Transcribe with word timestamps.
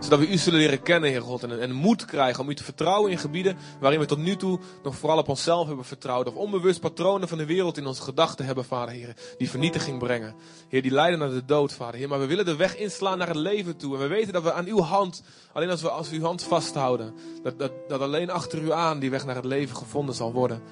Zodat 0.00 0.18
we 0.18 0.28
u 0.28 0.36
zullen 0.36 0.58
leren 0.58 0.82
kennen, 0.82 1.10
Heer 1.10 1.22
God. 1.22 1.42
En, 1.42 1.60
en 1.60 1.72
moed 1.72 2.04
krijgen 2.04 2.42
om 2.42 2.50
u 2.50 2.54
te 2.54 2.64
vertrouwen 2.64 3.10
in 3.10 3.18
gebieden 3.18 3.56
waarin 3.80 4.00
we 4.00 4.06
tot 4.06 4.18
nu 4.18 4.36
toe 4.36 4.58
nog 4.82 4.96
vooral 4.96 5.18
op 5.18 5.28
onszelf 5.28 5.66
hebben 5.66 5.84
vertrouwd. 5.84 6.28
Of 6.28 6.34
onbewust 6.34 6.80
patronen 6.80 7.28
van 7.28 7.38
de 7.38 7.46
wereld 7.46 7.76
in 7.76 7.86
onze 7.86 8.02
gedachten 8.02 8.44
hebben, 8.44 8.64
Vader, 8.64 8.94
Heer. 8.94 9.16
Die 9.38 9.50
vernietiging 9.50 9.98
brengen. 9.98 10.34
Heer, 10.68 10.82
die 10.82 10.90
leiden 10.90 11.18
naar 11.18 11.30
de 11.30 11.44
dood, 11.44 11.72
Vader, 11.72 11.94
Heer. 11.94 12.08
Maar 12.08 12.20
we 12.20 12.26
willen 12.26 12.44
de 12.44 12.56
weg 12.56 12.76
inslaan 12.76 13.18
naar 13.18 13.28
het 13.28 13.36
leven 13.36 13.76
toe. 13.76 13.94
En 13.94 14.00
we 14.00 14.06
weten 14.06 14.32
dat 14.32 14.42
we 14.42 14.52
aan 14.52 14.66
uw 14.66 14.80
hand, 14.80 15.22
alleen 15.52 15.70
als 15.70 15.82
we 15.82 15.90
als 15.90 16.10
uw 16.10 16.22
hand 16.22 16.42
vasthouden, 16.42 17.14
dat, 17.42 17.58
dat, 17.58 17.72
dat 17.88 18.00
alleen 18.00 18.30
achter 18.30 18.62
u 18.62 18.72
aan 18.72 18.98
die 18.98 19.10
weg 19.10 19.26
naar 19.26 19.34
het 19.34 19.44
leven 19.44 19.76
gevonden 19.76 20.14
zal 20.14 20.32
worden. 20.32 20.62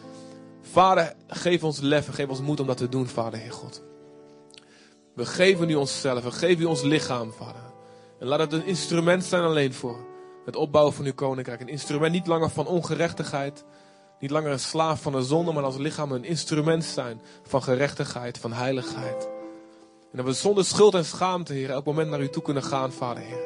Vader, 0.63 1.15
geef 1.27 1.65
ons 1.65 1.81
lef 1.81 2.07
en 2.07 2.15
geef 2.15 2.29
ons 2.29 2.41
moed 2.41 2.61
om 2.61 2.67
dat 2.67 2.77
te 2.77 2.89
doen, 2.89 3.09
Vader, 3.09 3.39
Heer 3.39 3.53
God. 3.53 3.83
We 5.15 5.27
geven 5.27 5.71
u 5.71 5.75
onszelf, 5.75 6.25
we 6.25 6.31
geven 6.31 6.63
u 6.63 6.67
ons 6.67 6.83
lichaam, 6.83 7.33
Vader. 7.33 7.72
En 8.23 8.29
laat 8.29 8.41
het 8.41 8.53
een 8.53 8.67
instrument 8.67 9.25
zijn 9.25 9.43
alleen 9.43 9.75
voor 9.75 9.97
het 10.45 10.57
opbouwen 10.57 10.95
van 10.95 11.05
uw 11.05 11.15
koninkrijk. 11.15 11.61
Een 11.61 11.69
instrument 11.69 12.13
niet 12.13 12.27
langer 12.27 12.51
van 12.51 12.67
ongerechtigheid, 12.67 13.65
niet 14.21 14.31
langer 14.31 14.53
een 14.53 14.59
slaaf 14.59 15.03
van 15.03 15.13
de 15.13 15.23
zonde, 15.23 15.53
maar 15.53 15.63
als 15.63 15.77
lichaam 15.77 16.13
een 16.13 16.25
instrument 16.25 16.85
zijn 16.85 17.21
van 17.43 17.63
gerechtigheid, 17.63 18.39
van 18.39 18.53
heiligheid. 18.53 19.29
En 20.11 20.17
dat 20.17 20.25
we 20.25 20.33
zonder 20.33 20.65
schuld 20.65 20.95
en 20.95 21.05
schaamte, 21.05 21.53
Heer, 21.53 21.71
elk 21.71 21.85
moment 21.85 22.11
naar 22.11 22.21
u 22.21 22.29
toe 22.29 22.43
kunnen 22.43 22.63
gaan, 22.63 22.93
Vader, 22.93 23.23
Heer. 23.23 23.45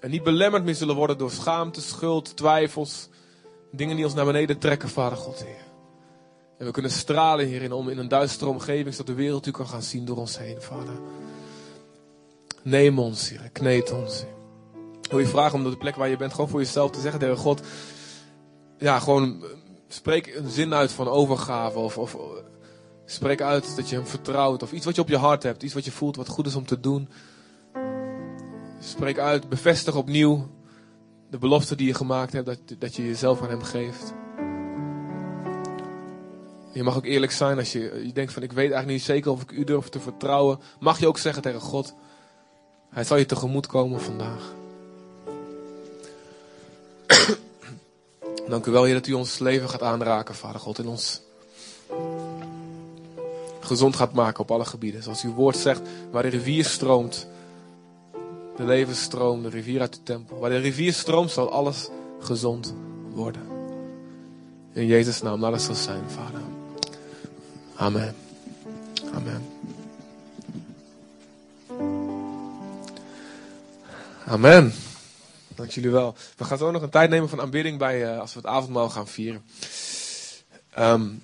En 0.00 0.10
niet 0.10 0.22
belemmerd 0.22 0.64
meer 0.64 0.74
zullen 0.74 0.94
worden 0.94 1.18
door 1.18 1.30
schaamte, 1.30 1.80
schuld, 1.80 2.36
twijfels, 2.36 3.08
dingen 3.72 3.96
die 3.96 4.04
ons 4.04 4.14
naar 4.14 4.24
beneden 4.24 4.58
trekken, 4.58 4.88
Vader 4.88 5.18
God, 5.18 5.44
Heer. 5.44 5.64
En 6.58 6.66
we 6.66 6.72
kunnen 6.72 6.90
stralen 6.90 7.46
hierin 7.46 7.72
om 7.72 7.88
in 7.88 7.98
een 7.98 8.08
duistere 8.08 8.50
omgeving, 8.50 8.94
zodat 8.94 9.06
de 9.06 9.22
wereld 9.22 9.46
u 9.46 9.50
kan 9.50 9.68
gaan 9.68 9.82
zien 9.82 10.04
door 10.04 10.16
ons 10.16 10.38
heen, 10.38 10.62
Vader. 10.62 10.94
Neem 12.64 12.98
ons, 12.98 13.28
Heer. 13.28 13.50
Kneed 13.52 13.92
ons. 13.92 14.24
Wil 15.10 15.18
je 15.18 15.26
vragen 15.26 15.58
om 15.58 15.70
de 15.70 15.76
plek 15.76 15.96
waar 15.96 16.08
je 16.08 16.16
bent, 16.16 16.32
gewoon 16.32 16.48
voor 16.48 16.60
jezelf 16.60 16.90
te 16.90 17.00
zeggen 17.00 17.20
tegen 17.20 17.36
God. 17.36 17.60
Ja, 18.78 18.98
gewoon 18.98 19.42
eh, 19.42 19.48
spreek 19.88 20.34
een 20.34 20.50
zin 20.50 20.74
uit 20.74 20.92
van 20.92 21.08
overgave. 21.08 21.78
Of, 21.78 21.98
of 21.98 22.16
spreek 23.04 23.40
uit 23.40 23.76
dat 23.76 23.88
je 23.88 23.96
hem 23.96 24.06
vertrouwt. 24.06 24.62
Of 24.62 24.72
iets 24.72 24.84
wat 24.84 24.94
je 24.94 25.00
op 25.00 25.08
je 25.08 25.16
hart 25.16 25.42
hebt. 25.42 25.62
Iets 25.62 25.74
wat 25.74 25.84
je 25.84 25.90
voelt 25.90 26.16
wat 26.16 26.28
goed 26.28 26.46
is 26.46 26.54
om 26.54 26.66
te 26.66 26.80
doen. 26.80 27.08
Spreek 28.80 29.18
uit, 29.18 29.48
bevestig 29.48 29.96
opnieuw 29.96 30.48
de 31.30 31.38
belofte 31.38 31.76
die 31.76 31.86
je 31.86 31.94
gemaakt 31.94 32.32
hebt. 32.32 32.46
Dat, 32.46 32.58
dat 32.78 32.96
je 32.96 33.06
jezelf 33.06 33.42
aan 33.42 33.48
hem 33.48 33.62
geeft. 33.62 34.12
Je 36.72 36.82
mag 36.82 36.96
ook 36.96 37.04
eerlijk 37.04 37.32
zijn 37.32 37.58
als 37.58 37.72
je, 37.72 38.02
je 38.06 38.12
denkt 38.12 38.32
van 38.32 38.42
ik 38.42 38.52
weet 38.52 38.70
eigenlijk 38.70 38.92
niet 38.92 39.02
zeker 39.02 39.30
of 39.30 39.42
ik 39.42 39.50
u 39.50 39.64
durf 39.64 39.88
te 39.88 40.00
vertrouwen. 40.00 40.58
Mag 40.80 40.98
je 40.98 41.06
ook 41.06 41.18
zeggen 41.18 41.42
tegen 41.42 41.60
God. 41.60 41.94
Hij 42.94 43.04
zal 43.04 43.16
je 43.16 43.26
tegemoet 43.26 43.66
komen 43.66 44.00
vandaag. 44.00 44.52
Dank 48.48 48.66
u 48.66 48.70
wel, 48.70 48.92
dat 48.92 49.06
u 49.06 49.12
ons 49.12 49.38
leven 49.38 49.68
gaat 49.68 49.82
aanraken, 49.82 50.34
Vader 50.34 50.60
God. 50.60 50.78
En 50.78 50.86
ons 50.86 51.20
gezond 53.60 53.96
gaat 53.96 54.12
maken 54.12 54.40
op 54.40 54.50
alle 54.50 54.64
gebieden. 54.64 55.02
Zoals 55.02 55.22
uw 55.22 55.34
woord 55.34 55.56
zegt, 55.56 55.80
waar 56.10 56.22
de 56.22 56.28
rivier 56.28 56.64
stroomt, 56.64 57.26
de 58.56 58.64
levensstroom, 58.64 59.42
de 59.42 59.48
rivier 59.48 59.80
uit 59.80 59.92
de 59.92 60.02
tempel. 60.02 60.38
Waar 60.38 60.50
de 60.50 60.58
rivier 60.58 60.92
stroomt, 60.92 61.30
zal 61.30 61.50
alles 61.50 61.88
gezond 62.20 62.74
worden. 63.12 63.42
In 64.72 64.86
Jezus' 64.86 65.22
naam, 65.22 65.40
laat 65.40 65.52
het 65.52 65.62
zo 65.62 65.72
zijn, 65.72 66.04
Vader. 66.10 66.40
Amen. 67.74 68.14
Amen. 69.14 69.53
Amen. 74.26 74.72
Dank 75.54 75.70
jullie 75.70 75.90
wel. 75.90 76.14
We 76.36 76.44
gaan 76.44 76.58
zo 76.58 76.70
nog 76.70 76.82
een 76.82 76.90
tijd 76.90 77.10
nemen 77.10 77.28
van 77.28 77.40
aanbidding 77.40 77.78
bij, 77.78 78.12
uh, 78.12 78.20
als 78.20 78.34
we 78.34 78.38
het 78.38 78.48
avondmaal 78.48 78.90
gaan 78.90 79.08
vieren. 79.08 79.44
Um, 80.78 81.22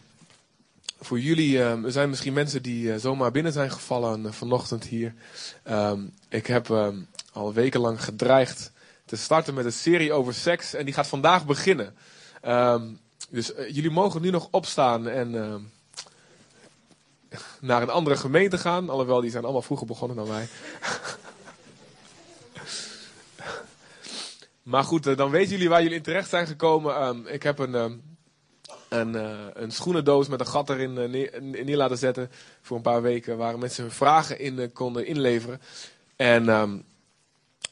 voor 1.01 1.21
jullie, 1.21 1.63
um, 1.63 1.85
er 1.85 1.93
zijn 1.93 2.09
misschien 2.09 2.33
mensen 2.33 2.63
die 2.63 2.85
uh, 2.85 2.97
zomaar 2.97 3.31
binnen 3.31 3.53
zijn 3.53 3.71
gevallen 3.71 4.25
uh, 4.25 4.33
vanochtend 4.33 4.85
hier. 4.85 5.15
Um, 5.71 6.15
ik 6.29 6.47
heb 6.47 6.71
al 7.33 7.53
wekenlang 7.53 8.05
gedreigd 8.05 8.73
te 9.05 9.17
starten 9.17 9.55
met 9.55 9.65
een 9.65 9.73
serie 9.73 10.13
over 10.13 10.35
seks 10.35 10.75
en 10.75 10.85
die 10.85 10.95
gaat 10.95 11.07
vandaag 11.07 11.47
beginnen. 11.47 11.95
dus 13.31 13.53
jullie 13.57 13.91
mogen 13.91 14.23
nu 14.23 14.31
nog 14.31 14.49
opstaan 14.51 15.09
en 15.09 15.31
naar 17.61 17.83
een 17.83 17.91
andere 17.91 18.17
gemeente 18.17 18.59
gaan. 18.59 18.91
Alhoewel, 18.91 19.21
die 19.21 19.31
zijn 19.31 19.45
allemaal 19.45 19.63
vroeger 19.63 19.87
begonnen 19.87 20.17
dan 20.17 20.29
wij. 20.29 20.49
maar 24.63 24.85
goed, 24.85 25.07
eh, 25.07 25.17
dan 25.17 25.31
weten 25.31 25.51
jullie 25.51 25.69
waar 25.69 25.83
jullie 25.83 25.97
in 25.97 26.03
terecht 26.03 26.29
zijn 26.29 26.47
gekomen. 26.47 27.03
Um, 27.03 27.27
ik 27.27 27.43
heb 27.43 27.59
een, 27.59 27.75
um, 27.75 28.03
een, 28.89 29.15
uh, 29.15 29.47
een 29.53 29.71
schoenendoos 29.71 30.29
met 30.29 30.41
een 30.41 30.47
gat 30.47 30.71
erin 30.71 30.97
uh, 30.97 31.31
neer, 31.41 31.77
laten 31.77 31.99
zetten 31.99 32.31
voor 32.63 32.77
een 32.77 32.83
paar 32.83 33.03
weken. 33.03 33.37
Waar 33.37 33.59
mensen 33.59 33.83
hun 33.83 33.93
vragen 33.93 34.39
in 34.39 34.73
konden 34.73 35.07
inleveren. 35.07 35.61
En 36.17 36.49
um, 36.49 36.85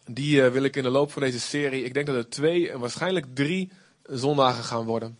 die 0.06 0.42
wil 0.42 0.62
ik 0.62 0.76
in 0.76 0.82
de 0.82 0.90
loop 0.90 1.12
van 1.12 1.22
deze 1.22 1.40
serie, 1.40 1.84
ik 1.84 1.94
denk 1.94 2.06
dat 2.06 2.16
er 2.16 2.28
twee 2.28 2.70
en 2.70 2.80
waarschijnlijk 2.80 3.26
drie 3.34 3.70
zondagen 4.02 4.64
gaan 4.64 4.84
worden. 4.84 5.18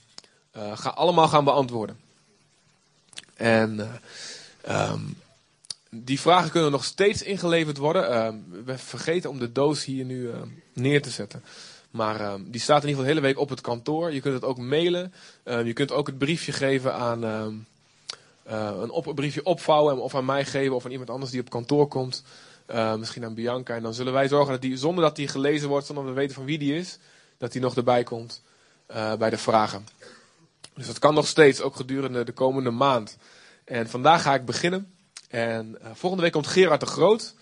ga 0.53 0.89
allemaal 0.89 1.29
gaan 1.29 1.45
beantwoorden. 1.45 1.99
En 3.35 4.01
die 5.91 6.21
vragen 6.21 6.51
kunnen 6.51 6.71
nog 6.71 6.85
steeds 6.85 7.23
ingeleverd 7.23 7.77
worden. 7.77 8.27
Um, 8.27 8.45
we 8.65 8.79
vergeten 8.79 9.31
om 9.31 9.39
de 9.39 9.53
doos 9.53 9.85
hier 9.85 10.05
nu 10.05 10.21
uh, 10.21 10.35
neer 10.73 11.03
te 11.03 11.11
zetten. 11.11 11.45
Maar 11.91 12.21
uh, 12.21 12.35
die 12.47 12.61
staat 12.61 12.83
in 12.83 12.89
ieder 12.89 13.05
geval 13.05 13.05
de 13.05 13.09
hele 13.09 13.21
week 13.21 13.39
op 13.39 13.49
het 13.49 13.61
kantoor. 13.61 14.13
Je 14.13 14.21
kunt 14.21 14.35
het 14.35 14.45
ook 14.45 14.59
mailen. 14.59 15.13
Je 15.45 15.73
kunt 15.73 15.93
ook 15.93 16.07
het 16.07 16.19
briefje 16.19 16.53
geven 16.53 16.95
aan 16.95 17.23
een, 17.23 18.91
op, 18.91 19.07
een 19.07 19.15
briefje 19.15 19.45
opvouwen 19.45 20.03
of 20.03 20.15
aan 20.15 20.25
mij 20.25 20.45
geven 20.45 20.75
of 20.75 20.85
aan 20.85 20.91
iemand 20.91 21.11
anders 21.11 21.31
die 21.31 21.41
op 21.41 21.51
kantoor 21.51 21.89
komt. 21.89 22.23
misschien 22.99 23.25
aan 23.25 23.35
Bianca. 23.35 23.75
En 23.75 23.83
dan 23.83 23.95
zullen 23.95 24.13
wij 24.13 24.29
zorgen 24.29 24.53
dat 24.53 24.63
die, 24.63 24.77
zonder 24.77 25.05
dat 25.05 25.17
die 25.17 25.29
gelezen 25.29 25.69
wordt, 25.69 25.87
zonder 25.87 26.05
dat 26.05 26.15
we 26.15 26.21
weten 26.21 26.37
van 26.37 26.45
wie 26.45 26.59
die 26.59 26.75
is, 26.75 26.99
dat 27.39 27.53
die 27.53 27.61
nog 27.61 27.77
erbij 27.77 28.03
komt 28.03 28.43
bij 29.19 29.31
de 29.31 29.39
vragen. 29.39 29.87
Dus 30.75 30.87
dat 30.87 30.99
kan 30.99 31.15
nog 31.15 31.27
steeds, 31.27 31.61
ook 31.61 31.77
gedurende 31.77 32.25
de 32.25 32.33
komende 32.33 32.71
maand. 32.71 33.17
En 33.65 33.89
vandaag 33.89 34.23
ga 34.23 34.35
ik 34.35 34.45
beginnen. 34.45 34.93
En 35.29 35.79
uh, 35.83 35.91
volgende 35.95 36.23
week 36.25 36.33
komt 36.33 36.47
Gerard 36.47 36.81
de 36.81 36.87
Groot. 36.87 37.35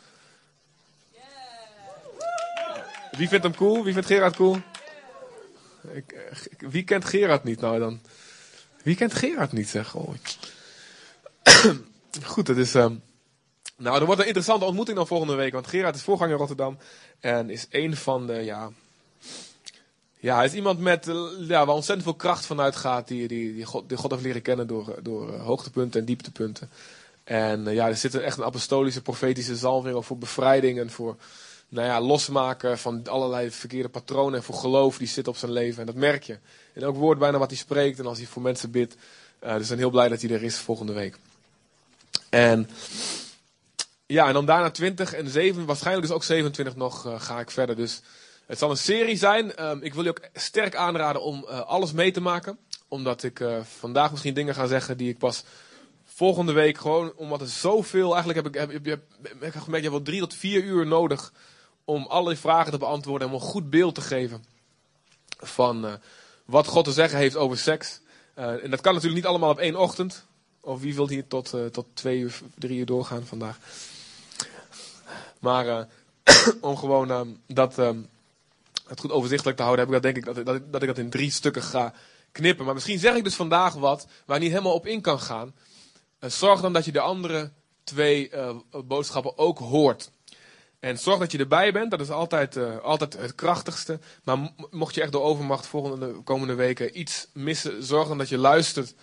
Wie 3.10 3.28
vindt 3.28 3.44
hem 3.44 3.54
cool? 3.54 3.84
Wie 3.84 3.92
vindt 3.92 4.08
Gerard 4.08 4.36
cool? 4.36 4.60
Ik, 5.92 6.30
ik, 6.50 6.60
wie 6.70 6.84
kent 6.84 7.04
Gerard 7.04 7.44
niet 7.44 7.60
nou 7.60 7.78
dan? 7.78 8.00
Wie 8.82 8.96
kent 8.96 9.14
Gerard 9.14 9.52
niet 9.52 9.68
zeg? 9.68 9.94
Oh. 9.94 10.14
Goed, 12.24 12.48
het 12.48 12.56
is... 12.56 12.74
Um, 12.74 13.02
nou, 13.76 14.00
er 14.00 14.06
wordt 14.06 14.20
een 14.20 14.26
interessante 14.26 14.64
ontmoeting 14.64 14.96
dan 14.96 15.06
volgende 15.06 15.34
week. 15.34 15.52
Want 15.52 15.66
Gerard 15.66 15.94
is 15.94 16.02
voorganger 16.02 16.32
in 16.32 16.38
Rotterdam. 16.38 16.78
En 17.20 17.50
is 17.50 17.66
een 17.70 17.96
van 17.96 18.26
de, 18.26 18.34
ja... 18.34 18.70
Ja, 20.18 20.36
hij 20.36 20.44
is 20.44 20.52
iemand 20.52 20.78
met, 20.78 21.08
eh, 21.08 21.14
ja, 21.38 21.66
waar 21.66 21.74
ontzettend 21.74 22.02
veel 22.08 22.16
kracht 22.16 22.46
vanuit 22.46 22.76
gaat. 22.76 23.08
Die, 23.08 23.28
die, 23.28 23.54
die, 23.54 23.64
God, 23.64 23.88
die 23.88 23.96
God 23.96 24.10
heeft 24.10 24.22
leren 24.22 24.42
kennen 24.42 24.66
door, 24.66 24.98
door 25.02 25.32
uh, 25.32 25.42
hoogtepunten 25.42 26.00
en 26.00 26.06
dieptepunten. 26.06 26.70
En 27.26 27.66
uh, 27.66 27.74
ja, 27.74 27.88
er 27.88 27.96
zit 27.96 28.14
echt 28.14 28.38
een 28.38 28.44
apostolische, 28.44 29.02
profetische 29.02 29.56
zalving 29.56 30.04
voor 30.04 30.18
bevrijding 30.18 30.78
en 30.78 30.90
voor 30.90 31.16
nou 31.68 31.86
ja, 31.86 32.00
losmaken 32.00 32.78
van 32.78 33.08
allerlei 33.08 33.50
verkeerde 33.50 33.88
patronen. 33.88 34.38
En 34.38 34.44
voor 34.44 34.54
geloof 34.54 34.98
die 34.98 35.06
zit 35.06 35.28
op 35.28 35.36
zijn 35.36 35.52
leven. 35.52 35.80
En 35.80 35.86
dat 35.86 35.94
merk 35.94 36.22
je. 36.22 36.38
In 36.72 36.82
elk 36.82 36.96
woord 36.96 37.18
bijna 37.18 37.38
wat 37.38 37.50
hij 37.50 37.58
spreekt 37.58 37.98
en 37.98 38.06
als 38.06 38.18
hij 38.18 38.26
voor 38.26 38.42
mensen 38.42 38.70
bidt. 38.70 38.96
Uh, 39.44 39.52
dus 39.52 39.62
ik 39.62 39.68
ben 39.68 39.78
heel 39.78 39.90
blij 39.90 40.08
dat 40.08 40.20
hij 40.20 40.30
er 40.30 40.42
is 40.42 40.56
volgende 40.56 40.92
week. 40.92 41.16
En 42.28 42.68
ja, 44.06 44.26
en 44.26 44.32
dan 44.32 44.46
daarna 44.46 44.70
20 44.70 45.14
en 45.14 45.28
7, 45.28 45.66
waarschijnlijk 45.66 46.06
dus 46.06 46.16
ook 46.16 46.24
27 46.24 46.76
nog 46.76 47.06
uh, 47.06 47.20
ga 47.20 47.40
ik 47.40 47.50
verder. 47.50 47.76
Dus 47.76 48.00
het 48.46 48.58
zal 48.58 48.70
een 48.70 48.76
serie 48.76 49.16
zijn. 49.16 49.64
Um, 49.64 49.82
ik 49.82 49.94
wil 49.94 50.02
je 50.02 50.10
ook 50.10 50.28
sterk 50.34 50.74
aanraden 50.74 51.22
om 51.22 51.44
alles 51.44 51.92
mee 51.92 52.10
te 52.10 52.20
maken. 52.20 52.58
Omdat 52.88 53.22
ik 53.22 53.44
vandaag 53.78 54.10
misschien 54.10 54.34
dingen 54.34 54.54
ga 54.54 54.66
zeggen 54.66 54.96
die 54.96 55.08
ik 55.08 55.18
pas 55.18 55.44
volgende 56.16 56.52
week 56.52 56.78
gewoon, 56.78 57.12
omdat 57.16 57.40
er 57.40 57.48
zoveel, 57.48 58.14
eigenlijk 58.14 58.44
heb 58.44 58.54
ik, 58.54 58.60
heb, 58.60 58.84
heb, 58.84 59.00
heb, 59.22 59.40
heb 59.40 59.62
gemerkt, 59.62 59.84
je 59.84 59.90
hebt 59.90 59.90
wel 59.90 60.02
drie 60.02 60.20
tot 60.20 60.34
vier 60.34 60.62
uur 60.62 60.86
nodig 60.86 61.32
om 61.84 62.06
alle 62.06 62.36
vragen 62.36 62.72
te 62.72 62.78
beantwoorden 62.78 63.28
en 63.28 63.34
om 63.34 63.40
een 63.40 63.46
goed 63.46 63.70
beeld 63.70 63.94
te 63.94 64.00
geven 64.00 64.44
van 65.38 65.84
uh, 65.84 65.92
wat 66.44 66.66
God 66.66 66.84
te 66.84 66.92
zeggen 66.92 67.18
heeft 67.18 67.36
over 67.36 67.58
seks. 67.58 68.00
en 68.34 68.70
dat 68.70 68.80
kan 68.80 68.92
natuurlijk 68.92 69.20
niet 69.20 69.30
allemaal 69.30 69.50
op 69.50 69.58
één 69.58 69.76
ochtend. 69.76 70.24
Of 70.60 70.80
wie 70.80 70.94
wil 70.94 71.08
hier 71.08 71.26
tot, 71.26 71.54
tot 71.72 71.86
twee 71.94 72.18
uur, 72.18 72.40
drie 72.54 72.78
uur 72.78 72.86
doorgaan 72.86 73.26
vandaag. 73.26 73.58
Maar 75.38 75.88
om 76.60 76.76
gewoon 76.76 77.10
um, 77.10 77.40
dat 77.46 77.78
um, 77.78 78.08
het 78.86 79.00
goed 79.00 79.10
overzichtelijk 79.10 79.56
te 79.56 79.62
houden, 79.62 79.86
heb 79.86 79.94
ik 79.94 80.02
dat 80.02 80.14
denk 80.14 80.26
ik 80.26 80.34
dat, 80.34 80.46
dat, 80.46 80.72
dat 80.72 80.82
ik 80.82 80.88
dat 80.88 80.98
in 80.98 81.10
drie 81.10 81.30
stukken 81.30 81.62
ga 81.62 81.92
knippen. 82.32 82.64
Maar 82.64 82.74
misschien 82.74 82.98
zeg 82.98 83.14
ik 83.14 83.24
dus 83.24 83.34
vandaag 83.34 83.74
wat 83.74 84.06
waar 84.24 84.38
niet 84.38 84.50
helemaal 84.50 84.74
op 84.74 84.86
in 84.86 85.00
kan 85.00 85.20
gaan. 85.20 85.54
Zorg 86.28 86.60
dan 86.60 86.72
dat 86.72 86.84
je 86.84 86.92
de 86.92 87.00
andere 87.00 87.50
twee 87.84 88.30
uh, 88.30 88.56
boodschappen 88.84 89.38
ook 89.38 89.58
hoort. 89.58 90.10
En 90.80 90.98
zorg 90.98 91.18
dat 91.18 91.32
je 91.32 91.38
erbij 91.38 91.72
bent, 91.72 91.90
dat 91.90 92.00
is 92.00 92.10
altijd, 92.10 92.56
uh, 92.56 92.78
altijd 92.78 93.12
het 93.12 93.34
krachtigste. 93.34 93.98
Maar 94.24 94.50
mocht 94.70 94.94
je 94.94 95.02
echt 95.02 95.12
door 95.12 95.22
overmacht 95.22 95.66
volgende 95.66 96.12
komende 96.24 96.54
weken 96.54 96.98
iets 96.98 97.28
missen, 97.32 97.82
zorg 97.82 98.08
dan 98.08 98.18
dat 98.18 98.28
je 98.28 98.38
luistert 98.38 98.94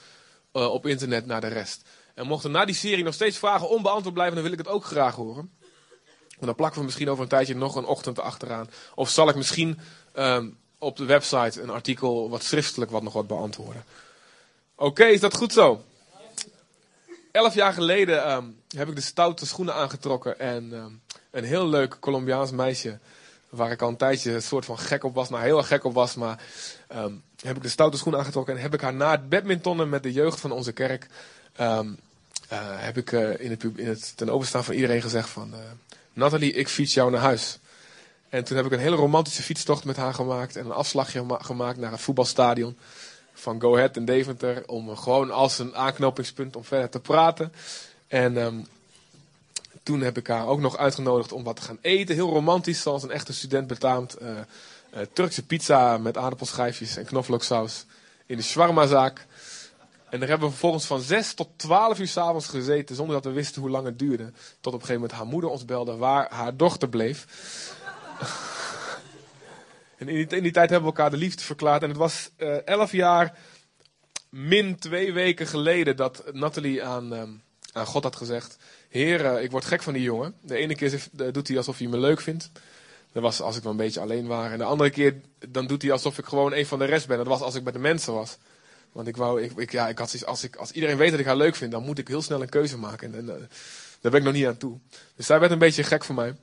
uh, 0.54 0.74
op 0.74 0.86
internet 0.86 1.26
naar 1.26 1.42
de 1.42 1.48
rest. 1.48 1.82
En 2.14 2.28
mochten 2.28 2.52
na 2.52 2.66
die 2.66 2.76
serie 2.76 3.04
nog 3.04 3.14
steeds 3.14 3.38
vragen 3.38 3.70
onbeantwoord 3.70 4.14
blijven, 4.14 4.36
dan 4.36 4.44
wil 4.44 4.54
ik 4.54 4.66
het 4.66 4.68
ook 4.68 4.86
graag 4.86 5.16
horen. 5.16 5.52
Want 6.30 6.46
dan 6.46 6.56
plakken 6.56 6.80
we 6.80 6.86
misschien 6.86 7.10
over 7.10 7.24
een 7.24 7.30
tijdje 7.30 7.56
nog 7.56 7.76
een 7.76 7.86
ochtend 7.86 8.20
achteraan. 8.20 8.70
Of 8.96 9.10
zal 9.10 9.30
ik 9.30 9.36
misschien 9.36 9.80
um, 10.16 10.58
op 10.78 10.98
de 10.98 11.06
website 11.06 11.62
een 11.62 11.70
artikel 11.70 12.30
wat 12.30 12.44
schriftelijk 12.44 12.92
wat 12.92 13.04
nog 13.04 13.14
wat 13.14 13.28
beantwoorden. 13.28 13.86
Oké, 14.76 15.04
is 15.04 15.20
dat 15.20 15.36
goed 15.36 15.54
zo? 15.54 15.84
Elf 17.34 17.54
jaar 17.54 17.74
geleden 17.74 18.32
um, 18.32 18.58
heb 18.76 18.88
ik 18.88 18.96
de 18.96 19.02
stoute 19.02 19.46
schoenen 19.46 19.74
aangetrokken 19.74 20.40
en 20.40 20.74
um, 20.74 21.02
een 21.32 21.44
heel 21.44 21.68
leuk 21.68 21.98
Colombiaans 22.00 22.52
meisje, 22.52 23.00
waar 23.50 23.72
ik 23.72 23.82
al 23.82 23.90
een 23.90 23.98
tijdje 23.98 24.34
een 24.34 24.42
soort 24.42 24.66
van 24.66 24.80
gek 24.80 25.04
op 25.04 25.16
was, 25.16 25.30
nou 25.30 25.44
heel 25.44 25.58
erg 25.58 25.68
gek 25.68 25.84
op 25.84 25.94
was, 25.94 26.16
maar 26.16 26.44
um, 26.96 27.24
heb 27.42 27.56
ik 27.56 27.62
de 27.62 27.70
stoute 27.70 27.98
schoenen 27.98 28.22
aangetrokken 28.22 28.56
en 28.56 28.62
heb 28.62 28.74
ik 28.74 28.82
haar 28.82 28.94
na 28.94 29.12
het 29.12 29.30
badmintonnen 29.30 29.90
met 29.90 30.04
de 30.04 30.12
jeugd 30.12 30.40
van 30.40 30.52
onze 30.52 30.72
kerk, 30.72 31.08
uh, 31.60 31.80
heb 32.76 32.98
ik 32.98 33.12
uh, 33.12 33.40
in, 33.40 33.50
het, 33.50 33.64
in 33.76 33.88
het 33.88 34.18
ten 34.18 34.30
overstaan 34.30 34.64
van 34.64 34.74
iedereen 34.74 35.02
gezegd 35.02 35.30
van, 35.30 35.50
uh, 35.54 35.60
Nathalie, 36.14 36.54
ik 36.54 36.68
fiets 36.68 36.94
jou 36.94 37.12
naar 37.12 37.22
huis. 37.22 37.60
En 38.30 38.44
toen 38.44 38.58
heb 38.58 38.66
ik 38.66 38.72
een 38.72 38.80
hele 38.80 38.96
romantische 38.96 39.44
fietstocht 39.44 39.86
met 39.86 39.96
haar 39.96 40.14
gemaakt 40.14 40.56
en 40.56 40.66
een 40.66 40.72
afslagje 40.72 41.26
gemaakt 41.28 41.78
naar 41.78 41.92
het 41.92 42.02
voetbalstadion 42.02 42.78
van 43.44 43.62
Go 43.62 43.76
Ahead 43.76 43.98
in 43.98 44.06
Deventer. 44.06 44.64
Om 44.68 44.96
gewoon 44.96 45.32
als 45.32 45.60
een 45.60 45.76
aanknopingspunt 45.76 46.56
om 46.56 46.64
verder 46.64 46.90
te 46.90 47.00
praten. 47.00 47.54
En 48.08 48.38
um, 48.38 48.68
toen 49.84 50.02
heb 50.02 50.18
ik 50.18 50.28
haar 50.28 50.48
ook 50.48 50.60
nog 50.60 50.78
uitgenodigd 50.78 51.32
om 51.32 51.44
wat 51.44 51.56
te 51.56 51.62
gaan 51.62 51.80
eten. 51.82 52.16
Heel 52.16 52.30
romantisch, 52.30 52.82
zoals 52.82 53.04
een 53.04 53.12
echte 53.12 53.34
student 53.34 53.68
betaamt. 53.68 54.22
Uh, 54.22 54.30
uh, 54.30 55.02
Turkse 55.14 55.46
pizza 55.46 55.98
met 55.98 56.18
aardappelschijfjes 56.18 56.98
en 56.98 57.06
knoflooksaus 57.06 57.86
in 58.26 58.38
de 58.38 58.44
shawarmazaak. 58.44 59.26
En 60.10 60.20
daar 60.20 60.30
hebben 60.30 60.48
we 60.48 60.54
vervolgens 60.54 60.86
van 60.86 61.02
6 61.02 61.34
tot 61.34 61.48
12 61.56 62.00
uur 62.00 62.08
s'avonds 62.08 62.48
gezeten, 62.48 62.96
zonder 62.96 63.16
dat 63.16 63.26
we 63.26 63.32
wisten 63.32 63.62
hoe 63.62 63.72
lang 63.72 63.86
het 63.86 64.00
duurde. 64.00 64.24
Tot 64.62 64.74
op 64.74 64.80
een 64.80 64.86
gegeven 64.86 64.94
moment 64.94 65.12
haar 65.12 65.26
moeder 65.26 65.50
ons 65.50 65.66
belde 65.66 65.96
waar 65.96 66.28
haar 66.30 66.58
dochter 66.58 66.90
bleef. 66.90 67.26
En 70.08 70.28
in 70.30 70.44
die, 70.44 70.52
tijd 70.52 70.70
hebben 70.70 70.90
we 70.90 70.96
elkaar 70.96 71.12
de 71.12 71.18
liefde 71.18 71.44
verklaard. 71.44 71.84
En 71.84 71.90
het 71.90 71.98
was 71.98 72.30
uh, 72.38 72.68
11 72.68 72.92
jaar 72.92 73.38
min 74.30 74.76
twee 74.80 75.14
weken 75.14 75.48
geleden 75.48 75.96
dat 75.96 76.24
Nathalie 76.32 76.84
aan, 76.84 77.14
um, 77.14 77.42
aan 77.72 77.86
God 77.86 78.04
had 78.04 78.16
gezegd: 78.16 78.58
Heer, 78.90 79.22
uh, 79.22 79.44
ik 79.44 79.52
word 79.52 79.66
gek 79.66 79.82
van 79.82 79.94
die 79.94 80.02
jongen. 80.02 80.36
De 80.42 80.56
ene 80.56 80.76
keer 80.76 81.08
doet 81.32 81.48
hij 81.48 81.58
alsof 81.58 81.78
hij 81.78 81.88
me 81.88 81.98
leuk 81.98 82.22
vindt. 82.22 82.52
Dat 83.12 83.24
was 83.24 83.42
als 83.42 83.58
ik 83.58 83.64
wel 83.64 83.72
een 83.72 83.78
beetje 83.78 84.00
alleen 84.00 84.28
was. 84.28 84.52
En 84.52 84.58
de 84.58 84.64
andere 84.64 84.90
keer 84.90 85.22
dan 85.50 85.68
doet 85.68 85.82
hij 85.82 85.92
alsof 85.92 86.18
ik 86.18 86.26
gewoon 86.26 86.54
een 86.54 86.66
van 86.66 86.80
de 86.80 86.86
rest 86.86 87.08
ben. 87.08 87.18
Dat 87.18 87.28
was 87.28 87.42
als 87.42 87.56
ik 87.56 87.64
bij 87.64 87.74
de 87.74 87.80
mensen 87.80 88.14
was. 88.14 88.38
Want 88.92 89.08
ik 89.08 89.18
wou, 89.18 89.42
ik, 89.42 89.72
ja, 89.72 89.88
ik 89.88 89.98
had 89.98 90.26
als, 90.26 90.44
ik, 90.44 90.56
als 90.56 90.72
iedereen 90.72 90.98
weet 90.98 91.12
dat 91.12 91.20
ik 91.20 91.26
haar 91.26 91.36
leuk 91.36 91.56
vind, 91.56 91.72
dan 91.72 91.84
moet 91.84 91.98
ik 91.98 92.08
heel 92.08 92.22
snel 92.22 92.42
een 92.42 92.50
keuze 92.50 92.78
maken. 92.78 93.14
En, 93.14 93.30
en 93.30 93.50
daar 94.02 94.12
ben 94.12 94.20
ik 94.20 94.24
nog 94.24 94.34
niet 94.34 94.46
aan 94.46 94.58
toe. 94.58 94.78
Dus 95.16 95.26
zij 95.26 95.40
werd 95.40 95.52
een 95.52 95.58
beetje 95.58 95.84
gek 95.84 96.04
voor 96.04 96.16
mij. 96.16 96.36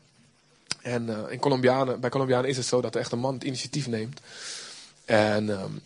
En 0.82 1.06
uh, 1.08 1.18
in 1.28 1.38
Colombianen, 1.38 2.00
bij 2.00 2.10
Colombianen 2.10 2.48
is 2.48 2.56
het 2.56 2.66
zo 2.66 2.80
dat 2.80 2.94
er 2.94 3.00
echt 3.00 3.12
een 3.12 3.18
man 3.18 3.34
het 3.34 3.44
initiatief 3.44 3.86
neemt. 3.86 4.20
En 5.04 5.48
um, 5.48 5.80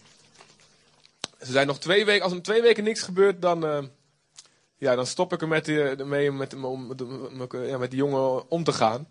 ze 1.41 1.52
zijn 1.52 1.67
nog 1.67 1.79
twee 1.79 2.05
weken, 2.05 2.25
als 2.25 2.32
er 2.32 2.43
twee 2.43 2.62
weken 2.62 2.85
niks 2.85 3.02
gebeurt, 3.02 3.43
dan, 3.43 3.64
uh, 3.64 3.79
ja, 4.76 4.94
dan 4.94 5.06
stop 5.06 5.32
ik 5.32 5.41
er 5.41 5.49
met 5.49 5.64
die, 5.64 6.05
mee 6.05 6.32
met, 6.32 6.55
om, 6.55 6.94
ja, 7.50 7.79
met 7.79 7.91
die 7.91 7.99
jongen 7.99 8.50
om 8.50 8.64
te 8.64 8.73
gaan. 8.73 9.08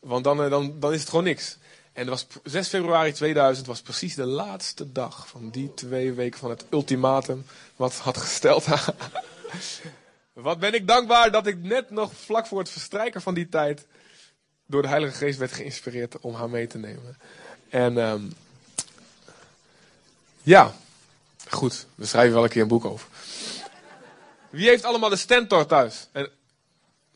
Want 0.00 0.24
dan, 0.24 0.50
dan, 0.50 0.80
dan 0.80 0.92
is 0.92 1.00
het 1.00 1.08
gewoon 1.08 1.24
niks. 1.24 1.58
En 1.92 2.08
was 2.08 2.26
6 2.44 2.68
februari 2.68 3.12
2000 3.12 3.66
was 3.66 3.82
precies 3.82 4.14
de 4.14 4.26
laatste 4.26 4.92
dag 4.92 5.28
van 5.28 5.50
die 5.50 5.74
twee 5.74 6.12
weken 6.12 6.38
van 6.38 6.50
het 6.50 6.64
ultimatum 6.70 7.46
wat 7.76 7.94
had 7.94 8.16
gesteld. 8.16 8.64
wat 10.32 10.58
ben 10.58 10.74
ik 10.74 10.86
dankbaar 10.86 11.30
dat 11.30 11.46
ik 11.46 11.62
net 11.62 11.90
nog 11.90 12.12
vlak 12.14 12.46
voor 12.46 12.58
het 12.58 12.70
verstrijken 12.70 13.22
van 13.22 13.34
die 13.34 13.48
tijd 13.48 13.86
door 14.68 14.82
de 14.82 14.88
Heilige 14.88 15.16
Geest 15.16 15.38
werd 15.38 15.52
geïnspireerd 15.52 16.18
om 16.20 16.34
haar 16.34 16.50
mee 16.50 16.66
te 16.66 16.78
nemen. 16.78 17.16
En 17.68 17.96
um, 17.96 18.32
ja, 20.42 20.74
goed, 21.48 21.86
we 21.94 22.06
schrijven 22.06 22.34
wel 22.34 22.44
een 22.44 22.50
keer 22.50 22.62
een 22.62 22.68
boek 22.68 22.84
over. 22.84 23.08
Wie 24.50 24.68
heeft 24.68 24.84
allemaal 24.84 25.08
de 25.08 25.16
Stentor 25.16 25.66
thuis? 25.66 26.08
En 26.12 26.30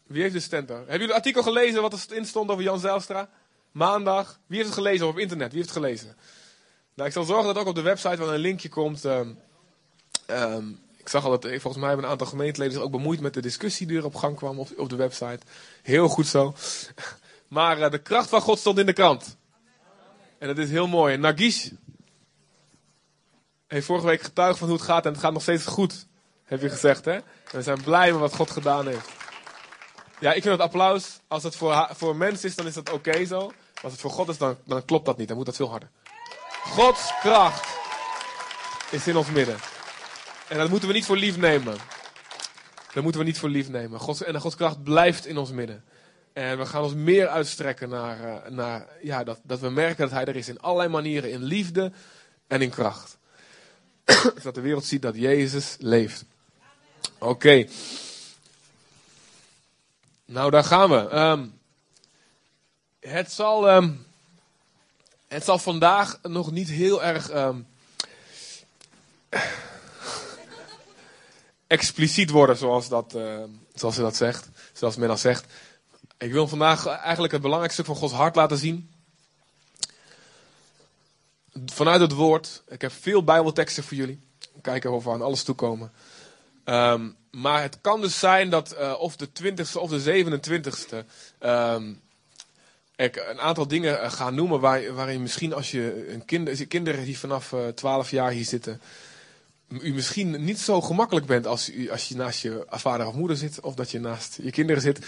wie 0.06 0.22
heeft 0.22 0.34
de 0.34 0.40
Stentor? 0.40 0.76
Hebben 0.76 0.92
jullie 0.92 1.06
het 1.06 1.16
artikel 1.16 1.42
gelezen 1.42 1.82
wat 1.82 2.06
erin 2.10 2.26
stond 2.26 2.50
over 2.50 2.62
Jan 2.62 2.80
Zijlstra? 2.80 3.28
Maandag. 3.70 4.38
Wie 4.46 4.56
heeft 4.56 4.68
het 4.68 4.78
gelezen 4.78 5.06
of 5.06 5.12
op 5.12 5.18
internet? 5.18 5.52
Wie 5.52 5.62
heeft 5.62 5.74
het 5.74 5.82
gelezen? 5.82 6.16
Nou, 6.94 7.08
ik 7.08 7.14
zal 7.14 7.24
zorgen 7.24 7.46
dat 7.46 7.58
ook 7.58 7.66
op 7.66 7.74
de 7.74 7.82
website 7.82 8.16
wel 8.16 8.34
een 8.34 8.40
linkje 8.40 8.68
komt. 8.68 9.04
Um, 9.04 9.38
ik 10.96 11.08
zag 11.08 11.24
al 11.24 11.30
dat 11.30 11.46
volgens 11.46 11.76
mij 11.76 11.86
hebben 11.86 12.04
een 12.04 12.10
aantal 12.10 12.26
gemeenteleden 12.26 12.72
zich 12.72 12.82
ook 12.82 12.90
bemoeid 12.90 13.20
met 13.20 13.34
de 13.34 13.40
discussie 13.40 13.86
die 13.86 13.96
er 13.96 14.04
op 14.04 14.14
gang 14.14 14.36
kwam 14.36 14.58
op, 14.58 14.68
op 14.76 14.88
de 14.88 14.96
website. 14.96 15.40
Heel 15.82 16.08
goed 16.08 16.26
zo. 16.26 16.54
Maar 17.52 17.78
uh, 17.78 17.90
de 17.90 17.98
kracht 17.98 18.28
van 18.28 18.40
God 18.40 18.58
stond 18.58 18.78
in 18.78 18.86
de 18.86 18.92
krant. 18.92 19.36
En 20.38 20.46
dat 20.46 20.58
is 20.58 20.70
heel 20.70 20.86
mooi. 20.86 21.16
Nagish 21.16 21.70
heeft 23.66 23.86
vorige 23.86 24.06
week 24.06 24.22
getuigd 24.22 24.58
van 24.58 24.68
hoe 24.68 24.76
het 24.76 24.86
gaat 24.86 25.06
en 25.06 25.12
het 25.12 25.20
gaat 25.20 25.32
nog 25.32 25.42
steeds 25.42 25.66
goed. 25.66 26.06
Heb 26.44 26.60
je 26.60 26.68
gezegd, 26.68 27.04
hè? 27.04 27.12
En 27.12 27.22
we 27.50 27.62
zijn 27.62 27.82
blij 27.82 28.10
met 28.10 28.20
wat 28.20 28.34
God 28.34 28.50
gedaan 28.50 28.86
heeft. 28.86 29.08
Ja, 30.20 30.32
ik 30.32 30.42
vind 30.42 30.54
het 30.54 30.62
applaus. 30.62 31.20
Als 31.28 31.42
het 31.42 31.56
voor, 31.56 31.88
voor 31.90 32.16
mensen 32.16 32.48
is, 32.48 32.54
dan 32.54 32.66
is 32.66 32.74
dat 32.74 32.92
oké 32.92 33.08
okay 33.08 33.24
zo. 33.24 33.52
Als 33.82 33.92
het 33.92 34.00
voor 34.00 34.10
God 34.10 34.28
is, 34.28 34.38
dan, 34.38 34.56
dan 34.64 34.84
klopt 34.84 35.06
dat 35.06 35.16
niet. 35.16 35.28
Dan 35.28 35.36
moet 35.36 35.46
dat 35.46 35.56
veel 35.56 35.70
harder. 35.70 35.90
Gods 36.64 37.12
kracht 37.20 37.68
is 38.90 39.06
in 39.06 39.16
ons 39.16 39.30
midden. 39.30 39.56
En 40.48 40.58
dat 40.58 40.68
moeten 40.68 40.88
we 40.88 40.94
niet 40.94 41.06
voor 41.06 41.16
lief 41.16 41.36
nemen. 41.36 41.76
Dat 42.94 43.02
moeten 43.02 43.20
we 43.20 43.26
niet 43.26 43.38
voor 43.38 43.48
lief 43.48 43.68
nemen. 43.68 44.00
Gods, 44.00 44.22
en 44.22 44.40
Gods 44.40 44.56
kracht 44.56 44.82
blijft 44.82 45.26
in 45.26 45.38
ons 45.38 45.50
midden. 45.50 45.84
En 46.32 46.58
we 46.58 46.66
gaan 46.66 46.82
ons 46.82 46.94
meer 46.94 47.28
uitstrekken 47.28 47.88
naar, 47.88 48.20
uh, 48.20 48.50
naar 48.50 48.86
ja, 49.02 49.24
dat, 49.24 49.40
dat 49.42 49.60
we 49.60 49.70
merken 49.70 50.04
dat 50.04 50.10
Hij 50.10 50.24
er 50.24 50.36
is 50.36 50.48
in 50.48 50.60
allerlei 50.60 50.88
manieren. 50.88 51.30
In 51.30 51.42
liefde 51.42 51.92
en 52.46 52.62
in 52.62 52.70
kracht. 52.70 53.16
dat 54.42 54.54
de 54.54 54.60
wereld 54.60 54.84
ziet 54.84 55.02
dat 55.02 55.16
Jezus 55.16 55.76
leeft. 55.78 56.24
Oké. 57.18 57.66
Nou, 60.24 60.50
daar 60.50 60.64
gaan 60.64 60.90
we. 60.90 61.16
Um, 61.16 61.58
het, 63.00 63.32
zal, 63.32 63.74
um, 63.74 64.06
het 65.28 65.44
zal 65.44 65.58
vandaag 65.58 66.18
nog 66.22 66.50
niet 66.50 66.68
heel 66.68 67.02
erg 67.02 67.32
um, 67.32 67.66
expliciet 71.66 72.30
worden, 72.30 72.56
zoals, 72.56 72.88
dat, 72.88 73.16
zoals 73.74 73.94
ze 73.94 74.00
dat 74.00 74.16
zegt. 74.16 74.48
Zoals 74.72 74.96
men 74.96 75.08
dat 75.08 75.20
zegt. 75.20 75.46
Ik 76.22 76.32
wil 76.32 76.48
vandaag 76.48 76.86
eigenlijk 76.86 77.32
het 77.32 77.42
belangrijkste 77.42 77.84
van 77.84 77.96
Gods 77.96 78.12
hart 78.12 78.36
laten 78.36 78.58
zien. 78.58 78.90
Vanuit 81.66 82.00
het 82.00 82.12
woord. 82.12 82.62
Ik 82.68 82.80
heb 82.80 82.92
veel 82.92 83.24
bijbelteksten 83.24 83.84
voor 83.84 83.96
jullie. 83.96 84.20
Kijken 84.60 84.92
of 84.92 85.04
we 85.04 85.10
aan 85.10 85.22
alles 85.22 85.42
toekomen. 85.42 85.92
Um, 86.64 87.16
maar 87.30 87.62
het 87.62 87.78
kan 87.80 88.00
dus 88.00 88.18
zijn 88.18 88.50
dat 88.50 88.74
uh, 88.78 88.94
of 88.98 89.16
de 89.16 89.28
20ste 89.28 89.72
of 89.78 89.90
de 89.90 90.24
27ste 90.24 90.96
um, 91.40 92.00
ik 92.96 93.16
een 93.16 93.40
aantal 93.40 93.68
dingen 93.68 94.02
uh, 94.02 94.10
ga 94.10 94.30
noemen 94.30 94.60
waar, 94.60 94.94
waarin 94.94 95.22
misschien 95.22 95.54
als 95.54 95.70
je 95.70 96.12
een 96.12 96.24
kinder, 96.24 96.66
kinderen 96.66 97.04
die 97.04 97.18
vanaf 97.18 97.52
uh, 97.52 97.68
12 97.68 98.10
jaar 98.10 98.30
hier 98.30 98.44
zitten, 98.44 98.80
u 99.68 99.92
misschien 99.92 100.44
niet 100.44 100.60
zo 100.60 100.80
gemakkelijk 100.80 101.26
bent 101.26 101.46
als, 101.46 101.70
als 101.90 102.08
je 102.08 102.16
naast 102.16 102.42
je 102.42 102.66
vader 102.68 103.06
of 103.06 103.14
moeder 103.14 103.36
zit 103.36 103.60
of 103.60 103.74
dat 103.74 103.90
je 103.90 104.00
naast 104.00 104.38
je 104.42 104.50
kinderen 104.50 104.82
zit. 104.82 104.98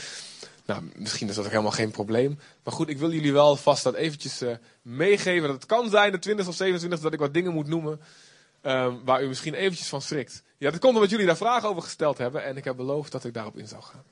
Nou, 0.66 0.82
misschien 0.96 1.28
is 1.28 1.34
dat 1.34 1.44
ook 1.44 1.50
helemaal 1.50 1.72
geen 1.72 1.90
probleem. 1.90 2.38
Maar 2.62 2.74
goed, 2.74 2.88
ik 2.88 2.98
wil 2.98 3.12
jullie 3.12 3.32
wel 3.32 3.56
vast 3.56 3.84
dat 3.84 3.94
eventjes 3.94 4.42
uh, 4.42 4.54
meegeven. 4.82 5.48
Dat 5.48 5.56
het 5.56 5.66
kan 5.66 5.90
zijn, 5.90 6.12
de 6.12 6.18
20 6.18 6.48
of 6.48 6.54
27 6.54 7.00
dat 7.00 7.12
ik 7.12 7.18
wat 7.18 7.34
dingen 7.34 7.52
moet 7.52 7.66
noemen. 7.66 8.00
Um, 8.62 9.04
waar 9.04 9.22
u 9.22 9.28
misschien 9.28 9.54
eventjes 9.54 9.88
van 9.88 10.02
schrikt. 10.02 10.42
Ja, 10.58 10.70
dat 10.70 10.80
komt 10.80 10.94
omdat 10.94 11.10
jullie 11.10 11.26
daar 11.26 11.36
vragen 11.36 11.68
over 11.68 11.82
gesteld 11.82 12.18
hebben. 12.18 12.44
En 12.44 12.56
ik 12.56 12.64
heb 12.64 12.76
beloofd 12.76 13.12
dat 13.12 13.24
ik 13.24 13.34
daarop 13.34 13.58
in 13.58 13.68
zou 13.68 13.82
gaan. 13.82 14.02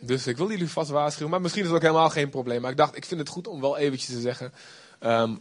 Dus 0.00 0.26
ik 0.26 0.36
wil 0.36 0.50
jullie 0.50 0.68
vast 0.68 0.90
waarschuwen. 0.90 1.30
Maar 1.30 1.40
misschien 1.40 1.62
is 1.62 1.68
het 1.68 1.76
ook 1.76 1.84
helemaal 1.84 2.10
geen 2.10 2.30
probleem. 2.30 2.60
Maar 2.60 2.70
ik 2.70 2.76
dacht, 2.76 2.96
ik 2.96 3.04
vind 3.04 3.20
het 3.20 3.28
goed 3.28 3.46
om 3.46 3.60
wel 3.60 3.76
eventjes 3.76 4.10
te 4.10 4.20
zeggen. 4.20 4.52
Um, 5.00 5.40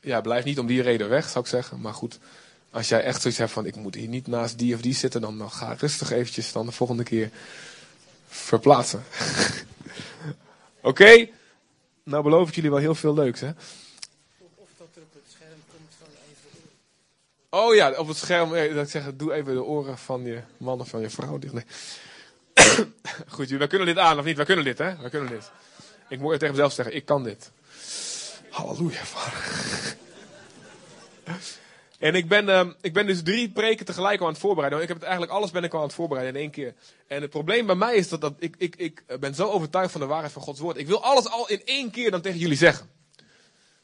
ja, 0.00 0.20
blijf 0.20 0.44
niet 0.44 0.58
om 0.58 0.66
die 0.66 0.82
reden 0.82 1.08
weg, 1.08 1.28
zou 1.28 1.44
ik 1.44 1.50
zeggen. 1.50 1.80
Maar 1.80 1.94
goed, 1.94 2.18
als 2.70 2.88
jij 2.88 3.02
echt 3.02 3.20
zoiets 3.20 3.40
hebt 3.40 3.52
van... 3.52 3.66
ik 3.66 3.76
moet 3.76 3.94
hier 3.94 4.08
niet 4.08 4.26
naast 4.26 4.58
die 4.58 4.74
of 4.74 4.80
die 4.80 4.94
zitten... 4.94 5.20
dan, 5.20 5.38
dan 5.38 5.50
ga 5.50 5.74
rustig 5.78 6.10
eventjes 6.10 6.52
dan 6.52 6.66
de 6.66 6.72
volgende 6.72 7.02
keer 7.02 7.30
verplaatsen. 8.30 9.04
Oké? 10.90 11.28
Nou 12.02 12.22
beloof 12.22 12.48
ik 12.48 12.54
jullie 12.54 12.70
wel 12.70 12.78
heel 12.78 12.94
veel 12.94 13.14
leuks, 13.14 13.40
hè? 13.40 13.50
Oh 17.50 17.74
ja, 17.74 17.90
op 17.90 18.08
het 18.08 18.16
scherm. 18.16 18.54
Eh, 18.54 18.74
dat 18.74 18.84
ik 18.84 18.90
zeg, 18.90 19.04
doe 19.14 19.32
even 19.32 19.54
de 19.54 19.62
oren 19.62 19.98
van 19.98 20.24
je 20.24 20.40
man 20.56 20.80
of 20.80 20.88
van 20.88 21.00
je 21.00 21.10
vrouw 21.10 21.38
dicht. 21.38 21.52
Nee. 21.52 21.64
Goed, 23.28 23.48
wij 23.48 23.66
kunnen 23.66 23.86
dit 23.86 23.98
aan 23.98 24.18
of 24.18 24.24
niet? 24.24 24.36
Wij 24.36 24.44
kunnen 24.44 24.64
dit, 24.64 24.78
hè? 24.78 24.96
Wij 24.96 25.10
kunnen 25.10 25.30
dit. 25.30 25.50
Ik 26.08 26.18
moet 26.18 26.32
tegen 26.32 26.50
mezelf 26.54 26.72
zeggen, 26.72 26.94
ik 26.94 27.04
kan 27.04 27.24
dit. 27.24 27.50
Halleluja, 28.50 29.04
vader. 29.04 29.96
En 32.00 32.14
ik 32.14 32.28
ben, 32.28 32.48
uh, 32.48 32.66
ik 32.80 32.92
ben 32.92 33.06
dus 33.06 33.22
drie 33.22 33.50
preken 33.50 33.86
tegelijk 33.86 34.20
al 34.20 34.26
aan 34.26 34.32
het 34.32 34.40
voorbereiden. 34.40 34.82
Ik 34.82 34.88
heb 34.88 34.96
het 34.96 35.06
eigenlijk 35.06 35.36
alles 35.36 35.50
ben 35.50 35.64
ik 35.64 35.72
al 35.72 35.78
aan 35.78 35.86
het 35.86 35.94
voorbereiden 35.94 36.34
in 36.34 36.40
één 36.40 36.50
keer. 36.50 36.74
En 37.06 37.20
het 37.20 37.30
probleem 37.30 37.66
bij 37.66 37.74
mij 37.74 37.94
is 37.94 38.08
dat, 38.08 38.32
ik, 38.38 38.54
ik, 38.58 38.76
ik 38.76 39.02
ben 39.20 39.34
zo 39.34 39.48
overtuigd 39.48 39.92
van 39.92 40.00
de 40.00 40.06
waarheid 40.06 40.32
van 40.32 40.42
Gods 40.42 40.60
woord. 40.60 40.76
Ik 40.76 40.86
wil 40.86 41.02
alles 41.02 41.28
al 41.28 41.48
in 41.48 41.62
één 41.64 41.90
keer 41.90 42.10
dan 42.10 42.20
tegen 42.20 42.38
jullie 42.38 42.56
zeggen. 42.56 42.90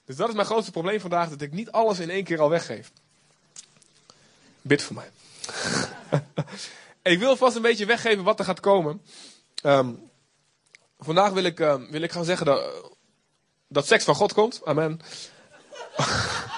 Dus 0.05 0.17
dat 0.17 0.29
is 0.29 0.35
mijn 0.35 0.47
grootste 0.47 0.71
probleem 0.71 1.01
vandaag, 1.01 1.29
dat 1.29 1.41
ik 1.41 1.53
niet 1.53 1.71
alles 1.71 1.99
in 1.99 2.11
één 2.11 2.25
keer 2.25 2.41
al 2.41 2.51
weggeef. 2.51 2.93
Bid 4.63 4.83
voor 4.83 4.95
mij. 4.95 5.11
ik 7.13 7.19
wil 7.19 7.37
vast 7.37 7.57
een 7.57 7.63
beetje 7.63 7.87
weggeven 7.87 8.25
wat 8.25 8.39
er 8.39 8.45
gaat 8.45 8.61
komen. 8.61 9.03
Um, 9.63 10.11
vandaag 10.99 11.33
wil 11.33 11.45
ik, 11.45 11.61
uh, 11.61 11.75
wil 11.91 12.03
ik 12.03 12.13
gaan 12.13 12.25
zeggen 12.25 12.47
dat, 12.47 12.93
dat 13.69 13.87
seks 13.87 14.05
van 14.05 14.15
God 14.15 14.33
komt. 14.33 14.61
Amen. 14.65 15.01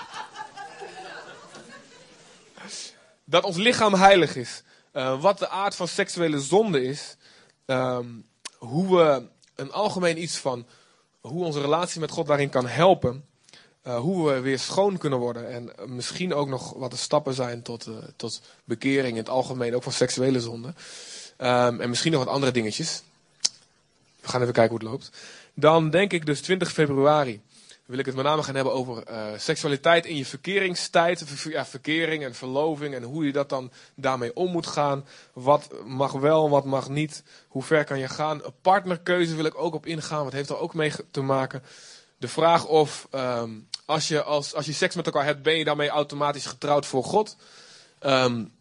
dat 3.29 3.45
ons 3.45 3.57
lichaam 3.57 3.95
heilig 3.95 4.37
is. 4.37 4.63
Uh, 4.93 5.21
wat 5.21 5.39
de 5.39 5.49
aard 5.49 5.75
van 5.75 5.89
seksuele 5.89 6.41
zonde 6.41 6.83
is. 6.83 7.17
Um, 7.67 8.27
hoe 8.59 8.97
we 8.97 9.29
een 9.55 9.73
algemeen 9.73 10.23
iets 10.23 10.37
van 10.37 10.67
hoe 11.21 11.45
onze 11.45 11.61
relatie 11.61 12.01
met 12.01 12.11
God 12.11 12.27
daarin 12.27 12.49
kan 12.49 12.67
helpen. 12.67 13.25
Uh, 13.87 13.99
hoe 13.99 14.31
we 14.31 14.41
weer 14.41 14.59
schoon 14.59 14.99
kunnen 14.99 15.19
worden. 15.19 15.51
En 15.51 15.95
misschien 15.95 16.35
ook 16.35 16.49
nog 16.49 16.73
wat 16.73 16.91
de 16.91 16.97
stappen 16.97 17.35
zijn 17.35 17.63
tot, 17.63 17.87
uh, 17.87 17.97
tot 18.17 18.41
bekering 18.65 19.13
in 19.13 19.17
het 19.17 19.29
algemeen, 19.29 19.75
ook 19.75 19.83
van 19.83 19.93
seksuele 19.93 20.41
zonde. 20.41 20.69
Um, 20.69 21.81
en 21.81 21.89
misschien 21.89 22.13
nog 22.13 22.25
wat 22.25 22.35
andere 22.35 22.53
dingetjes. 22.53 23.03
We 24.21 24.29
gaan 24.29 24.41
even 24.41 24.53
kijken 24.53 24.79
hoe 24.79 24.89
het 24.89 24.93
loopt. 24.93 25.11
Dan 25.55 25.91
denk 25.91 26.13
ik 26.13 26.27
dus 26.27 26.41
20 26.41 26.73
februari 26.73 27.41
wil 27.89 27.99
ik 27.99 28.07
het 28.07 28.15
met 28.15 28.25
name 28.25 28.43
gaan 28.43 28.55
hebben 28.55 28.73
over 28.73 29.11
uh, 29.11 29.27
seksualiteit 29.37 30.07
in 30.07 30.17
je 30.17 30.27
verkeringstijd. 30.27 31.25
Ja, 31.45 31.67
verkering 31.67 32.25
en 32.25 32.35
verloving 32.35 32.95
en 32.95 33.03
hoe 33.03 33.25
je 33.25 33.33
dat 33.33 33.49
dan 33.49 33.71
daarmee 33.95 34.35
om 34.35 34.51
moet 34.51 34.67
gaan. 34.67 35.07
Wat 35.33 35.69
mag 35.85 36.13
wel, 36.13 36.51
wat 36.51 36.65
mag 36.65 36.89
niet. 36.89 37.23
Hoe 37.49 37.63
ver 37.63 37.85
kan 37.85 37.99
je 37.99 38.09
gaan. 38.09 38.43
Partnerkeuze 38.63 39.35
wil 39.35 39.45
ik 39.45 39.59
ook 39.59 39.75
op 39.75 39.87
ingaan, 39.87 40.25
wat 40.25 40.33
heeft 40.33 40.49
er 40.49 40.59
ook 40.59 40.75
mee 40.75 40.93
te 41.11 41.21
maken. 41.21 41.63
De 42.19 42.29
vraag 42.29 42.67
of 42.67 43.09
um, 43.15 43.69
als, 43.85 44.09
je 44.09 44.23
als, 44.23 44.55
als 44.55 44.67
je 44.67 44.73
seks 44.73 44.95
met 44.95 45.07
elkaar 45.07 45.25
hebt, 45.25 45.43
ben 45.43 45.57
je 45.57 45.65
daarmee 45.65 45.89
automatisch 45.89 46.47
getrouwd 46.47 46.87
voor 46.87 47.05
God. 47.05 47.37
Um, 48.01 48.53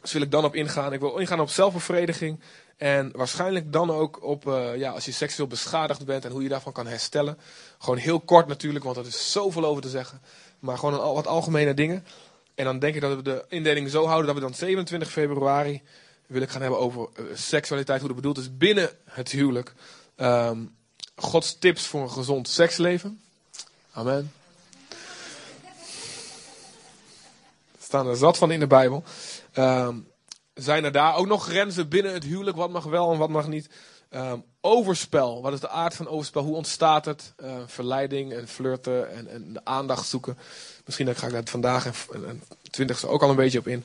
dus 0.00 0.12
wil 0.12 0.22
ik 0.22 0.30
dan 0.30 0.44
op 0.44 0.54
ingaan. 0.54 0.92
Ik 0.92 1.00
wil 1.00 1.16
ingaan 1.16 1.40
op 1.40 1.50
zelfbevrediging. 1.50 2.40
En 2.76 3.10
waarschijnlijk 3.14 3.72
dan 3.72 3.90
ook 3.90 4.22
op 4.22 4.46
uh, 4.46 4.76
ja, 4.76 4.90
als 4.90 5.04
je 5.04 5.12
seksueel 5.12 5.48
beschadigd 5.48 6.04
bent 6.04 6.24
en 6.24 6.30
hoe 6.30 6.42
je 6.42 6.48
daarvan 6.48 6.72
kan 6.72 6.86
herstellen. 6.86 7.38
Gewoon 7.78 7.98
heel 7.98 8.20
kort 8.20 8.46
natuurlijk, 8.46 8.84
want 8.84 8.96
er 8.96 9.06
is 9.06 9.32
zoveel 9.32 9.64
over 9.64 9.82
te 9.82 9.88
zeggen. 9.88 10.20
Maar 10.58 10.78
gewoon 10.78 10.94
een, 10.94 11.14
wat 11.14 11.26
algemene 11.26 11.74
dingen. 11.74 12.04
En 12.54 12.64
dan 12.64 12.78
denk 12.78 12.94
ik 12.94 13.00
dat 13.00 13.16
we 13.16 13.22
de 13.22 13.44
indeling 13.48 13.90
zo 13.90 14.06
houden 14.06 14.26
dat 14.26 14.34
we 14.34 14.40
dan 14.40 14.54
27 14.54 15.10
februari 15.10 15.82
wil 16.26 16.42
ik 16.42 16.50
gaan 16.50 16.60
hebben 16.60 16.80
over 16.80 17.08
uh, 17.16 17.26
seksualiteit, 17.34 17.98
hoe 17.98 18.08
dat 18.08 18.16
bedoeld 18.16 18.38
is 18.38 18.56
binnen 18.56 18.90
het 19.04 19.30
huwelijk. 19.30 19.74
Um, 20.16 20.74
Gods 21.16 21.58
tips 21.58 21.86
voor 21.86 22.02
een 22.02 22.10
gezond 22.10 22.48
seksleven. 22.48 23.20
Amen. 23.92 24.32
Er 27.72 27.88
staan 27.88 28.06
er 28.06 28.16
zat 28.16 28.38
van 28.38 28.50
in 28.50 28.60
de 28.60 28.66
Bijbel. 28.66 29.04
Um, 29.54 30.06
zijn 30.62 30.84
er 30.84 30.92
daar 30.92 31.16
ook 31.16 31.26
nog 31.26 31.44
grenzen 31.44 31.88
binnen 31.88 32.12
het 32.12 32.24
huwelijk? 32.24 32.56
Wat 32.56 32.70
mag 32.70 32.84
wel 32.84 33.12
en 33.12 33.18
wat 33.18 33.28
mag 33.28 33.48
niet? 33.48 33.68
Um, 34.10 34.44
overspel. 34.60 35.42
Wat 35.42 35.52
is 35.52 35.60
de 35.60 35.68
aard 35.68 35.94
van 35.94 36.08
overspel? 36.08 36.42
Hoe 36.42 36.56
ontstaat 36.56 37.04
het? 37.04 37.34
Uh, 37.42 37.56
verleiding 37.66 38.32
en 38.32 38.48
flirten 38.48 39.12
en, 39.12 39.28
en, 39.28 39.52
de 39.52 39.64
aandacht 39.64 40.08
zoeken. 40.08 40.38
Misschien 40.84 41.14
ga 41.14 41.26
ik 41.26 41.32
daar 41.32 41.42
vandaag 41.44 41.86
en, 41.86 41.94
en, 42.26 42.42
twintigste 42.70 43.06
ook 43.06 43.22
al 43.22 43.30
een 43.30 43.36
beetje 43.36 43.58
op 43.58 43.66
in. 43.66 43.84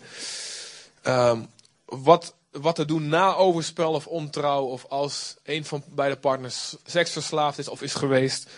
Um, 1.04 1.48
wat, 1.86 2.36
wat 2.52 2.76
te 2.76 2.86
doen 2.86 3.08
na 3.08 3.36
overspel 3.36 3.92
of 3.92 4.08
ontrouw. 4.08 4.64
Of 4.64 4.86
als 4.90 5.36
een 5.44 5.66
van 5.66 5.84
beide 5.88 6.18
partners 6.18 6.76
seksverslaafd 6.86 7.58
is 7.58 7.68
of 7.68 7.82
is 7.82 7.94
geweest. 7.94 8.50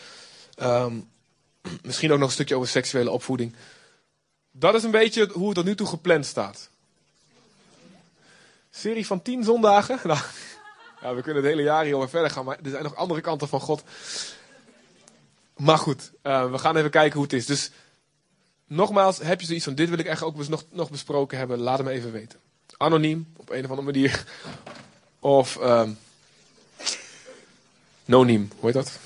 Misschien 1.82 2.12
ook 2.12 2.20
nog 2.20 2.28
een 2.28 2.34
stukje 2.34 2.56
over 2.56 2.68
seksuele 2.68 3.12
opvoeding. 3.12 3.56
Dat 4.52 4.74
is 4.74 4.84
een 4.84 4.92
beetje 4.92 5.30
hoe 5.34 5.46
het 5.46 5.56
tot 5.56 5.66
nu 5.66 5.76
toe 5.76 5.88
gepland 5.88 6.26
staat. 6.26 6.70
Serie 8.70 9.06
van 9.06 9.22
tien 9.22 9.44
zondagen. 9.44 10.00
Nou, 11.02 11.12
ja, 11.12 11.16
we 11.16 11.22
kunnen 11.22 11.44
het 11.44 11.52
hele 11.52 11.64
jaar 11.64 11.84
hierover 11.84 12.10
verder 12.10 12.30
gaan, 12.30 12.46
maar 12.46 12.60
er 12.64 12.70
zijn 12.70 12.84
nog 12.84 12.96
andere 12.96 13.22
kanten 13.22 13.48
van 13.48 13.60
God. 13.60 13.84
Maar 15.58 15.78
goed, 15.78 16.12
uh, 16.24 16.52
we 16.52 16.58
gaan 16.58 16.78
even 16.78 16.90
kijken 16.90 17.14
hoe 17.14 17.24
het 17.24 17.34
is. 17.34 17.46
Dus 17.46 17.72
nogmaals, 18.66 19.18
heb 19.18 19.40
je 19.40 19.46
zoiets 19.46 19.66
van: 19.66 19.76
dit 19.76 19.90
wil 19.90 20.00
ik 20.00 20.06
echt 20.06 20.24
ook 20.24 20.48
nog, 20.48 20.64
nog 20.72 20.92
besproken 20.92 21.38
hebben? 21.38 21.60
Laat 21.60 21.78
het 21.78 21.88
me 21.88 21.94
even 21.94 22.12
weten. 22.12 22.40
Anoniem, 22.78 23.34
op 23.38 23.50
een 23.50 23.64
of 23.64 23.70
andere 23.70 23.92
manier. 23.92 24.24
Of 25.20 25.58
um, 25.62 25.98
noniem, 28.06 28.50
hoe 28.60 28.72
heet 28.72 28.74
dat? 28.74 29.00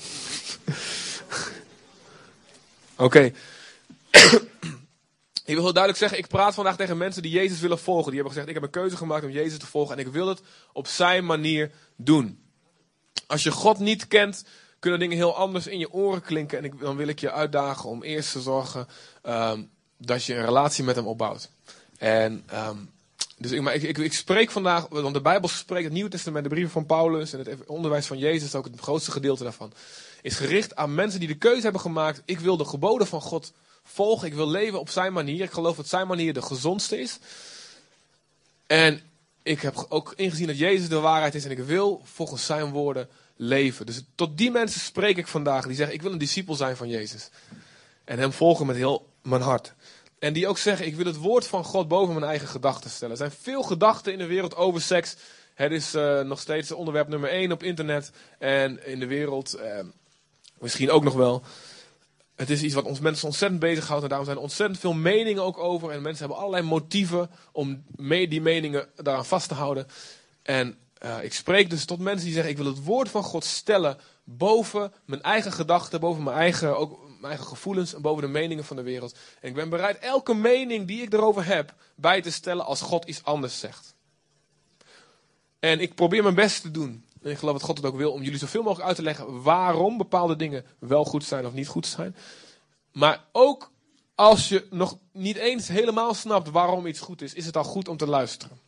Oké. 3.06 3.32
Ik 5.44 5.54
wil 5.54 5.62
heel 5.62 5.72
duidelijk 5.72 6.02
zeggen, 6.02 6.18
ik 6.18 6.26
praat 6.26 6.54
vandaag 6.54 6.76
tegen 6.76 6.96
mensen 6.96 7.22
die 7.22 7.32
Jezus 7.32 7.60
willen 7.60 7.78
volgen. 7.78 8.12
Die 8.12 8.14
hebben 8.14 8.32
gezegd, 8.32 8.48
ik 8.48 8.54
heb 8.54 8.62
een 8.64 8.80
keuze 8.80 8.96
gemaakt 8.96 9.24
om 9.24 9.30
Jezus 9.30 9.58
te 9.58 9.66
volgen 9.66 9.98
en 9.98 10.06
ik 10.06 10.12
wil 10.12 10.28
het 10.28 10.42
op 10.72 10.86
zijn 10.86 11.24
manier 11.24 11.70
doen. 11.96 12.42
Als 13.26 13.42
je 13.42 13.50
God 13.50 13.78
niet 13.78 14.08
kent, 14.08 14.44
kunnen 14.78 15.00
dingen 15.00 15.16
heel 15.16 15.36
anders 15.36 15.66
in 15.66 15.78
je 15.78 15.92
oren 15.92 16.22
klinken. 16.22 16.58
En 16.58 16.64
ik, 16.64 16.80
dan 16.80 16.96
wil 16.96 17.08
ik 17.08 17.20
je 17.20 17.32
uitdagen 17.32 17.88
om 17.88 18.02
eerst 18.02 18.32
te 18.32 18.40
zorgen 18.40 18.86
um, 19.22 19.70
dat 19.96 20.24
je 20.24 20.34
een 20.34 20.44
relatie 20.44 20.84
met 20.84 20.96
hem 20.96 21.06
opbouwt. 21.06 21.50
En 21.98 22.44
um, 22.54 22.90
dus 23.38 23.50
ik, 23.50 23.60
maar 23.60 23.74
ik, 23.74 23.82
ik, 23.82 23.98
ik, 23.98 24.12
spreek 24.12 24.50
vandaag, 24.50 24.86
want 24.88 25.14
de 25.14 25.20
Bijbel 25.20 25.48
spreekt, 25.48 25.84
het 25.84 25.92
Nieuwe 25.92 26.10
Testament, 26.10 26.44
de 26.44 26.50
brieven 26.50 26.72
van 26.72 26.86
Paulus 26.86 27.32
en 27.32 27.38
het 27.38 27.66
onderwijs 27.66 28.06
van 28.06 28.18
Jezus, 28.18 28.54
ook 28.54 28.64
het 28.64 28.80
grootste 28.80 29.10
gedeelte 29.10 29.42
daarvan, 29.42 29.72
is 30.22 30.36
gericht 30.36 30.76
aan 30.76 30.94
mensen 30.94 31.20
die 31.20 31.28
de 31.28 31.38
keuze 31.38 31.62
hebben 31.62 31.80
gemaakt. 31.80 32.22
Ik 32.24 32.40
wil 32.40 32.56
de 32.56 32.64
geboden 32.64 33.06
van 33.06 33.20
God 33.20 33.52
volgen. 33.84 34.26
Ik 34.26 34.34
wil 34.34 34.48
leven 34.48 34.80
op 34.80 34.88
zijn 34.88 35.12
manier. 35.12 35.44
Ik 35.44 35.52
geloof 35.52 35.76
dat 35.76 35.88
zijn 35.88 36.06
manier 36.06 36.32
de 36.32 36.42
gezondste 36.42 36.98
is. 36.98 37.18
En 38.66 39.00
ik 39.42 39.60
heb 39.60 39.86
ook 39.88 40.12
ingezien 40.16 40.46
dat 40.46 40.58
Jezus 40.58 40.88
de 40.88 41.00
waarheid 41.00 41.34
is 41.34 41.44
en 41.44 41.50
ik 41.50 41.58
wil 41.58 42.02
volgens 42.04 42.46
zijn 42.46 42.70
woorden 42.70 43.08
leven. 43.36 43.86
Dus 43.86 44.02
tot 44.14 44.38
die 44.38 44.50
mensen 44.50 44.80
spreek 44.80 45.16
ik 45.16 45.26
vandaag 45.26 45.66
die 45.66 45.76
zeggen: 45.76 45.94
Ik 45.94 46.02
wil 46.02 46.12
een 46.12 46.18
discipel 46.18 46.54
zijn 46.54 46.76
van 46.76 46.88
Jezus. 46.88 47.28
En 48.04 48.18
hem 48.18 48.32
volgen 48.32 48.66
met 48.66 48.76
heel 48.76 49.08
mijn 49.22 49.42
hart. 49.42 49.74
En 50.18 50.32
die 50.32 50.48
ook 50.48 50.58
zeggen: 50.58 50.86
Ik 50.86 50.96
wil 50.96 51.06
het 51.06 51.16
woord 51.16 51.46
van 51.46 51.64
God 51.64 51.88
boven 51.88 52.14
mijn 52.14 52.26
eigen 52.26 52.48
gedachten 52.48 52.90
stellen. 52.90 53.12
Er 53.12 53.18
zijn 53.18 53.40
veel 53.40 53.62
gedachten 53.62 54.12
in 54.12 54.18
de 54.18 54.26
wereld 54.26 54.56
over 54.56 54.80
seks. 54.80 55.16
Het 55.54 55.72
is 55.72 55.94
uh, 55.94 56.20
nog 56.20 56.40
steeds 56.40 56.72
onderwerp 56.72 57.08
nummer 57.08 57.30
één 57.30 57.52
op 57.52 57.62
internet 57.62 58.10
en 58.38 58.86
in 58.86 58.98
de 58.98 59.06
wereld. 59.06 59.56
Uh, 59.58 59.80
misschien 60.58 60.90
ook 60.90 61.04
nog 61.04 61.14
wel. 61.14 61.42
Het 62.36 62.50
is 62.50 62.62
iets 62.62 62.74
wat 62.74 62.84
ons 62.84 63.00
mensen 63.00 63.26
ontzettend 63.26 63.60
bezighoudt. 63.60 64.02
En 64.02 64.08
daarom 64.08 64.26
zijn 64.26 64.38
er 64.38 64.44
ontzettend 64.44 64.80
veel 64.80 64.92
meningen 64.92 65.42
ook 65.42 65.58
over. 65.58 65.90
En 65.90 66.02
mensen 66.02 66.24
hebben 66.26 66.38
allerlei 66.38 66.68
motieven 66.68 67.30
om 67.52 67.84
mee 67.96 68.28
die 68.28 68.40
meningen 68.40 68.88
daaraan 68.96 69.26
vast 69.26 69.48
te 69.48 69.54
houden. 69.54 69.86
En 70.42 70.78
uh, 71.04 71.22
ik 71.22 71.34
spreek 71.34 71.70
dus 71.70 71.84
tot 71.84 71.98
mensen 71.98 72.24
die 72.24 72.34
zeggen: 72.34 72.50
Ik 72.50 72.56
wil 72.56 72.66
het 72.66 72.84
woord 72.84 73.08
van 73.08 73.22
God 73.22 73.44
stellen 73.44 73.98
boven 74.24 74.92
mijn 75.04 75.22
eigen 75.22 75.52
gedachten, 75.52 76.00
boven 76.00 76.22
mijn 76.22 76.36
eigen, 76.36 76.78
ook 76.78 76.98
mijn 77.08 77.24
eigen 77.24 77.46
gevoelens 77.46 77.94
en 77.94 78.02
boven 78.02 78.22
de 78.22 78.28
meningen 78.28 78.64
van 78.64 78.76
de 78.76 78.82
wereld. 78.82 79.16
En 79.40 79.48
ik 79.48 79.54
ben 79.54 79.68
bereid 79.68 79.98
elke 79.98 80.34
mening 80.34 80.86
die 80.86 81.02
ik 81.02 81.12
erover 81.12 81.46
heb 81.46 81.74
bij 81.94 82.20
te 82.20 82.30
stellen 82.30 82.64
als 82.64 82.80
God 82.80 83.04
iets 83.04 83.24
anders 83.24 83.58
zegt. 83.58 83.94
En 85.58 85.80
ik 85.80 85.94
probeer 85.94 86.22
mijn 86.22 86.34
best 86.34 86.62
te 86.62 86.70
doen. 86.70 87.04
Ik 87.24 87.38
geloof 87.38 87.54
dat 87.54 87.62
God 87.62 87.76
het 87.76 87.86
ook 87.86 87.96
wil 87.96 88.12
om 88.12 88.22
jullie 88.22 88.38
zoveel 88.38 88.62
mogelijk 88.62 88.86
uit 88.86 88.96
te 88.96 89.02
leggen 89.02 89.42
waarom 89.42 89.96
bepaalde 89.96 90.36
dingen 90.36 90.64
wel 90.78 91.04
goed 91.04 91.24
zijn 91.24 91.46
of 91.46 91.52
niet 91.52 91.68
goed 91.68 91.86
zijn. 91.86 92.16
Maar 92.92 93.24
ook 93.32 93.70
als 94.14 94.48
je 94.48 94.66
nog 94.70 94.98
niet 95.12 95.36
eens 95.36 95.68
helemaal 95.68 96.14
snapt 96.14 96.50
waarom 96.50 96.86
iets 96.86 97.00
goed 97.00 97.22
is, 97.22 97.34
is 97.34 97.46
het 97.46 97.56
al 97.56 97.64
goed 97.64 97.88
om 97.88 97.96
te 97.96 98.06
luisteren. 98.06 98.58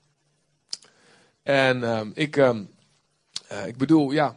En 1.43 1.79
uh, 1.79 2.01
ik, 2.15 2.37
uh, 2.37 2.59
uh, 3.53 3.67
ik 3.67 3.77
bedoel, 3.77 4.11
ja, 4.11 4.37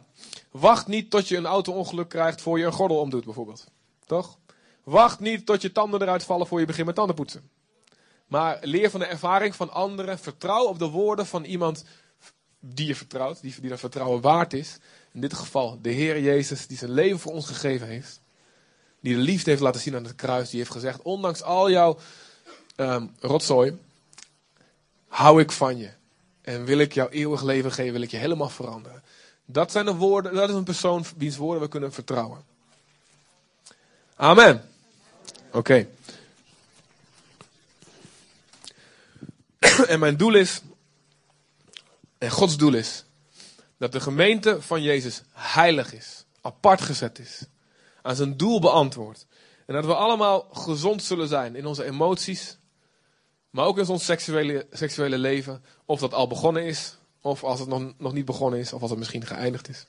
wacht 0.50 0.86
niet 0.86 1.10
tot 1.10 1.28
je 1.28 1.36
een 1.36 1.46
auto-ongeluk 1.46 2.08
krijgt 2.08 2.40
voor 2.40 2.58
je 2.58 2.64
een 2.64 2.72
gordel 2.72 2.98
omdoet, 2.98 3.24
bijvoorbeeld. 3.24 3.66
Toch? 4.06 4.38
Wacht 4.84 5.20
niet 5.20 5.46
tot 5.46 5.62
je 5.62 5.72
tanden 5.72 6.02
eruit 6.02 6.24
vallen 6.24 6.46
voor 6.46 6.60
je 6.60 6.66
begint 6.66 6.86
met 6.86 6.94
tandenpoetsen. 6.94 7.50
Maar 8.26 8.58
leer 8.60 8.90
van 8.90 9.00
de 9.00 9.06
ervaring 9.06 9.56
van 9.56 9.70
anderen. 9.70 10.18
Vertrouw 10.18 10.64
op 10.64 10.78
de 10.78 10.88
woorden 10.88 11.26
van 11.26 11.44
iemand 11.44 11.84
die 12.60 12.86
je 12.86 12.94
vertrouwt, 12.94 13.40
die, 13.40 13.54
die 13.60 13.70
dat 13.70 13.78
vertrouwen 13.78 14.20
waard 14.20 14.52
is. 14.52 14.78
In 15.12 15.20
dit 15.20 15.34
geval 15.34 15.78
de 15.82 15.90
Heer 15.90 16.20
Jezus, 16.20 16.66
die 16.66 16.76
zijn 16.76 16.90
leven 16.90 17.18
voor 17.18 17.32
ons 17.32 17.46
gegeven 17.46 17.86
heeft. 17.86 18.20
Die 19.00 19.14
de 19.14 19.20
liefde 19.20 19.50
heeft 19.50 19.62
laten 19.62 19.80
zien 19.80 19.94
aan 19.94 20.04
het 20.04 20.14
kruis. 20.14 20.50
Die 20.50 20.58
heeft 20.58 20.70
gezegd, 20.70 21.02
ondanks 21.02 21.42
al 21.42 21.70
jouw 21.70 21.98
um, 22.76 23.14
rotzooi, 23.20 23.78
hou 25.08 25.40
ik 25.40 25.52
van 25.52 25.78
je. 25.78 25.90
En 26.40 26.64
wil 26.64 26.78
ik 26.78 26.92
jouw 26.92 27.08
eeuwig 27.08 27.42
leven 27.42 27.72
geven, 27.72 27.92
wil 27.92 28.02
ik 28.02 28.10
je 28.10 28.16
helemaal 28.16 28.48
veranderen. 28.48 29.02
Dat 29.44 29.72
zijn 29.72 29.84
de 29.84 29.94
woorden, 29.94 30.34
dat 30.34 30.48
is 30.48 30.54
een 30.54 30.64
persoon 30.64 31.04
wiens 31.16 31.36
woorden 31.36 31.62
we 31.62 31.68
kunnen 31.68 31.92
vertrouwen. 31.92 32.44
Amen. 34.16 34.68
Oké. 35.52 35.86
en 39.92 39.98
mijn 39.98 40.16
doel 40.16 40.34
is, 40.34 40.60
en 42.20 42.30
Gods 42.30 42.56
doel 42.56 42.74
is, 42.74 43.04
dat 43.78 43.92
de 43.92 44.00
gemeente 44.00 44.62
van 44.62 44.82
Jezus 44.82 45.22
heilig 45.32 45.92
is, 45.92 46.24
apart 46.40 46.80
gezet 46.80 47.18
is, 47.18 47.44
aan 48.02 48.16
zijn 48.16 48.36
doel 48.36 48.60
beantwoord. 48.60 49.26
En 49.66 49.74
dat 49.74 49.84
we 49.84 49.94
allemaal 49.94 50.48
gezond 50.52 51.02
zullen 51.02 51.28
zijn 51.28 51.56
in 51.56 51.66
onze 51.66 51.84
emoties, 51.84 52.58
maar 53.50 53.64
ook 53.64 53.78
in 53.78 53.88
ons 53.88 54.04
seksuele, 54.04 54.66
seksuele 54.72 55.18
leven. 55.18 55.64
Of 55.84 56.00
dat 56.00 56.14
al 56.14 56.26
begonnen 56.26 56.64
is, 56.64 56.96
of 57.20 57.44
als 57.44 57.60
het 57.60 57.68
nog, 57.68 57.92
nog 57.98 58.12
niet 58.12 58.24
begonnen 58.24 58.60
is, 58.60 58.72
of 58.72 58.80
als 58.80 58.90
het 58.90 58.98
misschien 58.98 59.26
geëindigd 59.26 59.68
is. 59.68 59.86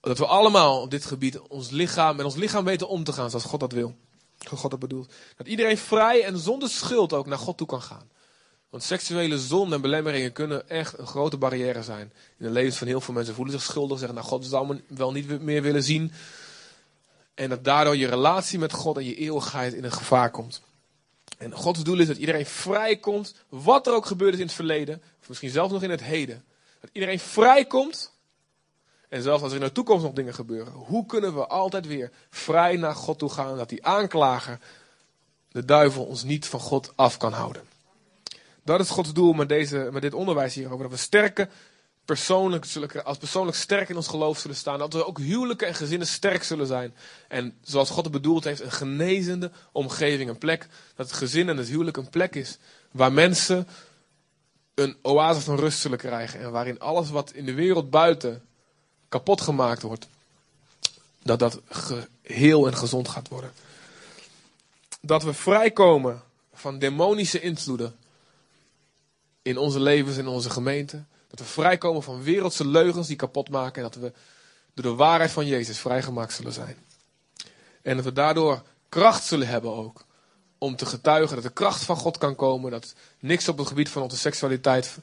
Dat 0.00 0.18
we 0.18 0.26
allemaal 0.26 0.80
op 0.80 0.90
dit 0.90 1.04
gebied 1.04 1.40
ons 1.40 1.70
lichaam, 1.70 2.16
met 2.16 2.24
ons 2.24 2.34
lichaam 2.34 2.64
weten 2.64 2.88
om 2.88 3.04
te 3.04 3.12
gaan 3.12 3.30
zoals 3.30 3.44
God 3.44 3.60
dat 3.60 3.72
wil. 3.72 3.94
God 4.48 4.70
dat 4.70 4.80
bedoelt. 4.80 5.12
Dat 5.36 5.46
iedereen 5.46 5.78
vrij 5.78 6.24
en 6.24 6.38
zonder 6.38 6.68
schuld 6.68 7.12
ook 7.12 7.26
naar 7.26 7.38
God 7.38 7.56
toe 7.56 7.66
kan 7.66 7.82
gaan. 7.82 8.10
Want 8.72 8.84
seksuele 8.84 9.38
zonde 9.38 9.74
en 9.74 9.80
belemmeringen 9.80 10.32
kunnen 10.32 10.68
echt 10.68 10.98
een 10.98 11.06
grote 11.06 11.36
barrière 11.36 11.82
zijn. 11.82 12.12
In 12.38 12.44
de 12.46 12.50
levens 12.50 12.76
van 12.76 12.86
heel 12.86 13.00
veel 13.00 13.14
mensen 13.14 13.34
voelen 13.34 13.54
zich 13.54 13.62
schuldig, 13.62 13.98
zeggen, 13.98 14.16
nou 14.16 14.28
God 14.28 14.46
zou 14.46 14.66
me 14.66 14.82
wel 14.88 15.12
niet 15.12 15.40
meer 15.40 15.62
willen 15.62 15.82
zien. 15.82 16.12
En 17.34 17.48
dat 17.48 17.64
daardoor 17.64 17.96
je 17.96 18.06
relatie 18.06 18.58
met 18.58 18.72
God 18.72 18.96
en 18.96 19.04
je 19.04 19.14
eeuwigheid 19.14 19.72
in 19.72 19.84
een 19.84 19.92
gevaar 19.92 20.30
komt. 20.30 20.62
En 21.38 21.52
Gods 21.52 21.82
doel 21.82 21.98
is 21.98 22.06
dat 22.06 22.16
iedereen 22.16 22.46
vrijkomt, 22.46 23.34
wat 23.48 23.86
er 23.86 23.94
ook 23.94 24.06
gebeurd 24.06 24.32
is 24.32 24.40
in 24.40 24.46
het 24.46 24.54
verleden, 24.54 25.02
of 25.20 25.28
misschien 25.28 25.50
zelfs 25.50 25.72
nog 25.72 25.82
in 25.82 25.90
het 25.90 26.02
heden. 26.02 26.44
Dat 26.80 26.90
iedereen 26.92 27.18
vrijkomt, 27.20 28.12
en 29.08 29.22
zelfs 29.22 29.42
als 29.42 29.52
er 29.52 29.58
in 29.58 29.64
de 29.64 29.72
toekomst 29.72 30.04
nog 30.04 30.12
dingen 30.12 30.34
gebeuren, 30.34 30.72
hoe 30.72 31.06
kunnen 31.06 31.34
we 31.34 31.46
altijd 31.46 31.86
weer 31.86 32.10
vrij 32.30 32.76
naar 32.76 32.94
God 32.94 33.18
toe 33.18 33.30
gaan, 33.30 33.56
dat 33.56 33.68
die 33.68 33.86
aanklager, 33.86 34.58
de 35.48 35.64
duivel, 35.64 36.04
ons 36.04 36.24
niet 36.24 36.46
van 36.46 36.60
God 36.60 36.92
af 36.96 37.16
kan 37.16 37.32
houden. 37.32 37.71
Dat 38.64 38.80
is 38.80 38.90
Gods 38.90 39.12
doel 39.12 39.32
met, 39.32 39.48
deze, 39.48 39.88
met 39.92 40.02
dit 40.02 40.14
onderwijs 40.14 40.54
hierover. 40.54 40.82
Dat 40.82 40.90
we 40.90 40.96
sterke 40.96 41.48
persoonlijk 42.04 42.64
zullen, 42.64 43.04
als 43.04 43.18
persoonlijk 43.18 43.56
sterk 43.56 43.88
in 43.88 43.96
ons 43.96 44.08
geloof 44.08 44.38
zullen 44.38 44.56
staan. 44.56 44.78
Dat 44.78 44.92
we 44.92 45.06
ook 45.06 45.18
huwelijken 45.18 45.66
en 45.66 45.74
gezinnen 45.74 46.06
sterk 46.06 46.42
zullen 46.42 46.66
zijn. 46.66 46.94
En 47.28 47.58
zoals 47.62 47.90
God 47.90 48.04
het 48.04 48.12
bedoeld 48.12 48.44
heeft, 48.44 48.60
een 48.60 48.72
genezende 48.72 49.50
omgeving. 49.72 50.30
Een 50.30 50.38
plek 50.38 50.68
dat 50.96 51.06
het 51.06 51.16
gezin 51.16 51.48
en 51.48 51.56
het 51.56 51.68
huwelijk 51.68 51.96
een 51.96 52.10
plek 52.10 52.34
is. 52.34 52.58
Waar 52.90 53.12
mensen 53.12 53.68
een 54.74 54.96
oase 55.02 55.40
van 55.40 55.56
rust 55.56 55.78
zullen 55.78 55.98
krijgen. 55.98 56.40
En 56.40 56.50
waarin 56.50 56.80
alles 56.80 57.10
wat 57.10 57.32
in 57.32 57.44
de 57.44 57.54
wereld 57.54 57.90
buiten 57.90 58.42
kapot 59.08 59.40
gemaakt 59.40 59.82
wordt. 59.82 60.08
Dat 61.22 61.38
dat 61.38 61.60
geheel 61.68 62.66
en 62.66 62.76
gezond 62.76 63.08
gaat 63.08 63.28
worden. 63.28 63.52
Dat 65.00 65.22
we 65.22 65.32
vrijkomen 65.32 66.22
van 66.54 66.78
demonische 66.78 67.40
invloeden 67.40 67.96
in 69.42 69.58
onze 69.58 69.80
levens, 69.80 70.16
in 70.16 70.26
onze 70.26 70.50
gemeente. 70.50 71.04
Dat 71.28 71.38
we 71.38 71.44
vrijkomen 71.44 72.02
van 72.02 72.22
wereldse 72.22 72.66
leugens 72.66 73.06
die 73.06 73.16
kapot 73.16 73.48
maken. 73.48 73.82
En 73.82 73.90
dat 73.90 74.02
we 74.02 74.12
door 74.74 74.90
de 74.90 74.98
waarheid 74.98 75.30
van 75.30 75.46
Jezus 75.46 75.78
vrijgemaakt 75.78 76.32
zullen 76.32 76.52
zijn. 76.52 76.76
En 77.82 77.96
dat 77.96 78.04
we 78.04 78.12
daardoor 78.12 78.62
kracht 78.88 79.24
zullen 79.24 79.48
hebben 79.48 79.74
ook. 79.74 80.04
Om 80.58 80.76
te 80.76 80.86
getuigen 80.86 81.34
dat 81.34 81.44
de 81.44 81.52
kracht 81.52 81.84
van 81.84 81.96
God 81.96 82.18
kan 82.18 82.34
komen. 82.34 82.70
Dat 82.70 82.94
niks 83.18 83.48
op 83.48 83.58
het 83.58 83.66
gebied 83.66 83.88
van 83.88 84.02
onze 84.02 84.16
seksualiteit 84.16 84.98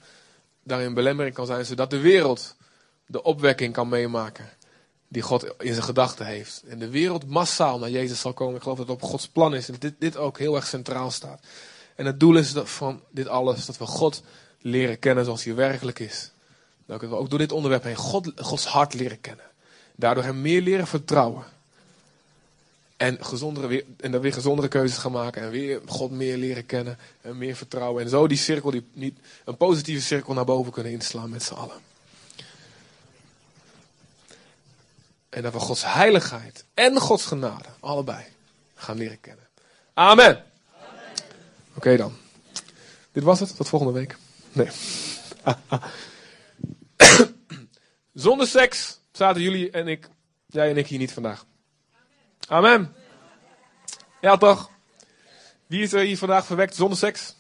daarin 0.64 0.94
belemmering 0.94 1.36
kan 1.36 1.46
zijn. 1.46 1.66
Zodat 1.66 1.90
de 1.90 2.00
wereld 2.00 2.56
de 3.06 3.24
opwekking 3.24 3.74
kan 3.74 3.90
meemaken. 3.90 4.50
Die 5.08 5.22
God 5.22 5.44
in 5.44 5.74
zijn 5.74 5.86
gedachten 5.86 6.26
heeft. 6.26 6.64
En 6.68 6.80
de 6.80 6.90
wereld 6.90 7.28
massaal 7.28 7.80
naar 7.80 7.90
Jezus 7.90 8.20
zal 8.20 8.34
komen. 8.34 8.56
Ik 8.56 8.62
geloof 8.62 8.78
dat 8.78 8.88
het 8.88 8.96
op 8.96 9.10
Gods 9.10 9.28
plan 9.28 9.56
is. 9.56 9.70
En 9.70 9.76
dit, 9.80 9.94
dit 10.00 10.18
ook 10.18 10.38
heel 10.38 10.56
erg 10.56 10.68
centraal 10.68 11.12
staat. 11.12 11.40
En 12.00 12.06
het 12.06 12.20
doel 12.20 12.38
is 12.38 12.54
dat 12.54 12.70
van 12.70 13.04
dit 13.10 13.28
alles 13.28 13.66
dat 13.66 13.78
we 13.78 13.86
God 13.86 14.24
leren 14.62 15.00
kennen 15.00 15.26
zoals 15.26 15.44
hij 15.44 15.56
werkelijk 15.56 16.00
is. 16.00 16.32
Dat 16.86 17.02
we 17.02 17.16
ook 17.16 17.30
door 17.30 17.40
dit 17.40 17.52
onderwerp 17.52 17.84
heen 17.84 17.96
God, 17.96 18.32
Gods 18.36 18.66
hart 18.66 18.94
leren 18.94 19.22
kennen. 19.22 19.46
Daardoor 19.96 20.24
hem 20.24 20.42
meer 20.42 20.62
leren 20.62 20.88
vertrouwen. 20.88 21.44
En, 22.98 23.26
gezondere, 23.26 23.86
en 23.98 24.12
dan 24.12 24.22
weer 24.22 24.34
gezondere 24.34 24.68
keuzes 24.68 24.98
gaan 24.98 25.12
maken. 25.12 25.42
En 25.42 25.50
weer 25.50 25.82
God 25.86 26.12
meer 26.12 26.38
leren 26.38 26.66
kennen. 26.66 26.98
En 27.22 27.38
meer 27.38 27.56
vertrouwen. 27.56 28.04
En 28.04 28.10
zo 28.10 28.28
die 28.28 28.38
cirkel, 28.38 28.72
die, 28.72 28.88
niet, 28.94 29.20
een 29.46 29.58
positieve 29.58 30.02
cirkel 30.02 30.34
naar 30.34 30.46
boven 30.46 30.72
kunnen 30.72 30.92
inslaan 30.92 31.30
met 31.30 31.44
z'n 31.44 31.54
allen. 31.54 31.78
En 35.30 35.42
dat 35.42 35.54
we 35.54 35.60
Gods 35.60 35.84
heiligheid 35.86 36.66
en 36.74 37.00
Gods 37.00 37.26
genade, 37.26 37.70
allebei, 37.80 38.26
gaan 38.76 38.98
leren 38.98 39.22
kennen. 39.22 39.48
Amen. 39.94 40.49
Oké 41.80 41.98
dan. 41.98 42.14
Dit 43.12 43.24
was 43.24 43.40
het. 43.40 43.56
Tot 43.56 43.70
volgende 43.70 43.94
week. 43.94 44.18
Nee. 44.52 44.68
Zonder 48.14 48.48
seks 48.48 49.00
zaten 49.12 49.42
jullie 49.42 49.72
en 49.72 49.88
ik, 49.88 50.10
jij 50.46 50.70
en 50.70 50.78
ik 50.78 50.88
hier 50.88 51.00
niet 51.00 51.12
vandaag. 51.12 51.46
Amen. 52.48 52.94
Ja 54.22 54.38
toch? 54.38 54.72
Wie 55.68 55.82
is 55.82 55.94
er 55.94 56.00
hier 56.00 56.18
vandaag 56.18 56.46
verwekt 56.46 56.76
zonder 56.76 56.98
seks? 56.98 57.36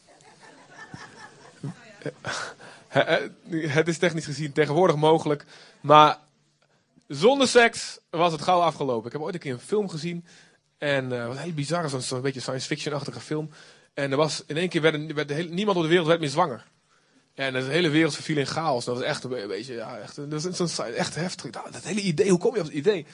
Het 3.67 3.87
is 3.87 3.97
technisch 3.97 4.25
gezien 4.25 4.51
tegenwoordig 4.51 4.95
mogelijk. 4.95 5.45
Maar 5.81 6.19
zonder 7.07 7.47
seks 7.47 7.99
was 8.09 8.31
het 8.31 8.41
gauw 8.41 8.61
afgelopen. 8.61 9.05
Ik 9.05 9.11
heb 9.11 9.21
ooit 9.21 9.33
een 9.33 9.39
keer 9.39 9.53
een 9.53 9.59
film 9.59 9.89
gezien. 9.89 10.25
En 10.77 11.11
uh, 11.11 11.27
wat 11.27 11.37
heel 11.37 11.53
bizar, 11.53 11.89
zo'n 11.89 12.01
zo 12.01 12.21
beetje 12.21 12.39
science 12.39 12.67
fiction-achtige 12.67 13.19
film. 13.19 13.49
En 13.99 14.11
er 14.11 14.17
was 14.17 14.43
in 14.45 14.57
één 14.57 14.69
keer 14.69 14.81
werd, 14.81 15.49
niemand 15.49 15.77
op 15.77 15.83
de 15.83 15.89
wereld 15.89 16.07
werd 16.07 16.19
meer 16.19 16.29
zwanger. 16.29 16.65
En 17.33 17.53
de 17.53 17.61
hele 17.61 17.89
wereld 17.89 18.13
verviel 18.13 18.37
in 18.37 18.47
chaos. 18.47 18.85
Dat 18.85 18.95
was 18.95 19.05
echt 19.05 19.23
een 19.23 19.47
beetje, 19.47 19.73
ja, 19.73 19.97
echt, 19.97 20.15
dat 20.29 20.59
is 20.59 20.79
echt 20.79 21.15
heftig. 21.15 21.51
Nou, 21.51 21.71
dat 21.71 21.83
hele 21.83 22.01
idee, 22.01 22.29
hoe 22.29 22.39
kom 22.39 22.53
je 22.53 22.59
op 22.59 22.65
het 22.65 22.75
idee? 22.75 23.05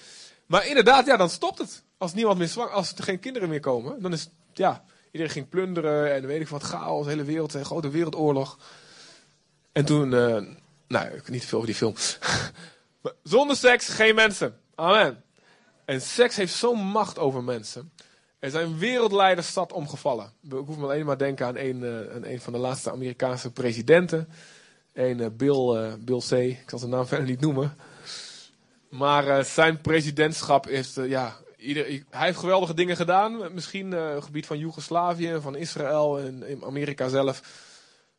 Maar 0.45 0.67
inderdaad, 0.67 1.06
ja, 1.06 1.17
dan 1.17 1.30
stopt 1.30 1.58
het. 1.58 1.84
Als 1.98 2.13
niemand 2.13 2.38
meer 2.38 2.48
zwanger, 2.48 2.74
als 2.74 2.93
er 2.93 3.04
geen 3.04 3.19
kinderen 3.19 3.50
meer 3.50 3.60
komen, 3.60 4.02
dan 4.02 4.13
is 4.13 4.30
ja, 4.54 4.84
iedereen 5.12 5.34
ging 5.34 5.50
plunderen 5.50 6.13
en 6.13 6.28
weet 6.28 6.41
ik 6.41 6.48
wat, 6.48 6.63
chaos, 6.63 7.04
de 7.04 7.10
hele 7.10 7.24
wereld, 7.24 7.54
een 7.54 7.65
grote 7.65 7.89
wereldoorlog. 7.89 8.58
En 9.71 9.86
toen, 9.86 10.12
uh, 10.12 10.43
nou, 10.88 11.08
ik 11.08 11.30
niet 11.30 11.45
veel 11.45 11.58
over 11.58 11.69
die 11.69 11.78
film. 11.78 11.95
Zonder 13.24 13.56
seks 13.56 13.88
geen 13.88 14.15
mensen. 14.15 14.60
Amen. 14.76 15.24
En 15.86 16.02
seks 16.02 16.36
heeft 16.36 16.54
zo'n 16.54 16.80
macht 16.80 17.19
over 17.19 17.43
mensen. 17.43 17.91
Er 18.39 18.50
zijn 18.52 18.78
wereldleiders 18.78 19.48
stad 19.48 19.74
omgevallen. 19.74 20.32
Hoef 20.50 20.78
me 20.78 20.84
alleen 20.84 21.06
maar 21.06 21.17
denken 21.17 21.45
aan 21.45 21.58
een, 21.58 21.78
uh, 21.82 22.15
aan 22.15 22.26
een 22.26 22.41
van 22.41 22.54
de 22.54 22.60
laatste 22.60 22.91
Amerikaanse 22.91 23.52
presidenten. 23.52 24.28
Een 24.93 25.19
uh, 25.19 25.28
Bill, 25.32 25.76
uh, 25.76 25.93
Bill 26.00 26.19
C. 26.19 26.32
Ik 26.32 26.69
zal 26.69 26.80
zijn 26.80 26.91
naam 26.91 27.08
verder 27.08 27.28
niet 27.28 27.41
noemen. 27.41 27.78
Maar 28.89 29.45
zijn 29.45 29.82
presidentschap 29.82 30.67
is, 30.67 30.95
ja, 31.08 31.36
ieder, 31.58 31.86
hij 32.10 32.26
heeft 32.26 32.39
geweldige 32.39 32.74
dingen 32.74 32.95
gedaan. 32.95 33.54
Misschien 33.54 33.91
het 33.91 34.24
gebied 34.24 34.45
van 34.45 34.58
Joegoslavië, 34.58 35.38
van 35.41 35.56
Israël 35.56 36.19
en 36.19 36.48
in 36.48 36.63
Amerika 36.63 37.08
zelf. 37.08 37.41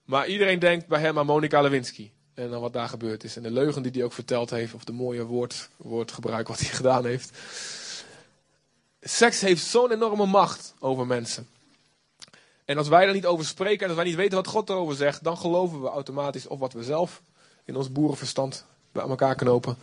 Maar 0.05 0.27
iedereen 0.27 0.59
denkt 0.59 0.87
bij 0.87 1.01
hem 1.01 1.19
aan 1.19 1.27
Monica 1.27 1.61
Lewinsky. 1.61 2.11
En 2.35 2.51
dan 2.51 2.61
wat 2.61 2.73
daar 2.73 2.89
gebeurd 2.89 3.25
is. 3.25 3.37
En 3.37 3.43
de 3.43 3.51
leugen 3.51 3.83
die 3.83 3.93
hij 3.93 4.05
ook 4.05 4.13
verteld 4.13 4.51
heeft. 4.51 4.75
Of 4.75 4.85
de 4.85 4.93
mooie 4.93 5.25
woord, 5.25 5.71
woordgebruik 5.77 6.49
wat 6.49 6.59
hij 6.59 6.69
gedaan 6.81 7.05
heeft. 7.05 7.39
Seks 9.09 9.41
heeft 9.41 9.65
zo'n 9.65 9.93
enorme 9.93 10.27
macht 10.27 10.75
over 10.79 11.07
mensen. 11.07 11.49
En 12.65 12.79
als 12.79 12.89
wij 12.89 13.07
er 13.07 13.13
niet 13.13 13.27
over 13.27 13.45
spreken 13.45 13.81
en 13.81 13.87
als 13.87 13.97
wij 13.97 14.05
niet 14.05 14.15
weten 14.15 14.37
wat 14.37 14.47
God 14.47 14.69
erover 14.69 14.95
zegt, 14.95 15.25
dan 15.25 15.39
geloven 15.39 15.83
we 15.83 15.89
automatisch 15.89 16.47
of 16.47 16.59
wat 16.59 16.73
we 16.73 16.83
zelf 16.83 17.23
in 17.65 17.77
ons 17.77 17.93
boerenverstand 17.93 18.65
bij 18.93 19.09
elkaar 19.09 19.35
knopen. 19.35 19.77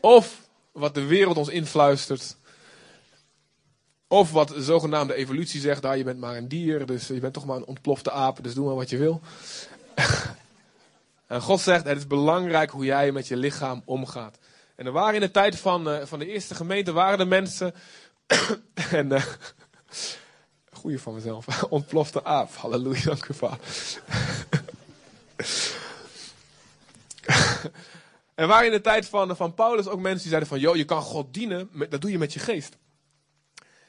Of 0.00 0.48
wat 0.72 0.94
de 0.94 1.04
wereld 1.04 1.36
ons 1.36 1.48
influistert. 1.48 2.36
Of 4.08 4.32
wat 4.32 4.48
de 4.48 4.62
zogenaamde 4.62 5.14
evolutie 5.14 5.60
zegt, 5.60 5.82
daar 5.82 5.96
je 5.96 6.04
bent 6.04 6.20
maar 6.20 6.36
een 6.36 6.48
dier, 6.48 6.86
dus 6.86 7.06
je 7.06 7.20
bent 7.20 7.34
toch 7.34 7.46
maar 7.46 7.56
een 7.56 7.66
ontplofte 7.66 8.10
aap, 8.10 8.42
dus 8.42 8.54
doe 8.54 8.66
maar 8.66 8.74
wat 8.74 8.90
je 8.90 8.96
wil. 8.96 9.20
en 11.26 11.42
God 11.42 11.60
zegt, 11.60 11.84
het 11.84 11.96
is 11.96 12.06
belangrijk 12.06 12.70
hoe 12.70 12.84
jij 12.84 13.12
met 13.12 13.28
je 13.28 13.36
lichaam 13.36 13.82
omgaat. 13.84 14.38
En 14.78 14.86
er 14.86 14.92
waren 14.92 15.14
in 15.14 15.20
de 15.20 15.30
tijd 15.30 15.56
van, 15.56 15.88
uh, 15.88 16.04
van 16.04 16.18
de 16.18 16.26
eerste 16.26 16.54
gemeente 16.54 16.92
waren 16.92 17.18
er 17.18 17.26
mensen. 17.26 17.74
en. 18.90 19.12
Uh, 19.12 19.24
goeie 20.80 21.00
van 21.00 21.14
mezelf. 21.14 21.62
Ontplofte 21.78 22.24
aap. 22.24 22.54
Halleluja, 22.54 23.04
dank 23.04 23.28
u 23.28 23.34
vader. 23.34 23.58
er 28.34 28.46
waren 28.46 28.66
in 28.66 28.72
de 28.72 28.80
tijd 28.80 29.06
van, 29.06 29.36
van 29.36 29.54
Paulus 29.54 29.86
ook 29.86 30.00
mensen 30.00 30.20
die 30.20 30.28
zeiden 30.28 30.48
van... 30.48 30.58
joh, 30.60 30.76
je 30.76 30.84
kan 30.84 31.02
God 31.02 31.34
dienen, 31.34 31.70
dat 31.88 32.00
doe 32.00 32.10
je 32.10 32.18
met 32.18 32.32
je 32.32 32.40
geest. 32.40 32.76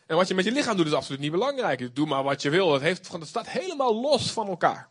En 0.05 0.15
wat 0.15 0.27
je 0.27 0.35
met 0.35 0.45
je 0.45 0.51
lichaam 0.51 0.77
doet 0.77 0.85
is 0.85 0.93
absoluut 0.93 1.21
niet 1.21 1.31
belangrijk. 1.31 1.95
Doe 1.95 2.07
maar 2.07 2.23
wat 2.23 2.41
je 2.41 2.49
wil. 2.49 2.73
Het, 2.73 2.81
heeft, 2.81 3.09
staat 3.21 3.49
helemaal 3.49 4.01
los 4.01 4.31
van 4.31 4.47
elkaar. 4.47 4.89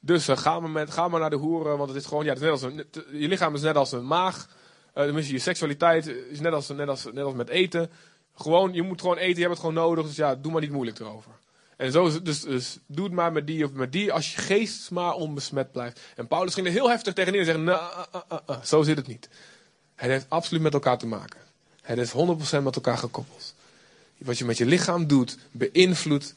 Dus 0.00 0.28
uh, 0.28 0.36
ga, 0.36 0.60
maar 0.60 0.70
met, 0.70 0.90
ga 0.90 1.08
maar 1.08 1.20
naar 1.20 1.30
de 1.30 1.36
hoeren, 1.36 1.78
want 1.78 1.88
het 1.88 1.98
is 1.98 2.06
gewoon, 2.06 2.24
ja, 2.24 2.32
het 2.32 2.38
is 2.38 2.44
net 2.44 2.52
als 2.52 2.62
een, 2.62 2.86
je 3.20 3.28
lichaam 3.28 3.54
is 3.54 3.60
net 3.60 3.76
als 3.76 3.92
een 3.92 4.06
maag. 4.06 4.48
Tenminste, 5.04 5.32
je 5.32 5.38
seksualiteit 5.38 6.06
is 6.06 6.40
net 6.40 6.52
als, 6.52 6.68
net, 6.68 6.88
als, 6.88 7.04
net 7.04 7.24
als 7.24 7.34
met 7.34 7.48
eten. 7.48 7.90
Gewoon, 8.34 8.72
je 8.72 8.82
moet 8.82 9.00
gewoon 9.00 9.16
eten, 9.16 9.34
je 9.34 9.40
hebt 9.40 9.50
het 9.50 9.60
gewoon 9.60 9.74
nodig. 9.74 10.06
Dus 10.06 10.16
ja, 10.16 10.34
doe 10.34 10.52
maar 10.52 10.60
niet 10.60 10.70
moeilijk 10.70 10.98
erover. 10.98 11.30
En 11.76 11.92
zo 11.92 12.22
dus, 12.22 12.40
dus 12.42 12.78
doe 12.86 13.04
het 13.04 13.14
maar 13.14 13.32
met 13.32 13.46
die 13.46 13.64
of 13.64 13.72
met 13.72 13.92
die, 13.92 14.12
als 14.12 14.34
je 14.34 14.40
geest 14.40 14.90
maar 14.90 15.14
onbesmet 15.14 15.72
blijft. 15.72 16.00
En 16.16 16.26
Paulus 16.26 16.54
ging 16.54 16.66
er 16.66 16.72
heel 16.72 16.90
heftig 16.90 17.12
tegenin 17.14 17.40
en 17.40 17.46
zeggen, 17.46 17.64
nou, 17.64 17.80
uh, 18.14 18.38
uh, 18.50 18.56
zo 18.64 18.82
zit 18.82 18.96
het 18.96 19.06
niet. 19.06 19.28
Het 19.94 20.10
heeft 20.10 20.26
absoluut 20.28 20.62
met 20.62 20.74
elkaar 20.74 20.98
te 20.98 21.06
maken. 21.06 21.40
Het 21.82 21.98
is 21.98 22.12
100% 22.12 22.62
met 22.62 22.74
elkaar 22.74 22.98
gekoppeld. 22.98 23.54
Wat 24.18 24.38
je 24.38 24.44
met 24.44 24.58
je 24.58 24.66
lichaam 24.66 25.06
doet, 25.06 25.38
beïnvloedt 25.50 26.34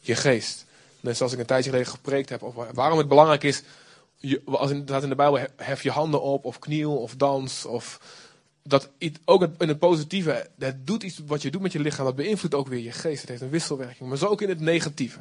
je 0.00 0.14
geest. 0.14 0.64
Net 1.00 1.16
zoals 1.16 1.32
ik 1.32 1.38
een 1.38 1.46
tijdje 1.46 1.70
geleden 1.70 1.92
gepreekt 1.92 2.28
heb 2.28 2.42
over 2.42 2.66
waarom 2.72 2.98
het 2.98 3.08
belangrijk 3.08 3.42
is. 3.42 3.62
Als 4.44 4.70
in, 4.70 4.86
in 4.86 5.08
de 5.08 5.14
Bijbel, 5.14 5.46
hef 5.56 5.82
je 5.82 5.90
handen 5.90 6.22
op, 6.22 6.44
of 6.44 6.58
kniel, 6.58 6.96
of 6.96 7.16
dans, 7.16 7.64
of 7.64 8.00
dat 8.62 8.90
ook 9.24 9.48
in 9.58 9.68
het 9.68 9.78
positieve, 9.78 10.50
het 10.58 10.86
doet 10.86 11.02
iets 11.02 11.20
wat 11.26 11.42
je 11.42 11.50
doet 11.50 11.62
met 11.62 11.72
je 11.72 11.80
lichaam, 11.80 12.04
dat 12.04 12.16
beïnvloedt 12.16 12.54
ook 12.54 12.68
weer 12.68 12.82
je 12.82 12.92
geest. 12.92 13.20
Het 13.20 13.28
heeft 13.28 13.42
een 13.42 13.50
wisselwerking, 13.50 14.08
maar 14.08 14.18
zo 14.18 14.26
ook 14.26 14.42
in 14.42 14.48
het 14.48 14.60
negatieve. 14.60 15.18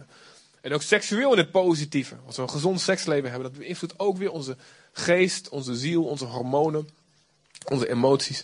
En 0.61 0.73
ook 0.73 0.81
seksueel 0.81 1.31
in 1.31 1.37
het 1.37 1.51
positieve. 1.51 2.15
Als 2.25 2.35
we 2.35 2.41
een 2.41 2.49
gezond 2.49 2.81
seksleven 2.81 3.29
hebben, 3.31 3.51
dat 3.51 3.59
beïnvloedt 3.59 3.99
ook 3.99 4.17
weer 4.17 4.31
onze 4.31 4.57
geest, 4.91 5.49
onze 5.49 5.75
ziel, 5.75 6.03
onze 6.03 6.25
hormonen, 6.25 6.89
onze 7.65 7.89
emoties. 7.89 8.43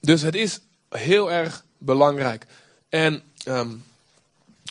Dus 0.00 0.22
het 0.22 0.34
is 0.34 0.60
heel 0.88 1.32
erg 1.32 1.64
belangrijk. 1.78 2.46
En 2.88 3.22
um, 3.48 3.84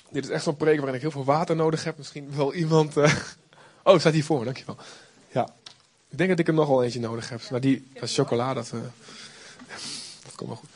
dit 0.09 0.23
is 0.23 0.29
echt 0.29 0.43
zo'n 0.43 0.57
preek 0.57 0.77
waarin 0.77 0.95
ik 0.95 1.01
heel 1.01 1.11
veel 1.11 1.23
water 1.23 1.55
nodig 1.55 1.83
heb. 1.83 1.97
Misschien 1.97 2.35
wel 2.35 2.53
iemand. 2.53 2.97
Uh... 2.97 3.15
Oh, 3.83 3.99
staat 3.99 4.13
hier 4.13 4.23
voor 4.23 4.39
me, 4.39 4.45
dankjewel. 4.45 4.77
Ja. 5.31 5.53
Ik 6.09 6.17
denk 6.17 6.29
dat 6.29 6.39
ik 6.39 6.47
er 6.47 6.53
nog 6.53 6.67
wel 6.67 6.83
eentje 6.83 6.99
nodig 6.99 7.29
heb. 7.29 7.49
Maar 7.49 7.61
die, 7.61 7.91
dat 7.93 8.11
chocolade, 8.11 8.53
dat, 8.53 8.71
uh... 8.73 8.81
dat 10.23 10.35
komt 10.35 10.49
wel 10.49 10.57
goed. 10.57 10.69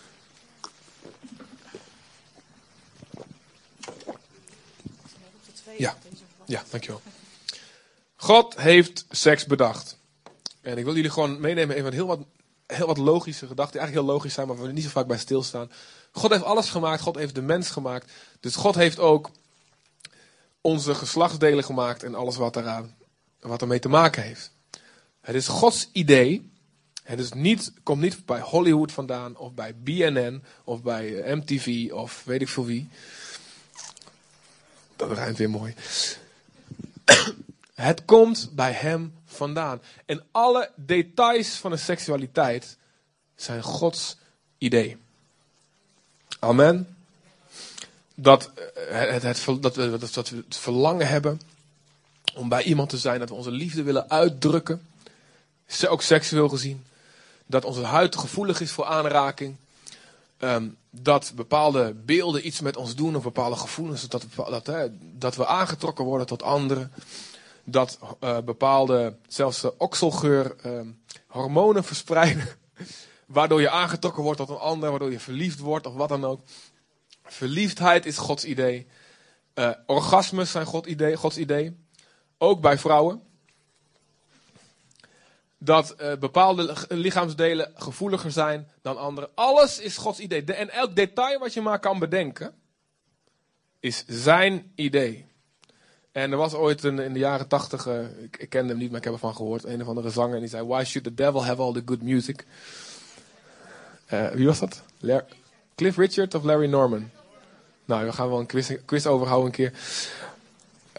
Ja, 5.78 5.98
ja, 6.46 6.64
dankjewel. 6.70 7.02
God 8.16 8.58
heeft 8.58 9.06
seks 9.10 9.46
bedacht. 9.46 9.98
En 10.62 10.78
ik 10.78 10.84
wil 10.84 10.96
jullie 10.96 11.12
gewoon 11.12 11.40
meenemen 11.40 11.76
even 11.76 11.94
heel 11.94 12.08
wat, 12.08 12.20
heel 12.68 12.88
wat 12.88 12.98
logische 12.98 13.48
gedachten. 13.48 13.72
Die 13.72 13.82
eigenlijk 13.82 14.08
heel 14.08 14.16
logisch 14.16 14.34
zijn, 14.34 14.48
maar 14.48 14.62
we 14.62 14.72
niet 14.72 14.84
zo 14.84 14.90
vaak 14.90 15.08
bij 15.08 15.18
stilstaan. 15.18 15.72
God 16.12 16.32
heeft 16.32 16.44
alles 16.44 16.70
gemaakt. 16.70 17.02
God 17.02 17.16
heeft 17.16 17.36
de 17.36 17.42
mens 17.42 17.70
gemaakt. 17.70 18.12
Dus 18.40 18.56
God 18.56 18.76
heeft 18.76 19.00
ook 19.00 19.30
onze 20.66 20.96
geslachtsdelen 20.96 21.64
gemaakt 21.64 22.04
en 22.04 22.16
alles 22.16 22.36
wat, 22.36 22.56
eraan, 22.56 22.96
wat 23.40 23.62
ermee 23.62 23.80
te 23.80 23.90
maken 23.90 24.24
heeft. 24.24 24.52
Het 25.22 25.36
is 25.36 25.48
Gods 25.48 25.90
idee. 25.92 26.52
Het 27.04 27.20
is 27.20 27.32
niet, 27.32 27.72
komt 27.84 28.02
niet 28.02 28.26
bij 28.26 28.40
Hollywood 28.40 28.92
vandaan, 28.92 29.38
of 29.38 29.54
bij 29.54 29.76
BNN, 29.76 30.44
of 30.64 30.82
bij 30.82 31.22
eh, 31.22 31.36
MTV, 31.36 31.92
of 31.92 32.24
weet 32.24 32.42
ik 32.42 32.50
veel 32.50 32.66
wie. 32.66 32.90
Dat 34.96 35.12
ruimt 35.12 35.38
weer 35.38 35.50
mooi. 35.50 35.74
Het 37.74 38.06
komt 38.06 38.50
bij 38.52 38.72
hem 38.72 39.14
vandaan. 39.26 39.82
En 40.06 40.24
alle 40.32 40.72
details 40.76 41.50
van 41.50 41.72
de 41.72 41.78
seksualiteit 41.78 42.78
zijn 43.36 43.62
Gods 43.64 44.18
idee. 44.58 44.98
Amen. 46.40 46.95
Dat, 48.16 48.52
eh, 48.90 49.00
het, 49.00 49.22
dat, 49.62 49.76
we, 49.76 49.98
dat 49.98 50.30
we 50.30 50.44
het 50.48 50.58
verlangen 50.58 51.08
hebben 51.08 51.42
om 52.36 52.50
bij 52.50 52.64
iemand 52.64 52.90
te 52.90 52.98
zijn, 52.98 53.20
dat 53.20 53.30
we 53.30 53.36
onze 53.36 53.52
liefde 53.52 53.84
willen 53.84 54.10
uitdrukken. 54.10 54.88
Ook 55.88 56.02
seksueel 56.02 56.50
gezien. 56.50 56.86
Dat 57.46 57.66
onze 57.66 57.84
huid 57.84 58.16
gevoelig 58.16 58.62
is 58.62 58.72
voor 58.72 58.86
aanraking. 58.86 59.56
Ehm, 60.38 60.68
dat 60.90 61.32
bepaalde 61.36 61.94
beelden 61.94 62.48
iets 62.48 62.62
met 62.62 62.78
ons 62.78 62.96
doen, 62.96 63.16
of 63.16 63.24
bepaalde 63.24 63.56
gevoelens, 63.56 64.08
dat, 64.08 64.26
dat, 64.36 64.70
dat 65.00 65.36
we 65.36 65.46
aangetrokken 65.46 66.06
worden 66.06 66.28
tot 66.28 66.44
anderen. 66.44 66.92
Dat 67.64 68.00
uh, 68.24 68.38
bepaalde, 68.40 69.16
zelfs 69.28 69.62
de 69.62 69.78
okselgeur, 69.78 70.56
uh, 70.66 70.80
hormonen 71.28 71.84
verspreiden. 71.94 72.48
waardoor 73.26 73.62
je 73.62 73.70
aangetrokken 73.70 74.24
wordt 74.24 74.40
tot 74.40 74.50
een 74.50 74.58
ander, 74.58 74.90
waardoor 74.90 75.12
je 75.12 75.20
verliefd 75.20 75.60
wordt 75.60 75.88
of 75.88 75.94
wat 75.94 76.10
dan 76.10 76.26
ook. 76.26 76.40
Verliefdheid 77.26 78.06
is 78.06 78.18
Gods 78.18 78.46
idee. 78.46 78.88
Uh, 79.56 79.72
orgasmes 79.86 80.52
zijn 80.52 80.66
God 80.66 80.86
idee, 80.86 81.16
Gods 81.16 81.38
idee. 81.38 81.78
Ook 82.38 82.62
bij 82.62 82.78
vrouwen. 82.78 83.24
Dat 85.58 85.96
uh, 86.02 86.16
bepaalde 86.16 86.76
lichaamsdelen 86.90 87.72
gevoeliger 87.76 88.32
zijn 88.32 88.68
dan 88.82 88.98
andere. 88.98 89.30
Alles 89.36 89.80
is 89.80 89.98
Gods 89.98 90.20
idee. 90.20 90.44
De, 90.44 90.54
en 90.54 90.70
elk 90.70 90.96
detail 90.96 91.40
wat 91.40 91.54
je 91.54 91.62
maar 91.62 91.80
kan 91.80 92.00
bedenken, 92.00 92.54
is 93.80 94.04
zijn 94.08 94.72
idee. 94.76 95.26
En 96.12 96.32
er 96.32 96.38
was 96.38 96.54
ooit 96.54 96.84
een, 96.84 97.00
in 97.00 97.14
de 97.14 97.20
jaren 97.20 97.48
tachtig, 97.48 97.86
uh, 97.86 98.24
ik, 98.24 98.38
ik 98.38 98.50
kende 98.50 98.70
hem 98.70 98.78
niet, 98.78 98.90
maar 98.90 99.00
ik 99.00 99.06
heb 99.06 99.14
ervan 99.14 99.36
gehoord, 99.36 99.64
een 99.64 99.82
of 99.82 99.88
andere 99.88 100.10
zanger. 100.10 100.34
En 100.34 100.40
die 100.40 100.50
zei, 100.50 100.66
why 100.68 100.84
should 100.84 101.08
the 101.08 101.14
devil 101.14 101.46
have 101.46 101.62
all 101.62 101.74
the 101.74 101.84
good 101.86 102.02
music? 102.02 102.46
Wie 104.34 104.46
was 104.46 104.60
dat? 104.60 104.84
Cliff 105.76 105.98
Richard 105.98 106.36
of 106.36 106.44
Larry 106.44 106.68
Norman? 106.68 107.12
Nou, 107.86 108.06
we 108.06 108.14
gaan 108.14 108.30
wel 108.30 108.40
een 108.40 108.46
quiz, 108.46 108.72
quiz 108.86 109.06
overhouden 109.06 109.46
een 109.46 109.56
keer. 109.56 109.74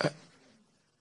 Uh, 0.05 0.11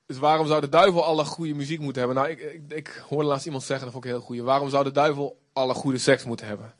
dus 0.06 0.18
waarom 0.18 0.48
zou 0.48 0.62
de 0.62 0.70
duivel 0.70 1.04
alle 1.06 1.26
goede 1.26 1.54
muziek 1.54 1.80
moeten 1.80 2.02
hebben? 2.02 2.22
Nou, 2.22 2.30
ik, 2.30 2.40
ik, 2.40 2.62
ik 2.68 3.04
hoorde 3.10 3.28
laatst 3.28 3.46
iemand 3.46 3.64
zeggen, 3.64 3.86
dat 3.86 3.94
vond 3.94 4.06
ik 4.06 4.12
heel 4.12 4.22
goede. 4.22 4.44
Waarom 4.44 4.70
zou 4.70 4.84
de 4.84 4.92
duivel 4.92 5.40
alle 5.54 5.74
goede 5.74 5.98
seks 5.98 6.24
moeten 6.24 6.48
hebben? 6.48 6.74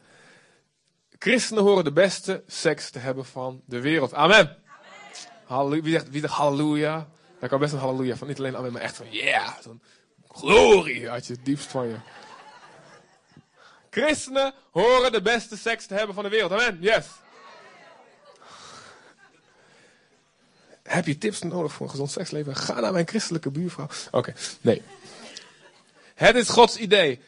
Christenen 1.20 1.64
horen 1.64 1.84
de 1.84 1.92
beste 1.92 2.44
seks 2.48 2.90
te 2.90 3.00
hebben 3.00 3.26
van 3.26 3.62
de 3.66 3.82
wereld. 3.82 4.14
Amen. 4.14 4.58
Amen. 5.48 5.82
Wie, 5.82 5.92
zegt, 5.92 6.10
wie 6.10 6.22
zegt 6.22 6.34
halleluja? 6.34 7.08
Daar 7.40 7.50
kan 7.50 7.60
best 7.60 7.74
een 7.74 7.80
halleluja 7.80 8.16
van. 8.16 8.28
Niet 8.28 8.40
alleen 8.40 8.58
amen, 8.58 8.72
maar 8.72 8.82
echt 8.82 8.96
van 8.96 9.06
yeah. 9.10 9.50
Zo'n 9.62 9.82
glorie 10.28 11.10
uit 11.10 11.28
je 11.28 11.38
diepst 11.44 11.68
van 11.68 11.88
je. 11.88 11.96
Christenen 13.90 14.54
horen 14.72 15.12
de 15.12 15.22
beste 15.22 15.58
seks 15.58 15.86
te 15.86 15.94
hebben 15.94 16.16
van 16.16 16.24
de 16.24 16.30
wereld. 16.30 16.52
Amen. 16.52 16.78
Yes. 16.82 17.06
Heb 20.96 21.06
je 21.06 21.18
tips 21.18 21.42
nodig 21.42 21.72
voor 21.72 21.86
een 21.86 21.92
gezond 21.92 22.12
seksleven? 22.12 22.56
Ga 22.56 22.80
naar 22.80 22.94
mijn 22.94 23.08
christelijke 23.08 23.52
buurvrouw. 23.52 23.88
Oké, 24.12 24.34
nee. 24.62 24.82
Het 26.14 26.36
is 26.36 26.50
Gods 26.50 26.78
idee. 26.78 27.20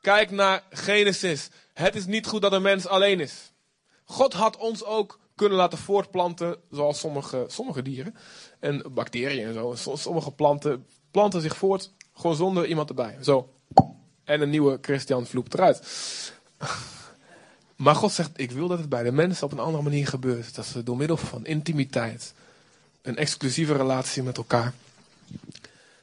Kijk 0.00 0.30
naar 0.30 0.62
Genesis. 0.70 1.48
Het 1.72 1.94
is 1.94 2.06
niet 2.06 2.26
goed 2.26 2.42
dat 2.42 2.52
een 2.52 2.62
mens 2.62 2.86
alleen 2.86 3.20
is. 3.20 3.52
God 4.04 4.32
had 4.32 4.56
ons 4.56 4.84
ook 4.84 5.18
kunnen 5.34 5.58
laten 5.58 5.78
voortplanten, 5.78 6.56
zoals 6.70 6.98
sommige, 6.98 7.44
sommige 7.48 7.82
dieren 7.82 8.14
en 8.60 8.82
bacteriën 8.90 9.46
en 9.46 9.54
zo. 9.54 9.94
Sommige 9.96 10.30
planten 10.30 10.86
planten 11.10 11.40
zich 11.40 11.56
voort, 11.56 11.92
gewoon 12.14 12.36
zonder 12.36 12.66
iemand 12.66 12.88
erbij. 12.88 13.16
Zo. 13.22 13.52
En 14.24 14.40
een 14.40 14.50
nieuwe 14.50 14.78
Christian 14.80 15.26
vloept 15.26 15.54
eruit. 15.54 15.82
Maar 17.76 17.94
God 17.94 18.12
zegt, 18.12 18.30
ik 18.34 18.50
wil 18.50 18.68
dat 18.68 18.78
het 18.78 18.88
bij 18.88 19.02
de 19.02 19.12
mensen 19.12 19.46
op 19.46 19.52
een 19.52 19.58
andere 19.58 19.82
manier 19.82 20.06
gebeurt. 20.06 20.54
Dat 20.54 20.66
ze 20.66 20.82
door 20.82 20.96
middel 20.96 21.16
van 21.16 21.46
intimiteit, 21.46 22.34
een 23.06 23.16
exclusieve 23.16 23.76
relatie 23.76 24.22
met 24.22 24.36
elkaar, 24.36 24.72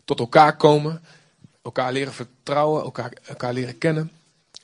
tot 0.06 0.20
elkaar 0.20 0.58
komen, 0.58 1.02
elkaar 1.62 1.92
leren 1.92 2.14
vertrouwen, 2.14 2.84
elkaar, 2.84 3.14
elkaar 3.24 3.54
leren 3.54 3.78
kennen. 3.78 4.12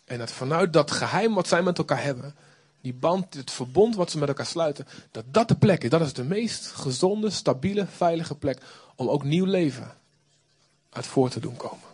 En 0.06 0.18
dat 0.18 0.32
vanuit 0.32 0.74
dat 0.74 0.92
geheim 0.92 1.34
wat 1.34 1.48
zij 1.48 1.62
met 1.62 1.78
elkaar 1.78 2.04
hebben, 2.04 2.36
die 2.82 2.94
band, 2.94 3.34
het 3.34 3.52
verbond 3.52 3.96
wat 3.96 4.12
ze 4.12 4.18
met 4.18 4.28
elkaar 4.28 4.46
sluiten, 4.46 4.88
dat 5.12 5.24
dat 5.32 5.48
de 5.48 5.56
plek 5.56 5.84
is. 5.84 5.90
Dat 5.90 6.02
is 6.02 6.14
de 6.14 6.24
meest 6.24 6.68
gezonde, 6.68 7.30
stabiele, 7.30 7.86
veilige 7.86 8.36
plek 8.36 8.62
om 8.96 9.10
ook 9.10 9.24
nieuw 9.24 9.46
leven 9.46 9.92
uit 10.90 11.06
voor 11.06 11.30
te 11.30 11.40
doen 11.40 11.58
komen. 11.58 11.88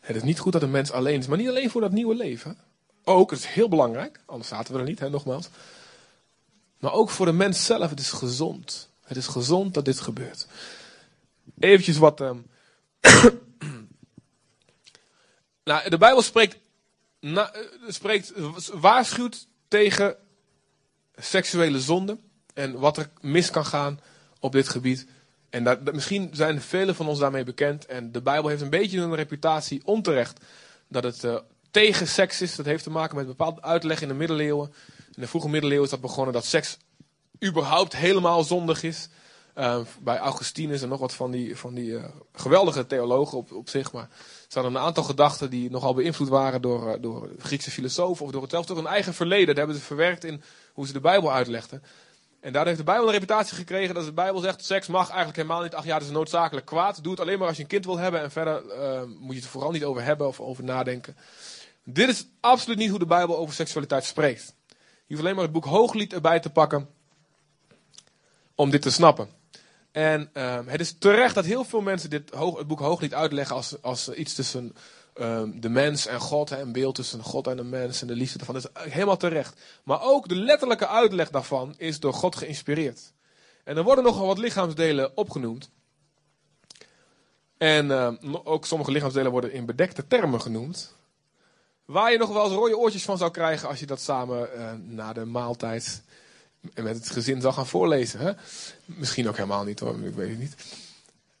Het 0.00 0.16
is 0.16 0.22
niet 0.22 0.38
goed 0.38 0.52
dat 0.52 0.62
een 0.62 0.70
mens 0.70 0.90
alleen 0.90 1.18
is, 1.18 1.26
maar 1.26 1.38
niet 1.38 1.48
alleen 1.48 1.70
voor 1.70 1.80
dat 1.80 1.92
nieuwe 1.92 2.14
leven. 2.14 2.56
Ook, 3.04 3.30
het 3.30 3.38
is 3.38 3.46
heel 3.46 3.68
belangrijk, 3.68 4.20
anders 4.26 4.48
zaten 4.48 4.74
we 4.74 4.80
er 4.80 4.86
niet, 4.86 4.98
hè, 4.98 5.10
nogmaals. 5.10 5.48
Maar 6.78 6.92
ook 6.92 7.10
voor 7.10 7.26
de 7.26 7.32
mens 7.32 7.64
zelf, 7.64 7.90
het 7.90 8.00
is 8.00 8.10
gezond. 8.10 8.90
Het 9.04 9.16
is 9.16 9.26
gezond 9.26 9.74
dat 9.74 9.84
dit 9.84 10.00
gebeurt. 10.00 10.46
Eventjes 11.58 11.96
wat. 11.96 12.20
Um... 12.20 12.46
nou, 15.64 15.90
de 15.90 15.98
Bijbel 15.98 16.22
spreekt, 16.22 16.58
eh, 17.20 17.46
spreekt, 17.88 18.32
waarschuwt 18.72 19.46
tegen 19.68 20.16
seksuele 21.16 21.80
zonde 21.80 22.18
en 22.54 22.78
wat 22.78 22.96
er 22.96 23.10
mis 23.20 23.50
kan 23.50 23.64
gaan 23.64 24.00
op 24.40 24.52
dit 24.52 24.68
gebied. 24.68 25.06
En 25.50 25.64
dat, 25.64 25.92
misschien 25.92 26.30
zijn 26.32 26.60
velen 26.60 26.94
van 26.94 27.08
ons 27.08 27.18
daarmee 27.18 27.44
bekend. 27.44 27.86
En 27.86 28.12
de 28.12 28.22
Bijbel 28.22 28.48
heeft 28.48 28.62
een 28.62 28.70
beetje 28.70 29.00
een 29.00 29.14
reputatie 29.14 29.80
onterecht 29.84 30.44
dat 30.88 31.04
het 31.04 31.24
uh, 31.24 31.38
tegen 31.70 32.08
seks 32.08 32.40
is. 32.40 32.56
Dat 32.56 32.66
heeft 32.66 32.82
te 32.82 32.90
maken 32.90 33.16
met 33.16 33.26
bepaalde 33.26 33.62
uitleg 33.62 34.02
in 34.02 34.08
de 34.08 34.14
middeleeuwen. 34.14 34.72
In 35.18 35.24
de 35.24 35.30
vroege 35.30 35.48
middeleeuwen 35.48 35.84
is 35.84 35.90
dat 35.90 36.00
begonnen 36.00 36.32
dat 36.32 36.44
seks 36.44 36.78
überhaupt 37.44 37.96
helemaal 37.96 38.44
zondig 38.44 38.82
is. 38.82 39.08
Uh, 39.56 39.80
bij 40.00 40.18
Augustinus 40.18 40.82
en 40.82 40.88
nog 40.88 41.00
wat 41.00 41.14
van 41.14 41.30
die, 41.30 41.56
van 41.56 41.74
die 41.74 41.90
uh, 41.90 42.04
geweldige 42.32 42.86
theologen 42.86 43.38
op, 43.38 43.52
op 43.52 43.68
zich. 43.68 43.92
Maar 43.92 44.02
er 44.02 44.44
staan 44.48 44.64
een 44.64 44.78
aantal 44.78 45.02
gedachten 45.02 45.50
die 45.50 45.70
nogal 45.70 45.94
beïnvloed 45.94 46.28
waren 46.28 46.62
door, 46.62 46.88
uh, 46.88 46.94
door 47.00 47.30
Griekse 47.38 47.70
filosofen 47.70 48.24
of 48.24 48.30
door 48.30 48.42
het 48.42 48.50
zelfs 48.50 48.66
door 48.66 48.76
hun 48.76 48.86
eigen 48.86 49.14
verleden. 49.14 49.46
Dat 49.46 49.56
hebben 49.56 49.76
ze 49.76 49.82
verwerkt 49.82 50.24
in 50.24 50.42
hoe 50.72 50.86
ze 50.86 50.92
de 50.92 51.00
Bijbel 51.00 51.32
uitlegden. 51.32 51.82
En 52.40 52.52
daar 52.52 52.66
heeft 52.66 52.78
de 52.78 52.84
Bijbel 52.84 53.06
een 53.06 53.12
reputatie 53.12 53.56
gekregen 53.56 53.94
dat 53.94 54.04
de 54.04 54.12
Bijbel 54.12 54.40
zegt: 54.40 54.64
seks 54.64 54.86
mag 54.86 55.06
eigenlijk 55.08 55.36
helemaal 55.36 55.62
niet. 55.62 55.74
Ach 55.74 55.84
ja, 55.84 55.98
dat 55.98 56.08
is 56.08 56.14
noodzakelijk 56.14 56.66
kwaad. 56.66 57.02
Doe 57.02 57.12
het 57.12 57.20
alleen 57.20 57.38
maar 57.38 57.48
als 57.48 57.56
je 57.56 57.62
een 57.62 57.68
kind 57.68 57.84
wil 57.84 57.98
hebben. 57.98 58.20
En 58.22 58.30
verder 58.30 58.62
moet 59.18 59.34
je 59.34 59.40
het 59.40 59.50
vooral 59.50 59.70
niet 59.70 59.84
over 59.84 60.02
hebben 60.02 60.26
of 60.26 60.40
over 60.40 60.64
nadenken. 60.64 61.16
Dit 61.84 62.08
is 62.08 62.26
absoluut 62.40 62.78
niet 62.78 62.90
hoe 62.90 62.98
de 62.98 63.06
Bijbel 63.06 63.38
over 63.38 63.54
seksualiteit 63.54 64.04
spreekt. 64.04 64.56
Je 65.08 65.14
hoeft 65.14 65.20
alleen 65.20 65.34
maar 65.34 65.44
het 65.44 65.52
boek 65.52 65.64
Hooglied 65.64 66.12
erbij 66.12 66.40
te 66.40 66.50
pakken 66.50 66.88
om 68.54 68.70
dit 68.70 68.82
te 68.82 68.90
snappen. 68.90 69.28
En 69.92 70.30
uh, 70.34 70.58
het 70.66 70.80
is 70.80 70.98
terecht 70.98 71.34
dat 71.34 71.44
heel 71.44 71.64
veel 71.64 71.80
mensen 71.80 72.10
dit 72.10 72.30
hoog, 72.30 72.58
het 72.58 72.66
boek 72.66 72.80
Hooglied 72.80 73.14
uitleggen 73.14 73.56
als, 73.56 73.82
als 73.82 74.08
iets 74.08 74.34
tussen 74.34 74.74
uh, 75.14 75.42
de 75.54 75.68
mens 75.68 76.06
en 76.06 76.20
God. 76.20 76.50
Hè, 76.50 76.60
een 76.60 76.72
beeld 76.72 76.94
tussen 76.94 77.22
God 77.22 77.46
en 77.46 77.56
de 77.56 77.64
mens 77.64 78.00
en 78.00 78.06
de 78.06 78.14
liefde 78.14 78.38
daarvan. 78.38 78.54
Dat 78.54 78.70
is 78.74 78.92
helemaal 78.92 79.16
terecht. 79.16 79.60
Maar 79.84 80.02
ook 80.02 80.28
de 80.28 80.36
letterlijke 80.36 80.88
uitleg 80.88 81.30
daarvan 81.30 81.74
is 81.76 82.00
door 82.00 82.14
God 82.14 82.36
geïnspireerd. 82.36 83.12
En 83.64 83.76
er 83.76 83.82
worden 83.82 84.04
nogal 84.04 84.26
wat 84.26 84.38
lichaamsdelen 84.38 85.16
opgenoemd. 85.16 85.70
En 87.58 87.86
uh, 87.86 88.12
ook 88.44 88.66
sommige 88.66 88.90
lichaamsdelen 88.90 89.30
worden 89.30 89.52
in 89.52 89.66
bedekte 89.66 90.06
termen 90.06 90.40
genoemd. 90.40 90.96
Waar 91.88 92.12
je 92.12 92.18
nog 92.18 92.32
wel 92.32 92.44
eens 92.44 92.54
rode 92.54 92.78
oortjes 92.78 93.04
van 93.04 93.18
zou 93.18 93.30
krijgen 93.30 93.68
als 93.68 93.80
je 93.80 93.86
dat 93.86 94.00
samen 94.00 94.48
uh, 94.56 94.70
na 94.86 95.12
de 95.12 95.24
maaltijd 95.24 96.02
met 96.74 96.96
het 96.96 97.10
gezin 97.10 97.40
zou 97.40 97.54
gaan 97.54 97.66
voorlezen. 97.66 98.20
Hè? 98.20 98.32
Misschien 98.84 99.28
ook 99.28 99.36
helemaal 99.36 99.64
niet 99.64 99.80
hoor, 99.80 100.04
ik 100.04 100.14
weet 100.14 100.28
het 100.28 100.38
niet. 100.38 100.56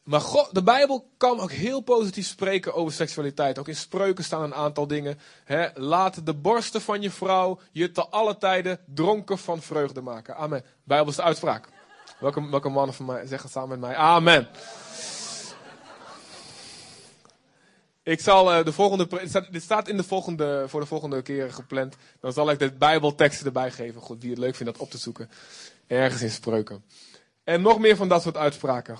Maar 0.02 0.20
God, 0.20 0.54
de 0.54 0.62
Bijbel 0.62 1.10
kan 1.16 1.40
ook 1.40 1.50
heel 1.52 1.80
positief 1.80 2.26
spreken 2.26 2.74
over 2.74 2.92
seksualiteit. 2.92 3.58
Ook 3.58 3.68
in 3.68 3.76
spreuken 3.76 4.24
staan 4.24 4.42
een 4.42 4.54
aantal 4.54 4.86
dingen. 4.86 5.18
Hè? 5.44 5.68
Laat 5.74 6.26
de 6.26 6.34
borsten 6.34 6.80
van 6.80 7.02
je 7.02 7.10
vrouw 7.10 7.60
je 7.72 7.90
te 7.90 8.06
alle 8.06 8.38
tijden 8.38 8.78
dronken 8.86 9.38
van 9.38 9.62
vreugde 9.62 10.00
maken. 10.00 10.36
Amen. 10.36 10.64
Bijbelse 10.84 11.22
uitspraak. 11.22 11.68
Welke, 12.20 12.50
welke 12.50 12.68
mannen 12.68 12.94
van 12.94 13.06
mij 13.06 13.26
zeggen 13.26 13.50
samen 13.50 13.68
met 13.68 13.80
mij? 13.80 13.96
Amen. 13.96 14.48
Ik 18.08 18.20
zal 18.20 18.58
uh, 18.58 18.64
de 18.64 18.72
volgende. 18.72 19.08
Dit 19.50 19.62
staat 19.62 19.88
in 19.88 19.96
de 19.96 20.02
volgende, 20.02 20.64
voor 20.68 20.80
de 20.80 20.86
volgende 20.86 21.22
keer 21.22 21.52
gepland. 21.52 21.96
Dan 22.20 22.32
zal 22.32 22.50
ik 22.50 22.58
de 22.58 22.72
Bijbelteksten 22.72 23.46
erbij 23.46 23.70
geven. 23.70 24.00
Goed, 24.00 24.22
wie 24.22 24.30
het 24.30 24.38
leuk 24.38 24.54
vindt 24.54 24.72
dat 24.72 24.82
op 24.82 24.90
te 24.90 24.98
zoeken. 24.98 25.30
Ergens 25.86 26.22
in 26.22 26.30
spreuken. 26.30 26.84
En 27.44 27.62
nog 27.62 27.78
meer 27.78 27.96
van 27.96 28.08
dat 28.08 28.22
soort 28.22 28.36
uitspraken. 28.36 28.96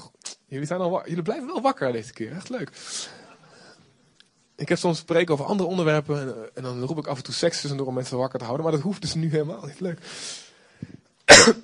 Jullie, 0.47 0.67
zijn 0.67 0.81
al, 0.81 1.09
jullie 1.09 1.23
blijven 1.23 1.47
wel 1.47 1.61
wakker 1.61 1.93
deze 1.93 2.13
keer. 2.13 2.33
Echt 2.33 2.49
leuk. 2.49 2.71
Ik 4.57 4.69
heb 4.69 4.79
soms 4.79 4.99
spreken 4.99 5.33
over 5.33 5.47
andere 5.47 5.69
onderwerpen. 5.69 6.21
En, 6.21 6.51
en, 6.55 6.63
dan 6.63 6.83
roep 6.83 6.99
ik 6.99 7.07
af 7.07 7.17
en 7.17 7.25
toe 7.25 7.35
seks 7.35 7.61
tussendoor 7.61 7.87
om 7.87 7.95
mensen 7.95 8.19
wakker 8.19 8.39
te 8.39 8.45
houden. 8.45 8.67
Maar 8.67 8.75
dat 8.75 8.85
hoeft 8.85 9.01
dus 9.01 9.15
nu 9.15 9.31
helemaal 9.31 9.67
niet. 9.67 9.81
Leuk. 9.81 10.01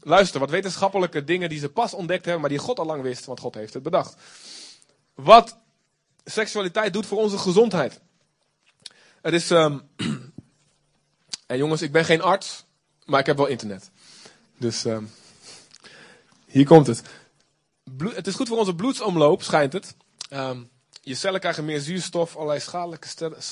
Luister, 0.00 0.40
wat 0.40 0.50
wetenschappelijke 0.50 1.24
dingen 1.24 1.48
die 1.48 1.58
ze 1.58 1.68
pas 1.68 1.94
ontdekt 1.94 2.24
hebben. 2.24 2.40
Maar 2.40 2.50
die 2.50 2.58
God 2.58 2.78
al 2.78 2.86
lang 2.86 3.02
wist. 3.02 3.24
Want 3.24 3.40
God 3.40 3.54
heeft 3.54 3.74
het 3.74 3.82
bedacht. 3.82 4.16
Wat 5.14 5.60
seksualiteit 6.24 6.92
doet 6.92 7.06
voor 7.06 7.18
onze 7.18 7.38
gezondheid. 7.38 8.00
Het 9.22 9.34
is. 9.34 9.50
En 11.46 11.58
jongens, 11.58 11.82
ik 11.82 11.92
ben 11.92 12.04
geen 12.04 12.22
arts, 12.22 12.64
maar 13.04 13.20
ik 13.20 13.26
heb 13.26 13.36
wel 13.36 13.46
internet. 13.46 13.90
Dus 14.58 14.84
um, 14.84 15.10
hier 16.46 16.66
komt 16.66 16.86
het. 16.86 17.02
Het 18.14 18.26
is 18.26 18.34
goed 18.34 18.48
voor 18.48 18.58
onze 18.58 18.74
bloedsomloop, 18.74 19.42
schijnt 19.42 19.72
het. 19.72 19.94
Um, 20.30 20.70
je 21.00 21.14
cellen 21.14 21.40
krijgen 21.40 21.64
meer 21.64 21.80
zuurstof, 21.80 22.36
allerlei 22.36 22.60
schadelijke 22.60 23.08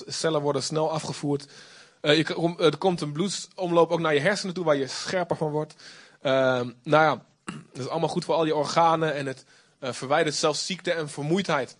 cellen 0.06 0.40
worden 0.40 0.62
snel 0.62 0.90
afgevoerd. 0.90 1.46
Uh, 2.02 2.16
je, 2.16 2.54
er 2.58 2.78
komt 2.78 3.00
een 3.00 3.12
bloedsomloop 3.12 3.90
ook 3.90 4.00
naar 4.00 4.14
je 4.14 4.20
hersenen 4.20 4.54
toe, 4.54 4.64
waar 4.64 4.76
je 4.76 4.88
scherper 4.88 5.36
van 5.36 5.50
wordt. 5.50 5.74
nou 6.22 6.74
ja, 6.82 7.24
dat 7.72 7.82
is 7.84 7.88
allemaal 7.88 8.08
goed 8.08 8.24
voor 8.24 8.34
al 8.34 8.44
je 8.44 8.54
organen 8.54 9.14
en 9.14 9.26
het 9.26 9.44
uh, 9.80 9.92
verwijdert 9.92 10.34
zelfs 10.34 10.66
ziekte 10.66 10.92
en 10.92 11.08
vermoeidheid. 11.08 11.76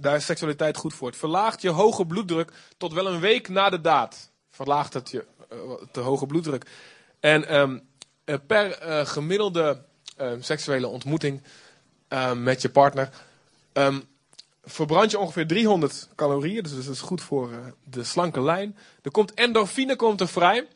Daar 0.00 0.16
is 0.16 0.24
seksualiteit 0.24 0.76
goed 0.76 0.94
voor. 0.94 1.08
Het 1.08 1.16
verlaagt 1.16 1.62
je 1.62 1.68
hoge 1.68 2.06
bloeddruk 2.06 2.52
tot 2.76 2.92
wel 2.92 3.06
een 3.06 3.20
week 3.20 3.48
na 3.48 3.70
de 3.70 3.80
daad. 3.80 4.30
Verlaagt 4.50 4.94
het 4.94 5.10
je 5.10 5.24
uh, 5.52 5.58
te 5.92 6.00
hoge 6.00 6.26
bloeddruk. 6.26 6.66
En 7.20 7.54
um, 7.54 7.88
per 8.46 8.88
uh, 8.88 9.06
gemiddelde 9.06 9.82
uh, 10.20 10.32
seksuele 10.40 10.86
ontmoeting 10.86 11.42
met 12.34 12.62
je 12.62 12.68
partner 12.68 13.10
verbrand 14.64 15.10
je 15.10 15.18
ongeveer 15.18 15.46
300 15.46 16.08
calorieën. 16.14 16.62
Dus 16.62 16.74
dat 16.74 16.94
is 16.94 17.00
goed 17.00 17.22
voor 17.22 17.50
de 17.84 18.04
slanke 18.04 18.42
lijn. 18.42 18.76
Er 19.02 19.10
komt 19.10 19.34
endorfine 19.34 19.96
komt 19.96 20.20
er 20.20 20.28
vrij. 20.28 20.66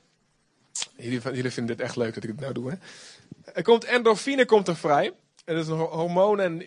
Jullie, 0.96 1.50
vinden 1.50 1.66
dit 1.66 1.80
echt 1.80 1.96
leuk 1.96 2.14
dat 2.14 2.22
ik 2.22 2.28
het 2.28 2.40
nou 2.40 2.52
doe. 2.52 2.70
Hè? 2.70 2.76
Er 3.52 3.62
komt 3.62 3.84
endorfine 3.84 4.44
komt 4.44 4.68
er 4.68 4.76
vrij. 4.76 5.12
Het 5.44 5.56
is 5.56 5.68
een 5.68 5.78
hormoon 5.78 6.40
en 6.40 6.66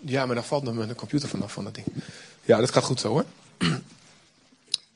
ja, 0.00 0.26
maar 0.26 0.34
daar 0.34 0.44
valt 0.44 0.62
nog 0.62 0.74
mijn 0.74 0.94
computer 0.94 1.28
vanaf 1.28 1.52
van 1.52 1.64
dat 1.64 1.74
ding. 1.74 1.86
Ja, 2.44 2.58
dat 2.58 2.70
gaat 2.70 2.84
goed 2.84 3.00
zo 3.00 3.08
hoor. 3.08 3.24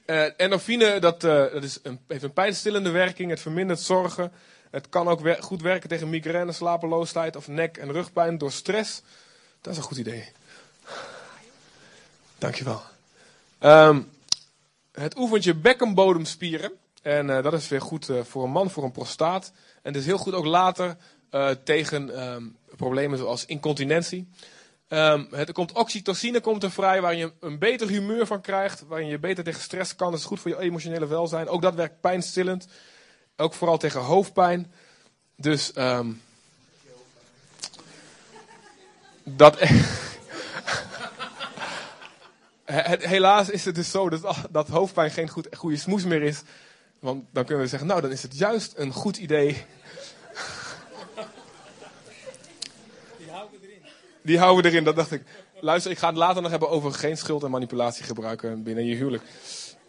Uh, 0.07 0.25
endorfine, 0.37 0.99
dat, 0.99 1.25
uh, 1.25 1.53
dat 1.53 1.63
is 1.63 1.79
een, 1.83 1.99
heeft 2.07 2.23
een 2.23 2.33
pijnstillende 2.33 2.91
werking. 2.91 3.31
Het 3.31 3.41
vermindert 3.41 3.81
zorgen. 3.81 4.33
Het 4.71 4.89
kan 4.89 5.09
ook 5.09 5.37
goed 5.41 5.63
werken 5.63 5.89
tegen 5.89 6.09
migraine, 6.09 6.53
slapeloosheid 6.53 7.37
of 7.37 7.49
nek- 7.49 7.77
en 7.77 7.93
rugpijn 7.93 8.39
door 8.39 8.53
stress. 8.53 9.03
Dat 9.61 9.73
is 9.73 9.79
een 9.79 9.85
goed 9.85 9.99
idee. 9.99 10.29
Dankjewel. 12.39 12.83
Um, 13.61 14.11
het 14.93 15.17
oefent 15.17 15.45
je 15.45 15.55
bekkenbodemspieren. 15.55 16.73
En 17.03 17.29
uh, 17.29 17.43
dat 17.43 17.53
is 17.53 17.69
weer 17.69 17.81
goed 17.81 18.09
voor 18.23 18.45
een 18.45 18.51
man, 18.51 18.71
voor 18.71 18.85
een 18.85 18.93
prostaat. 18.93 19.53
En 19.83 19.93
het 19.93 19.97
is 19.97 20.07
heel 20.07 20.19
goed 20.19 20.35
ook 20.35 20.45
later 20.45 20.97
tegen 21.65 22.23
um, 22.33 22.57
problemen 22.77 23.19
zoals 23.19 23.45
incontinentie. 23.45 24.29
Um, 24.93 25.27
het 25.31 25.53
komt 25.53 25.73
oxytocine 25.73 26.41
komt 26.41 26.63
er 26.63 26.71
vrij, 26.71 27.01
waar 27.01 27.15
je 27.15 27.33
een 27.41 27.59
beter 27.59 27.89
humeur 27.89 28.27
van 28.27 28.41
krijgt, 28.41 28.85
waarin 28.87 29.09
je 29.09 29.19
beter 29.19 29.45
tegen 29.45 29.61
stress 29.61 29.97
kan. 29.97 30.11
Dat 30.11 30.21
is 30.21 30.27
goed 30.27 30.41
voor 30.41 30.51
je 30.51 30.61
emotionele 30.61 31.07
welzijn. 31.07 31.49
Ook 31.49 31.63
dat 31.63 31.75
werkt 31.75 32.01
pijnstillend. 32.01 32.67
Ook 33.37 33.55
vooral 33.55 33.79
tegen 33.79 34.01
hoofdpijn. 34.01 34.73
Dus 35.37 35.73
um, 35.77 36.23
dat. 39.25 39.59
helaas 43.15 43.51
is 43.51 43.65
het 43.65 43.75
dus 43.75 43.91
zo 43.91 44.09
dat, 44.09 44.37
dat 44.51 44.69
hoofdpijn 44.69 45.11
geen 45.11 45.29
goed, 45.29 45.49
goede 45.57 45.77
smoes 45.77 46.05
meer 46.05 46.23
is. 46.23 46.43
Want 46.99 47.25
dan 47.31 47.45
kunnen 47.45 47.65
we 47.65 47.71
zeggen, 47.71 47.89
nou 47.89 48.01
dan 48.01 48.11
is 48.11 48.23
het 48.23 48.39
juist 48.39 48.73
een 48.77 48.93
goed 48.93 49.17
idee 49.17 49.65
Die 54.23 54.39
houden 54.39 54.63
we 54.63 54.71
erin, 54.71 54.85
dat 54.85 54.97
dacht 54.97 55.13
ik. 55.13 55.23
Luister, 55.61 55.91
ik 55.91 55.99
ga 55.99 56.07
het 56.07 56.17
later 56.17 56.43
nog 56.43 56.51
hebben 56.51 56.71
over 56.71 56.93
geen 56.93 57.17
schuld 57.17 57.43
en 57.43 57.51
manipulatie 57.51 58.05
gebruiken 58.05 58.63
binnen 58.63 58.85
je 58.85 58.95
huwelijk. 58.95 59.23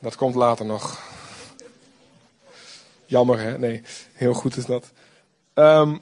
Dat 0.02 0.16
komt 0.16 0.36
later 0.36 0.66
nog. 0.66 1.00
Jammer, 3.06 3.40
hè? 3.40 3.58
Nee, 3.58 3.82
heel 4.14 4.34
goed 4.34 4.58
is 4.58 4.66
dat. 4.66 4.92
Um, 5.54 6.02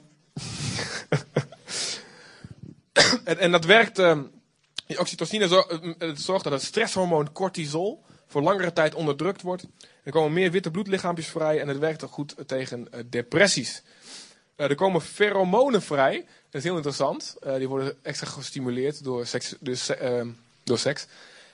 en, 3.24 3.38
en, 3.38 3.50
dat 3.50 3.64
werkt. 3.64 3.98
Um, 3.98 4.30
oxytocine 4.96 5.48
zorgt 6.14 6.44
dat 6.44 6.52
het 6.52 6.62
stresshormoon 6.62 7.32
cortisol 7.32 8.04
voor 8.26 8.42
langere 8.42 8.72
tijd 8.72 8.94
onderdrukt 8.94 9.42
wordt. 9.42 9.66
Er 10.04 10.12
komen 10.12 10.32
meer 10.32 10.50
witte 10.50 10.70
bloedlichaampjes 10.70 11.28
vrij 11.28 11.60
en 11.60 11.68
het 11.68 11.78
werkt 11.78 12.04
ook 12.04 12.10
goed 12.10 12.34
tegen 12.46 12.88
uh, 12.94 13.00
depressies. 13.06 13.82
Uh, 14.56 14.68
er 14.68 14.74
komen 14.74 15.00
pheromonen 15.00 15.82
vrij. 15.82 16.26
Dat 16.52 16.60
is 16.60 16.66
heel 16.66 16.76
interessant. 16.76 17.36
Uh, 17.46 17.54
die 17.54 17.68
worden 17.68 17.96
extra 18.02 18.26
gestimuleerd 18.26 19.04
door 19.04 19.26
seks, 19.26 19.54
dus, 19.60 19.90
uh, 19.90 20.26
door 20.64 20.78
seks. 20.78 21.06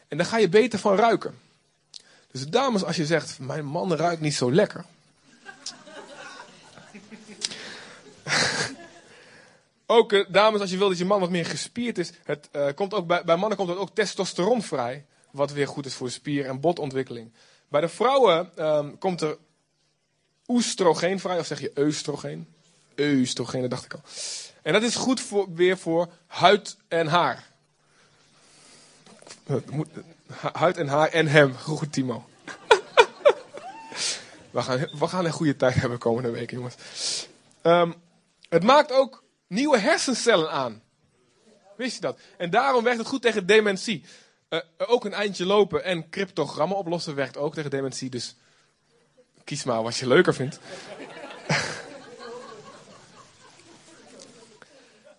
En 0.08 0.16
daar 0.16 0.26
ga 0.26 0.38
je 0.38 0.48
beter 0.48 0.78
van 0.78 0.96
ruiken. 0.96 1.38
Dus 2.30 2.46
dames, 2.46 2.84
als 2.84 2.96
je 2.96 3.06
zegt, 3.06 3.38
mijn 3.38 3.64
man 3.64 3.94
ruikt 3.94 4.20
niet 4.20 4.34
zo 4.34 4.52
lekker. 4.52 4.84
ook 9.86 10.12
uh, 10.12 10.24
dames, 10.28 10.60
als 10.60 10.70
je 10.70 10.78
wil 10.78 10.88
dat 10.88 10.98
je 10.98 11.04
man 11.04 11.20
wat 11.20 11.30
meer 11.30 11.46
gespierd 11.46 11.98
is. 11.98 12.12
Het, 12.24 12.48
komt 12.74 12.94
ook 12.94 13.06
bij, 13.06 13.24
bij 13.24 13.36
mannen 13.36 13.58
komt 13.58 13.70
er 13.70 13.78
ook 13.78 13.94
testosteron 13.94 14.62
vrij. 14.62 15.04
Wat 15.30 15.52
weer 15.52 15.68
goed 15.68 15.86
is 15.86 15.94
voor 15.94 16.10
spier- 16.10 16.46
en 16.46 16.60
botontwikkeling. 16.60 17.32
Bij 17.68 17.80
de 17.80 17.88
vrouwen 17.88 18.50
um, 18.56 18.98
komt 18.98 19.20
er 19.20 19.36
oestrogeen 20.46 21.20
vrij. 21.20 21.38
Of 21.38 21.46
zeg 21.46 21.60
je 21.60 21.72
oestrogeen? 21.76 22.48
Oestrogeen, 22.98 23.60
dat 23.60 23.70
dacht 23.70 23.84
ik 23.84 23.94
al. 23.94 24.02
En 24.68 24.74
dat 24.74 24.82
is 24.82 24.94
goed 24.94 25.20
voor, 25.20 25.54
weer 25.54 25.78
voor 25.78 26.08
huid 26.26 26.76
en 26.88 27.06
haar. 27.06 27.46
Huid 30.52 30.76
en 30.76 30.88
haar 30.88 31.08
en 31.08 31.26
hem. 31.26 31.54
Goed, 31.54 31.92
Timo. 31.92 32.28
we, 34.50 34.62
gaan, 34.62 34.78
we 34.78 35.06
gaan 35.06 35.24
een 35.24 35.32
goede 35.32 35.56
tijd 35.56 35.74
hebben 35.74 35.98
komende 35.98 36.30
week, 36.30 36.50
jongens. 36.50 36.74
Ehm, 37.62 37.92
het 38.48 38.62
maakt 38.62 38.92
ook 38.92 39.24
nieuwe 39.46 39.78
hersencellen 39.78 40.50
aan. 40.50 40.82
Wist 41.76 41.94
je 41.94 42.00
dat? 42.00 42.18
En 42.36 42.50
daarom 42.50 42.84
werkt 42.84 42.98
het 42.98 43.08
goed 43.08 43.22
tegen 43.22 43.46
dementie. 43.46 44.04
Uh, 44.50 44.60
ook 44.76 45.04
een 45.04 45.14
eindje 45.14 45.46
lopen 45.46 45.84
en 45.84 46.10
cryptogrammen 46.10 46.76
oplossen 46.76 47.14
werkt 47.14 47.36
ook 47.36 47.54
tegen 47.54 47.70
dementie. 47.70 48.10
Dus 48.10 48.36
kies 49.44 49.64
maar 49.64 49.82
wat 49.82 49.96
je 49.96 50.06
leuker 50.06 50.34
vindt. 50.34 50.58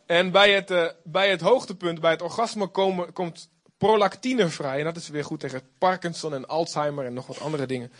en 0.10 0.32
bij 0.32 0.52
het, 0.54 0.72
uh, 0.72 0.86
bij 1.04 1.30
het 1.30 1.42
hoogtepunt, 1.42 2.00
bij 2.00 2.12
het 2.12 2.22
orgasme, 2.22 2.68
komen, 2.68 3.14
komt 3.14 3.50
prolactine 3.78 4.48
vrij. 4.48 4.78
En 4.78 4.84
dat 4.84 4.96
is 4.96 5.10
weer 5.10 5.24
goed 5.24 5.40
tegen 5.40 5.62
Parkinson 5.78 6.34
en 6.34 6.48
Alzheimer 6.48 7.06
en 7.06 7.14
nog 7.14 7.28
wat 7.28 7.40
andere 7.40 7.66
dingen. 7.66 7.92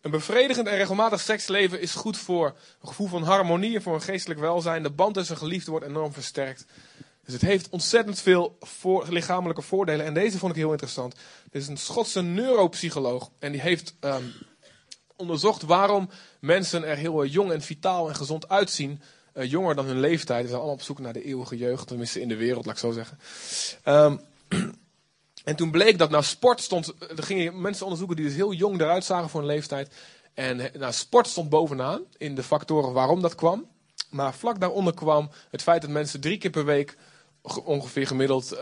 Een 0.00 0.10
bevredigend 0.10 0.66
en 0.66 0.76
regelmatig 0.76 1.20
seksleven 1.20 1.80
is 1.80 1.94
goed 1.94 2.16
voor 2.16 2.46
een 2.80 2.88
gevoel 2.88 3.06
van 3.06 3.22
harmonie 3.22 3.74
en 3.74 3.82
voor 3.82 3.94
een 3.94 4.02
geestelijk 4.02 4.40
welzijn. 4.40 4.82
De 4.82 4.90
band 4.90 5.14
tussen 5.14 5.36
geliefden 5.36 5.70
wordt 5.70 5.86
enorm 5.86 6.12
versterkt. 6.12 6.66
Dus 7.24 7.32
het 7.32 7.42
heeft 7.42 7.68
ontzettend 7.68 8.20
veel 8.20 8.56
voor, 8.60 9.06
lichamelijke 9.08 9.62
voordelen. 9.62 10.06
En 10.06 10.14
deze 10.14 10.38
vond 10.38 10.52
ik 10.52 10.58
heel 10.58 10.70
interessant. 10.70 11.14
Dit 11.50 11.62
is 11.62 11.68
een 11.68 11.76
Schotse 11.76 12.22
neuropsycholoog. 12.22 13.30
En 13.38 13.52
die 13.52 13.60
heeft 13.60 13.94
um, 14.00 14.32
onderzocht 15.16 15.62
waarom 15.62 16.08
mensen 16.40 16.84
er 16.84 16.96
heel 16.96 17.24
jong 17.24 17.52
en 17.52 17.62
vitaal 17.62 18.08
en 18.08 18.14
gezond 18.14 18.48
uitzien. 18.48 19.02
Uh, 19.34 19.50
jonger 19.50 19.74
dan 19.74 19.86
hun 19.86 20.00
leeftijd. 20.00 20.42
We 20.42 20.48
zijn 20.48 20.58
allemaal 20.58 20.76
op 20.76 20.82
zoek 20.82 20.98
naar 20.98 21.12
de 21.12 21.24
eeuwige 21.24 21.56
jeugd. 21.56 21.86
Tenminste 21.86 22.20
in 22.20 22.28
de 22.28 22.36
wereld, 22.36 22.66
laat 22.66 22.74
ik 22.74 22.80
zo 22.80 22.92
zeggen. 22.92 23.18
Um, 23.84 24.20
en 25.44 25.56
toen 25.56 25.70
bleek 25.70 25.98
dat 25.98 26.10
nou 26.10 26.22
sport 26.22 26.60
stond. 26.60 26.94
Er 27.16 27.22
gingen 27.22 27.60
mensen 27.60 27.84
onderzoeken 27.84 28.16
die 28.16 28.26
dus 28.26 28.34
heel 28.34 28.52
jong 28.52 28.80
eruit 28.80 29.04
zagen 29.04 29.30
voor 29.30 29.40
hun 29.40 29.50
leeftijd. 29.50 29.94
En 30.34 30.70
nou, 30.78 30.92
sport 30.92 31.26
stond 31.26 31.48
bovenaan 31.48 32.02
in 32.16 32.34
de 32.34 32.42
factoren 32.42 32.92
waarom 32.92 33.22
dat 33.22 33.34
kwam. 33.34 33.66
Maar 34.10 34.34
vlak 34.34 34.60
daaronder 34.60 34.94
kwam 34.94 35.30
het 35.50 35.62
feit 35.62 35.82
dat 35.82 35.90
mensen 35.90 36.20
drie 36.20 36.38
keer 36.38 36.50
per 36.50 36.64
week 36.64 36.96
ongeveer 37.64 38.06
gemiddeld 38.06 38.56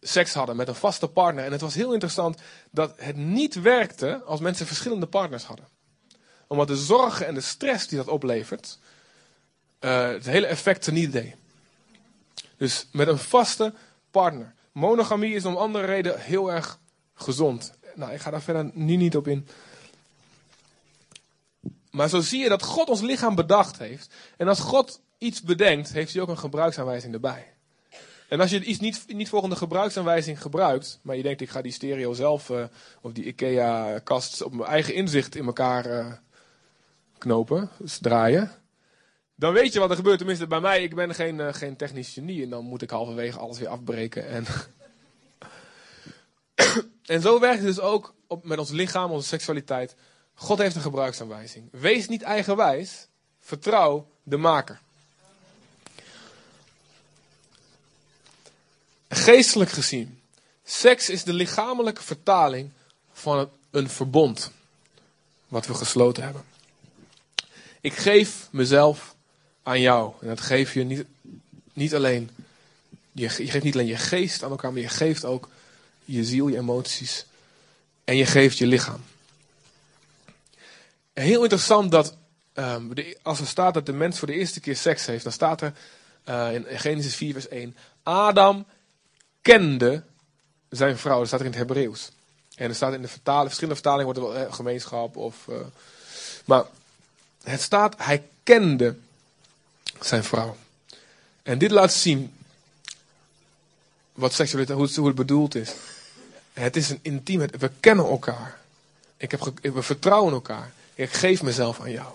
seks 0.00 0.34
hadden 0.34 0.56
met 0.56 0.68
een 0.68 0.74
vaste 0.74 1.08
partner. 1.08 1.44
En 1.44 1.52
het 1.52 1.60
was 1.60 1.74
heel 1.74 1.92
interessant 1.92 2.40
dat 2.70 2.92
het 2.96 3.16
niet 3.16 3.60
werkte 3.60 4.22
als 4.26 4.40
mensen 4.40 4.66
verschillende 4.66 5.06
partners 5.06 5.44
hadden. 5.44 5.68
Omdat 6.46 6.68
de 6.68 6.76
zorgen 6.76 7.26
en 7.26 7.34
de 7.34 7.40
stress 7.40 7.88
die 7.88 7.98
dat 7.98 8.08
oplevert, 8.08 8.78
uh, 9.80 10.08
het 10.08 10.26
hele 10.26 10.46
effect 10.46 10.90
niet 10.90 11.12
deed. 11.12 11.34
Dus 12.56 12.86
met 12.92 13.08
een 13.08 13.18
vaste 13.18 13.74
partner. 14.10 14.54
Monogamie 14.72 15.34
is 15.34 15.44
om 15.44 15.56
andere 15.56 15.84
reden 15.84 16.20
heel 16.20 16.52
erg 16.52 16.78
gezond. 17.14 17.72
Nou, 17.94 18.12
ik 18.12 18.20
ga 18.20 18.30
daar 18.30 18.42
verder 18.42 18.70
nu 18.74 18.96
niet 18.96 19.16
op 19.16 19.28
in. 19.28 19.48
Maar 21.90 22.08
zo 22.08 22.20
zie 22.20 22.42
je 22.42 22.48
dat 22.48 22.62
God 22.62 22.88
ons 22.88 23.00
lichaam 23.00 23.34
bedacht 23.34 23.78
heeft. 23.78 24.14
En 24.36 24.48
als 24.48 24.60
God 24.60 25.00
iets 25.18 25.42
bedenkt, 25.42 25.92
heeft 25.92 26.12
hij 26.12 26.22
ook 26.22 26.28
een 26.28 26.38
gebruiksaanwijzing 26.38 27.14
erbij. 27.14 27.52
En 28.28 28.40
als 28.40 28.50
je 28.50 28.64
iets 28.64 28.78
niet, 28.78 29.04
niet 29.06 29.28
volgende 29.28 29.56
gebruiksaanwijzing 29.56 30.42
gebruikt, 30.42 30.98
maar 31.02 31.16
je 31.16 31.22
denkt 31.22 31.40
ik 31.40 31.50
ga 31.50 31.62
die 31.62 31.72
stereo 31.72 32.12
zelf 32.12 32.48
uh, 32.48 32.64
of 33.00 33.12
die 33.12 33.24
IKEA-kast 33.24 34.42
op 34.42 34.52
mijn 34.52 34.70
eigen 34.70 34.94
inzicht 34.94 35.34
in 35.34 35.46
elkaar 35.46 35.86
uh, 35.86 36.12
knopen, 37.18 37.70
dus 37.78 37.98
draaien, 37.98 38.52
dan 39.38 39.52
weet 39.52 39.72
je 39.72 39.78
wat 39.78 39.90
er 39.90 39.96
gebeurt. 39.96 40.18
Tenminste 40.18 40.46
bij 40.46 40.60
mij, 40.60 40.82
ik 40.82 40.94
ben 40.94 41.14
geen, 41.14 41.38
uh, 41.38 41.52
geen 41.52 41.76
technisch 41.76 42.12
genie 42.12 42.42
en 42.42 42.50
dan 42.50 42.64
moet 42.64 42.82
ik 42.82 42.90
halverwege 42.90 43.38
alles 43.38 43.58
weer 43.58 43.68
afbreken. 43.68 44.28
En, 44.28 44.46
en 47.14 47.20
zo 47.20 47.40
werkt 47.40 47.58
het 47.58 47.66
dus 47.66 47.80
ook 47.80 48.14
op, 48.26 48.44
met 48.44 48.58
ons 48.58 48.70
lichaam, 48.70 49.10
onze 49.10 49.28
seksualiteit. 49.28 49.94
God 50.34 50.58
heeft 50.58 50.74
een 50.74 50.82
gebruiksaanwijzing. 50.82 51.68
Wees 51.70 52.08
niet 52.08 52.22
eigenwijs, 52.22 53.08
vertrouw 53.38 54.10
de 54.22 54.36
maker. 54.36 54.80
Geestelijk 59.08 59.70
gezien, 59.70 60.20
seks 60.64 61.10
is 61.10 61.24
de 61.24 61.32
lichamelijke 61.32 62.02
vertaling 62.02 62.70
van 63.12 63.50
een 63.70 63.88
verbond 63.88 64.50
wat 65.48 65.66
we 65.66 65.74
gesloten 65.74 66.22
hebben. 66.22 66.44
Ik 67.80 67.94
geef 67.94 68.48
mezelf 68.50 69.16
aan 69.68 69.80
jou. 69.80 70.12
En 70.20 70.26
dat 70.26 70.40
geef 70.40 70.74
je 70.74 70.84
niet, 70.84 71.04
niet 71.72 71.94
alleen. 71.94 72.30
Je, 73.12 73.28
geeft 73.28 73.62
niet 73.62 73.74
alleen 73.74 73.86
je 73.86 73.96
geest 73.96 74.42
aan 74.42 74.50
elkaar, 74.50 74.72
maar 74.72 74.80
je 74.80 74.88
geeft 74.88 75.24
ook 75.24 75.48
je 76.04 76.24
ziel, 76.24 76.48
je 76.48 76.56
emoties. 76.56 77.26
En 78.04 78.16
je 78.16 78.26
geeft 78.26 78.58
je 78.58 78.66
lichaam. 78.66 79.00
Heel 81.12 81.42
interessant 81.42 81.90
dat 81.90 82.16
um, 82.54 82.94
de, 82.94 83.18
als 83.22 83.40
er 83.40 83.46
staat 83.46 83.74
dat 83.74 83.86
de 83.86 83.92
mens 83.92 84.18
voor 84.18 84.28
de 84.28 84.34
eerste 84.34 84.60
keer 84.60 84.76
seks 84.76 85.06
heeft, 85.06 85.22
dan 85.22 85.32
staat 85.32 85.60
er 85.60 85.72
uh, 86.28 86.54
in 86.54 86.64
Genesis 86.68 87.14
4, 87.14 87.32
vers 87.32 87.48
1: 87.48 87.76
Adam 88.02 88.66
kende 89.42 90.02
zijn 90.68 90.98
vrouw. 90.98 91.18
Dat 91.18 91.26
staat 91.26 91.40
er 91.40 91.46
in 91.46 91.52
het 91.52 91.60
Hebreeuws. 91.60 92.10
En 92.54 92.68
er 92.68 92.74
staat 92.74 92.92
in 92.94 93.02
de 93.02 93.08
vertaling, 93.08 93.46
verschillende 93.46 93.80
vertalingen 93.80 94.14
wordt 94.14 94.18
er 94.18 94.34
wel 94.34 94.46
eh, 94.46 94.54
gemeenschap 94.54 95.16
of. 95.16 95.46
Uh, 95.48 95.56
maar 96.44 96.64
het 97.42 97.60
staat, 97.60 97.94
hij 97.98 98.22
kende 98.42 98.96
zijn 100.00 100.24
vrouw. 100.24 100.56
En 101.42 101.58
dit 101.58 101.70
laat 101.70 101.92
zien 101.92 102.32
wat 104.12 104.32
seksualiteit, 104.32 104.96
hoe 104.96 105.06
het, 105.06 105.14
bedoeld 105.14 105.54
is. 105.54 105.72
Het 106.52 106.76
is 106.76 106.90
een 106.90 106.98
intiem, 107.02 107.38
we 107.38 107.70
kennen 107.80 108.04
elkaar. 108.04 108.58
Ik 109.16 109.30
heb, 109.30 109.52
we 109.62 109.82
vertrouwen 109.82 110.32
elkaar. 110.32 110.72
Ik 110.94 111.12
geef 111.12 111.42
mezelf 111.42 111.80
aan 111.80 111.90
jou. 111.90 112.12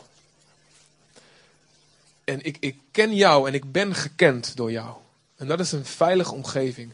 En 2.23 2.45
ik, 2.45 2.57
ik 2.59 2.77
ken 2.91 3.15
jou 3.15 3.47
en 3.47 3.53
ik 3.53 3.71
ben 3.71 3.95
gekend 3.95 4.55
door 4.55 4.71
jou. 4.71 4.95
En 5.35 5.47
dat 5.47 5.59
is 5.59 5.71
een 5.71 5.85
veilige 5.85 6.33
omgeving. 6.33 6.93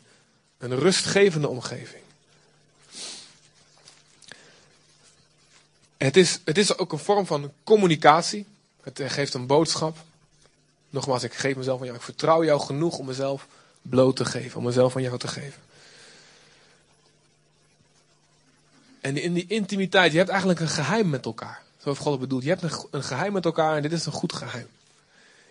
Een 0.58 0.80
rustgevende 0.80 1.48
omgeving. 1.48 2.04
Het 5.98 6.18
is, 6.18 6.40
het 6.44 6.58
is 6.58 6.78
ook 6.78 6.92
een 6.92 7.00
vorm 7.00 7.26
van 7.26 7.52
communicatie. 7.64 8.46
Het 8.82 9.02
geeft 9.06 9.34
een 9.34 9.48
boodschap. 9.48 9.98
Nogmaals, 10.90 11.24
ik 11.24 11.34
geef 11.34 11.56
mezelf 11.56 11.80
aan 11.80 11.86
jou. 11.86 11.98
Ik 11.98 12.04
vertrouw 12.04 12.44
jou 12.44 12.60
genoeg 12.60 12.98
om 12.98 13.06
mezelf 13.06 13.48
bloot 13.82 14.16
te 14.16 14.26
geven. 14.26 14.58
Om 14.58 14.66
mezelf 14.66 14.96
aan 14.96 15.02
jou 15.02 15.18
te 15.18 15.28
geven. 15.28 15.62
En 19.02 19.18
in 19.18 19.34
die 19.34 19.46
intimiteit, 19.48 20.12
je 20.12 20.18
hebt 20.18 20.30
eigenlijk 20.30 20.60
een 20.60 20.70
geheim 20.70 21.10
met 21.10 21.26
elkaar. 21.26 21.62
Zo 21.78 21.90
heeft 21.90 22.02
God 22.02 22.12
het 22.12 22.22
bedoeld. 22.22 22.44
Je 22.44 22.50
hebt 22.50 22.62
een, 22.62 22.72
een 22.92 23.04
geheim 23.04 23.34
met 23.34 23.46
elkaar 23.46 23.76
en 23.76 23.82
dit 23.82 23.92
is 23.92 24.06
een 24.06 24.12
goed 24.12 24.34
geheim. 24.34 24.68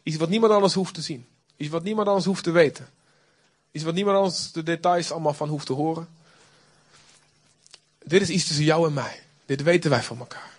Iets 0.03 0.16
wat 0.16 0.29
niemand 0.29 0.53
anders 0.53 0.74
hoeft 0.74 0.94
te 0.94 1.03
zien. 1.03 1.27
Iets 1.57 1.70
wat 1.70 1.83
niemand 1.83 2.09
anders 2.09 2.27
hoeft 2.27 2.44
te 2.44 2.51
weten. 2.51 2.88
Iets 3.70 3.85
wat 3.85 3.94
niemand 3.94 4.16
anders 4.16 4.53
de 4.53 4.62
details 4.62 5.11
allemaal 5.11 5.35
van 5.35 5.48
hoeft 5.48 5.66
te 5.66 5.72
horen. 5.72 6.09
Dit 8.05 8.22
is 8.22 8.29
iets 8.29 8.46
tussen 8.46 8.64
jou 8.64 8.87
en 8.87 8.92
mij. 8.92 9.22
Dit 9.46 9.62
weten 9.62 9.90
wij 9.90 10.03
van 10.03 10.18
elkaar. 10.18 10.51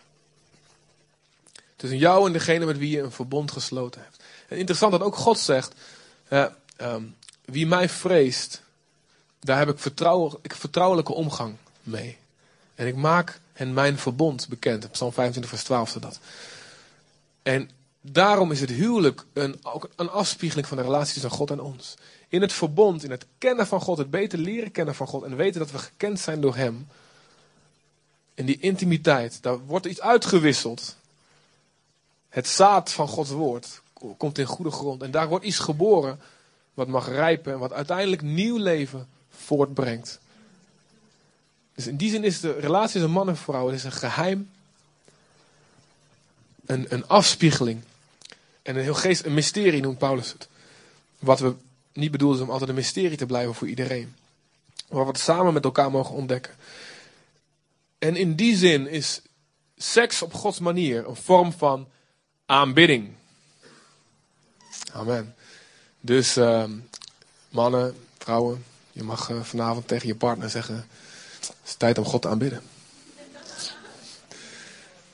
Tussen 1.75 1.97
jou 1.97 2.27
en 2.27 2.33
degene 2.33 2.65
met 2.65 2.77
wie 2.77 2.89
je 2.89 3.01
een 3.01 3.11
verbond 3.11 3.51
gesloten 3.51 4.01
hebt. 4.01 4.18
Interessant 4.49 4.91
dat 4.91 5.01
ook 5.01 5.15
God 5.15 5.39
zegt: 5.39 5.73
uh, 6.29 6.45
um, 6.81 7.15
wie 7.45 7.67
mij 7.67 7.89
vreest, 7.89 8.61
daar 9.39 9.57
heb 9.57 9.69
ik, 9.69 9.85
ik 10.41 10.55
vertrouwelijke 10.55 11.13
omgang 11.13 11.55
mee. 11.83 12.17
En 12.75 12.87
ik 12.87 12.95
maak 12.95 13.39
hen 13.53 13.73
mijn 13.73 13.97
verbond 13.97 14.47
bekend. 14.47 14.91
Psalm 14.91 15.13
25, 15.13 15.51
vers 15.51 15.63
12 15.63 15.89
staat 15.89 16.01
dat. 16.01 16.19
En 17.41 17.69
daarom 18.01 18.51
is 18.51 18.59
het 18.59 18.69
huwelijk 18.69 19.25
een, 19.33 19.59
ook 19.61 19.89
een 19.95 20.09
afspiegeling 20.09 20.67
van 20.67 20.77
de 20.77 20.83
relatie 20.83 21.13
tussen 21.13 21.31
God 21.31 21.51
en 21.51 21.59
ons. 21.59 21.95
In 22.27 22.41
het 22.41 22.53
verbond, 22.53 23.03
in 23.03 23.11
het 23.11 23.25
kennen 23.37 23.67
van 23.67 23.81
God, 23.81 23.97
het 23.97 24.09
beter 24.09 24.39
leren 24.39 24.71
kennen 24.71 24.95
van 24.95 25.07
God 25.07 25.23
en 25.23 25.35
weten 25.35 25.59
dat 25.59 25.71
we 25.71 25.77
gekend 25.77 26.19
zijn 26.19 26.41
door 26.41 26.55
Hem. 26.55 26.87
In 28.33 28.45
die 28.45 28.59
intimiteit, 28.59 29.41
daar 29.41 29.59
wordt 29.59 29.85
iets 29.85 30.01
uitgewisseld. 30.01 30.95
Het 32.29 32.47
zaad 32.47 32.91
van 32.91 33.07
Gods 33.07 33.29
woord 33.29 33.81
komt 34.17 34.37
in 34.37 34.45
goede 34.45 34.71
grond. 34.71 35.03
En 35.03 35.11
daar 35.11 35.27
wordt 35.27 35.45
iets 35.45 35.59
geboren 35.59 36.19
wat 36.73 36.87
mag 36.87 37.07
rijpen 37.07 37.53
en 37.53 37.59
wat 37.59 37.73
uiteindelijk 37.73 38.21
nieuw 38.21 38.57
leven 38.57 39.07
voortbrengt. 39.29 40.19
Dus 41.75 41.87
in 41.87 41.97
die 41.97 42.09
zin 42.09 42.23
is 42.23 42.39
de 42.39 42.51
relatie 42.51 42.91
tussen 42.91 43.11
man 43.11 43.29
en 43.29 43.37
vrouw 43.37 43.69
is 43.69 43.83
een 43.83 43.91
geheim, 43.91 44.49
een, 46.65 46.85
een 46.89 47.07
afspiegeling 47.07 47.81
en 48.61 48.75
een 48.75 48.83
heel 48.83 48.93
geest, 48.93 49.25
een 49.25 49.33
mysterie 49.33 49.81
noemt 49.81 49.97
Paulus 49.97 50.31
het. 50.31 50.47
Wat 51.19 51.39
we 51.39 51.55
niet 51.93 52.11
bedoeld 52.11 52.35
is 52.35 52.41
om 52.41 52.49
altijd 52.49 52.69
een 52.69 52.75
mysterie 52.75 53.17
te 53.17 53.25
blijven 53.25 53.55
voor 53.55 53.67
iedereen. 53.67 54.15
Maar 54.89 55.05
wat 55.05 55.15
we 55.15 55.21
samen 55.23 55.53
met 55.53 55.63
elkaar 55.63 55.91
mogen 55.91 56.15
ontdekken. 56.15 56.53
En 57.97 58.15
in 58.15 58.35
die 58.35 58.55
zin 58.55 58.87
is 58.87 59.21
seks 59.77 60.21
op 60.21 60.33
Gods 60.33 60.59
manier 60.59 61.07
een 61.07 61.15
vorm 61.15 61.51
van 61.51 61.87
aanbidding. 62.45 63.09
Amen. 64.91 65.35
Dus 66.01 66.37
uh, 66.37 66.63
mannen, 67.49 67.95
vrouwen, 68.17 68.65
je 68.91 69.03
mag 69.03 69.29
uh, 69.29 69.41
vanavond 69.41 69.87
tegen 69.87 70.07
je 70.07 70.15
partner 70.15 70.49
zeggen: 70.49 70.87
Het 71.39 71.51
is 71.65 71.73
tijd 71.73 71.97
om 71.97 72.05
God 72.05 72.21
te 72.21 72.27
aanbidden. 72.27 72.61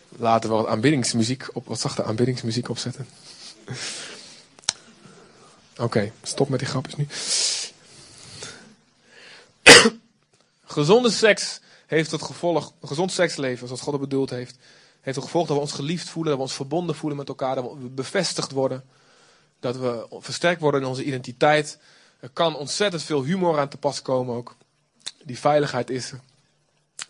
Laten 0.10 0.50
we 0.50 0.56
wat 0.56 0.68
aanbiddingsmuziek 0.68 1.48
op, 1.54 1.68
wat 1.68 1.80
zachte 1.80 2.04
aanbiddingsmuziek 2.04 2.70
opzetten. 2.70 3.08
Oké, 5.78 6.12
stop 6.22 6.50
met 6.50 6.60
die 6.60 6.68
grapjes 6.68 6.96
nu. 6.96 7.08
Gezonde 10.66 11.12
seks 11.12 11.60
heeft 11.86 12.12
het 12.12 12.22
gevolg, 12.22 12.74
gezond 12.84 13.12
seksleven, 13.12 13.68
zoals 13.68 13.82
God 13.82 13.94
het 13.94 14.02
bedoeld 14.02 14.30
heeft, 14.30 14.58
heeft 15.02 15.16
het 15.16 15.26
gevolg 15.26 15.48
dat 15.48 15.56
we 15.56 15.62
ons 15.62 15.72
geliefd 15.72 16.10
voelen, 16.10 16.32
dat 16.32 16.42
we 16.42 16.48
ons 16.48 16.56
verbonden 16.56 16.96
voelen 16.96 17.18
met 17.18 17.28
elkaar, 17.28 17.56
dat 17.56 17.74
we 17.82 17.90
bevestigd 17.90 18.52
worden, 18.52 18.84
dat 19.66 19.78
we 19.78 20.06
versterkt 20.20 20.62
worden 20.62 20.82
in 20.82 20.88
onze 20.88 21.04
identiteit. 21.04 21.78
Er 22.20 22.30
kan 22.30 22.56
ontzettend 22.56 23.04
veel 23.04 23.24
humor 23.24 23.60
aan 23.60 23.68
te 23.68 23.78
pas 23.78 24.02
komen 24.02 24.36
ook. 24.36 24.56
Die 25.24 25.40
veiligheid 25.40 25.90
is 25.90 26.12
er. 26.12 26.20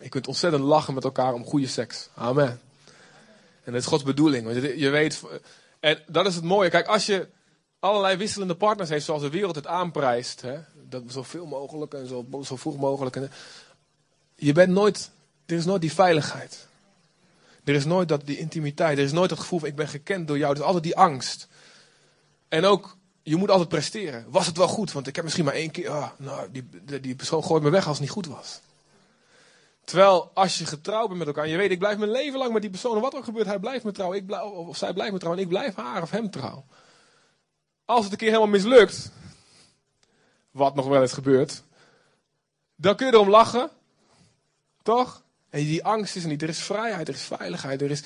Je 0.02 0.10
kunt 0.10 0.28
ontzettend 0.28 0.64
lachen 0.64 0.94
met 0.94 1.04
elkaar 1.04 1.34
om 1.34 1.46
goede 1.46 1.68
seks. 1.68 2.10
Amen. 2.14 2.62
En 3.64 3.72
dat 3.72 3.82
is 3.82 3.88
Gods 3.88 4.04
bedoeling. 4.04 4.46
Want 4.46 4.80
je, 4.80 4.90
weet, 4.90 5.22
en 5.80 6.00
dat 6.08 6.26
is 6.26 6.36
het 6.36 6.44
mooie. 6.44 6.70
Kijk, 6.70 6.88
als 6.88 7.06
je 7.06 7.28
allerlei 7.80 8.18
wisselende 8.18 8.56
partners 8.56 8.90
heeft 8.90 9.06
zoals 9.06 9.22
de 9.22 9.30
wereld 9.30 9.56
het 9.56 9.68
aanprijst. 9.68 10.42
Hè, 10.42 10.58
dat 10.90 11.04
zoveel 11.08 11.46
mogelijk 11.46 11.94
en 11.94 12.08
zo, 12.08 12.26
zo 12.44 12.56
vroeg 12.56 12.78
mogelijk. 12.78 13.16
En, 13.16 13.32
je 14.36 14.52
bent 14.52 14.72
nooit, 14.72 15.10
er 15.46 15.56
is 15.56 15.66
nooit 15.66 15.82
die 15.82 15.94
veiligheid. 15.94 16.68
Er 17.64 17.74
is 17.74 17.86
nooit 17.86 18.08
dat, 18.08 18.26
die 18.26 18.38
intimiteit. 18.38 18.98
Er 18.98 19.04
is 19.04 19.12
nooit 19.12 19.30
dat 19.30 19.40
gevoel 19.40 19.60
van 19.60 19.68
ik 19.68 19.76
ben 19.76 19.88
gekend 19.88 20.28
door 20.28 20.38
jou. 20.38 20.52
Er 20.52 20.60
is 20.60 20.66
altijd 20.66 20.84
die 20.84 20.98
angst. 20.98 21.48
En 22.56 22.66
ook, 22.66 22.98
je 23.24 23.36
moet 23.36 23.50
altijd 23.50 23.70
presteren. 23.70 24.26
Was 24.30 24.46
het 24.46 24.58
wel 24.58 24.68
goed? 24.68 24.92
Want 24.92 25.08
ik 25.08 25.16
heb 25.16 25.24
misschien 25.24 25.46
maar 25.46 25.54
één 25.54 25.72
keer, 25.72 25.90
ah, 25.90 26.10
nou, 26.18 26.52
die, 26.52 27.00
die 27.00 27.16
persoon 27.16 27.44
gooit 27.44 27.64
me 27.64 27.70
weg 27.70 27.88
als 27.88 27.98
het 27.98 28.06
niet 28.06 28.16
goed 28.16 28.28
was. 28.28 28.60
Terwijl 29.84 30.32
als 30.34 30.58
je 30.58 30.66
getrouwd 30.66 31.08
bent 31.08 31.20
met 31.20 31.28
elkaar 31.28 31.48
je 31.48 31.58
weet, 31.58 31.72
ik 31.72 31.80
blijf 31.80 31.98
mijn 31.98 32.12
leven 32.12 32.40
lang 32.40 32.54
met 32.54 32.62
die 32.62 32.72
persoon. 32.72 32.96
En 32.96 33.02
wat 33.02 33.14
er 33.14 33.24
gebeurt, 33.24 33.46
hij 33.46 33.60
blijft 33.60 33.84
me 33.84 33.92
trouw. 33.92 34.14
Ik 34.14 34.26
blijf, 34.26 34.44
of 34.44 34.78
zij 34.78 34.94
blijft 34.94 35.14
me 35.14 35.20
trouw 35.20 35.32
en 35.32 35.40
ik 35.40 35.48
blijf 35.48 35.76
haar 35.76 36.02
of 36.02 36.12
hem 36.12 36.30
trouw. 36.30 36.66
Als 37.86 38.04
het 38.04 38.12
een 38.12 38.18
keer 38.18 38.28
helemaal 38.28 38.50
mislukt, 38.50 39.12
wat 40.52 40.76
nog 40.76 40.88
wel 40.88 41.02
eens 41.02 41.14
gebeurt, 41.14 41.64
dan 42.76 42.96
kun 42.96 43.08
je 43.08 43.14
erom 43.14 43.30
lachen. 43.30 43.70
Toch? 44.84 45.24
En 45.50 45.60
die 45.60 45.84
angst 45.84 46.16
is 46.16 46.24
er 46.24 46.30
niet. 46.30 46.42
Er 46.42 46.50
is 46.50 46.64
vrijheid, 46.64 47.08
er 47.08 47.14
is 47.14 47.24
veiligheid, 47.24 47.82
er 47.82 47.92
is... 47.92 48.04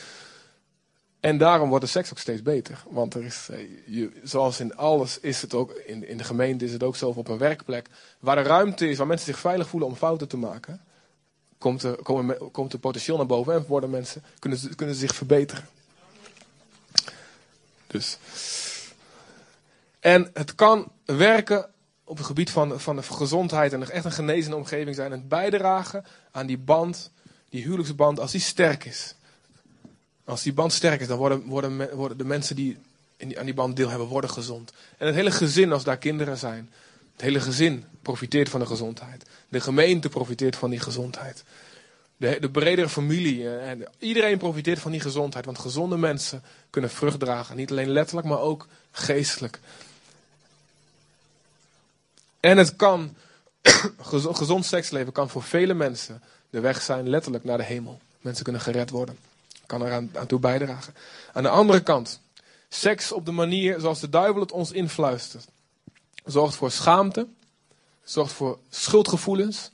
En 1.19 1.37
daarom 1.37 1.69
wordt 1.69 1.85
de 1.85 1.91
seks 1.91 2.11
ook 2.11 2.17
steeds 2.17 2.41
beter. 2.41 2.83
Want 2.89 3.13
er 3.13 3.23
is, 3.23 3.49
eh, 3.51 4.07
zoals 4.23 4.59
in 4.59 4.75
alles 4.75 5.19
is 5.19 5.41
het 5.41 5.53
ook, 5.53 5.71
in, 5.71 6.07
in 6.07 6.17
de 6.17 6.23
gemeente 6.23 6.65
is 6.65 6.71
het 6.71 6.83
ook 6.83 6.95
zo, 6.95 7.09
op 7.09 7.27
een 7.27 7.37
werkplek, 7.37 7.87
waar 8.19 8.37
er 8.37 8.45
ruimte 8.45 8.89
is, 8.89 8.97
waar 8.97 9.07
mensen 9.07 9.33
zich 9.33 9.39
veilig 9.39 9.69
voelen 9.69 9.89
om 9.89 9.95
fouten 9.95 10.27
te 10.27 10.37
maken, 10.37 10.81
komt 11.57 11.83
er, 11.83 11.95
komen, 11.95 12.51
komt 12.51 12.73
er 12.73 12.79
potentieel 12.79 13.17
naar 13.17 13.25
boven 13.25 13.53
en 13.53 13.65
worden 13.67 13.89
mensen, 13.89 14.23
kunnen, 14.39 14.75
kunnen 14.75 14.95
ze 14.95 15.01
zich 15.01 15.15
verbeteren. 15.15 15.67
Dus. 17.87 18.17
En 19.99 20.29
het 20.33 20.55
kan 20.55 20.91
werken 21.05 21.69
op 22.03 22.17
het 22.17 22.25
gebied 22.25 22.49
van, 22.49 22.79
van 22.79 22.95
de 22.95 23.03
gezondheid 23.03 23.73
en 23.73 23.91
echt 23.91 24.05
een 24.05 24.11
genezende 24.11 24.57
omgeving 24.57 24.95
zijn. 24.95 25.11
En 25.11 25.27
bijdragen 25.27 26.05
aan 26.31 26.45
die 26.45 26.57
band, 26.57 27.11
die 27.49 27.63
huwelijksband, 27.63 28.19
als 28.19 28.31
die 28.31 28.41
sterk 28.41 28.85
is. 28.85 29.15
Als 30.29 30.43
die 30.43 30.53
band 30.53 30.73
sterk 30.73 31.01
is, 31.01 31.07
dan 31.07 31.17
worden, 31.17 31.43
worden, 31.45 31.95
worden 31.95 32.17
de 32.17 32.25
mensen 32.25 32.55
die, 32.55 32.77
die 33.17 33.39
aan 33.39 33.45
die 33.45 33.53
band 33.53 33.75
deel 33.75 33.89
hebben, 33.89 34.07
worden 34.07 34.29
gezond. 34.29 34.73
En 34.97 35.05
het 35.05 35.15
hele 35.15 35.31
gezin, 35.31 35.71
als 35.71 35.83
daar 35.83 35.97
kinderen 35.97 36.37
zijn, 36.37 36.69
het 37.13 37.21
hele 37.21 37.39
gezin 37.39 37.85
profiteert 38.01 38.49
van 38.49 38.59
de 38.59 38.65
gezondheid. 38.65 39.25
De 39.49 39.59
gemeente 39.59 40.09
profiteert 40.09 40.55
van 40.55 40.69
die 40.69 40.79
gezondheid. 40.79 41.43
De, 42.17 42.37
de 42.39 42.49
bredere 42.49 42.89
familie. 42.89 43.43
Eh, 43.43 43.69
en 43.69 43.87
iedereen 43.99 44.37
profiteert 44.37 44.79
van 44.79 44.91
die 44.91 44.99
gezondheid. 44.99 45.45
Want 45.45 45.59
gezonde 45.59 45.97
mensen 45.97 46.43
kunnen 46.69 46.89
vrucht 46.89 47.19
dragen. 47.19 47.55
Niet 47.55 47.71
alleen 47.71 47.89
letterlijk, 47.89 48.27
maar 48.27 48.39
ook 48.39 48.67
geestelijk. 48.91 49.59
En 52.39 52.57
het 52.57 52.75
kan, 52.75 53.15
gezond 54.31 54.65
seksleven 54.65 55.13
kan 55.13 55.29
voor 55.29 55.43
vele 55.43 55.73
mensen 55.73 56.21
de 56.49 56.59
weg 56.59 56.81
zijn 56.81 57.09
letterlijk 57.09 57.43
naar 57.43 57.57
de 57.57 57.63
hemel. 57.63 57.99
Mensen 58.21 58.43
kunnen 58.43 58.61
gered 58.61 58.89
worden. 58.89 59.28
Kan 59.69 59.81
er 59.81 59.93
aan, 59.93 60.27
toe 60.27 60.39
bijdragen. 60.39 60.93
Aan 61.33 61.43
de 61.43 61.49
andere 61.49 61.83
kant, 61.83 62.21
seks 62.69 63.11
op 63.11 63.25
de 63.25 63.31
manier 63.31 63.79
zoals 63.79 63.99
de 63.99 64.09
duivel 64.09 64.41
het 64.41 64.51
ons 64.51 64.71
influistert. 64.71 65.47
Zorgt 66.25 66.55
voor 66.55 66.71
schaamte. 66.71 67.27
Zorgt 68.03 68.33
voor 68.33 68.59
schuldgevoelens. 68.69 69.71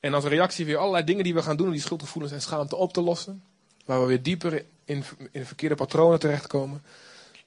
En 0.00 0.14
als 0.14 0.24
reactie 0.24 0.64
weer 0.64 0.76
allerlei 0.76 1.04
dingen 1.04 1.24
die 1.24 1.34
we 1.34 1.42
gaan 1.42 1.56
doen 1.56 1.66
om 1.66 1.72
die 1.72 1.80
schuldgevoelens 1.80 2.32
en 2.32 2.42
schaamte 2.42 2.76
op 2.76 2.92
te 2.92 3.00
lossen. 3.00 3.42
Waar 3.84 4.00
we 4.00 4.06
weer 4.06 4.22
dieper 4.22 4.64
in, 4.84 5.04
in 5.30 5.46
verkeerde 5.46 5.74
patronen 5.74 6.18
terechtkomen. 6.18 6.82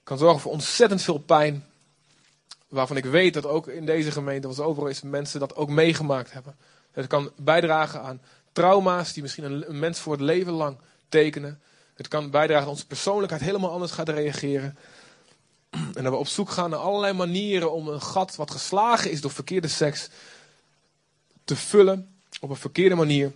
Kan 0.04 0.18
zorgen 0.18 0.40
voor 0.40 0.52
ontzettend 0.52 1.02
veel 1.02 1.18
pijn 1.18 1.66
waarvan 2.68 2.98
ik 2.98 3.06
weet 3.06 3.34
dat 3.34 3.46
ook 3.46 3.68
in 3.68 3.86
deze 3.86 4.12
gemeente, 4.12 4.48
wat 4.48 4.60
overal 4.60 4.90
is, 4.90 5.02
mensen 5.02 5.40
dat 5.40 5.56
ook 5.56 5.70
meegemaakt 5.70 6.34
hebben. 6.34 6.56
Het 6.92 7.08
kan 7.08 7.32
bijdragen 7.36 8.02
aan 8.02 8.22
trauma's 8.52 9.14
die 9.14 9.22
misschien 9.22 9.44
een, 9.44 9.80
mens 9.80 10.00
voor 10.00 10.14
het 10.14 10.22
leven 10.22 10.54
lang 10.54 10.78
tekenen. 11.10 11.62
Het 12.02 12.10
kan 12.10 12.30
bijdragen 12.30 12.64
dat 12.64 12.74
onze 12.74 12.88
persoonlijkheid 12.88 13.44
helemaal 13.44 13.72
anders 13.72 13.92
gaat 13.92 14.10
reageren. 14.10 14.78
En 15.70 16.04
dat 16.04 16.12
we 16.12 16.16
op 16.16 16.28
zoek 16.28 16.50
gaan 16.50 16.70
naar 16.70 16.80
allerlei 16.80 17.14
manieren 17.14 17.72
om 17.72 17.88
een 17.88 18.02
gat 18.02 18.36
wat 18.36 18.52
geslagen 18.52 19.12
is 19.12 19.22
door 19.22 19.32
verkeerde 19.32 19.68
seks 19.68 20.10
te 21.44 21.56
vullen 21.56 22.20
op 22.40 22.50
een 22.50 22.56
verkeerde 22.56 22.96
manier. 22.96 23.32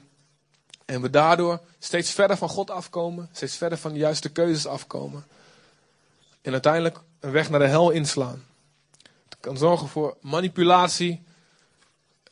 En 0.86 1.02
we 1.02 1.10
daardoor 1.10 1.60
steeds 1.80 2.12
verder 2.12 2.38
van 2.38 2.50
God 2.50 2.72
afkomen, 2.72 3.30
steeds 3.32 3.56
verder 3.56 3.78
van 3.78 3.94
de 3.94 4.00
juiste 4.00 4.30
keuzes 4.30 4.68
afkomen. 4.68 5.26
En 6.42 6.52
uiteindelijk 6.52 7.00
een 7.20 7.32
weg 7.32 7.50
naar 7.50 7.60
de 7.60 7.68
hel 7.68 7.90
inslaan 7.90 8.44
kan 9.46 9.58
zorgen 9.58 9.88
voor 9.88 10.18
manipulatie, 10.22 11.24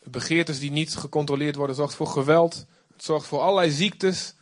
begeertes 0.04 0.60
die 0.60 0.72
niet 0.72 0.96
gecontroleerd 0.96 1.56
worden, 1.56 1.76
zorgt 1.76 1.96
voor 1.96 2.08
geweld, 2.08 2.66
het 2.94 3.04
zorgt 3.04 3.28
voor 3.28 3.40
allerlei 3.40 3.72
ziektes, 3.72 4.34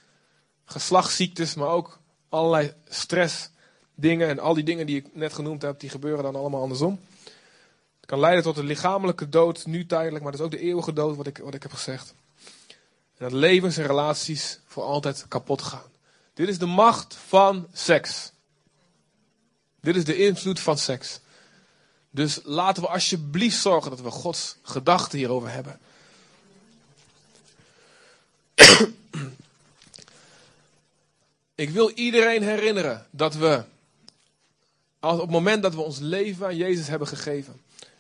geslachtsziektes, 0.72 1.56
maar 1.56 1.68
ook 1.68 2.00
allerlei 2.30 2.74
stressdingen 2.90 4.30
en 4.30 4.40
al 4.40 4.54
die 4.54 4.64
dingen 4.64 4.86
die 4.86 4.96
ik 4.96 5.16
net 5.16 5.34
genoemd 5.34 5.62
heb, 5.62 5.80
die 5.80 5.90
gebeuren 5.90 6.24
dan 6.24 6.36
allemaal 6.36 6.62
andersom. 6.62 7.00
Het 8.00 8.10
kan 8.10 8.20
leiden 8.20 8.44
tot 8.44 8.58
een 8.58 8.66
lichamelijke 8.66 9.30
dood, 9.30 9.66
nu 9.66 9.86
tijdelijk, 9.86 10.24
maar 10.24 10.32
dat 10.32 10.42
is 10.42 10.46
ook 10.46 10.52
de 10.52 10.60
eeuwige 10.60 10.94
dood, 10.94 11.16
wat 11.16 11.28
ik, 11.28 11.38
wat 11.38 11.54
ik 11.54 11.62
heb 11.62 11.74
gezegd. 11.74 12.14
En 13.18 13.30
dat 13.30 13.32
levens 13.32 13.78
en 13.78 13.86
relaties 13.86 14.60
voor 14.66 14.84
altijd 14.84 15.26
kapot 15.28 15.62
gaan. 15.62 15.90
Dit 16.34 16.48
is 16.48 16.58
de 16.58 16.66
macht 16.66 17.16
van 17.28 17.68
seks. 17.74 18.32
Dit 19.82 19.96
is 19.96 20.06
de 20.06 20.16
invloed 20.16 20.60
van 20.60 20.78
seks. 20.78 21.20
Dus 22.10 22.40
laten 22.44 22.84
we 22.84 22.90
alsjeblieft 22.90 23.62
zorgen 23.62 23.90
dat 23.90 24.02
we 24.02 24.12
Gods 24.12 24.56
gedachten 24.62 25.18
hierover 25.18 25.52
hebben. 25.52 25.80
Ik 31.62 31.70
wil 31.70 31.92
iedereen 31.96 32.44
herinneren 32.44 33.06
dat 33.10 33.36
we, 33.36 33.64
als 35.00 35.14
op 35.14 35.22
het 35.22 35.32
moment 35.32 35.64
dat 35.64 35.76
we 35.76 35.82
ons 35.82 36.00
leven 36.00 36.46
aan 36.46 36.56
Jezus 36.56 36.88
hebben 36.88 37.08
gegeven, 37.08 37.54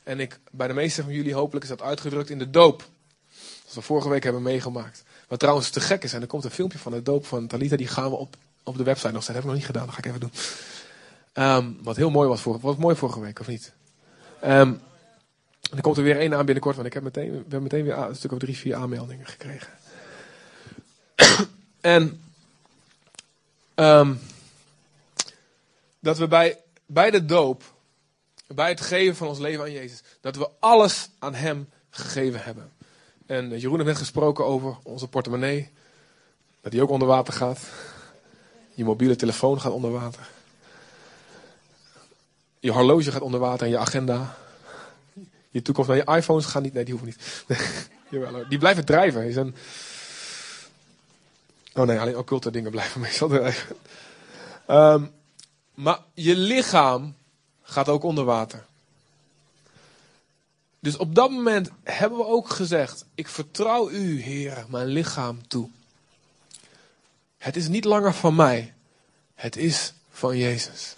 en 0.03 0.19
ik, 0.19 0.39
bij 0.51 0.67
de 0.67 0.73
meeste 0.73 1.03
van 1.03 1.13
jullie 1.13 1.33
hopelijk 1.33 1.63
is 1.63 1.69
dat 1.69 1.81
uitgedrukt 1.81 2.29
in 2.29 2.39
de 2.39 2.49
doop, 2.49 2.83
zoals 3.59 3.75
we 3.75 3.81
vorige 3.81 4.09
week 4.09 4.23
hebben 4.23 4.41
meegemaakt. 4.41 5.03
Wat 5.27 5.39
trouwens 5.39 5.69
te 5.69 5.79
gek 5.79 6.03
is, 6.03 6.13
en 6.13 6.21
er 6.21 6.27
komt 6.27 6.43
een 6.43 6.51
filmpje 6.51 6.77
van 6.77 6.91
de 6.91 7.01
doop 7.01 7.25
van 7.25 7.47
Talita, 7.47 7.75
die 7.75 7.87
gaan 7.87 8.09
we 8.09 8.15
op, 8.15 8.35
op 8.63 8.77
de 8.77 8.83
website 8.83 9.11
nog 9.11 9.23
zetten. 9.23 9.43
Dat 9.43 9.43
heb 9.43 9.43
ik 9.43 9.49
nog 9.49 9.55
niet 9.55 9.65
gedaan, 9.65 9.85
dat 9.85 9.93
ga 9.93 9.99
ik 9.99 10.05
even 10.05 10.19
doen. 10.19 10.33
Um, 11.45 11.77
wat 11.83 11.95
heel 11.95 12.09
mooi 12.09 12.27
was, 12.27 12.41
vorige, 12.41 12.65
was 12.65 12.75
mooi 12.75 12.95
vorige 12.95 13.19
week, 13.19 13.39
of 13.39 13.47
niet? 13.47 13.71
Um, 14.43 14.81
er 15.75 15.81
komt 15.81 15.97
er 15.97 16.03
weer 16.03 16.19
één 16.19 16.33
aan 16.33 16.45
binnenkort, 16.45 16.75
want 16.75 16.87
ik 16.87 16.93
heb 16.93 17.03
meteen, 17.03 17.31
we 17.31 17.37
hebben 17.37 17.63
meteen 17.63 17.83
weer 17.83 17.97
een 17.97 18.15
stuk 18.15 18.31
of 18.31 18.39
drie, 18.39 18.57
vier 18.57 18.75
aanmeldingen 18.75 19.27
gekregen. 19.27 19.69
en 21.81 22.19
um, 23.75 24.19
dat 25.99 26.17
we 26.17 26.27
bij, 26.27 26.57
bij 26.85 27.11
de 27.11 27.25
doop, 27.25 27.63
bij 28.47 28.69
het 28.69 28.81
geven 28.81 29.15
van 29.15 29.27
ons 29.27 29.39
leven 29.39 29.63
aan 29.63 29.71
Jezus, 29.71 30.03
dat 30.21 30.35
we 30.35 30.49
alles 30.59 31.09
aan 31.19 31.33
Hem 31.33 31.69
gegeven 31.89 32.43
hebben. 32.43 32.71
En 33.25 33.59
Jeroen 33.59 33.75
heeft 33.75 33.87
net 33.87 33.97
gesproken 33.97 34.45
over 34.45 34.77
onze 34.83 35.07
portemonnee, 35.07 35.69
dat 36.61 36.71
die 36.71 36.81
ook 36.81 36.89
onder 36.89 37.07
water 37.07 37.33
gaat. 37.33 37.59
Je 38.73 38.83
mobiele 38.83 39.15
telefoon 39.15 39.61
gaat 39.61 39.71
onder 39.71 39.91
water. 39.91 40.29
Je 42.59 42.71
horloge 42.71 43.11
gaat 43.11 43.21
onder 43.21 43.39
water 43.39 43.65
en 43.65 43.71
je 43.71 43.77
agenda. 43.77 44.37
Je 45.49 45.61
toekomst, 45.61 45.89
maar 45.89 45.97
je 45.97 46.17
iPhones 46.17 46.45
gaan 46.45 46.61
niet. 46.61 46.73
Nee, 46.73 46.85
die 46.85 46.93
hoeven 46.93 47.13
niet. 47.13 47.45
die 48.49 48.57
blijven 48.57 48.85
drijven. 48.85 49.25
Is 49.25 49.35
een... 49.35 49.55
Oh 51.73 51.85
nee, 51.85 51.99
alleen 51.99 52.17
occulte 52.17 52.51
dingen 52.51 52.71
blijven 52.71 53.01
meestal. 53.01 53.31
Um, 54.67 55.11
maar 55.73 55.99
je 56.13 56.35
lichaam 56.35 57.15
gaat 57.61 57.89
ook 57.89 58.03
onder 58.03 58.23
water. 58.23 58.65
Dus 60.79 60.97
op 60.97 61.15
dat 61.15 61.31
moment 61.31 61.69
hebben 61.83 62.17
we 62.17 62.25
ook 62.25 62.49
gezegd: 62.49 63.05
Ik 63.15 63.27
vertrouw 63.27 63.89
u, 63.89 64.21
Heer, 64.21 64.65
mijn 64.69 64.87
lichaam 64.87 65.47
toe. 65.47 65.69
Het 67.37 67.55
is 67.55 67.67
niet 67.67 67.85
langer 67.85 68.13
van 68.13 68.35
mij, 68.35 68.73
het 69.35 69.55
is 69.55 69.93
van 70.09 70.37
Jezus 70.37 70.95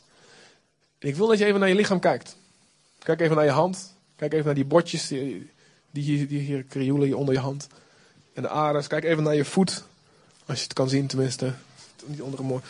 ik 1.03 1.15
wil 1.15 1.28
dat 1.28 1.38
je 1.38 1.45
even 1.45 1.59
naar 1.59 1.69
je 1.69 1.76
lichaam 1.76 1.99
kijkt. 1.99 2.36
Kijk 2.99 3.21
even 3.21 3.36
naar 3.36 3.45
je 3.45 3.51
hand. 3.51 3.93
Kijk 4.15 4.34
even 4.34 4.45
naar 4.45 4.55
die 4.55 4.65
botjes 4.65 5.07
die, 5.07 5.49
die, 5.91 6.03
hier, 6.03 6.28
die 6.28 6.39
hier 6.39 6.63
krioelen 6.63 7.17
onder 7.17 7.34
je 7.34 7.39
hand. 7.39 7.67
En 8.34 8.41
de 8.41 8.49
aardes. 8.49 8.88
Kijk 8.88 9.03
even 9.03 9.24
naar 9.24 9.36
je 9.36 9.45
voet. 9.45 9.84
Als 10.45 10.57
je 10.57 10.63
het 10.63 10.73
kan 10.73 10.89
zien 10.89 11.07
tenminste. 11.07 11.53
Niet 12.05 12.21
onder 12.21 12.39
een 12.39 12.45
mooi. 12.45 12.61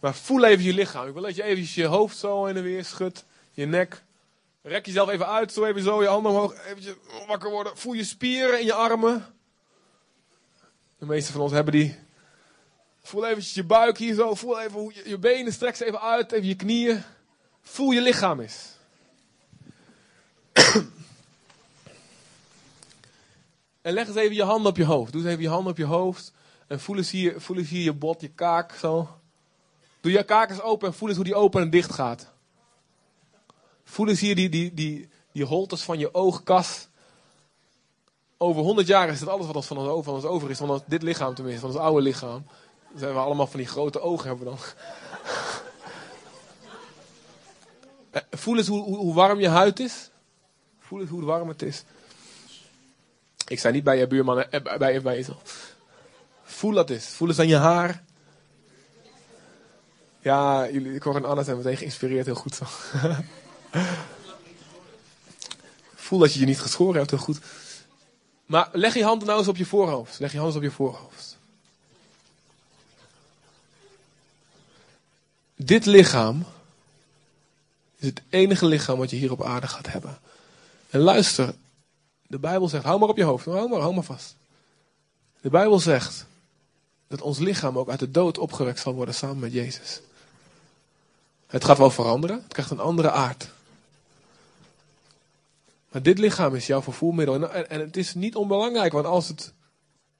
Maar 0.00 0.14
voel 0.14 0.44
even 0.44 0.64
je 0.64 0.74
lichaam. 0.74 1.06
Ik 1.06 1.12
wil 1.12 1.22
dat 1.22 1.36
je 1.36 1.42
even 1.42 1.82
je 1.82 1.86
hoofd 1.86 2.18
zo 2.18 2.46
in 2.46 2.56
en 2.56 2.62
weer 2.62 2.84
schudt. 2.84 3.24
Je 3.50 3.66
nek. 3.66 4.02
Rek 4.62 4.86
jezelf 4.86 5.08
even 5.08 5.26
uit. 5.26 5.52
Zo 5.52 5.64
even 5.64 5.82
zo. 5.82 6.02
Je 6.02 6.08
handen 6.08 6.32
omhoog. 6.32 6.54
Even 6.66 6.96
wakker 7.26 7.50
worden. 7.50 7.78
Voel 7.78 7.92
je 7.92 8.04
spieren 8.04 8.60
in 8.60 8.66
je 8.66 8.72
armen. 8.72 9.26
De 10.98 11.06
meeste 11.06 11.32
van 11.32 11.40
ons 11.40 11.52
hebben 11.52 11.72
die. 11.72 11.96
Voel 13.02 13.26
eventjes 13.26 13.54
je 13.54 13.64
buik 13.64 13.98
hier 13.98 14.14
zo. 14.14 14.34
Voel 14.34 14.60
even 14.60 14.80
hoe 14.80 14.92
je, 14.94 15.08
je 15.08 15.18
benen. 15.18 15.52
Ze 15.52 15.84
even 15.84 16.00
uit. 16.00 16.32
Even 16.32 16.48
je 16.48 16.56
knieën. 16.56 17.02
Voel 17.62 17.90
je 17.90 18.00
lichaam 18.00 18.40
eens. 18.40 18.70
en 23.82 23.92
leg 23.92 24.06
eens 24.06 24.16
even 24.16 24.36
je 24.36 24.42
handen 24.42 24.70
op 24.70 24.76
je 24.76 24.84
hoofd. 24.84 25.12
Doe 25.12 25.20
eens 25.20 25.30
even 25.30 25.42
je 25.42 25.48
handen 25.48 25.72
op 25.72 25.78
je 25.78 25.84
hoofd. 25.84 26.32
En 26.66 26.80
voel 26.80 26.96
eens 26.96 27.10
hier, 27.10 27.40
voel 27.40 27.56
eens 27.56 27.68
hier 27.68 27.82
je 27.82 27.92
bot, 27.92 28.20
je 28.20 28.28
kaak 28.28 28.72
zo. 28.72 29.08
Doe 30.00 30.12
je 30.12 30.24
kaak 30.24 30.50
eens 30.50 30.60
open 30.60 30.88
en 30.88 30.94
voel 30.94 31.08
eens 31.08 31.16
hoe 31.16 31.26
die 31.26 31.34
open 31.34 31.62
en 31.62 31.70
dicht 31.70 31.92
gaat. 31.92 32.30
Voel 33.84 34.08
eens 34.08 34.20
hier 34.20 34.34
die, 34.34 34.48
die, 34.48 34.74
die, 34.74 35.08
die 35.32 35.44
holtes 35.44 35.82
van 35.82 35.98
je 35.98 36.14
oogkas. 36.14 36.88
Over 38.36 38.62
honderd 38.62 38.86
jaar 38.86 39.08
is 39.08 39.20
het 39.20 39.28
alles 39.28 39.46
wat 39.46 39.56
ons 39.56 39.66
van 39.66 39.76
ons, 39.78 40.24
over, 40.24 40.50
is. 40.50 40.58
Van 40.58 40.70
ons, 40.70 40.82
dit 40.86 41.02
lichaam 41.02 41.34
tenminste, 41.34 41.60
van 41.60 41.70
ons 41.70 41.78
oude 41.78 42.02
lichaam. 42.02 42.46
Dan 42.90 42.98
zijn 42.98 43.12
we 43.12 43.18
allemaal 43.18 43.46
van 43.46 43.60
die 43.60 43.68
grote 43.68 44.00
ogen 44.00 44.28
hebben 44.28 44.46
dan. 44.46 44.58
Eh, 48.12 48.22
voel 48.30 48.56
eens 48.56 48.66
hoe, 48.66 48.82
hoe, 48.82 49.14
warm 49.14 49.40
je 49.40 49.48
huid 49.48 49.80
is. 49.80 50.10
Voel 50.78 51.00
eens 51.00 51.10
hoe 51.10 51.24
warm 51.24 51.48
het 51.48 51.62
is. 51.62 51.84
Ik 53.48 53.58
zei 53.58 53.74
niet 53.74 53.84
bij 53.84 53.98
je 53.98 54.06
buurman, 54.06 54.42
eh, 54.42 54.62
bij, 54.62 54.78
bij, 54.78 55.02
bij. 55.02 55.26
Voel 56.52 56.72
dat 56.72 56.90
eens. 56.90 57.06
Voel 57.06 57.28
eens 57.28 57.38
aan 57.38 57.48
je 57.48 57.56
haar. 57.56 58.02
Ja, 60.20 60.70
jullie, 60.70 60.94
ik 60.94 61.02
hoor 61.02 61.16
een 61.16 61.24
Anna 61.24 61.42
zijn 61.42 61.56
meteen 61.56 61.76
geïnspireerd. 61.76 62.26
Heel 62.26 62.34
goed 62.34 62.54
zo. 62.54 62.64
Voel 65.94 66.18
dat 66.18 66.32
je 66.32 66.40
je 66.40 66.46
niet 66.46 66.60
geschoren 66.60 66.96
hebt. 66.96 67.10
Heel 67.10 67.18
goed. 67.18 67.38
Maar 68.46 68.68
leg 68.72 68.94
je 68.94 69.04
handen 69.04 69.26
nou 69.26 69.38
eens 69.38 69.48
op 69.48 69.56
je 69.56 69.66
voorhoofd. 69.66 70.18
Leg 70.18 70.32
je 70.32 70.38
handen 70.38 70.56
op 70.56 70.62
je 70.62 70.70
voorhoofd. 70.70 71.38
Dit 75.56 75.86
lichaam 75.86 76.44
is 77.96 78.06
het 78.06 78.22
enige 78.28 78.66
lichaam 78.66 78.98
wat 78.98 79.10
je 79.10 79.16
hier 79.16 79.32
op 79.32 79.42
aarde 79.42 79.66
gaat 79.66 79.86
hebben. 79.86 80.18
En 80.90 81.00
luister, 81.00 81.54
de 82.26 82.38
Bijbel 82.38 82.68
zegt, 82.68 82.84
hou 82.84 82.98
maar 82.98 83.08
op 83.08 83.16
je 83.16 83.24
hoofd, 83.24 83.44
hou 83.44 83.68
maar, 83.68 83.80
hou 83.80 83.94
maar 83.94 84.04
vast. 84.04 84.34
De 85.40 85.50
Bijbel 85.50 85.78
zegt 85.78 86.26
dat 87.12 87.20
ons 87.20 87.38
lichaam 87.38 87.78
ook 87.78 87.88
uit 87.88 87.98
de 87.98 88.10
dood 88.10 88.38
opgewekt 88.38 88.78
zal 88.78 88.94
worden 88.94 89.14
samen 89.14 89.38
met 89.38 89.52
Jezus. 89.52 90.00
Het 91.46 91.64
gaat 91.64 91.78
wel 91.78 91.90
veranderen, 91.90 92.36
het 92.36 92.52
krijgt 92.52 92.70
een 92.70 92.80
andere 92.80 93.10
aard. 93.10 93.50
Maar 95.90 96.02
dit 96.02 96.18
lichaam 96.18 96.54
is 96.54 96.66
jouw 96.66 96.82
vervoermiddel. 96.82 97.50
En, 97.50 97.70
en 97.70 97.80
het 97.80 97.96
is 97.96 98.14
niet 98.14 98.36
onbelangrijk, 98.36 98.92
want 98.92 99.06
als 99.06 99.28
het 99.28 99.52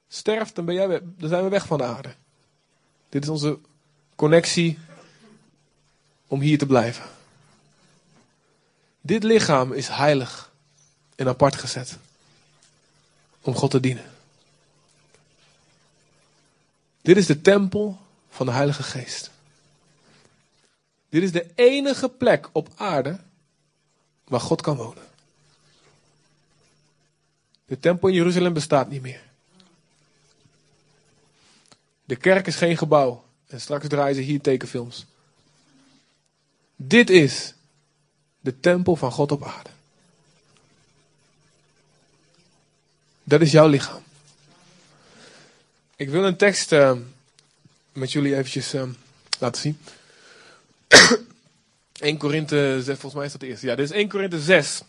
sterft, 0.08 0.54
dan, 0.54 0.64
ben 0.64 0.74
jij, 0.74 1.00
dan 1.18 1.28
zijn 1.28 1.42
we 1.42 1.48
weg 1.48 1.66
van 1.66 1.78
de 1.78 1.84
aarde. 1.84 2.14
Dit 3.08 3.22
is 3.22 3.28
onze 3.28 3.58
connectie 4.16 4.78
om 6.26 6.40
hier 6.40 6.58
te 6.58 6.66
blijven. 6.66 7.04
Dit 9.00 9.22
lichaam 9.22 9.72
is 9.72 9.88
heilig 9.88 10.52
en 11.14 11.28
apart 11.28 11.54
gezet 11.54 11.98
om 13.40 13.54
God 13.54 13.70
te 13.70 13.80
dienen. 13.80 14.04
Dit 17.02 17.16
is 17.16 17.26
de 17.26 17.40
tempel 17.40 18.00
van 18.28 18.46
de 18.46 18.52
Heilige 18.52 18.82
Geest. 18.82 19.30
Dit 21.08 21.22
is 21.22 21.32
de 21.32 21.50
enige 21.54 22.08
plek 22.08 22.48
op 22.52 22.68
aarde 22.76 23.20
waar 24.24 24.40
God 24.40 24.60
kan 24.60 24.76
wonen. 24.76 25.04
De 27.64 27.78
tempel 27.78 28.08
in 28.08 28.14
Jeruzalem 28.14 28.52
bestaat 28.52 28.88
niet 28.88 29.02
meer. 29.02 29.22
De 32.04 32.16
kerk 32.16 32.46
is 32.46 32.56
geen 32.56 32.76
gebouw. 32.76 33.24
En 33.46 33.60
straks 33.60 33.88
draaien 33.88 34.14
ze 34.14 34.20
hier 34.20 34.40
tekenfilms. 34.40 35.06
Dit 36.76 37.10
is 37.10 37.54
de 38.40 38.60
tempel 38.60 38.96
van 38.96 39.12
God 39.12 39.32
op 39.32 39.44
aarde. 39.44 39.70
Dat 43.24 43.40
is 43.40 43.50
jouw 43.50 43.68
lichaam. 43.68 44.02
Ik 46.02 46.10
wil 46.10 46.24
een 46.24 46.36
tekst 46.36 46.72
uh, 46.72 46.92
met 47.92 48.12
jullie 48.12 48.36
eventjes 48.36 48.74
uh, 48.74 48.82
laten 49.38 49.60
zien. 49.60 49.78
1 52.00 52.16
Korinthe 52.16 52.82
6, 52.82 52.84
volgens 52.84 53.14
mij 53.14 53.24
is 53.24 53.32
dat 53.32 53.40
de 53.40 53.46
eerste. 53.46 53.66
Ja, 53.66 53.74
dit 53.74 53.84
is 53.84 53.96
1 53.96 54.08
Korinthe 54.08 54.40
6. 54.40 54.82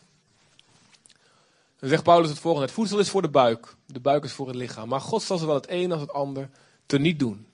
Dan 1.80 1.90
zegt 1.90 2.04
Paulus 2.04 2.30
het 2.30 2.40
volgende. 2.40 2.66
Het 2.66 2.76
voedsel 2.76 3.00
is 3.00 3.10
voor 3.10 3.22
de 3.22 3.30
buik. 3.30 3.76
De 3.86 4.00
buik 4.00 4.24
is 4.24 4.32
voor 4.32 4.48
het 4.48 4.56
lichaam. 4.56 4.90
Maar 4.90 5.02
God 5.02 5.24
zal 5.24 5.38
zowel 5.38 5.56
het 5.56 5.66
een 5.70 5.92
als 5.92 6.02
het 6.02 6.14
ander 6.14 6.50
te 6.86 7.00
niet 7.00 7.20
doen. 7.20 7.46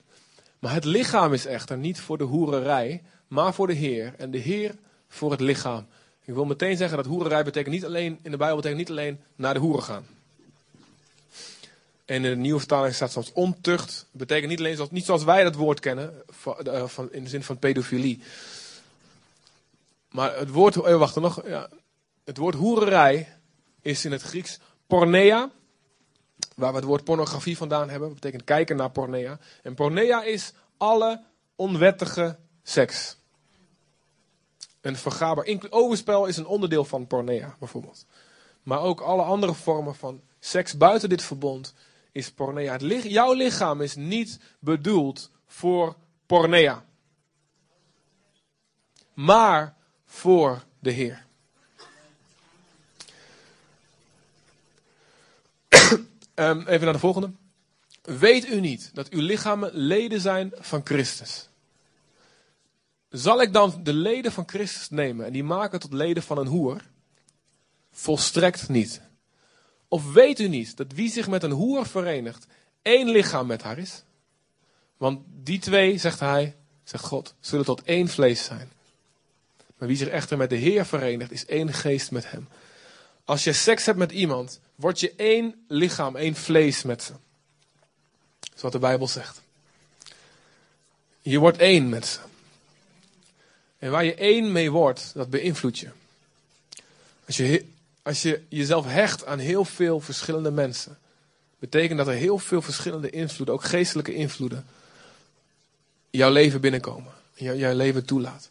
Maar 0.58 0.72
het 0.72 0.84
lichaam 0.84 1.32
is 1.32 1.46
echter 1.46 1.76
niet 1.76 2.00
voor 2.00 2.18
de 2.18 2.24
hoererij, 2.24 3.02
maar 3.28 3.54
voor 3.54 3.66
de 3.66 3.72
Heer. 3.72 4.14
En 4.16 4.30
de 4.30 4.38
Heer 4.38 4.74
voor 5.08 5.30
het 5.30 5.40
lichaam. 5.40 5.86
Ik 6.24 6.34
wil 6.34 6.44
meteen 6.44 6.76
zeggen 6.76 6.96
dat 6.96 7.06
hoererij 7.06 7.44
betekent 7.44 7.74
niet 7.74 7.84
alleen, 7.84 8.18
in 8.22 8.30
de 8.30 8.36
Bijbel 8.36 8.56
betekent 8.56 8.80
niet 8.80 8.90
alleen 8.90 9.20
naar 9.36 9.54
de 9.54 9.60
hoeren 9.60 9.82
gaan. 9.82 10.06
En 12.10 12.16
in 12.16 12.22
de 12.22 12.36
nieuwe 12.36 12.58
vertaling 12.58 12.94
staat 12.94 13.12
soms 13.12 13.32
ontucht. 13.32 14.06
betekent 14.10 14.48
niet 14.48 14.58
alleen 14.58 14.74
zoals, 14.74 14.90
niet 14.90 15.04
zoals 15.04 15.24
wij 15.24 15.42
dat 15.42 15.54
woord 15.54 15.80
kennen, 15.80 16.22
van, 16.86 17.12
in 17.12 17.22
de 17.24 17.28
zin 17.28 17.42
van 17.42 17.58
pedofilie. 17.58 18.22
Maar 20.08 20.38
het 20.38 20.50
woord, 20.50 20.76
oh, 20.76 20.98
wacht 20.98 21.16
nog, 21.16 21.46
ja, 21.46 21.68
het 22.24 22.36
woord 22.36 22.54
hoererij 22.54 23.36
is 23.80 24.04
in 24.04 24.12
het 24.12 24.22
Grieks 24.22 24.58
pornea. 24.86 25.50
Waar 26.56 26.70
we 26.70 26.76
het 26.76 26.86
woord 26.86 27.04
pornografie 27.04 27.56
vandaan 27.56 27.90
hebben. 27.90 28.08
Dat 28.08 28.20
betekent 28.20 28.44
kijken 28.44 28.76
naar 28.76 28.90
pornea. 28.90 29.38
En 29.62 29.74
pornea 29.74 30.22
is 30.22 30.52
alle 30.76 31.22
onwettige 31.56 32.38
seks. 32.62 33.16
Een 34.80 34.96
vergaber. 34.96 35.70
Overspel 35.70 36.26
is 36.26 36.36
een 36.36 36.46
onderdeel 36.46 36.84
van 36.84 37.06
pornea, 37.06 37.56
bijvoorbeeld. 37.58 38.06
Maar 38.62 38.80
ook 38.80 39.00
alle 39.00 39.22
andere 39.22 39.54
vormen 39.54 39.94
van 39.94 40.20
seks 40.40 40.76
buiten 40.76 41.08
dit 41.08 41.22
verbond 41.22 41.74
is. 42.12 42.32
Het 42.36 43.02
jouw 43.02 43.32
lichaam 43.32 43.80
is 43.80 43.94
niet 43.94 44.40
bedoeld 44.58 45.30
voor 45.46 45.96
pornea. 46.26 46.84
Maar 49.14 49.76
voor 50.06 50.64
de 50.78 50.90
Heer. 50.90 51.26
um, 56.34 56.66
even 56.66 56.84
naar 56.84 56.92
de 56.92 56.98
volgende. 56.98 57.30
Weet 58.02 58.48
u 58.48 58.60
niet 58.60 58.90
dat 58.94 59.08
uw 59.08 59.20
lichamen 59.20 59.70
leden 59.72 60.20
zijn 60.20 60.52
van 60.54 60.80
Christus? 60.84 61.48
Zal 63.08 63.42
ik 63.42 63.52
dan 63.52 63.80
de 63.82 63.92
leden 63.92 64.32
van 64.32 64.48
Christus 64.48 64.90
nemen 64.90 65.26
en 65.26 65.32
die 65.32 65.44
maken 65.44 65.80
tot 65.80 65.92
leden 65.92 66.22
van 66.22 66.38
een 66.38 66.46
hoer? 66.46 66.82
Volstrekt 67.92 68.68
niet. 68.68 69.00
Of 69.90 70.12
weet 70.12 70.38
u 70.38 70.48
niet 70.48 70.76
dat 70.76 70.92
wie 70.92 71.10
zich 71.10 71.28
met 71.28 71.42
een 71.42 71.50
hoer 71.50 71.86
verenigt, 71.86 72.46
één 72.82 73.08
lichaam 73.08 73.46
met 73.46 73.62
haar 73.62 73.78
is? 73.78 74.02
Want 74.96 75.20
die 75.42 75.58
twee, 75.58 75.98
zegt 75.98 76.20
hij, 76.20 76.56
zegt 76.84 77.04
God, 77.04 77.34
zullen 77.40 77.64
tot 77.64 77.82
één 77.82 78.08
vlees 78.08 78.44
zijn. 78.44 78.70
Maar 79.76 79.88
wie 79.88 79.96
zich 79.96 80.08
echter 80.08 80.36
met 80.36 80.50
de 80.50 80.56
Heer 80.56 80.86
verenigt, 80.86 81.30
is 81.30 81.46
één 81.46 81.72
geest 81.72 82.10
met 82.10 82.30
hem. 82.30 82.48
Als 83.24 83.44
je 83.44 83.52
seks 83.52 83.86
hebt 83.86 83.98
met 83.98 84.12
iemand, 84.12 84.60
word 84.74 85.00
je 85.00 85.12
één 85.16 85.64
lichaam, 85.68 86.16
één 86.16 86.34
vlees 86.34 86.82
met 86.82 87.02
ze. 87.02 87.12
Dat 88.40 88.52
is 88.56 88.62
wat 88.62 88.72
de 88.72 88.78
Bijbel 88.78 89.08
zegt. 89.08 89.40
Je 91.20 91.38
wordt 91.38 91.58
één 91.58 91.88
met 91.88 92.06
ze. 92.06 92.18
En 93.78 93.90
waar 93.90 94.04
je 94.04 94.14
één 94.14 94.52
mee 94.52 94.70
wordt, 94.70 95.10
dat 95.14 95.30
beïnvloedt 95.30 95.78
je. 95.78 95.90
Als 97.26 97.36
je, 97.36 97.66
als 98.02 98.22
je 98.22 98.42
jezelf 98.48 98.86
hecht 98.86 99.26
aan 99.26 99.38
heel 99.38 99.64
veel 99.64 100.00
verschillende 100.00 100.50
mensen, 100.50 100.98
betekent 101.58 101.98
dat 101.98 102.06
er 102.06 102.14
heel 102.14 102.38
veel 102.38 102.62
verschillende 102.62 103.10
invloeden, 103.10 103.54
ook 103.54 103.64
geestelijke 103.64 104.14
invloeden, 104.14 104.66
jouw 106.10 106.30
leven 106.30 106.60
binnenkomen. 106.60 107.12
En 107.34 107.56
jouw 107.56 107.74
leven 107.74 108.04
toelaat. 108.04 108.50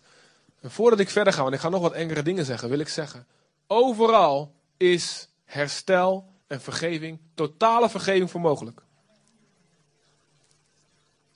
En 0.62 0.72
voordat 0.72 1.00
ik 1.00 1.10
verder 1.10 1.34
ga, 1.34 1.42
want 1.42 1.54
ik 1.54 1.60
ga 1.60 1.70
nog 1.70 1.82
wat 1.82 1.94
engere 1.94 2.24
dingen 2.24 2.46
zeggen, 2.46 2.70
wil 2.70 2.80
ik 2.80 2.90
zeggen: 2.90 3.26
overal 3.68 4.54
is 4.78 5.28
herstel 5.46 6.28
en 6.48 6.62
vergeving, 6.62 7.20
totale 7.34 7.90
vergeving 7.90 8.32
voor 8.32 8.42
mogelijk. 8.42 8.82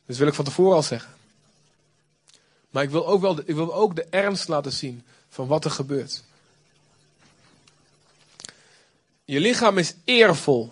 Dus 0.05 0.17
wil 0.17 0.27
ik 0.27 0.33
van 0.33 0.45
tevoren 0.45 0.75
al 0.75 0.83
zeggen. 0.83 1.13
Maar 2.69 2.83
ik 2.83 2.89
wil 2.89 3.07
ook, 3.07 3.21
wel 3.21 3.39
ik 3.39 3.55
wil 3.55 3.73
ook 3.73 3.95
de 3.95 4.05
ernst 4.09 4.47
laten 4.47 4.71
zien 4.71 5.03
van 5.29 5.47
wat 5.47 5.65
er 5.65 5.71
gebeurt. 5.71 6.23
Je 9.25 9.39
lichaam 9.39 9.77
is 9.77 9.95
eervol. 10.03 10.71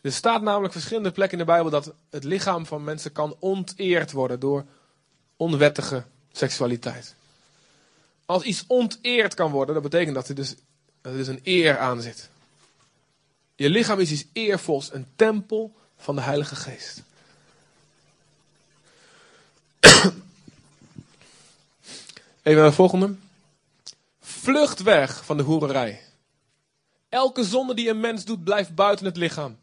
Er 0.00 0.12
staat 0.12 0.42
namelijk 0.42 0.72
verschillende 0.72 1.10
plekken 1.10 1.38
in 1.38 1.44
de 1.44 1.52
Bijbel 1.52 1.70
dat 1.70 1.92
het 2.10 2.24
lichaam 2.24 2.66
van 2.66 2.84
mensen 2.84 3.12
kan 3.12 3.36
onteerd 3.38 4.12
worden 4.12 4.40
door 4.40 4.64
onwettige 5.36 6.04
seksualiteit. 6.32 7.14
Als 8.26 8.42
iets 8.42 8.64
onteerd 8.66 9.34
kan 9.34 9.50
worden, 9.50 9.74
dat 9.74 9.82
betekent 9.82 10.14
dat 10.14 10.28
er 10.28 10.34
dus, 10.34 10.54
dat 11.00 11.12
er 11.12 11.18
dus 11.18 11.26
een 11.26 11.40
eer 11.42 11.78
aan 11.78 12.02
zit. 12.02 12.28
Je 13.54 13.70
lichaam 13.70 14.00
is 14.00 14.10
iets 14.10 14.26
eervols, 14.32 14.92
een 14.92 15.06
tempel 15.16 15.74
van 15.96 16.14
de 16.14 16.22
Heilige 16.22 16.56
Geest. 16.56 17.02
Even 22.42 22.60
naar 22.60 22.70
de 22.70 22.72
volgende. 22.72 23.14
Vlucht 24.20 24.82
weg 24.82 25.24
van 25.24 25.36
de 25.36 25.42
hoererij. 25.42 26.03
Elke 27.14 27.44
zonde 27.44 27.74
die 27.74 27.88
een 27.88 28.00
mens 28.00 28.24
doet, 28.24 28.44
blijft 28.44 28.74
buiten 28.74 29.06
het 29.06 29.16
lichaam. 29.16 29.58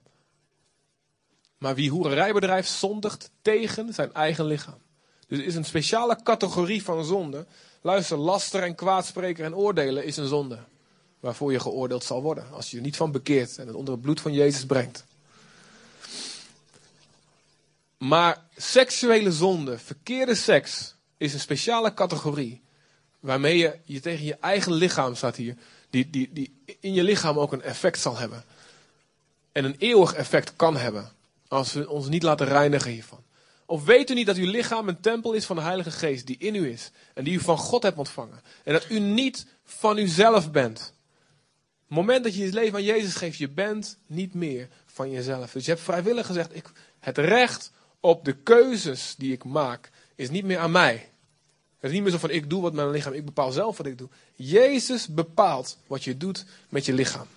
Maar 1.58 1.76
wie 1.76 1.90
hoererij 1.90 2.34
bedrijft, 2.34 2.70
zondigt 2.70 3.32
tegen 3.42 3.94
zijn 3.94 4.14
eigen 4.14 4.46
lichaam. 4.46 4.78
Dus 5.28 5.40
is 5.40 5.56
een 5.56 5.66
speciale 5.66 6.20
categorie 6.24 6.84
van 6.84 7.06
zonde. 7.06 7.46
Luister, 7.82 8.18
laster 8.18 8.64
en 8.64 8.76
kwaadspreken 8.76 9.46
en 9.46 9.56
oordelen 9.56 10.06
is 10.06 10.18
een 10.18 10.28
zonde. 10.28 10.60
Waarvoor 11.20 11.52
je 11.52 11.60
geoordeeld 11.60 12.04
zal 12.04 12.22
worden. 12.22 12.46
Als 12.52 12.72
je 12.72 12.78
er 12.78 12.84
niet 12.84 12.96
van 12.96 13.12
bekeert 13.12 13.58
en 13.58 13.68
het 13.68 13.76
onder 13.76 13.94
het 13.94 14.04
bloed 14.04 14.22
van 14.22 14.34
Jezus 14.34 14.66
brengt. 14.66 15.06
Maar 17.98 18.46
seksuele 18.56 19.32
zonde, 19.32 19.78
verkeerde 19.78 20.36
seks, 20.36 20.96
is 21.18 21.34
een 21.34 21.40
speciale 21.40 21.94
categorie. 21.94 22.62
Waarmee 23.20 23.58
je, 23.58 23.80
je 23.84 24.00
tegen 24.00 24.26
je 24.26 24.36
eigen 24.36 24.74
lichaam 24.74 25.16
staat 25.16 25.36
hier. 25.36 25.58
Die, 25.92 26.10
die, 26.10 26.30
die 26.32 26.54
in 26.80 26.94
je 26.94 27.04
lichaam 27.04 27.40
ook 27.40 27.54
een 27.54 27.62
effect 27.62 28.00
zal 28.00 28.18
hebben. 28.18 28.44
En 29.52 29.66
een 29.66 29.76
eeuwig 29.78 30.14
effect 30.14 30.56
kan 30.56 30.78
hebben. 30.78 31.12
Als 31.48 31.74
we 31.74 31.90
ons 31.90 32.08
niet 32.08 32.24
laten 32.24 32.48
reinigen 32.48 32.92
hiervan. 32.92 33.24
Of 33.66 33.86
weet 33.86 34.10
u 34.10 34.14
niet 34.14 34.26
dat 34.26 34.36
uw 34.38 34.50
lichaam 34.50 34.88
een 34.88 35.00
tempel 35.00 35.34
is 35.34 35.46
van 35.46 35.56
de 35.56 35.62
Heilige 35.62 35.92
Geest 35.92 36.28
die 36.28 36.38
in 36.40 36.56
u 36.56 36.70
is. 36.70 36.92
En 37.14 37.24
die 37.24 37.34
u 37.34 37.40
van 37.40 37.58
God 37.58 37.84
hebt 37.84 37.98
ontvangen. 37.98 38.42
En 38.64 38.74
dat 38.74 38.90
u 38.90 39.00
niet 39.00 39.46
van 39.64 39.98
uzelf 39.98 40.52
bent. 40.52 40.80
Het 40.80 42.00
moment 42.00 42.24
dat 42.24 42.36
je 42.36 42.46
je 42.46 42.54
leven 42.54 42.76
aan 42.76 42.84
Jezus 42.84 43.16
geeft, 43.16 43.38
je 43.38 43.50
bent 43.50 43.98
niet 44.06 44.34
meer 44.34 44.68
van 44.86 45.12
jezelf. 45.12 45.52
Dus 45.52 45.66
je 45.66 45.72
hebt 45.72 45.84
vrijwillig 45.84 46.26
gezegd, 46.26 46.56
ik, 46.56 46.72
het 47.00 47.18
recht 47.18 47.72
op 48.00 48.26
de 48.26 48.34
keuzes 48.34 49.16
die 49.18 49.32
ik 49.32 49.44
maak, 49.44 49.90
is 50.16 50.30
niet 50.30 50.46
meer 50.46 50.58
aan 50.58 50.72
mij. 50.72 51.11
Het 51.82 51.90
is 51.90 51.96
niet 51.96 52.02
meer 52.02 52.12
zo 52.12 52.18
van 52.18 52.30
ik 52.30 52.50
doe 52.50 52.62
wat 52.62 52.74
mijn 52.74 52.90
lichaam, 52.90 53.14
ik 53.14 53.26
bepaal 53.26 53.52
zelf 53.52 53.78
wat 53.78 53.86
ik 53.86 53.98
doe. 53.98 54.08
Jezus 54.36 55.08
bepaalt 55.08 55.78
wat 55.88 56.04
je 56.04 56.18
doet 56.18 56.46
met 56.70 56.86
je 56.86 56.94
lichaam. 56.94 57.28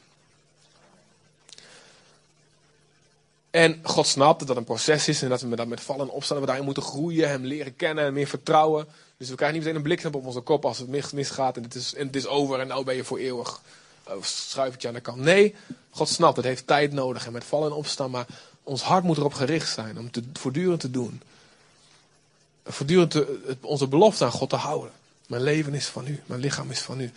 En 3.50 3.80
God 3.82 4.06
snapt 4.06 4.38
dat 4.38 4.48
dat 4.48 4.56
een 4.56 4.64
proces 4.64 5.08
is 5.08 5.22
en 5.22 5.28
dat 5.28 5.40
we 5.40 5.64
met 5.66 5.80
vallen 5.80 6.06
en 6.06 6.12
opstaan, 6.12 6.40
we 6.40 6.46
daarin 6.46 6.64
moeten 6.64 6.82
groeien, 6.82 7.28
hem 7.28 7.44
leren 7.44 7.76
kennen 7.76 8.04
en 8.04 8.12
meer 8.12 8.26
vertrouwen. 8.26 8.86
Dus 9.16 9.28
we 9.28 9.34
krijgen 9.34 9.56
niet 9.56 9.66
meteen 9.66 9.80
een 9.80 9.96
blik 9.96 10.14
op 10.14 10.26
onze 10.26 10.40
kop 10.40 10.64
als 10.64 10.78
het 10.78 11.12
misgaat 11.12 11.56
en 11.56 11.62
het 11.62 11.74
is, 11.74 11.94
en 11.94 12.06
het 12.06 12.16
is 12.16 12.26
over 12.26 12.60
en 12.60 12.66
nou 12.66 12.84
ben 12.84 12.94
je 12.94 13.04
voor 13.04 13.18
eeuwig. 13.18 13.60
Of 14.04 14.54
oh, 14.58 14.64
aan 14.86 14.94
de 14.94 15.00
kant. 15.00 15.16
Nee, 15.16 15.54
God 15.90 16.08
snapt, 16.08 16.36
het 16.36 16.44
heeft 16.44 16.66
tijd 16.66 16.92
nodig 16.92 17.26
en 17.26 17.32
met 17.32 17.44
vallen 17.44 17.70
en 17.70 17.76
opstaan, 17.76 18.10
maar 18.10 18.26
ons 18.62 18.82
hart 18.82 19.04
moet 19.04 19.16
erop 19.16 19.34
gericht 19.34 19.72
zijn 19.72 19.98
om 19.98 20.10
te, 20.10 20.22
voortdurend 20.32 20.80
te 20.80 20.90
doen. 20.90 21.22
Voortdurend 22.64 23.10
te, 23.10 23.56
onze 23.60 23.86
belofte 23.86 24.24
aan 24.24 24.30
God 24.30 24.50
te 24.50 24.56
houden. 24.56 24.92
Mijn 25.26 25.42
leven 25.42 25.74
is 25.74 25.86
van 25.86 26.06
u, 26.06 26.22
mijn 26.26 26.40
lichaam 26.40 26.70
is 26.70 26.80
van 26.80 27.00
u. 27.00 27.12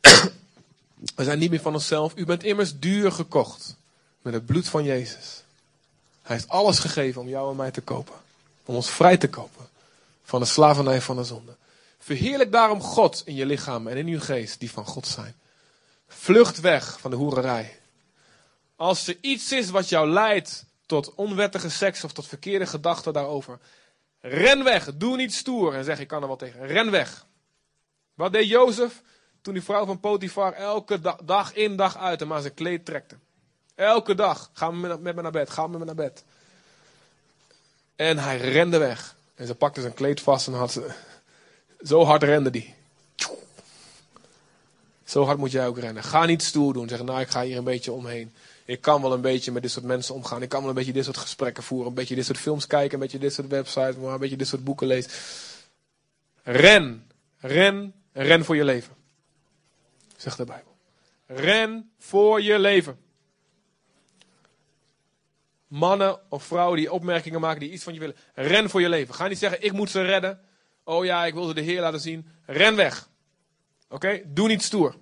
We 1.14 1.24
zijn 1.24 1.38
niet 1.38 1.50
meer 1.50 1.60
van 1.60 1.74
onszelf. 1.74 2.12
U 2.16 2.24
bent 2.24 2.44
immers 2.44 2.78
duur 2.78 3.12
gekocht 3.12 3.76
met 4.22 4.34
het 4.34 4.46
bloed 4.46 4.68
van 4.68 4.84
Jezus. 4.84 5.42
Hij 6.22 6.36
heeft 6.36 6.48
alles 6.48 6.78
gegeven 6.78 7.20
om 7.20 7.28
jou 7.28 7.50
en 7.50 7.56
mij 7.56 7.70
te 7.70 7.80
kopen. 7.80 8.14
Om 8.64 8.74
ons 8.74 8.90
vrij 8.90 9.16
te 9.16 9.28
kopen 9.28 9.68
van 10.24 10.40
de 10.40 10.46
slavernij 10.46 11.00
van 11.00 11.16
de 11.16 11.24
zonde. 11.24 11.56
Verheerlijk 11.98 12.52
daarom 12.52 12.80
God 12.80 13.22
in 13.24 13.34
je 13.34 13.46
lichaam 13.46 13.86
en 13.86 13.96
in 13.96 14.06
uw 14.06 14.20
geest 14.20 14.60
die 14.60 14.70
van 14.70 14.86
God 14.86 15.06
zijn. 15.06 15.34
Vlucht 16.08 16.60
weg 16.60 17.00
van 17.00 17.10
de 17.10 17.16
hoererij. 17.16 17.78
Als 18.76 19.06
er 19.06 19.16
iets 19.20 19.52
is 19.52 19.70
wat 19.70 19.88
jou 19.88 20.10
leidt 20.10 20.64
tot 20.86 21.14
onwettige 21.14 21.70
seks 21.70 22.04
of 22.04 22.12
tot 22.12 22.26
verkeerde 22.26 22.66
gedachten 22.66 23.12
daarover. 23.12 23.58
Ren 24.28 24.64
weg, 24.64 24.96
doe 24.96 25.16
niet 25.16 25.34
stoer 25.34 25.74
en 25.74 25.84
zeg 25.84 25.98
ik 26.00 26.08
kan 26.08 26.22
er 26.22 26.28
wat 26.28 26.38
tegen. 26.38 26.66
Ren 26.66 26.90
weg. 26.90 27.26
Wat 28.14 28.32
deed 28.32 28.48
Jozef 28.48 29.02
toen 29.42 29.54
die 29.54 29.62
vrouw 29.62 29.86
van 29.86 30.00
Potifar 30.00 30.52
elke 30.52 31.00
dag 31.24 31.54
in 31.54 31.76
dag 31.76 31.96
uit 31.96 32.20
hem 32.20 32.32
aan 32.32 32.40
zijn 32.40 32.54
kleed 32.54 32.84
trekte? 32.84 33.16
Elke 33.74 34.14
dag. 34.14 34.50
Ga 34.52 34.70
met 34.70 35.02
me 35.02 35.22
naar 35.22 35.30
bed. 35.30 35.50
Ga 35.50 35.66
met 35.66 35.78
me 35.78 35.84
naar 35.84 35.94
bed. 35.94 36.24
En 37.96 38.18
hij 38.18 38.36
rende 38.36 38.78
weg. 38.78 39.16
En 39.34 39.46
ze 39.46 39.54
pakte 39.54 39.80
zijn 39.80 39.94
kleed 39.94 40.20
vast 40.20 40.46
en 40.46 40.52
had 40.52 40.72
ze... 40.72 40.94
Zo 41.80 42.04
hard 42.04 42.22
rende 42.22 42.50
die. 42.50 42.74
Zo 45.04 45.24
hard 45.24 45.38
moet 45.38 45.50
jij 45.50 45.66
ook 45.66 45.78
rennen. 45.78 46.02
Ga 46.02 46.24
niet 46.24 46.42
stoer 46.42 46.72
doen. 46.72 46.88
Zeg, 46.88 47.02
nou, 47.02 47.20
ik 47.20 47.28
ga 47.28 47.42
hier 47.42 47.56
een 47.56 47.64
beetje 47.64 47.92
omheen. 47.92 48.34
Ik 48.66 48.80
kan 48.80 49.02
wel 49.02 49.12
een 49.12 49.20
beetje 49.20 49.52
met 49.52 49.62
dit 49.62 49.70
soort 49.70 49.84
mensen 49.84 50.14
omgaan. 50.14 50.42
Ik 50.42 50.48
kan 50.48 50.60
wel 50.60 50.68
een 50.68 50.74
beetje 50.74 50.92
dit 50.92 51.04
soort 51.04 51.16
gesprekken 51.16 51.62
voeren. 51.62 51.88
Een 51.88 51.94
beetje 51.94 52.14
dit 52.14 52.24
soort 52.24 52.38
films 52.38 52.66
kijken. 52.66 52.94
Een 52.94 53.00
beetje 53.00 53.18
dit 53.18 53.32
soort 53.32 53.48
websites. 53.48 53.96
Maar 53.96 54.12
een 54.12 54.20
beetje 54.20 54.36
dit 54.36 54.48
soort 54.48 54.64
boeken 54.64 54.86
lezen. 54.86 55.10
Ren. 56.42 57.10
Ren. 57.38 57.94
Ren 58.12 58.44
voor 58.44 58.56
je 58.56 58.64
leven. 58.64 58.94
Zegt 60.16 60.36
de 60.36 60.44
Bijbel. 60.44 60.76
Ren 61.26 61.90
voor 61.98 62.42
je 62.42 62.58
leven 62.58 63.04
mannen 65.66 66.20
of 66.28 66.44
vrouwen 66.44 66.78
die 66.78 66.92
opmerkingen 66.92 67.40
maken, 67.40 67.60
die 67.60 67.70
iets 67.70 67.84
van 67.84 67.94
je 67.94 68.00
willen. 68.00 68.16
Ren 68.34 68.70
voor 68.70 68.80
je 68.80 68.88
leven. 68.88 69.14
Ga 69.14 69.28
niet 69.28 69.38
zeggen, 69.38 69.62
ik 69.62 69.72
moet 69.72 69.90
ze 69.90 70.02
redden. 70.02 70.40
Oh 70.84 71.04
ja, 71.04 71.26
ik 71.26 71.34
wil 71.34 71.46
ze 71.46 71.54
de 71.54 71.60
Heer 71.60 71.80
laten 71.80 72.00
zien. 72.00 72.28
Ren 72.46 72.76
weg. 72.76 73.08
Oké? 73.88 74.22
Doe 74.26 74.48
niet 74.48 74.62
stoer. 74.62 74.94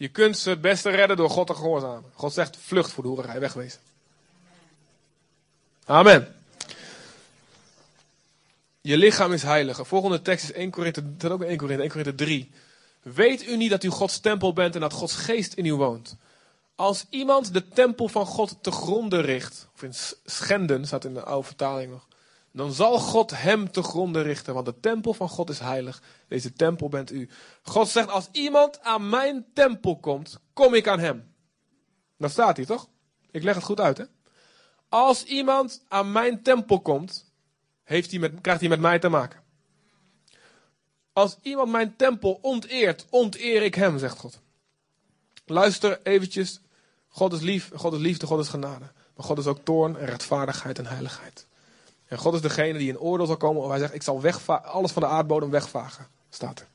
Je 0.00 0.08
kunt 0.08 0.38
ze 0.38 0.50
het 0.50 0.60
beste 0.60 0.90
redden 0.90 1.16
door 1.16 1.30
God 1.30 1.46
te 1.46 1.54
gehoorzamen. 1.54 2.10
God 2.14 2.32
zegt, 2.32 2.56
vlucht 2.56 2.92
voor 2.92 3.02
de 3.02 3.08
hoererij, 3.08 3.40
wegwezen. 3.40 3.80
Amen. 5.84 6.34
Je 8.80 8.96
lichaam 8.96 9.32
is 9.32 9.42
heilig. 9.42 9.76
De 9.76 9.84
volgende 9.84 10.22
tekst 10.22 10.44
is 10.44 10.52
1 10.52 10.70
Korinthe, 10.70 11.16
dat 11.16 11.30
ook 11.30 11.42
1 11.42 11.56
Korinthe, 11.56 11.82
1 11.82 11.90
Korinthe 11.90 12.14
3. 12.14 12.50
Weet 13.02 13.46
u 13.46 13.56
niet 13.56 13.70
dat 13.70 13.84
u 13.84 13.88
Gods 13.88 14.20
tempel 14.20 14.52
bent 14.52 14.74
en 14.74 14.80
dat 14.80 14.92
Gods 14.92 15.14
geest 15.14 15.52
in 15.52 15.64
u 15.64 15.74
woont? 15.74 16.16
Als 16.74 17.06
iemand 17.10 17.52
de 17.52 17.68
tempel 17.68 18.08
van 18.08 18.26
God 18.26 18.58
te 18.60 18.70
gronden 18.70 19.22
richt, 19.22 19.68
of 19.74 19.82
in 19.82 19.94
schenden 20.24 20.86
staat 20.86 21.04
in 21.04 21.14
de 21.14 21.22
oude 21.22 21.46
vertaling 21.46 21.90
nog, 21.92 22.06
dan 22.52 22.72
zal 22.72 22.98
God 22.98 23.30
hem 23.30 23.70
te 23.70 23.82
gronden 23.82 24.22
richten, 24.22 24.54
want 24.54 24.66
de 24.66 24.80
tempel 24.80 25.14
van 25.14 25.28
God 25.28 25.50
is 25.50 25.58
heilig. 25.58 26.02
Deze 26.28 26.52
tempel 26.52 26.88
bent 26.88 27.12
u. 27.12 27.28
God 27.62 27.88
zegt, 27.88 28.08
als 28.08 28.28
iemand 28.32 28.80
aan 28.80 29.08
mijn 29.08 29.46
tempel 29.54 29.98
komt, 29.98 30.40
kom 30.52 30.74
ik 30.74 30.88
aan 30.88 30.98
hem. 30.98 31.34
Dat 32.18 32.30
staat 32.30 32.56
hier 32.56 32.66
toch? 32.66 32.88
Ik 33.30 33.42
leg 33.42 33.54
het 33.54 33.64
goed 33.64 33.80
uit, 33.80 33.98
hè? 33.98 34.04
Als 34.88 35.24
iemand 35.24 35.84
aan 35.88 36.12
mijn 36.12 36.42
tempel 36.42 36.80
komt, 36.80 37.32
heeft 37.82 38.10
hij 38.10 38.20
met, 38.20 38.40
krijgt 38.40 38.60
hij 38.60 38.68
met 38.68 38.80
mij 38.80 38.98
te 38.98 39.08
maken. 39.08 39.42
Als 41.12 41.38
iemand 41.42 41.70
mijn 41.70 41.96
tempel 41.96 42.38
onteert, 42.42 43.06
onteer 43.10 43.62
ik 43.62 43.74
hem, 43.74 43.98
zegt 43.98 44.18
God. 44.18 44.40
Luister 45.44 46.00
eventjes 46.02 46.60
God 47.08 47.32
is 47.32 47.40
lief, 47.40 47.70
God 47.74 47.92
is 47.92 47.98
liefde, 47.98 48.26
God 48.26 48.40
is 48.40 48.48
genade. 48.48 48.84
Maar 49.16 49.26
God 49.26 49.38
is 49.38 49.46
ook 49.46 49.64
toorn 49.64 49.96
en 49.96 50.06
rechtvaardigheid 50.06 50.78
en 50.78 50.86
heiligheid. 50.86 51.46
En 52.10 52.18
God 52.18 52.34
is 52.34 52.40
degene 52.40 52.78
die 52.78 52.88
in 52.88 52.98
oordeel 52.98 53.26
zal 53.26 53.36
komen. 53.36 53.70
Hij 53.70 53.78
zegt, 53.78 53.94
ik 53.94 54.02
zal 54.02 54.22
alles 54.62 54.92
van 54.92 55.02
de 55.02 55.08
aardbodem 55.08 55.50
wegvagen. 55.50 56.06
Staat 56.30 56.60
er. 56.60 56.66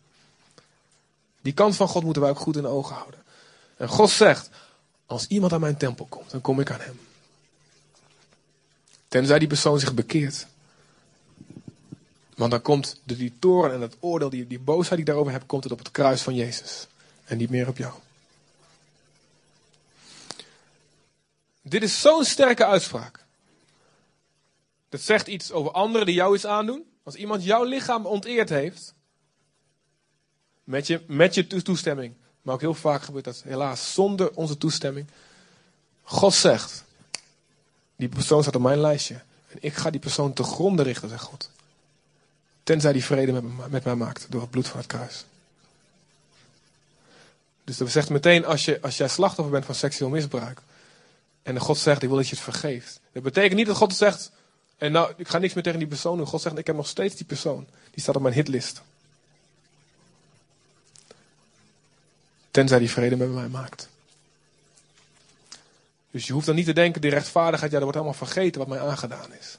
Die 1.41 1.53
kant 1.53 1.75
van 1.75 1.87
God 1.87 2.03
moeten 2.03 2.21
wij 2.21 2.31
ook 2.31 2.39
goed 2.39 2.55
in 2.55 2.61
de 2.61 2.67
ogen 2.67 2.95
houden. 2.95 3.19
En 3.77 3.87
God 3.87 4.09
zegt, 4.09 4.49
als 5.05 5.27
iemand 5.27 5.53
aan 5.53 5.59
mijn 5.59 5.77
tempel 5.77 6.05
komt, 6.05 6.31
dan 6.31 6.41
kom 6.41 6.59
ik 6.59 6.71
aan 6.71 6.79
hem. 6.79 6.99
Tenzij 9.07 9.39
die 9.39 9.47
persoon 9.47 9.79
zich 9.79 9.93
bekeert. 9.93 10.47
Want 12.35 12.51
dan 12.51 12.61
komt 12.61 12.99
de, 13.03 13.15
die 13.15 13.33
toren 13.39 13.73
en 13.73 13.81
het 13.81 13.95
oordeel, 13.99 14.29
die, 14.29 14.47
die 14.47 14.59
boosheid 14.59 14.89
die 14.89 14.99
ik 14.99 15.05
daarover 15.05 15.31
heb, 15.31 15.47
komt 15.47 15.63
het 15.63 15.73
op 15.73 15.79
het 15.79 15.91
kruis 15.91 16.21
van 16.21 16.35
Jezus. 16.35 16.87
En 17.25 17.37
niet 17.37 17.49
meer 17.49 17.67
op 17.67 17.77
jou. 17.77 17.93
Dit 21.61 21.83
is 21.83 22.01
zo'n 22.01 22.25
sterke 22.25 22.65
uitspraak. 22.65 23.24
Dat 24.89 25.01
zegt 25.01 25.27
iets 25.27 25.51
over 25.51 25.71
anderen 25.71 26.05
die 26.05 26.15
jou 26.15 26.35
iets 26.35 26.45
aandoen. 26.45 26.85
Als 27.03 27.15
iemand 27.15 27.43
jouw 27.43 27.63
lichaam 27.63 28.05
onteerd 28.05 28.49
heeft, 28.49 28.93
met 30.63 30.87
je, 30.87 31.03
met 31.07 31.33
je 31.33 31.47
toestemming, 31.47 32.13
maar 32.41 32.53
ook 32.53 32.61
heel 32.61 32.73
vaak 32.73 33.01
gebeurt 33.01 33.25
dat 33.25 33.41
helaas 33.43 33.93
zonder 33.93 34.31
onze 34.31 34.57
toestemming. 34.57 35.07
God 36.03 36.33
zegt, 36.33 36.83
die 37.95 38.09
persoon 38.09 38.41
staat 38.41 38.55
op 38.55 38.61
mijn 38.61 38.81
lijstje. 38.81 39.21
En 39.47 39.57
ik 39.59 39.73
ga 39.73 39.89
die 39.89 39.99
persoon 39.99 40.33
te 40.33 40.43
gronden 40.43 40.85
richten, 40.85 41.09
zegt 41.09 41.23
God. 41.23 41.49
Tenzij 42.63 42.93
die 42.93 43.03
vrede 43.03 43.31
met, 43.31 43.69
met 43.71 43.83
mij 43.83 43.95
maakt 43.95 44.25
door 44.29 44.41
het 44.41 44.49
bloed 44.49 44.67
van 44.67 44.79
het 44.79 44.87
kruis. 44.87 45.25
Dus 47.63 47.77
dat 47.77 47.91
zegt 47.91 48.09
meteen, 48.09 48.45
als, 48.45 48.65
je, 48.65 48.81
als 48.81 48.97
jij 48.97 49.07
slachtoffer 49.07 49.53
bent 49.53 49.65
van 49.65 49.75
seksueel 49.75 50.09
misbruik. 50.09 50.61
En 51.43 51.59
God 51.59 51.77
zegt, 51.77 52.01
ik 52.01 52.07
wil 52.07 52.17
dat 52.17 52.27
je 52.27 52.35
het 52.35 52.43
vergeeft. 52.43 52.99
Dat 53.11 53.23
betekent 53.23 53.55
niet 53.55 53.67
dat 53.67 53.75
God 53.75 53.95
zegt, 53.95 54.31
en 54.77 54.91
nou, 54.91 55.13
ik 55.17 55.27
ga 55.27 55.37
niks 55.37 55.53
meer 55.53 55.63
tegen 55.63 55.79
die 55.79 55.87
persoon 55.87 56.17
doen. 56.17 56.27
God 56.27 56.41
zegt, 56.41 56.57
ik 56.57 56.67
heb 56.67 56.75
nog 56.75 56.87
steeds 56.87 57.15
die 57.15 57.25
persoon. 57.25 57.67
Die 57.91 58.01
staat 58.01 58.15
op 58.15 58.21
mijn 58.21 58.33
hitlist. 58.33 58.81
Tenzij 62.51 62.79
die 62.79 62.89
vrede 62.89 63.15
met 63.15 63.33
mij 63.33 63.47
maakt. 63.47 63.89
Dus 66.11 66.27
je 66.27 66.33
hoeft 66.33 66.45
dan 66.45 66.55
niet 66.55 66.65
te 66.65 66.73
denken, 66.73 67.01
die 67.01 67.09
rechtvaardigheid, 67.09 67.71
ja, 67.71 67.77
dat 67.77 67.83
wordt 67.83 67.97
allemaal 67.97 68.27
vergeten 68.27 68.59
wat 68.59 68.69
mij 68.69 68.79
aangedaan 68.79 69.33
is. 69.33 69.57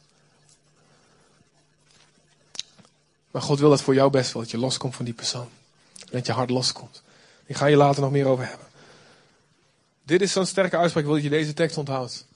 Maar 3.31 3.43
God 3.43 3.59
wil 3.59 3.71
dat 3.71 3.83
voor 3.83 3.95
jou 3.95 4.11
best 4.11 4.33
wel, 4.33 4.43
dat 4.43 4.51
je 4.51 4.59
loskomt 4.59 4.97
van 4.97 5.05
die 5.05 5.15
persoon. 5.15 5.49
Dat 6.11 6.27
je 6.27 6.33
hart 6.33 6.51
loskomt. 6.51 7.03
Ik 7.47 7.57
ga 7.57 7.67
je 7.67 7.77
later 7.77 8.03
nog 8.03 8.11
meer 8.11 8.27
over 8.27 8.49
hebben. 8.49 8.67
Dit 10.03 10.23
is 10.23 10.33
zo'n 10.33 10.47
sterke 10.47 10.77
uitspraak, 10.77 11.05
ik 11.05 11.11
wil 11.11 11.21
dat 11.21 11.31
je 11.31 11.39
deze 11.39 11.55
tekst 11.55 11.79
onthoudt. 11.79 12.27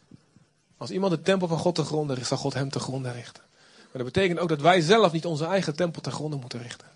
Als 0.80 0.90
iemand 0.90 1.12
de 1.12 1.22
tempel 1.22 1.48
van 1.48 1.58
God 1.58 1.74
te 1.74 1.84
gronden 1.84 2.16
richt, 2.16 2.28
zal 2.28 2.36
God 2.36 2.54
hem 2.54 2.70
te 2.70 2.78
gronden 2.78 3.12
richten. 3.12 3.42
Maar 3.58 4.02
dat 4.02 4.12
betekent 4.12 4.38
ook 4.38 4.48
dat 4.48 4.60
wij 4.60 4.80
zelf 4.80 5.12
niet 5.12 5.26
onze 5.26 5.44
eigen 5.44 5.76
tempel 5.76 6.02
te 6.02 6.10
gronden 6.10 6.40
moeten 6.40 6.62
richten. 6.62 6.86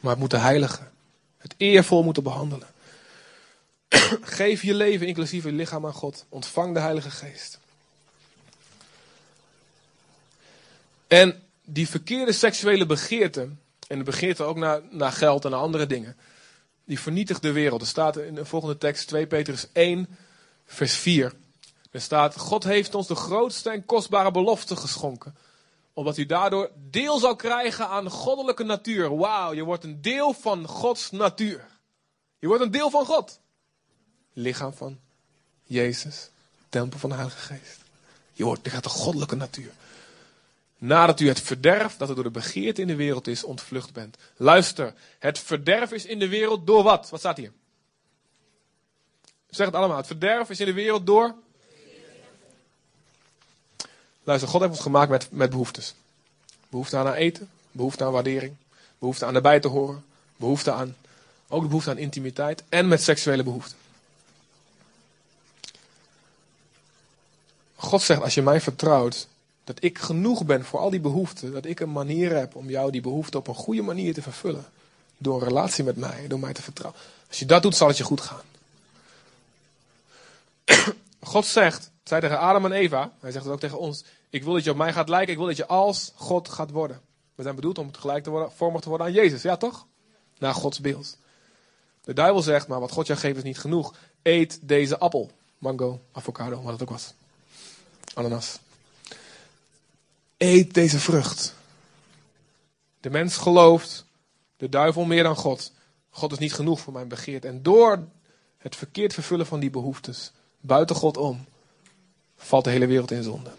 Maar 0.00 0.10
het 0.10 0.20
moeten 0.20 0.40
heiligen. 0.40 0.90
Het 1.38 1.54
eervol 1.56 2.02
moeten 2.02 2.22
behandelen. 2.22 2.68
Geef 4.38 4.62
je 4.62 4.74
leven, 4.74 5.06
inclusief 5.06 5.44
je 5.44 5.52
lichaam 5.52 5.86
aan 5.86 5.92
God. 5.92 6.24
Ontvang 6.28 6.74
de 6.74 6.80
Heilige 6.80 7.10
Geest. 7.10 7.58
En 11.06 11.42
die 11.64 11.88
verkeerde 11.88 12.32
seksuele 12.32 12.86
begeerte, 12.86 13.48
en 13.86 13.98
de 13.98 14.04
begeerte 14.04 14.42
ook 14.42 14.56
naar, 14.56 14.80
naar 14.90 15.12
geld 15.12 15.44
en 15.44 15.50
naar 15.50 15.60
andere 15.60 15.86
dingen, 15.86 16.16
die 16.84 17.00
vernietigt 17.00 17.42
de 17.42 17.52
wereld. 17.52 17.80
Er 17.80 17.86
staat 17.86 18.16
in 18.16 18.34
de 18.34 18.44
volgende 18.44 18.78
tekst 18.78 19.08
2 19.08 19.26
Petrus 19.26 19.66
1, 19.72 20.08
vers 20.66 20.94
4. 20.94 21.32
Er 21.90 22.00
staat, 22.00 22.38
God 22.38 22.64
heeft 22.64 22.94
ons 22.94 23.06
de 23.06 23.14
grootste 23.14 23.70
en 23.70 23.84
kostbare 23.84 24.30
belofte 24.30 24.76
geschonken. 24.76 25.36
Omdat 25.92 26.16
u 26.16 26.26
daardoor 26.26 26.70
deel 26.90 27.18
zal 27.18 27.36
krijgen 27.36 27.88
aan 27.88 28.10
goddelijke 28.10 28.64
natuur. 28.64 29.16
Wauw, 29.16 29.52
je 29.52 29.64
wordt 29.64 29.84
een 29.84 30.02
deel 30.02 30.32
van 30.32 30.66
Gods 30.66 31.10
natuur. 31.10 31.66
Je 32.38 32.46
wordt 32.46 32.62
een 32.62 32.70
deel 32.70 32.90
van 32.90 33.06
God. 33.06 33.40
Lichaam 34.32 34.72
van 34.72 34.98
Jezus, 35.64 36.30
tempel 36.68 36.98
van 36.98 37.10
de 37.10 37.14
Heilige 37.16 37.38
Geest. 37.38 37.80
Je 38.32 38.44
wordt, 38.44 38.64
je 38.64 38.70
gaat 38.70 38.82
de 38.82 38.88
goddelijke 38.88 39.36
natuur. 39.36 39.72
Nadat 40.78 41.20
u 41.20 41.28
het 41.28 41.40
verderf 41.40 41.96
dat 41.96 42.08
er 42.08 42.14
door 42.14 42.24
de 42.24 42.30
begeerte 42.30 42.80
in 42.80 42.86
de 42.86 42.96
wereld 42.96 43.26
is, 43.26 43.44
ontvlucht 43.44 43.92
bent. 43.92 44.16
Luister, 44.36 44.94
het 45.18 45.38
verderf 45.38 45.92
is 45.92 46.06
in 46.06 46.18
de 46.18 46.28
wereld 46.28 46.66
door 46.66 46.82
wat? 46.82 47.10
Wat 47.10 47.20
staat 47.20 47.36
hier? 47.36 47.52
Zeg 49.48 49.66
het 49.66 49.74
allemaal. 49.74 49.96
Het 49.96 50.06
verderf 50.06 50.50
is 50.50 50.60
in 50.60 50.66
de 50.66 50.72
wereld 50.72 51.06
door 51.06 51.34
Luister, 54.24 54.48
God 54.48 54.60
heeft 54.60 54.72
ons 54.72 54.82
gemaakt 54.82 55.10
met, 55.10 55.28
met 55.30 55.50
behoeftes. 55.50 55.94
Behoefte 56.68 56.96
aan 56.96 57.12
eten, 57.12 57.50
behoefte 57.72 58.04
aan 58.04 58.12
waardering, 58.12 58.54
behoefte 58.98 59.26
aan 59.26 59.34
erbij 59.34 59.60
te 59.60 59.68
horen, 59.68 60.04
behoefte 60.36 60.72
aan, 60.72 60.96
ook 61.48 61.62
de 61.62 61.68
behoefte 61.68 61.90
aan 61.90 61.98
intimiteit 61.98 62.62
en 62.68 62.88
met 62.88 63.02
seksuele 63.02 63.42
behoeften. 63.42 63.76
God 67.74 68.02
zegt, 68.02 68.22
als 68.22 68.34
je 68.34 68.42
mij 68.42 68.60
vertrouwt, 68.60 69.28
dat 69.64 69.84
ik 69.84 69.98
genoeg 69.98 70.44
ben 70.44 70.64
voor 70.64 70.78
al 70.80 70.90
die 70.90 71.00
behoeften, 71.00 71.52
dat 71.52 71.64
ik 71.64 71.80
een 71.80 71.92
manier 71.92 72.36
heb 72.36 72.54
om 72.54 72.70
jou 72.70 72.90
die 72.90 73.00
behoeften 73.00 73.40
op 73.40 73.48
een 73.48 73.54
goede 73.54 73.82
manier 73.82 74.14
te 74.14 74.22
vervullen. 74.22 74.64
Door 75.18 75.40
een 75.40 75.48
relatie 75.48 75.84
met 75.84 75.96
mij, 75.96 76.26
door 76.28 76.38
mij 76.38 76.52
te 76.52 76.62
vertrouwen. 76.62 77.00
Als 77.28 77.38
je 77.38 77.46
dat 77.46 77.62
doet, 77.62 77.76
zal 77.76 77.88
het 77.88 77.96
je 77.96 78.04
goed 78.04 78.20
gaan. 78.20 78.42
God 81.20 81.46
zegt, 81.46 81.90
zei 82.04 82.20
tegen 82.20 82.38
Adam 82.38 82.64
en 82.64 82.72
Eva, 82.72 83.12
hij 83.20 83.30
zegt 83.30 83.44
het 83.44 83.52
ook 83.54 83.60
tegen 83.60 83.78
ons, 83.78 84.04
ik 84.30 84.44
wil 84.44 84.52
dat 84.52 84.64
je 84.64 84.70
op 84.70 84.76
mij 84.76 84.92
gaat 84.92 85.08
lijken, 85.08 85.32
ik 85.32 85.38
wil 85.38 85.46
dat 85.46 85.56
je 85.56 85.66
als 85.66 86.12
God 86.14 86.48
gaat 86.48 86.70
worden. 86.70 87.00
We 87.34 87.42
zijn 87.42 87.54
bedoeld 87.54 87.78
om 87.78 87.94
gelijk 87.94 88.24
te 88.24 88.30
worden, 88.30 88.52
vormig 88.52 88.80
te 88.80 88.88
worden 88.88 89.06
aan 89.06 89.12
Jezus, 89.12 89.42
ja 89.42 89.56
toch? 89.56 89.86
Naar 90.38 90.54
Gods 90.54 90.80
beeld. 90.80 91.18
De 92.00 92.12
duivel 92.12 92.42
zegt, 92.42 92.68
maar 92.68 92.80
wat 92.80 92.90
God 92.90 93.06
jou 93.06 93.18
geeft 93.18 93.36
is 93.36 93.42
niet 93.42 93.58
genoeg. 93.58 93.94
Eet 94.22 94.58
deze 94.62 94.98
appel. 94.98 95.30
Mango, 95.58 96.00
avocado, 96.12 96.62
wat 96.62 96.72
het 96.72 96.82
ook 96.82 96.90
was. 96.90 97.14
Ananas. 98.14 98.58
Eet 100.36 100.74
deze 100.74 100.98
vrucht. 100.98 101.54
De 103.00 103.10
mens 103.10 103.36
gelooft, 103.36 104.04
de 104.56 104.68
duivel 104.68 105.04
meer 105.04 105.22
dan 105.22 105.36
God. 105.36 105.72
God 106.10 106.32
is 106.32 106.38
niet 106.38 106.54
genoeg 106.54 106.80
voor 106.80 106.92
mijn 106.92 107.08
begeerte. 107.08 107.48
En 107.48 107.62
door 107.62 108.08
het 108.58 108.76
verkeerd 108.76 109.14
vervullen 109.14 109.46
van 109.46 109.60
die 109.60 109.70
behoeftes, 109.70 110.32
buiten 110.60 110.96
God 110.96 111.16
om, 111.16 111.44
valt 112.40 112.64
de 112.64 112.70
hele 112.70 112.86
wereld 112.86 113.10
in 113.10 113.22
zonde. 113.22 113.50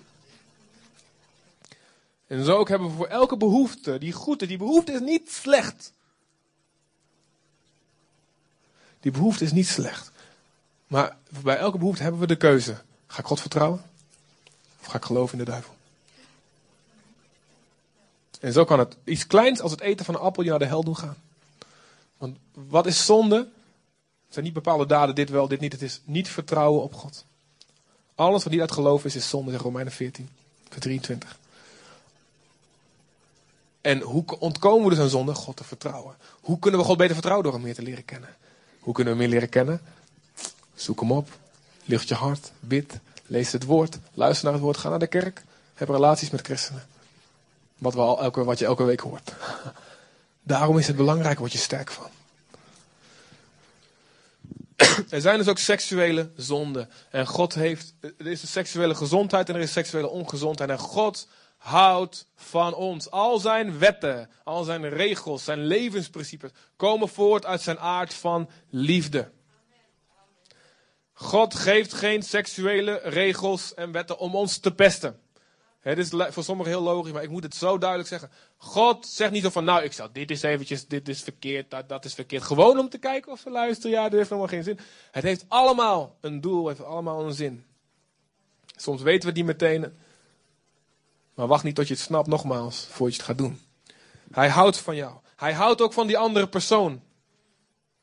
En 2.28 2.46
zo 2.46 2.58
ook 2.58 2.70
hebben 2.70 2.90
we 2.90 2.96
voor 2.96 3.08
elke 3.08 3.38
behoefte, 3.38 3.98
die 3.98 4.12
goed 4.12 4.48
die 4.48 4.58
behoefte 4.58 4.92
is 4.92 5.00
niet 5.00 5.32
slecht. 5.32 5.92
Die 9.00 9.12
behoefte 9.12 9.44
is 9.44 9.52
niet 9.52 9.68
slecht. 9.68 10.12
Maar 10.88 11.18
bij 11.44 11.58
elke 11.58 11.78
behoefte 11.78 12.04
hebben 12.04 12.22
we 12.22 12.28
de 12.28 12.36
keuze. 12.36 12.82
Ga 13.08 13.20
ik 13.20 13.26
God 13.26 13.42
vertrouwen? 13.42 13.84
Of 14.80 14.86
ga 14.86 14.98
ik 14.98 15.06
geloven 15.06 15.40
in 15.40 15.46
de 15.46 15.52
duivel? 15.52 15.74
En 18.40 18.54
zo 18.54 18.66
kan 18.66 18.80
het 18.80 18.98
iets 19.04 19.28
kleins 19.28 19.60
als 19.60 19.72
het 19.72 19.82
eten 19.82 20.06
van 20.06 20.16
een 20.16 20.22
appel 20.22 20.44
je 20.44 20.50
naar 20.50 20.60
de 20.60 20.66
hel 20.66 20.84
doen 20.84 20.98
gaan. 20.98 21.18
Want 22.18 22.38
wat 22.54 22.86
is 22.86 23.06
zonde? 23.06 23.38
Het 24.26 24.34
zijn 24.34 24.46
niet 24.46 24.54
bepaalde 24.54 24.86
daden, 24.86 25.16
dit 25.16 25.30
wel, 25.30 25.48
dit 25.48 25.60
niet. 25.60 25.72
Het 25.72 25.82
is 25.82 26.02
niet 26.04 26.30
vertrouwen 26.30 26.84
op 26.84 26.94
God. 26.94 27.26
Alles 28.22 28.44
wat 28.44 28.52
niet 28.52 28.62
uit 28.62 28.72
geloof 28.72 29.06
is, 29.06 29.16
is 29.16 29.30
zonde, 29.30 29.52
zegt 29.52 29.64
Romeinen 29.64 29.94
14, 29.94 30.30
vers 30.70 30.82
23. 30.82 31.38
En 33.82 34.02
hoe 34.02 34.24
ontkomen 34.40 34.84
we 34.84 34.90
dus 34.90 35.00
aan 35.00 35.10
zonde? 35.10 35.34
God 35.34 35.56
te 35.56 35.64
vertrouwen. 35.64 36.16
Hoe 36.42 36.60
kunnen 36.60 36.80
we 36.80 36.86
God 36.86 36.98
beter 36.98 37.14
vertrouwen? 37.14 37.46
Door 37.46 37.54
hem 37.56 37.64
meer 37.64 37.76
te 37.76 37.82
leren 37.82 38.06
kennen. 38.06 38.30
Hoe 38.80 38.94
kunnen 38.94 39.14
we 39.14 39.20
hem 39.20 39.30
meer 39.30 39.40
leren 39.40 39.54
kennen? 39.54 39.82
Zoek 40.76 41.00
hem 41.00 41.12
op. 41.12 41.30
Licht 41.86 42.08
je 42.08 42.16
hart. 42.16 42.52
Bid. 42.60 43.00
Lees 43.26 43.52
het 43.52 43.66
woord. 43.66 43.98
Luister 44.14 44.44
naar 44.44 44.54
het 44.54 44.64
woord. 44.64 44.78
Ga 44.78 44.90
naar 44.90 45.00
de 45.00 45.08
kerk. 45.08 45.44
Heb 45.74 45.90
relaties 45.90 46.30
met 46.30 46.42
christenen. 46.42 46.88
Wat, 47.78 47.94
we 47.94 48.00
al 48.00 48.22
elke, 48.22 48.44
wat 48.44 48.60
je 48.60 48.66
elke 48.66 48.84
week 48.84 49.00
hoort. 49.00 49.34
Daarom 50.44 50.78
is 50.78 50.88
het 50.88 50.96
belangrijk, 50.96 51.40
word 51.40 51.52
je 51.52 51.58
sterk 51.58 51.92
van. 51.92 52.10
Er 55.10 55.22
zijn 55.22 55.38
dus 55.38 55.48
ook 55.48 55.58
seksuele 55.58 56.32
zonden. 56.36 56.90
En 57.10 57.28
God 57.28 57.54
heeft, 57.54 57.94
er 58.18 58.28
is 58.28 58.42
de 58.42 58.48
seksuele 58.48 58.96
gezondheid 58.96 59.50
en 59.50 59.56
er 59.56 59.62
is 59.62 59.72
seksuele 59.72 60.10
ongezondheid. 60.10 60.70
En 60.70 60.78
God 60.78 61.28
houdt 61.58 62.28
van 62.36 62.74
ons. 62.74 63.12
Al 63.12 63.40
zijn 63.40 63.80
wetten, 63.80 64.30
al 64.44 64.64
zijn 64.64 64.90
regels, 64.90 65.44
zijn 65.44 65.66
levensprincipes 65.66 66.52
komen 66.76 67.10
voort 67.10 67.46
uit 67.46 67.62
zijn 67.62 67.80
aard 67.80 68.14
van 68.14 68.50
liefde. 68.70 69.32
God 71.14 71.56
geeft 71.56 71.94
geen 71.94 72.24
seksuele 72.24 73.00
regels 73.04 73.74
en 73.74 73.92
wetten 73.92 74.18
om 74.18 74.36
ons 74.36 74.58
te 74.58 74.74
pesten. 74.74 75.20
Het 75.82 75.98
is 75.98 76.10
voor 76.10 76.44
sommigen 76.44 76.72
heel 76.72 76.82
logisch, 76.82 77.12
maar 77.12 77.24
ik 77.24 77.30
moet 77.30 77.44
het 77.44 77.56
zo 77.56 77.78
duidelijk 77.78 78.10
zeggen. 78.10 78.32
God 78.58 79.08
zegt 79.08 79.32
niet 79.32 79.44
zo 79.44 79.50
van, 79.50 79.64
nou, 79.64 79.84
ik 79.84 79.94
zal 79.94 80.08
dit 80.12 80.32
is 80.32 80.42
eventjes, 80.42 80.88
dit 80.88 81.10
is 81.10 81.22
verkeerd, 81.22 81.70
dat, 81.70 81.90
dat 81.90 82.06
is 82.06 82.14
verkeerd. 82.14 82.44
Gewoon 82.44 82.80
om 82.80 82.90
te 82.90 82.98
kijken 82.98 83.32
of 83.32 83.40
ze 83.40 83.50
luisteren, 83.50 83.92
ja, 83.92 84.04
dit 84.04 84.14
heeft 84.14 84.30
helemaal 84.30 84.50
geen 84.50 84.64
zin. 84.64 84.80
Het 85.12 85.24
heeft 85.24 85.46
allemaal 85.48 86.18
een 86.20 86.42
doel, 86.42 86.68
het 86.68 86.78
heeft 86.78 86.90
allemaal 86.90 87.26
een 87.26 87.34
zin. 87.34 87.66
Soms 88.76 89.02
weten 89.02 89.30
we 89.30 89.36
niet 89.36 89.46
meteen, 89.46 89.94
maar 91.34 91.48
wacht 91.48 91.64
niet 91.64 91.76
tot 91.76 91.88
je 91.88 91.94
het 91.94 92.04
snapt 92.04 92.28
nogmaals, 92.28 92.88
voordat 92.90 93.16
je 93.16 93.22
het 93.22 93.30
gaat 93.30 93.38
doen. 93.38 93.62
Hij 94.32 94.50
houdt 94.50 94.78
van 94.78 94.96
jou. 94.96 95.16
Hij 95.36 95.54
houdt 95.54 95.82
ook 95.82 95.94
van 95.94 96.08
die 96.08 96.18
andere 96.18 96.48
persoon. 96.48 97.02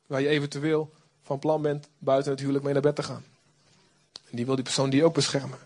Waar 0.07 0.20
je 0.20 0.29
eventueel 0.29 0.93
van 1.22 1.39
plan 1.39 1.62
bent 1.62 1.89
buiten 1.99 2.31
het 2.31 2.41
huwelijk 2.41 2.64
mee 2.64 2.72
naar 2.72 2.83
bed 2.83 2.97
te 2.97 3.03
gaan. 3.03 3.24
En 4.12 4.37
die 4.37 4.47
wil 4.47 4.55
die 4.55 4.64
persoon 4.64 4.91
die 4.91 5.05
ook 5.05 5.14
beschermen. 5.14 5.59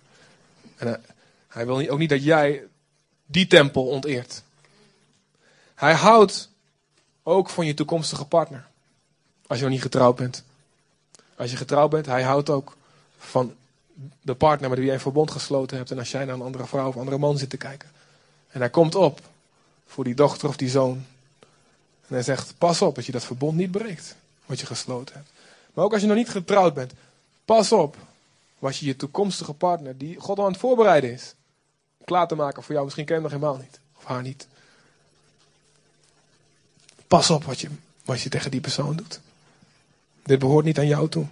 En 0.77 1.05
hij 1.53 1.67
wil 1.67 1.89
ook 1.89 1.99
niet 1.99 2.09
dat 2.09 2.25
jij 2.25 2.63
die 3.27 3.47
tempel 3.47 3.87
onteert. 3.87 4.43
Hij 5.75 5.95
houdt 5.95 6.49
ook 7.23 7.51
van 7.51 7.67
je 7.67 7.75
toekomstige 7.75 8.25
partner. 8.25 8.67
Als 9.47 9.59
je 9.59 9.65
nog 9.65 9.73
niet 9.73 9.83
getrouwd 9.83 10.17
bent. 10.17 10.45
Als 11.37 11.51
je 11.51 11.57
getrouwd 11.57 11.91
bent, 11.91 12.07
hij 12.07 12.23
houdt 12.23 12.51
ook 12.51 12.77
van 13.19 13.55
de 14.21 14.35
partner 14.35 14.69
met 14.69 14.79
wie 14.79 14.87
jij 14.87 14.97
een 14.97 15.01
verbond 15.01 15.31
gesloten 15.31 15.77
hebt. 15.77 15.91
En 15.91 15.99
als 15.99 16.11
jij 16.11 16.25
naar 16.25 16.35
een 16.35 16.43
andere 16.43 16.67
vrouw 16.67 16.89
of 16.89 16.97
andere 16.97 17.19
man 17.19 17.39
zit 17.39 17.51
te 17.51 17.57
kijken. 17.57 17.91
En 18.49 18.61
hij 18.61 18.71
komt 18.71 18.95
op 18.95 19.21
voor 19.87 20.05
die 20.05 20.15
dochter 20.15 20.49
of 20.49 20.57
die 20.57 20.71
zoon. 20.71 21.05
En 22.07 22.15
hij 22.15 22.23
zegt, 22.23 22.55
pas 22.59 22.83
op 22.83 22.95
dat 22.95 23.07
je 23.07 23.13
dat 23.13 23.25
verbond 23.25 23.57
niet 23.57 23.71
breekt. 23.71 24.17
Wat 24.47 24.61
je 24.61 24.67
gesloten 24.67 25.15
hebt. 25.15 25.31
Maar 25.75 25.85
ook 25.85 25.93
als 25.93 26.01
je 26.01 26.07
nog 26.07 26.17
niet 26.17 26.29
getrouwd 26.29 26.75
bent. 26.75 26.93
Pas 27.45 27.73
op 27.73 27.97
wat 28.59 28.77
je 28.77 28.87
je 28.87 28.97
toekomstige 28.97 29.53
partner, 29.53 29.99
die 29.99 30.21
God 30.21 30.39
al 30.39 30.45
aan 30.45 30.51
het 30.51 30.61
voorbereiden 30.61 31.13
is. 31.13 31.35
Klaar 32.05 32.29
te 32.29 32.35
maken 32.35 32.63
voor 32.63 32.73
jou. 32.73 32.85
Misschien 32.85 33.07
ken 33.07 33.17
je 33.17 33.23
hem 33.23 33.31
nog 33.31 33.41
helemaal 33.41 33.63
niet. 33.63 33.81
Of 33.97 34.05
haar 34.05 34.23
niet. 34.23 34.47
Pas 37.07 37.31
op 37.31 37.45
wat 37.45 37.61
je, 37.61 37.69
wat 38.05 38.21
je 38.21 38.29
tegen 38.29 38.51
die 38.51 38.61
persoon 38.61 38.97
doet. 38.97 39.21
Dit 40.23 40.39
behoort 40.39 40.65
niet 40.65 40.79
aan 40.79 40.87
jou 40.87 41.09
toe. 41.09 41.27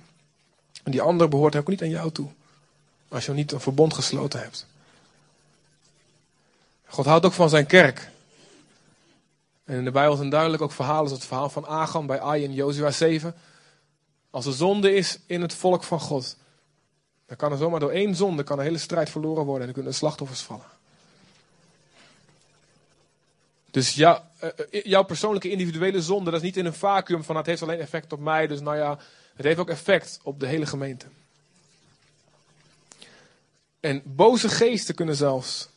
En 0.83 0.91
die 0.91 1.03
ander 1.03 1.29
behoort 1.29 1.57
ook 1.57 1.68
niet 1.68 1.83
aan 1.83 1.89
jou 1.89 2.12
toe. 2.12 2.29
Als 3.09 3.27
je 3.27 3.33
niet 3.33 3.53
een 3.53 3.61
verbond 3.61 3.95
gesloten 3.95 4.41
hebt. 4.41 4.66
God 6.87 7.07
houdt 7.07 7.27
ook 7.27 7.33
van 7.33 7.49
zijn 7.49 7.66
kerk. 7.66 8.11
En 9.64 9.77
in 9.77 9.85
de 9.85 9.91
Bijbel 9.91 10.16
zijn 10.16 10.31
duidelijk 10.31 10.62
ook 10.62 10.73
verhalen, 10.73 11.07
zoals 11.07 11.21
het 11.21 11.29
verhaal 11.29 11.51
van 11.51 11.66
Agam 11.66 12.07
bij 12.07 12.21
Ai 12.21 12.43
in 12.43 12.55
Jozua 12.55 12.91
7. 12.91 13.35
Als 14.31 14.47
er 14.47 14.53
zonde 14.53 14.95
is 14.95 15.18
in 15.27 15.43
het 15.43 15.55
volk 15.55 15.83
van 15.83 16.01
God, 16.01 16.37
dan 17.31 17.39
kan 17.39 17.53
er 17.53 17.59
zomaar 17.59 17.81
door 17.81 17.91
één 17.91 18.14
zonde 18.14 18.43
kan 18.43 18.57
de 18.57 18.62
hele 18.62 18.78
strijd 18.78 19.11
verloren 19.11 19.45
worden 19.45 19.61
en 19.61 19.64
dan 19.64 19.74
kunnen 19.74 19.95
slachtoffers 19.95 20.41
vallen. 20.41 20.66
Dus 23.70 23.95
jou, 23.95 24.20
eh, 24.39 24.49
eh, 24.70 24.85
jouw 24.85 25.03
persoonlijke 25.03 25.51
individuele 25.51 26.03
zonde, 26.03 26.31
dat 26.31 26.41
is 26.41 26.47
niet 26.47 26.57
in 26.57 26.66
een 26.66 26.74
vacuüm 26.74 27.24
van 27.24 27.37
het 27.37 27.47
heeft 27.47 27.62
alleen 27.62 27.81
effect 27.81 28.12
op 28.12 28.20
mij, 28.20 28.47
dus 28.47 28.61
nou 28.61 28.76
ja, 28.76 28.99
het 29.35 29.47
heeft 29.47 29.59
ook 29.59 29.68
effect 29.68 30.20
op 30.22 30.41
de 30.41 30.47
hele 30.47 30.66
gemeente. 30.66 31.07
En 33.81 34.03
boze 34.05 34.49
geesten 34.49 34.95
kunnen 34.95 35.16
zelfs 35.16 35.68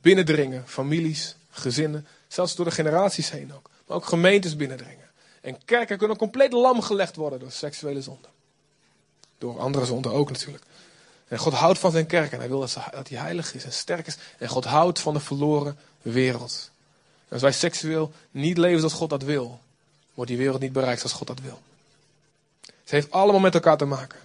binnendringen, 0.00 0.68
families, 0.68 1.36
gezinnen, 1.50 2.06
zelfs 2.28 2.54
door 2.54 2.64
de 2.64 2.70
generaties 2.70 3.30
heen 3.30 3.54
ook. 3.54 3.70
Maar 3.86 3.96
ook 3.96 4.06
gemeentes 4.06 4.56
binnendringen. 4.56 5.10
En 5.40 5.64
kerken 5.64 5.98
kunnen 5.98 6.16
compleet 6.16 6.52
lam 6.52 6.82
gelegd 6.82 7.16
worden 7.16 7.38
door 7.38 7.50
seksuele 7.50 8.02
zonde. 8.02 8.28
Door 9.38 9.58
andere 9.58 9.84
zonden 9.84 10.12
ook 10.12 10.30
natuurlijk. 10.30 10.64
En 11.28 11.38
God 11.38 11.52
houdt 11.52 11.78
van 11.78 11.90
zijn 11.90 12.06
kerk 12.06 12.32
en 12.32 12.38
hij 12.38 12.48
wil 12.48 12.60
dat, 12.60 12.74
hij 12.74 13.18
heilig 13.18 13.54
is 13.54 13.64
en 13.64 13.72
sterk 13.72 14.06
is. 14.06 14.16
En 14.38 14.48
God 14.48 14.64
houdt 14.64 15.00
van 15.00 15.14
de 15.14 15.20
verloren 15.20 15.78
wereld. 16.02 16.70
En 17.28 17.32
als 17.32 17.42
wij 17.42 17.52
seksueel 17.52 18.12
niet 18.30 18.58
leven 18.58 18.78
zoals 18.78 18.94
God 18.94 19.10
dat 19.10 19.22
wil, 19.22 19.60
wordt 20.14 20.30
die 20.30 20.40
wereld 20.40 20.60
niet 20.60 20.72
bereikt 20.72 21.00
zoals 21.00 21.16
God 21.16 21.26
dat 21.26 21.40
wil. 21.40 21.60
Het 22.60 22.90
heeft 22.90 23.10
allemaal 23.10 23.40
met 23.40 23.54
elkaar 23.54 23.76
te 23.76 23.84
maken. 23.84 24.18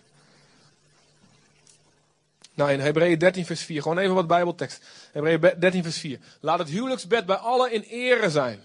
Nou, 2.54 2.72
in 2.72 2.80
Hebreeën 2.80 3.20
13 3.20 3.46
vers 3.46 3.62
4, 3.62 3.82
gewoon 3.82 3.98
even 3.98 4.16
wat 4.16 4.28
bijbeltekst. 4.28 4.84
Hebreeën 5.12 5.60
13 5.60 5.84
vers 5.84 5.98
4. 5.98 6.20
Laat 6.40 6.60
het 6.60 6.70
huwelijksbed 6.70 7.26
bij 7.26 7.36
allen 7.36 7.72
in 7.72 7.82
ere 7.82 8.30
zijn. 8.30 8.64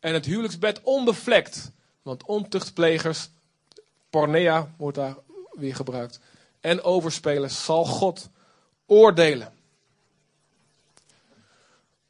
En 0.00 0.14
het 0.14 0.24
huwelijksbed 0.24 0.80
onbevlekt. 0.82 1.70
Want 2.02 2.24
ontuchtplegers, 2.24 3.30
pornea 4.10 4.74
wordt 4.76 4.96
daar 4.96 5.14
weer 5.58 5.74
gebruikt. 5.74 6.20
En 6.60 6.82
overspelers 6.82 7.64
zal 7.64 7.84
God 7.84 8.28
oordelen. 8.86 9.52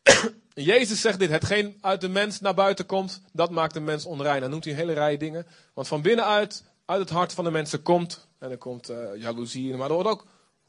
Jezus 0.55 1.01
zegt 1.01 1.19
dit: 1.19 1.31
hetgeen 1.31 1.79
uit 1.81 2.01
de 2.01 2.09
mens 2.09 2.41
naar 2.41 2.55
buiten 2.55 2.87
komt, 2.87 3.21
dat 3.33 3.51
maakt 3.51 3.75
de 3.75 3.81
mens 3.81 4.05
onrein. 4.05 4.41
Dan 4.41 4.51
noemt 4.51 4.65
hij 4.65 4.73
een 4.73 4.79
hele 4.79 4.93
rij 4.93 5.17
dingen. 5.17 5.47
Want 5.75 5.89
van 5.89 6.03
binnenuit, 6.03 6.65
uit 6.85 7.01
het 7.01 7.11
hart 7.11 7.33
van 7.33 7.45
de 7.45 7.51
mensen 7.51 7.83
komt, 7.83 8.29
en 8.39 8.51
er 8.51 8.59
komt 8.59 8.91
uh, 8.91 8.97
jaloezie, 9.17 9.77
maar 9.77 9.89
er 9.89 9.95
wordt 9.95 10.09
ook 10.09 10.27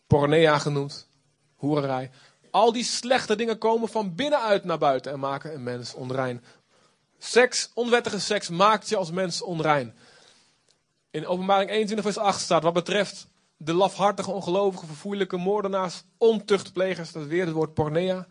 pornea 0.07 0.59
genoemd, 0.59 1.07
hoererij. 1.55 2.11
Al 2.51 2.71
die 2.71 2.83
slechte 2.83 3.35
dingen 3.35 3.57
komen 3.57 3.89
van 3.89 4.15
binnenuit 4.15 4.63
naar 4.63 4.77
buiten 4.77 5.11
en 5.11 5.19
maken 5.19 5.53
een 5.53 5.63
mens 5.63 5.93
onrein. 5.93 6.43
Seks, 7.17 7.71
onwettige 7.73 8.19
seks, 8.19 8.49
maakt 8.49 8.89
je 8.89 8.95
als 8.95 9.11
mens 9.11 9.41
onrein. 9.41 9.95
In 11.11 11.27
openbaring 11.27 11.69
21 11.69 12.13
vers 12.13 12.17
8 12.25 12.41
staat, 12.41 12.63
wat 12.63 12.73
betreft 12.73 13.27
de 13.57 13.73
lafhartige, 13.73 14.31
ongelovige, 14.31 14.85
verfoeilijke 14.85 15.37
moordenaars, 15.37 16.03
ontuchtplegers, 16.17 17.11
dat 17.11 17.21
is 17.21 17.27
weer 17.27 17.45
het 17.45 17.53
woord 17.53 17.73
pornea. 17.73 18.27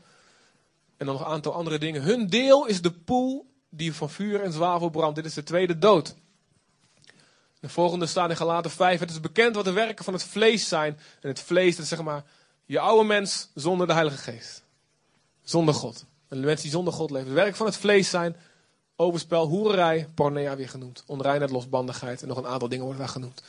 En 0.96 1.06
dan 1.06 1.14
nog 1.14 1.20
een 1.20 1.32
aantal 1.32 1.52
andere 1.54 1.78
dingen. 1.78 2.02
Hun 2.02 2.26
deel 2.26 2.66
is 2.66 2.82
de 2.82 2.92
poel 2.92 3.50
die 3.70 3.94
van 3.94 4.10
vuur 4.10 4.42
en 4.42 4.52
zwavel 4.52 4.88
brandt. 4.88 5.16
Dit 5.16 5.24
is 5.24 5.34
de 5.34 5.42
tweede 5.42 5.78
dood. 5.78 6.14
De 7.60 7.68
volgende 7.68 8.06
staat 8.06 8.30
in 8.30 8.36
Galaten 8.36 8.70
5. 8.70 9.00
Het 9.00 9.10
is 9.10 9.20
bekend 9.20 9.54
wat 9.54 9.64
de 9.64 9.72
werken 9.72 10.04
van 10.04 10.12
het 10.12 10.22
vlees 10.22 10.68
zijn. 10.68 10.98
En 11.20 11.28
het 11.28 11.40
vlees, 11.40 11.74
dat 11.74 11.84
is 11.84 11.90
zeg 11.90 12.02
maar 12.02 12.24
je 12.64 12.80
oude 12.80 13.04
mens 13.04 13.50
zonder 13.54 13.86
de 13.86 13.92
Heilige 13.92 14.16
Geest. 14.16 14.64
Zonder 15.42 15.74
God. 15.74 16.04
En 16.28 16.40
de 16.40 16.46
mensen 16.46 16.62
die 16.62 16.74
zonder 16.74 16.92
God 16.92 17.10
leven. 17.10 17.26
Het 17.26 17.36
werk 17.36 17.56
van 17.56 17.66
het 17.66 17.76
vlees 17.76 18.10
zijn 18.10 18.36
overspel, 19.00 19.46
hoererij, 19.46 20.08
pornea 20.14 20.56
weer 20.56 20.68
genoemd. 20.68 21.02
Onreinheid, 21.06 21.50
losbandigheid 21.50 22.22
en 22.22 22.28
nog 22.28 22.36
een 22.36 22.46
aantal 22.46 22.68
dingen 22.68 22.84
worden 22.84 23.02
daar 23.02 23.12
genoemd. 23.12 23.42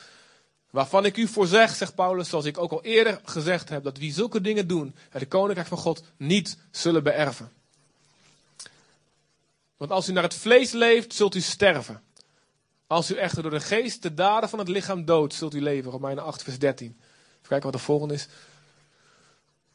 Waarvan 0.70 1.04
ik 1.04 1.16
u 1.16 1.26
voor 1.26 1.46
zeg, 1.46 1.74
zegt 1.74 1.94
Paulus, 1.94 2.28
zoals 2.28 2.44
ik 2.44 2.58
ook 2.58 2.72
al 2.72 2.82
eerder 2.82 3.20
gezegd 3.24 3.68
heb, 3.68 3.84
dat 3.84 3.98
wie 3.98 4.12
zulke 4.12 4.40
dingen 4.40 4.66
doen, 4.66 4.94
het 5.08 5.28
koninkrijk 5.28 5.68
van 5.68 5.78
God 5.78 6.02
niet 6.16 6.58
zullen 6.70 7.02
beërven. 7.02 7.52
Want 9.76 9.90
als 9.90 10.08
u 10.08 10.12
naar 10.12 10.22
het 10.22 10.34
vlees 10.34 10.72
leeft, 10.72 11.14
zult 11.14 11.34
u 11.34 11.40
sterven. 11.40 12.02
Als 12.86 13.10
u 13.10 13.14
echter 13.14 13.42
door 13.42 13.50
de 13.50 13.60
geest 13.60 14.02
de 14.02 14.14
daden 14.14 14.48
van 14.48 14.58
het 14.58 14.68
lichaam 14.68 15.04
doodt, 15.04 15.34
zult 15.34 15.54
u 15.54 15.60
leven. 15.60 15.90
Romeinen 15.90 16.24
8, 16.24 16.42
vers 16.42 16.58
13. 16.58 16.86
Even 16.86 17.48
kijken 17.48 17.70
wat 17.70 17.80
de 17.80 17.84
volgende 17.86 18.14
is. 18.14 18.28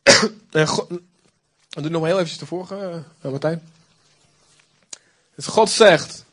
en 0.52 0.68
God, 0.68 0.90
doe 1.70 1.90
nog 1.90 1.92
maar 1.92 2.10
heel 2.10 2.20
eventjes 2.20 2.38
de 2.38 2.46
vorige, 2.46 3.04
uh, 3.22 3.32
Martijn. 3.32 3.75
Dus 5.36 5.46
God 5.46 5.70
zegt, 5.70 6.26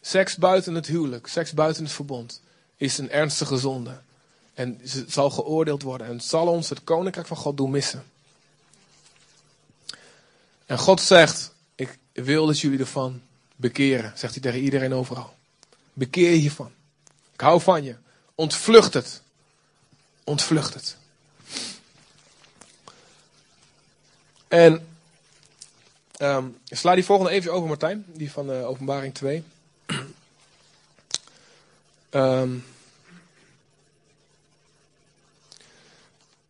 seks 0.00 0.36
buiten 0.36 0.74
het 0.74 0.86
huwelijk, 0.86 1.26
seks 1.26 1.52
buiten 1.52 1.84
het 1.84 1.92
verbond, 1.92 2.40
is 2.76 2.98
een 2.98 3.10
ernstige 3.10 3.58
zonde. 3.58 4.00
En 4.54 4.80
ze 4.84 5.04
zal 5.08 5.30
geoordeeld 5.30 5.82
worden 5.82 6.06
en 6.06 6.20
zal 6.20 6.46
ons 6.46 6.68
het 6.68 6.84
koninkrijk 6.84 7.26
van 7.26 7.36
God 7.36 7.56
doen 7.56 7.70
missen. 7.70 8.04
En 10.66 10.78
God 10.78 11.00
zegt, 11.00 11.52
ik 11.74 11.98
wil 12.12 12.46
dat 12.46 12.60
jullie 12.60 12.78
ervan 12.78 13.22
bekeren, 13.56 14.12
zegt 14.16 14.32
hij 14.32 14.42
tegen 14.42 14.60
iedereen 14.60 14.94
overal. 14.94 15.34
Bekeer 15.92 16.30
je 16.30 16.36
hiervan. 16.36 16.72
Ik 17.32 17.40
hou 17.40 17.60
van 17.60 17.84
je. 17.84 17.96
Ontvlucht 18.34 18.94
het. 18.94 19.22
Ontvlucht 20.24 20.74
het. 20.74 20.96
En 24.48 24.89
um, 26.22 26.58
sla 26.64 26.94
die 26.94 27.04
volgende 27.04 27.30
even 27.32 27.52
over, 27.52 27.68
Martijn. 27.68 28.04
Die 28.06 28.30
van 28.30 28.50
uh, 28.50 28.68
openbaring 28.68 29.14
2. 29.14 29.36
um, 29.36 29.44
ehm, 32.10 32.50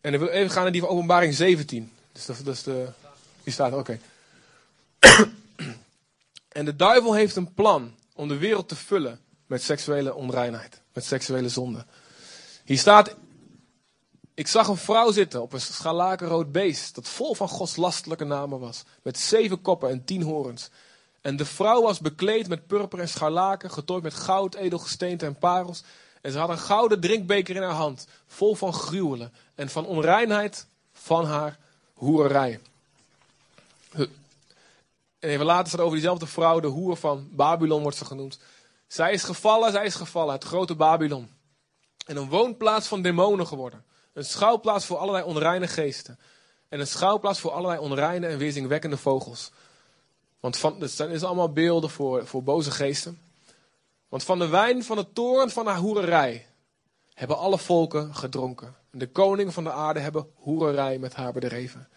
en 0.01 0.13
ik 0.13 0.19
wil 0.19 0.27
even 0.27 0.51
gaan 0.51 0.63
naar 0.63 0.71
die 0.71 0.81
van 0.81 0.89
openbaring 0.89 1.33
17. 1.33 1.91
Dus 2.11 2.25
dat, 2.25 2.37
dat 2.43 2.53
is 2.55 2.63
de... 2.63 2.87
Die 3.43 3.53
staat 3.53 3.73
oké. 3.73 3.99
en 6.59 6.65
de 6.65 6.75
duivel 6.75 7.13
heeft 7.13 7.35
een 7.35 7.53
plan 7.53 7.95
om 8.13 8.27
de 8.27 8.37
wereld 8.37 8.67
te 8.67 8.75
vullen 8.75 9.19
met 9.45 9.63
seksuele 9.63 10.13
onreinheid, 10.13 10.81
met 10.93 11.05
seksuele 11.05 11.49
zonde. 11.49 11.85
Hier 12.63 12.77
staat, 12.77 13.15
ik 14.41 14.47
zag 14.47 14.67
een 14.67 14.77
vrouw 14.77 15.11
zitten 15.11 15.41
op 15.41 15.53
een 15.53 15.61
scharlakenrood 15.61 16.51
beest 16.51 16.95
dat 16.95 17.07
vol 17.07 17.35
van 17.35 17.47
godslastelijke 17.47 18.23
namen 18.23 18.59
was, 18.59 18.83
met 19.01 19.17
zeven 19.17 19.61
koppen 19.61 19.89
en 19.89 20.05
tien 20.05 20.21
horens. 20.21 20.69
En 21.21 21.35
de 21.35 21.45
vrouw 21.45 21.81
was 21.81 21.99
bekleed 21.99 22.47
met 22.47 22.67
purper 22.67 22.99
en 22.99 23.09
scharlaken, 23.09 23.71
getooid 23.71 24.03
met 24.03 24.13
goud, 24.13 24.55
edelgesteente 24.55 25.25
en 25.25 25.35
parels. 25.35 25.83
En 26.21 26.31
ze 26.31 26.37
had 26.37 26.49
een 26.49 26.57
gouden 26.57 26.99
drinkbeker 26.99 27.55
in 27.55 27.61
haar 27.61 27.71
hand, 27.71 28.07
vol 28.27 28.55
van 28.55 28.73
gruwelen 28.73 29.33
en 29.55 29.69
van 29.69 29.85
onreinheid 29.85 30.65
van 30.93 31.25
haar 31.25 31.57
hoererij. 31.93 32.59
En 35.19 35.29
even 35.29 35.45
later 35.45 35.67
staat 35.67 35.81
over 35.81 35.95
diezelfde 35.95 36.27
vrouw, 36.27 36.59
de 36.59 36.67
hoer 36.67 36.97
van 36.97 37.27
Babylon 37.31 37.81
wordt 37.81 37.97
ze 37.97 38.05
genoemd. 38.05 38.39
Zij 38.87 39.13
is 39.13 39.23
gevallen, 39.23 39.71
zij 39.71 39.85
is 39.85 39.95
gevallen, 39.95 40.33
het 40.33 40.43
grote 40.43 40.75
Babylon. 40.75 41.29
En 42.05 42.17
een 42.17 42.29
woonplaats 42.29 42.87
van 42.87 43.01
demonen 43.01 43.47
geworden. 43.47 43.89
Een 44.13 44.25
schouwplaats 44.25 44.85
voor 44.85 44.97
allerlei 44.97 45.25
onreine 45.25 45.67
geesten. 45.67 46.19
En 46.69 46.79
een 46.79 46.87
schouwplaats 46.87 47.39
voor 47.39 47.51
allerlei 47.51 47.79
onreine 47.79 48.27
en 48.27 48.37
weerzinwekkende 48.37 48.97
vogels. 48.97 49.51
Want 50.39 50.57
van, 50.57 50.79
dat 50.79 50.91
zijn 50.91 51.23
allemaal 51.23 51.51
beelden 51.51 51.89
voor, 51.89 52.27
voor 52.27 52.43
boze 52.43 52.71
geesten. 52.71 53.21
Want 54.09 54.23
van 54.23 54.39
de 54.39 54.47
wijn 54.47 54.83
van 54.83 54.97
de 54.97 55.05
toren 55.13 55.49
van 55.49 55.67
haar 55.67 55.77
hoererij 55.77 56.47
hebben 57.13 57.37
alle 57.37 57.57
volken 57.57 58.15
gedronken. 58.15 58.75
En 58.91 58.99
de 58.99 59.07
koningen 59.07 59.53
van 59.53 59.63
de 59.63 59.71
aarde 59.71 59.99
hebben 59.99 60.29
hoererij 60.35 60.97
met 60.97 61.13
haar 61.13 61.33
bedreven. 61.33 61.87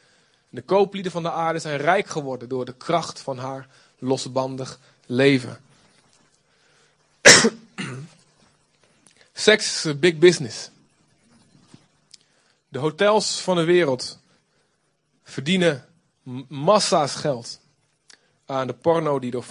de 0.49 0.63
kooplieden 0.63 1.13
van 1.13 1.23
de 1.23 1.31
aarde 1.31 1.59
zijn 1.59 1.77
rijk 1.77 2.07
geworden 2.07 2.49
door 2.49 2.65
de 2.65 2.75
kracht 2.75 3.21
van 3.21 3.39
haar 3.39 3.69
losbandig 3.99 4.79
leven. 5.07 5.61
Seks 9.33 9.85
is 9.85 9.99
big 9.99 10.19
business. 10.19 10.71
De 12.75 12.81
hotels 12.81 13.41
van 13.41 13.57
de 13.57 13.65
wereld 13.65 14.19
verdienen 15.23 15.85
massa's 16.49 17.15
geld 17.15 17.61
aan 18.47 18.67
de 18.67 18.73
porno 18.73 19.19
die 19.19 19.31
door 19.31 19.45
50% 19.45 19.47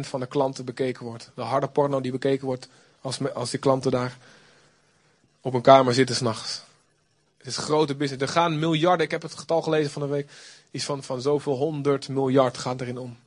van 0.00 0.20
de 0.20 0.26
klanten 0.26 0.64
bekeken 0.64 1.04
wordt. 1.04 1.30
De 1.34 1.42
harde 1.42 1.68
porno 1.68 2.00
die 2.00 2.10
bekeken 2.10 2.46
wordt 2.46 2.68
als, 3.00 3.34
als 3.34 3.50
die 3.50 3.58
klanten 3.58 3.90
daar 3.90 4.18
op 5.40 5.54
een 5.54 5.62
kamer 5.62 5.94
zitten 5.94 6.16
s'nachts. 6.16 6.62
Het 7.38 7.46
is 7.46 7.56
grote 7.56 7.94
business. 7.94 8.22
Er 8.22 8.28
gaan 8.28 8.58
miljarden, 8.58 9.04
ik 9.06 9.10
heb 9.10 9.22
het 9.22 9.34
getal 9.34 9.62
gelezen 9.62 9.90
van 9.90 10.02
de 10.02 10.08
week, 10.08 10.30
iets 10.70 10.84
van, 10.84 11.02
van 11.02 11.20
zoveel 11.20 11.56
honderd 11.56 12.08
miljard 12.08 12.58
gaat 12.58 12.80
erin 12.80 12.98
om. 12.98 13.18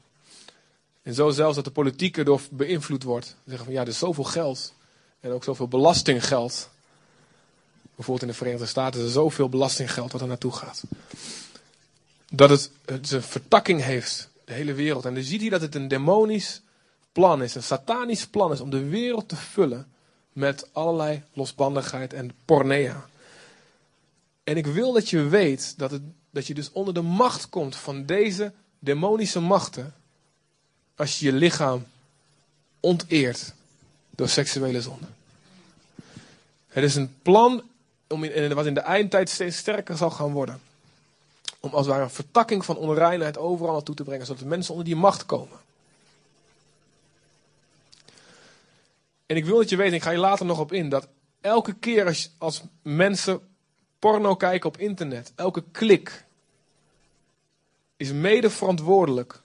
En 1.01 1.13
zo 1.13 1.29
zelfs 1.29 1.55
dat 1.55 1.65
de 1.65 1.71
politiek 1.71 2.17
erdoor 2.17 2.41
beïnvloed 2.51 3.03
wordt. 3.03 3.35
Zeggen 3.45 3.65
van 3.65 3.73
ja, 3.73 3.81
er 3.81 3.87
is 3.87 3.97
zoveel 3.97 4.23
geld. 4.23 4.73
En 5.19 5.31
ook 5.31 5.43
zoveel 5.43 5.67
belastinggeld. 5.67 6.71
Bijvoorbeeld 7.95 8.21
in 8.21 8.27
de 8.27 8.37
Verenigde 8.37 8.65
Staten 8.65 8.99
is 8.99 9.05
er 9.05 9.11
zoveel 9.11 9.49
belastinggeld 9.49 10.11
wat 10.11 10.21
er 10.21 10.27
naartoe 10.27 10.51
gaat. 10.51 10.83
Dat 12.31 12.49
het, 12.49 12.71
het 12.85 13.11
een 13.11 13.23
vertakking 13.23 13.83
heeft, 13.83 14.29
de 14.45 14.53
hele 14.53 14.73
wereld. 14.73 15.05
En 15.05 15.15
je 15.15 15.23
ziet 15.23 15.41
hier 15.41 15.49
dat 15.49 15.61
het 15.61 15.75
een 15.75 15.87
demonisch 15.87 16.61
plan 17.11 17.43
is, 17.43 17.55
een 17.55 17.63
satanisch 17.63 18.27
plan 18.27 18.51
is 18.51 18.59
om 18.59 18.69
de 18.69 18.83
wereld 18.83 19.29
te 19.29 19.35
vullen 19.35 19.87
met 20.33 20.69
allerlei 20.71 21.23
losbandigheid 21.33 22.13
en 22.13 22.31
pornea. 22.45 23.05
En 24.43 24.57
ik 24.57 24.65
wil 24.65 24.93
dat 24.93 25.09
je 25.09 25.27
weet 25.27 25.73
dat, 25.77 25.91
het, 25.91 26.01
dat 26.29 26.47
je 26.47 26.53
dus 26.53 26.71
onder 26.71 26.93
de 26.93 27.01
macht 27.01 27.49
komt 27.49 27.75
van 27.75 28.05
deze 28.05 28.53
demonische 28.79 29.39
machten. 29.39 29.93
Als 30.95 31.19
je 31.19 31.25
je 31.25 31.33
lichaam 31.33 31.85
onteert 32.79 33.53
door 34.09 34.29
seksuele 34.29 34.81
zonde. 34.81 35.07
Het 36.67 36.83
is 36.83 36.95
een 36.95 37.15
plan 37.21 37.63
om 38.13 38.23
in, 38.23 38.53
wat 38.53 38.65
in 38.65 38.73
de 38.73 38.79
eindtijd 38.79 39.29
steeds 39.29 39.57
sterker 39.57 39.97
zal 39.97 40.11
gaan 40.11 40.31
worden. 40.31 40.61
Om 41.59 41.69
als 41.69 41.85
het 41.85 41.89
ware 41.89 42.03
een 42.03 42.09
vertakking 42.09 42.65
van 42.65 42.77
onreinheid 42.77 43.37
overal 43.37 43.73
naartoe 43.73 43.95
te 43.95 44.03
brengen, 44.03 44.25
zodat 44.25 44.41
de 44.41 44.47
mensen 44.47 44.71
onder 44.71 44.87
die 44.87 44.99
macht 44.99 45.25
komen. 45.25 45.57
En 49.25 49.35
ik 49.35 49.45
wil 49.45 49.57
dat 49.57 49.69
je 49.69 49.75
weet, 49.75 49.93
ik 49.93 50.03
ga 50.03 50.09
je 50.09 50.17
later 50.17 50.45
nog 50.45 50.59
op 50.59 50.71
in, 50.71 50.89
dat 50.89 51.07
elke 51.41 51.73
keer 51.73 52.05
als, 52.05 52.31
als 52.37 52.63
mensen 52.81 53.41
porno 53.99 54.35
kijken 54.35 54.69
op 54.69 54.77
internet, 54.77 55.31
elke 55.35 55.63
klik 55.71 56.25
is 57.97 58.11
mede 58.11 58.49
verantwoordelijk 58.49 59.41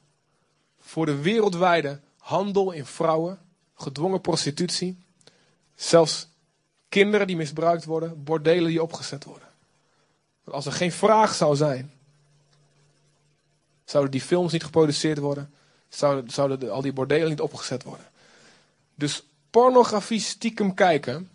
voor 0.81 1.07
de 1.07 1.21
wereldwijde 1.21 2.01
handel 2.19 2.73
in 2.73 2.87
vrouwen, 2.87 3.39
gedwongen 3.75 4.21
prostitutie, 4.21 4.99
zelfs 5.75 6.28
kinderen 6.89 7.27
die 7.27 7.37
misbruikt 7.37 7.85
worden, 7.85 8.25
bordelen 8.25 8.69
die 8.69 8.83
opgezet 8.83 9.25
worden. 9.25 9.49
Want 10.45 10.57
als 10.57 10.67
er 10.67 10.73
geen 10.73 10.93
vraag 10.93 11.35
zou 11.35 11.57
zijn, 11.57 11.93
zouden 13.85 14.13
die 14.13 14.21
films 14.21 14.53
niet 14.53 14.65
geproduceerd 14.65 15.19
worden, 15.19 15.53
zouden, 16.27 16.71
al 16.71 16.83
die 16.83 16.93
bordelen 16.93 17.29
niet 17.29 17.41
opgezet 17.41 17.83
worden. 17.83 18.07
Dus 18.95 19.23
pornografie 19.51 20.21
stiekem 20.21 20.75
kijken 20.75 21.31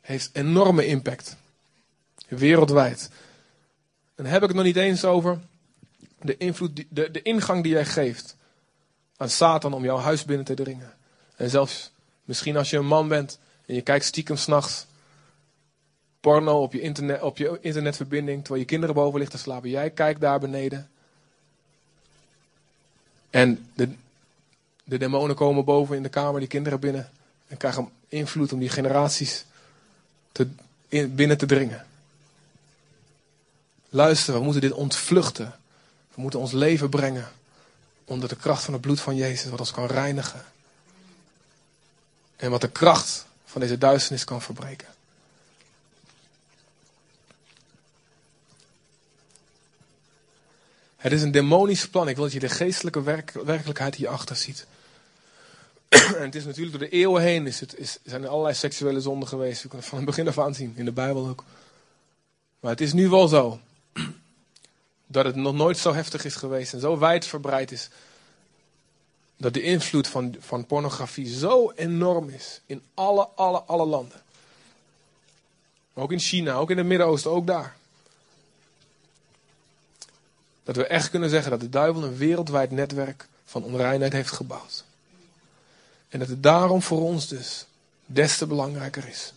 heeft 0.00 0.30
enorme 0.32 0.86
impact. 0.86 1.36
Wereldwijd. 2.28 3.10
En 4.14 4.26
heb 4.26 4.42
ik 4.42 4.48
het 4.48 4.56
nog 4.56 4.66
niet 4.66 4.76
eens 4.76 5.04
over 5.04 5.40
de, 6.20 6.36
invloed, 6.36 6.84
de, 6.88 7.10
de 7.10 7.22
ingang 7.22 7.62
die 7.62 7.72
jij 7.72 7.84
geeft 7.84 8.36
aan 9.16 9.28
Satan 9.28 9.72
om 9.72 9.84
jouw 9.84 9.98
huis 9.98 10.24
binnen 10.24 10.46
te 10.46 10.54
dringen. 10.54 10.94
En 11.36 11.50
zelfs 11.50 11.90
misschien 12.24 12.56
als 12.56 12.70
je 12.70 12.76
een 12.76 12.86
man 12.86 13.08
bent 13.08 13.38
en 13.70 13.76
je 13.76 13.82
kijkt 13.82 14.04
stiekem 14.04 14.36
s'nachts 14.36 14.86
porno 16.20 16.62
op 16.62 16.72
je, 16.72 16.80
internet, 16.80 17.22
op 17.22 17.38
je 17.38 17.58
internetverbinding 17.60 18.38
terwijl 18.38 18.60
je 18.60 18.66
kinderen 18.66 18.94
boven 18.94 19.18
ligt 19.18 19.30
te 19.30 19.38
slapen. 19.38 19.70
Jij 19.70 19.90
kijkt 19.90 20.20
daar 20.20 20.40
beneden. 20.40 20.90
En 23.30 23.70
de, 23.74 23.94
de 24.84 24.98
demonen 24.98 25.36
komen 25.36 25.64
boven 25.64 25.96
in 25.96 26.02
de 26.02 26.08
kamer, 26.08 26.40
die 26.40 26.48
kinderen 26.48 26.80
binnen. 26.80 27.10
En 27.46 27.56
krijgen 27.56 27.90
invloed 28.08 28.52
om 28.52 28.58
die 28.58 28.68
generaties 28.68 29.44
te, 30.32 30.48
binnen 31.08 31.38
te 31.38 31.46
dringen. 31.46 31.86
Luister, 33.88 34.34
we 34.34 34.40
moeten 34.40 34.60
dit 34.60 34.72
ontvluchten. 34.72 35.54
We 36.14 36.20
moeten 36.20 36.40
ons 36.40 36.52
leven 36.52 36.88
brengen 36.88 37.28
onder 38.04 38.28
de 38.28 38.36
kracht 38.36 38.64
van 38.64 38.72
het 38.72 38.82
bloed 38.82 39.00
van 39.00 39.16
Jezus, 39.16 39.50
wat 39.50 39.60
ons 39.60 39.70
kan 39.70 39.86
reinigen. 39.86 40.44
En 42.36 42.50
wat 42.50 42.60
de 42.60 42.70
kracht 42.70 43.28
van 43.50 43.60
deze 43.60 43.78
duisternis 43.78 44.24
kan 44.24 44.42
verbreken. 44.42 44.88
Het 50.96 51.12
is 51.12 51.22
een 51.22 51.30
demonisch 51.30 51.88
plan. 51.88 52.08
Ik 52.08 52.14
wil 52.14 52.24
dat 52.24 52.32
je 52.32 52.40
de 52.40 52.48
geestelijke 52.48 53.02
werkelijkheid 53.44 53.94
hierachter 53.94 54.36
ziet. 54.36 54.66
en 55.88 56.22
het 56.22 56.34
is 56.34 56.44
natuurlijk 56.44 56.78
door 56.78 56.88
de 56.88 56.96
eeuwen 56.96 57.22
heen 57.22 57.46
is 57.46 57.60
het, 57.60 57.78
is, 57.78 57.98
zijn 58.04 58.22
er 58.22 58.28
allerlei 58.28 58.54
seksuele 58.54 59.00
zonden 59.00 59.28
geweest. 59.28 59.62
We 59.62 59.68
kunnen 59.68 59.78
het 59.78 59.88
van 59.88 59.98
het 59.98 60.06
begin 60.06 60.28
af 60.28 60.38
aan 60.38 60.54
zien, 60.54 60.72
in 60.76 60.84
de 60.84 60.92
Bijbel 60.92 61.28
ook. 61.28 61.44
Maar 62.60 62.70
het 62.70 62.80
is 62.80 62.92
nu 62.92 63.08
wel 63.08 63.28
zo 63.28 63.60
dat 65.06 65.24
het 65.24 65.34
nog 65.34 65.54
nooit 65.54 65.78
zo 65.78 65.94
heftig 65.94 66.24
is 66.24 66.34
geweest 66.34 66.72
en 66.72 66.80
zo 66.80 66.98
wijdverbreid 66.98 67.72
is. 67.72 67.88
Dat 69.40 69.54
de 69.54 69.62
invloed 69.62 70.08
van, 70.08 70.36
van 70.40 70.66
pornografie 70.66 71.38
zo 71.38 71.70
enorm 71.70 72.28
is 72.28 72.60
in 72.66 72.82
alle, 72.94 73.28
alle, 73.34 73.58
alle 73.62 73.86
landen. 73.86 74.22
ook 75.94 76.12
in 76.12 76.18
China, 76.18 76.54
ook 76.54 76.70
in 76.70 76.78
het 76.78 76.86
Midden-Oosten, 76.86 77.30
ook 77.30 77.46
daar. 77.46 77.76
Dat 80.64 80.76
we 80.76 80.86
echt 80.86 81.10
kunnen 81.10 81.30
zeggen 81.30 81.50
dat 81.50 81.60
de 81.60 81.68
duivel 81.68 82.04
een 82.04 82.16
wereldwijd 82.16 82.70
netwerk 82.70 83.28
van 83.44 83.64
onreinheid 83.64 84.12
heeft 84.12 84.32
gebouwd. 84.32 84.84
En 86.08 86.18
dat 86.18 86.28
het 86.28 86.42
daarom 86.42 86.82
voor 86.82 87.00
ons 87.00 87.28
dus 87.28 87.66
des 88.06 88.38
te 88.38 88.46
belangrijker 88.46 89.08
is 89.08 89.32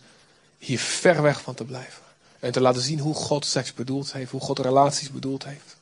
hier 0.58 0.78
ver 0.78 1.22
weg 1.22 1.40
van 1.40 1.54
te 1.54 1.64
blijven. 1.64 2.02
En 2.38 2.52
te 2.52 2.60
laten 2.60 2.82
zien 2.82 2.98
hoe 2.98 3.14
God 3.14 3.46
seks 3.46 3.74
bedoeld 3.74 4.12
heeft, 4.12 4.30
hoe 4.30 4.40
God 4.40 4.58
relaties 4.58 5.10
bedoeld 5.10 5.44
heeft. 5.44 5.76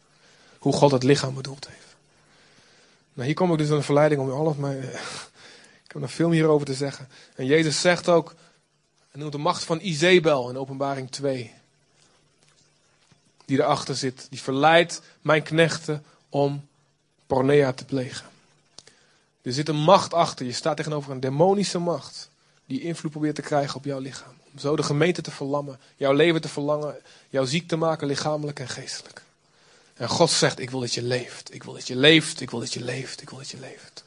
Hoe 0.58 0.72
God 0.72 0.90
het 0.90 1.02
lichaam 1.02 1.34
bedoeld 1.34 1.68
heeft. 1.68 1.91
Nou, 3.12 3.26
hier 3.26 3.34
kom 3.34 3.52
ik 3.52 3.58
dus 3.58 3.70
aan 3.70 3.76
de 3.76 3.82
verleiding 3.82 4.20
om 4.20 4.30
alles 4.30 4.56
maar. 4.56 4.76
Ik 5.84 5.98
heb 5.98 6.00
nog 6.00 6.12
veel 6.12 6.28
meer 6.28 6.38
hierover 6.38 6.66
te 6.66 6.74
zeggen. 6.74 7.08
En 7.34 7.46
Jezus 7.46 7.80
zegt 7.80 8.08
ook, 8.08 8.34
hij 9.10 9.20
noemt 9.20 9.32
de 9.32 9.38
macht 9.38 9.64
van 9.64 9.80
Izebel 9.80 10.50
in 10.50 10.58
openbaring 10.58 11.10
2. 11.10 11.52
Die 13.44 13.58
erachter 13.58 13.96
zit, 13.96 14.26
die 14.30 14.42
verleidt 14.42 15.02
mijn 15.20 15.42
knechten 15.42 16.04
om 16.28 16.68
pornea 17.26 17.72
te 17.72 17.84
plegen. 17.84 18.26
Er 19.42 19.52
zit 19.52 19.68
een 19.68 19.76
macht 19.76 20.14
achter. 20.14 20.46
Je 20.46 20.52
staat 20.52 20.76
tegenover 20.76 21.12
een 21.12 21.20
demonische 21.20 21.78
macht. 21.78 22.30
Die 22.66 22.80
invloed 22.80 23.10
probeert 23.10 23.34
te 23.34 23.42
krijgen 23.42 23.76
op 23.76 23.84
jouw 23.84 23.98
lichaam. 23.98 24.34
Om 24.52 24.58
zo 24.58 24.76
de 24.76 24.82
gemeente 24.82 25.22
te 25.22 25.30
verlammen. 25.30 25.78
Jouw 25.96 26.12
leven 26.12 26.40
te 26.40 26.48
verlangen. 26.48 26.96
Jou 27.28 27.46
ziek 27.46 27.68
te 27.68 27.76
maken, 27.76 28.06
lichamelijk 28.06 28.60
en 28.60 28.68
geestelijk. 28.68 29.22
En 29.94 30.08
God 30.08 30.30
zegt, 30.30 30.58
ik 30.58 30.70
wil 30.70 30.80
dat 30.80 30.94
je 30.94 31.02
leeft. 31.02 31.54
Ik 31.54 31.62
wil 31.62 31.72
dat 31.72 31.86
je 31.86 31.96
leeft. 31.96 32.40
Ik 32.40 32.50
wil 32.50 32.60
dat 32.60 32.72
je 32.72 32.84
leeft. 32.84 33.22
Ik 33.22 33.30
wil 33.30 33.38
dat 33.38 33.48
je 33.48 33.58
leeft. 33.58 34.04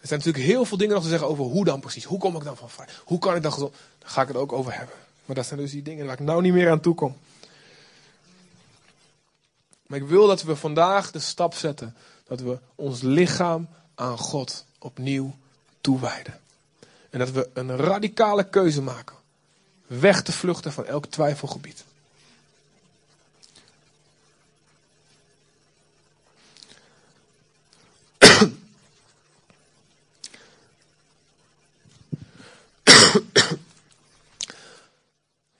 Er 0.00 0.08
zijn 0.08 0.18
natuurlijk 0.18 0.44
heel 0.44 0.64
veel 0.64 0.76
dingen 0.76 0.94
nog 0.94 1.02
te 1.02 1.08
zeggen 1.08 1.28
over 1.28 1.44
hoe 1.44 1.64
dan 1.64 1.80
precies. 1.80 2.04
Hoe 2.04 2.18
kom 2.18 2.36
ik 2.36 2.44
dan 2.44 2.56
van 2.56 2.70
vrij? 2.70 2.88
Hoe 3.04 3.18
kan 3.18 3.36
ik 3.36 3.42
dan 3.42 3.52
gezond? 3.52 3.74
Daar 3.98 4.10
ga 4.10 4.22
ik 4.22 4.28
het 4.28 4.36
ook 4.36 4.52
over 4.52 4.76
hebben. 4.76 4.96
Maar 5.24 5.36
dat 5.36 5.46
zijn 5.46 5.60
dus 5.60 5.70
die 5.70 5.82
dingen 5.82 6.06
waar 6.06 6.14
ik 6.14 6.26
nou 6.26 6.42
niet 6.42 6.52
meer 6.52 6.70
aan 6.70 6.80
toe 6.80 6.94
kom. 6.94 7.16
Maar 9.86 9.98
ik 9.98 10.06
wil 10.06 10.26
dat 10.26 10.42
we 10.42 10.56
vandaag 10.56 11.10
de 11.10 11.18
stap 11.18 11.54
zetten 11.54 11.96
dat 12.26 12.40
we 12.40 12.58
ons 12.74 13.00
lichaam 13.00 13.68
aan 13.94 14.18
God 14.18 14.64
opnieuw 14.78 15.36
toewijden. 15.80 16.40
En 17.10 17.18
dat 17.18 17.30
we 17.30 17.50
een 17.52 17.76
radicale 17.76 18.48
keuze 18.48 18.82
maken. 18.82 19.16
Weg 19.86 20.22
te 20.22 20.32
vluchten 20.32 20.72
van 20.72 20.86
elk 20.86 21.06
twijfelgebied. 21.06 21.84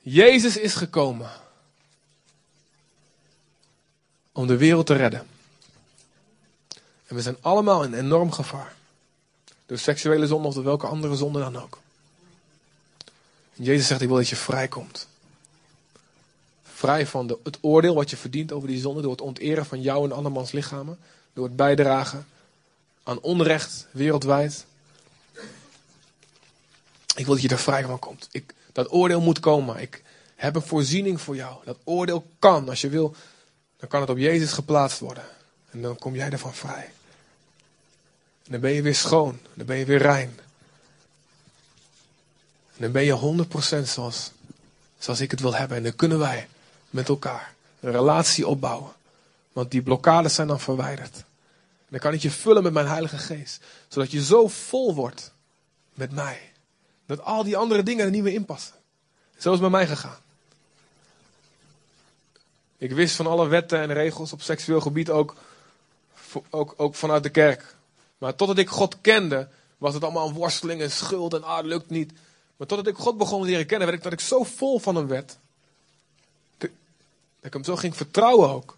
Jezus 0.03 0.57
is 0.57 0.75
gekomen 0.75 1.31
om 4.33 4.47
de 4.47 4.57
wereld 4.57 4.87
te 4.87 4.95
redden. 4.95 5.27
En 7.07 7.15
we 7.15 7.23
zijn 7.23 7.37
allemaal 7.41 7.85
in 7.85 7.95
enorm 7.95 8.33
gevaar. 8.33 8.75
Door 9.67 9.79
seksuele 9.79 10.27
zonde 10.27 10.49
of 10.49 10.55
door 10.55 10.65
welke 10.65 10.87
andere 10.87 11.17
zonde 11.17 11.39
dan 11.39 11.57
ook. 11.57 11.79
Jezus 13.53 13.87
zegt, 13.87 14.01
ik 14.01 14.09
wil 14.09 14.17
dat 14.17 14.29
je 14.29 14.37
vrijkomt. 14.37 15.09
Vrij 16.63 17.07
van 17.07 17.27
de, 17.27 17.39
het 17.43 17.59
oordeel 17.61 17.95
wat 17.95 18.11
je 18.11 18.17
verdient 18.17 18.53
over 18.53 18.69
die 18.69 18.81
zonde. 18.81 19.03
Door 19.03 19.11
het 19.11 19.21
onteren 19.21 19.67
van 19.67 19.81
jou 19.81 20.05
en 20.05 20.13
andermans 20.13 20.53
lichamen. 20.53 20.99
Door 21.33 21.45
het 21.45 21.57
bijdragen 21.57 22.27
aan 23.03 23.21
onrecht 23.21 23.87
wereldwijd. 23.91 24.67
Ik 27.15 27.25
wil 27.25 27.35
dat 27.35 27.43
je 27.43 27.49
er 27.49 27.59
vrij 27.59 27.85
van 27.85 27.99
komt. 27.99 28.29
Ik, 28.31 28.55
dat 28.73 28.93
oordeel 28.93 29.21
moet 29.21 29.41
komen. 29.41 29.81
Ik 29.81 30.03
heb 30.35 30.55
een 30.55 30.63
voorziening 30.63 31.21
voor 31.21 31.37
jou. 31.37 31.65
Dat 31.65 31.79
oordeel 31.85 32.27
kan, 32.39 32.69
als 32.69 32.81
je 32.81 32.89
wil, 32.89 33.15
dan 33.77 33.89
kan 33.89 34.01
het 34.01 34.11
op 34.11 34.19
Jezus 34.19 34.53
geplaatst 34.53 34.99
worden. 34.99 35.25
En 35.71 35.83
dan 35.83 35.97
kom 35.97 36.15
jij 36.15 36.31
ervan 36.31 36.55
vrij. 36.55 36.91
En 38.45 38.53
dan 38.53 38.61
ben 38.61 38.71
je 38.71 38.83
weer 38.83 38.95
schoon. 38.95 39.39
Dan 39.55 39.67
ben 39.67 39.77
je 39.77 39.85
weer 39.85 40.03
rein. 40.03 40.39
En 42.77 42.79
dan 42.79 42.93
ben 42.93 43.05
je 43.05 43.47
100% 43.81 43.83
zoals, 43.83 44.31
zoals 44.99 45.21
ik 45.21 45.31
het 45.31 45.41
wil 45.41 45.55
hebben. 45.55 45.77
En 45.77 45.83
dan 45.83 45.97
kunnen 45.97 46.19
wij 46.19 46.49
met 46.91 47.09
elkaar 47.09 47.55
een 47.81 47.91
relatie 47.91 48.47
opbouwen. 48.47 48.93
Want 49.53 49.71
die 49.71 49.83
blokkades 49.83 50.35
zijn 50.35 50.49
dan 50.49 50.61
verwijderd. 50.61 51.25
Dan 51.89 52.01
kan 52.01 52.13
ik 52.13 52.23
je 52.23 52.31
vullen 52.31 52.63
met 52.63 52.73
mijn 52.73 52.87
Heilige 52.87 53.19
Geest. 53.19 53.65
Zodat 53.89 54.11
je 54.11 54.25
zo 54.25 54.49
vol 54.49 54.95
wordt 54.95 55.33
met 55.95 56.13
mij. 56.13 56.52
Dat 57.17 57.27
al 57.27 57.45
die 57.45 57.57
andere 57.57 57.83
dingen 57.83 58.05
er 58.05 58.11
niet 58.11 58.23
meer 58.23 58.33
in 58.33 58.45
passen. 58.45 58.75
Zo 59.39 59.53
is 59.53 59.61
het 59.61 59.61
bij 59.61 59.71
mij 59.71 59.87
gegaan. 59.87 60.19
Ik 62.79 62.93
wist 62.93 63.17
van 63.17 63.27
alle 63.27 63.47
wetten 63.47 63.81
en 63.81 63.93
regels 63.93 64.33
op 64.33 64.43
seksueel 64.43 64.81
gebied 64.81 65.11
ook, 65.11 65.35
ook, 66.51 66.75
ook 66.77 66.95
vanuit 66.95 67.23
de 67.23 67.29
kerk. 67.31 67.75
Maar 68.19 68.35
totdat 68.35 68.59
ik 68.59 68.69
God 68.69 69.01
kende, 69.01 69.49
was 69.79 69.95
het 69.95 70.03
allemaal 70.03 70.33
worsteling 70.33 70.81
en 70.81 70.91
schuld 70.91 71.35
en 71.35 71.43
ah, 71.43 71.57
het 71.57 71.67
lukt 71.67 71.91
niet. 71.91 72.13
Maar 72.57 72.67
totdat 72.67 72.87
ik 72.87 72.97
God 72.97 73.19
begon 73.19 73.43
te 73.43 73.49
leren 73.49 73.67
kennen, 73.67 73.87
werd 73.87 73.99
ik 73.99 74.05
dat 74.05 74.13
ik 74.13 74.21
zo 74.21 74.45
vol 74.45 74.79
van 74.79 74.95
hem 74.95 75.07
werd. 75.07 75.37
Dat 76.59 76.71
ik 77.41 77.53
hem 77.53 77.65
zo 77.65 77.77
ging 77.77 77.97
vertrouwen 77.97 78.51
ook. 78.51 78.77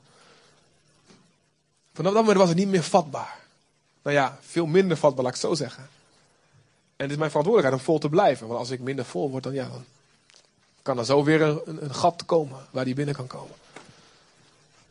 Vanaf 1.93 2.12
dat 2.12 2.20
moment 2.20 2.39
was 2.39 2.49
het 2.49 2.59
niet 2.59 2.68
meer 2.68 2.82
vatbaar. 2.82 3.39
Nou 4.03 4.16
ja, 4.16 4.39
veel 4.41 4.66
minder 4.66 4.97
vatbaar, 4.97 5.24
laat 5.24 5.35
ik 5.35 5.41
zo 5.41 5.55
zeggen. 5.55 5.89
En 6.97 7.03
het 7.03 7.11
is 7.11 7.16
mijn 7.16 7.30
verantwoordelijkheid 7.30 7.80
om 7.80 7.92
vol 7.92 7.99
te 7.99 8.09
blijven. 8.09 8.47
Want 8.47 8.59
als 8.59 8.70
ik 8.70 8.80
minder 8.80 9.05
vol 9.05 9.30
word, 9.30 9.42
dan, 9.42 9.53
ja, 9.53 9.68
dan 9.68 9.84
kan 10.82 10.99
er 10.99 11.05
zo 11.05 11.24
weer 11.24 11.42
een, 11.42 11.84
een 11.84 11.95
gat 11.95 12.24
komen 12.24 12.66
waar 12.70 12.84
die 12.84 12.95
binnen 12.95 13.14
kan 13.14 13.26
komen. 13.26 13.55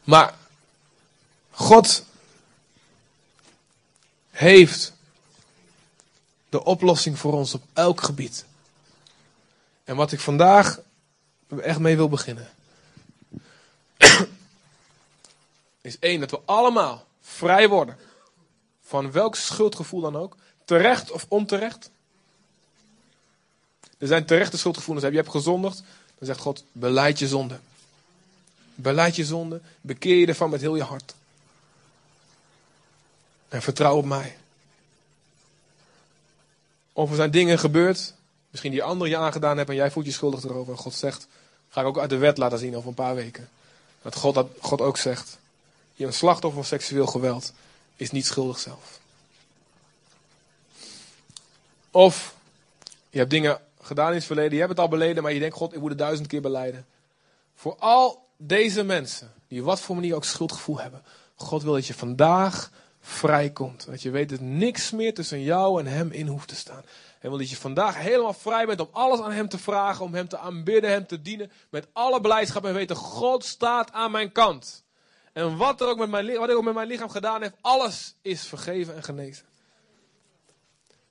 Maar 0.03 0.35
God 1.51 2.05
heeft 4.29 4.93
de 6.49 6.63
oplossing 6.63 7.19
voor 7.19 7.33
ons 7.33 7.53
op 7.53 7.63
elk 7.73 8.01
gebied. 8.01 8.45
En 9.83 9.95
wat 9.95 10.11
ik 10.11 10.19
vandaag 10.19 10.79
echt 11.61 11.79
mee 11.79 11.95
wil 11.95 12.09
beginnen. 12.09 12.49
Is 15.81 15.99
één, 15.99 16.19
dat 16.19 16.31
we 16.31 16.39
allemaal 16.45 17.05
vrij 17.21 17.69
worden. 17.69 17.97
Van 18.81 19.11
welk 19.11 19.35
schuldgevoel 19.35 20.01
dan 20.01 20.15
ook. 20.15 20.35
Terecht 20.65 21.11
of 21.11 21.25
onterecht. 21.27 21.89
Er 24.03 24.09
zijn 24.09 24.25
terechte 24.25 24.57
schuldgevoelens. 24.57 25.07
Je 25.07 25.15
hebt 25.15 25.29
gezondigd. 25.29 25.83
Dan 26.17 26.27
zegt 26.27 26.39
God, 26.39 26.63
beleid 26.71 27.19
je 27.19 27.27
zonde. 27.27 27.59
Beleid 28.75 29.15
je 29.15 29.25
zonde. 29.25 29.61
Bekeer 29.81 30.15
je 30.15 30.25
ervan 30.25 30.49
met 30.49 30.61
heel 30.61 30.75
je 30.75 30.83
hart. 30.83 31.15
En 33.49 33.61
vertrouw 33.61 33.97
op 33.97 34.05
mij. 34.05 34.37
Of 36.93 37.09
er 37.09 37.15
zijn 37.15 37.31
dingen 37.31 37.59
gebeurd, 37.59 38.13
misschien 38.49 38.71
die 38.71 38.83
anderen 38.83 39.09
je 39.09 39.17
aangedaan 39.17 39.57
hebben 39.57 39.75
en 39.75 39.81
jij 39.81 39.91
voelt 39.91 40.05
je 40.05 40.11
schuldig 40.11 40.43
erover. 40.43 40.73
En 40.73 40.79
God 40.79 40.93
zegt, 40.93 41.27
ga 41.69 41.81
ik 41.81 41.87
ook 41.87 41.99
uit 41.99 42.09
de 42.09 42.17
wet 42.17 42.37
laten 42.37 42.59
zien 42.59 42.75
over 42.75 42.87
een 42.89 42.93
paar 42.93 43.15
weken. 43.15 43.49
Dat 44.01 44.15
God, 44.15 44.35
dat 44.35 44.49
God 44.59 44.81
ook 44.81 44.97
zegt, 44.97 45.37
je 45.93 46.05
een 46.05 46.13
slachtoffer 46.13 46.59
van 46.59 46.69
seksueel 46.69 47.07
geweld 47.07 47.53
is 47.95 48.11
niet 48.11 48.25
schuldig 48.25 48.59
zelf. 48.59 48.99
Of 51.91 52.35
je 53.09 53.17
hebt 53.17 53.29
dingen 53.29 53.61
gedaan 53.85 54.09
in 54.09 54.15
het 54.15 54.25
verleden, 54.25 54.51
je 54.51 54.57
hebt 54.57 54.69
het 54.69 54.79
al 54.79 54.87
beleden, 54.87 55.23
maar 55.23 55.33
je 55.33 55.39
denkt, 55.39 55.55
God, 55.55 55.73
ik 55.73 55.79
moet 55.79 55.89
het 55.89 55.97
duizend 55.97 56.27
keer 56.27 56.41
beleiden. 56.41 56.85
Voor 57.55 57.75
al 57.75 58.27
deze 58.37 58.83
mensen, 58.83 59.31
die 59.47 59.63
wat 59.63 59.79
voor 59.79 59.95
manier 59.95 60.15
ook 60.15 60.25
schuldgevoel 60.25 60.79
hebben, 60.79 61.03
God 61.35 61.63
wil 61.63 61.73
dat 61.73 61.87
je 61.87 61.93
vandaag 61.93 62.71
vrijkomt. 62.99 63.85
Dat 63.85 64.01
je 64.01 64.09
weet 64.09 64.29
dat 64.29 64.39
niks 64.39 64.91
meer 64.91 65.13
tussen 65.13 65.41
jou 65.41 65.79
en 65.79 65.85
hem 65.85 66.11
in 66.11 66.27
hoeft 66.27 66.47
te 66.47 66.55
staan. 66.55 66.83
En 67.19 67.29
wil 67.29 67.37
dat 67.37 67.49
je 67.49 67.55
vandaag 67.55 67.97
helemaal 67.97 68.33
vrij 68.33 68.65
bent 68.65 68.79
om 68.79 68.87
alles 68.91 69.19
aan 69.19 69.31
hem 69.31 69.49
te 69.49 69.57
vragen, 69.57 70.05
om 70.05 70.13
hem 70.13 70.27
te 70.27 70.37
aanbidden, 70.37 70.89
hem 70.89 71.07
te 71.07 71.21
dienen. 71.21 71.51
Met 71.69 71.87
alle 71.93 72.21
beleidschap 72.21 72.65
en 72.65 72.73
weten, 72.73 72.95
God 72.95 73.45
staat 73.45 73.91
aan 73.91 74.11
mijn 74.11 74.31
kant. 74.31 74.83
En 75.33 75.57
wat, 75.57 75.81
er 75.81 75.87
ook 75.87 75.97
met 75.97 76.09
mijn, 76.09 76.37
wat 76.37 76.49
ik 76.49 76.55
ook 76.55 76.63
met 76.63 76.73
mijn 76.73 76.87
lichaam 76.87 77.09
gedaan 77.09 77.41
heb, 77.41 77.55
alles 77.61 78.15
is 78.21 78.47
vergeven 78.47 78.95
en 78.95 79.03
genezen. 79.03 79.45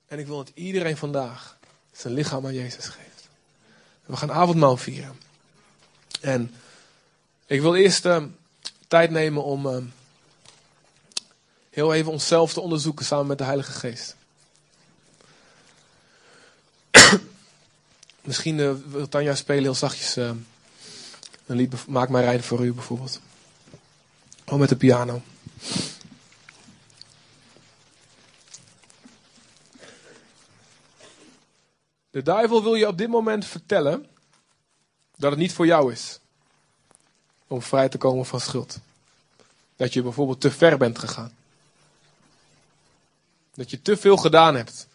En 0.05 0.19
ik 0.19 0.27
wil 0.27 0.37
dat 0.37 0.51
iedereen 0.53 0.97
vandaag 0.97 1.57
zijn 1.93 2.13
lichaam 2.13 2.45
aan 2.45 2.53
Jezus 2.53 2.85
geeft. 2.85 3.27
We 4.05 4.17
gaan 4.17 4.31
avondmaal 4.31 4.77
vieren. 4.77 5.19
En 6.21 6.55
ik 7.45 7.61
wil 7.61 7.75
eerst 7.75 8.05
uh, 8.05 8.23
tijd 8.87 9.09
nemen 9.09 9.43
om... 9.43 9.65
Uh, 9.65 9.77
heel 11.73 11.93
even 11.93 12.11
onszelf 12.11 12.53
te 12.53 12.61
onderzoeken 12.61 13.05
samen 13.05 13.27
met 13.27 13.37
de 13.37 13.43
Heilige 13.43 13.71
Geest. 13.71 14.15
Misschien 18.21 18.57
uh, 18.57 18.71
wil 18.87 19.09
Tanja 19.09 19.35
spelen 19.35 19.63
heel 19.63 19.75
zachtjes 19.75 20.17
uh, 20.17 20.31
een 21.45 21.55
lied, 21.55 21.87
Maak 21.87 22.09
mij 22.09 22.21
rijden 22.21 22.43
voor 22.43 22.65
u 22.65 22.73
bijvoorbeeld. 22.73 23.19
Of 24.45 24.57
met 24.57 24.69
de 24.69 24.75
piano. 24.75 25.21
De 32.13 32.21
duivel 32.21 32.63
wil 32.63 32.75
je 32.75 32.87
op 32.87 32.97
dit 32.97 33.07
moment 33.07 33.45
vertellen 33.45 34.05
dat 35.15 35.31
het 35.31 35.39
niet 35.39 35.53
voor 35.53 35.65
jou 35.65 35.91
is 35.91 36.19
om 37.47 37.61
vrij 37.61 37.89
te 37.89 37.97
komen 37.97 38.25
van 38.25 38.39
schuld. 38.39 38.79
Dat 39.75 39.93
je 39.93 40.01
bijvoorbeeld 40.01 40.41
te 40.41 40.51
ver 40.51 40.77
bent 40.77 40.99
gegaan. 40.99 41.31
Dat 43.53 43.69
je 43.69 43.81
te 43.81 43.97
veel 43.97 44.17
gedaan 44.17 44.55
hebt. 44.55 44.87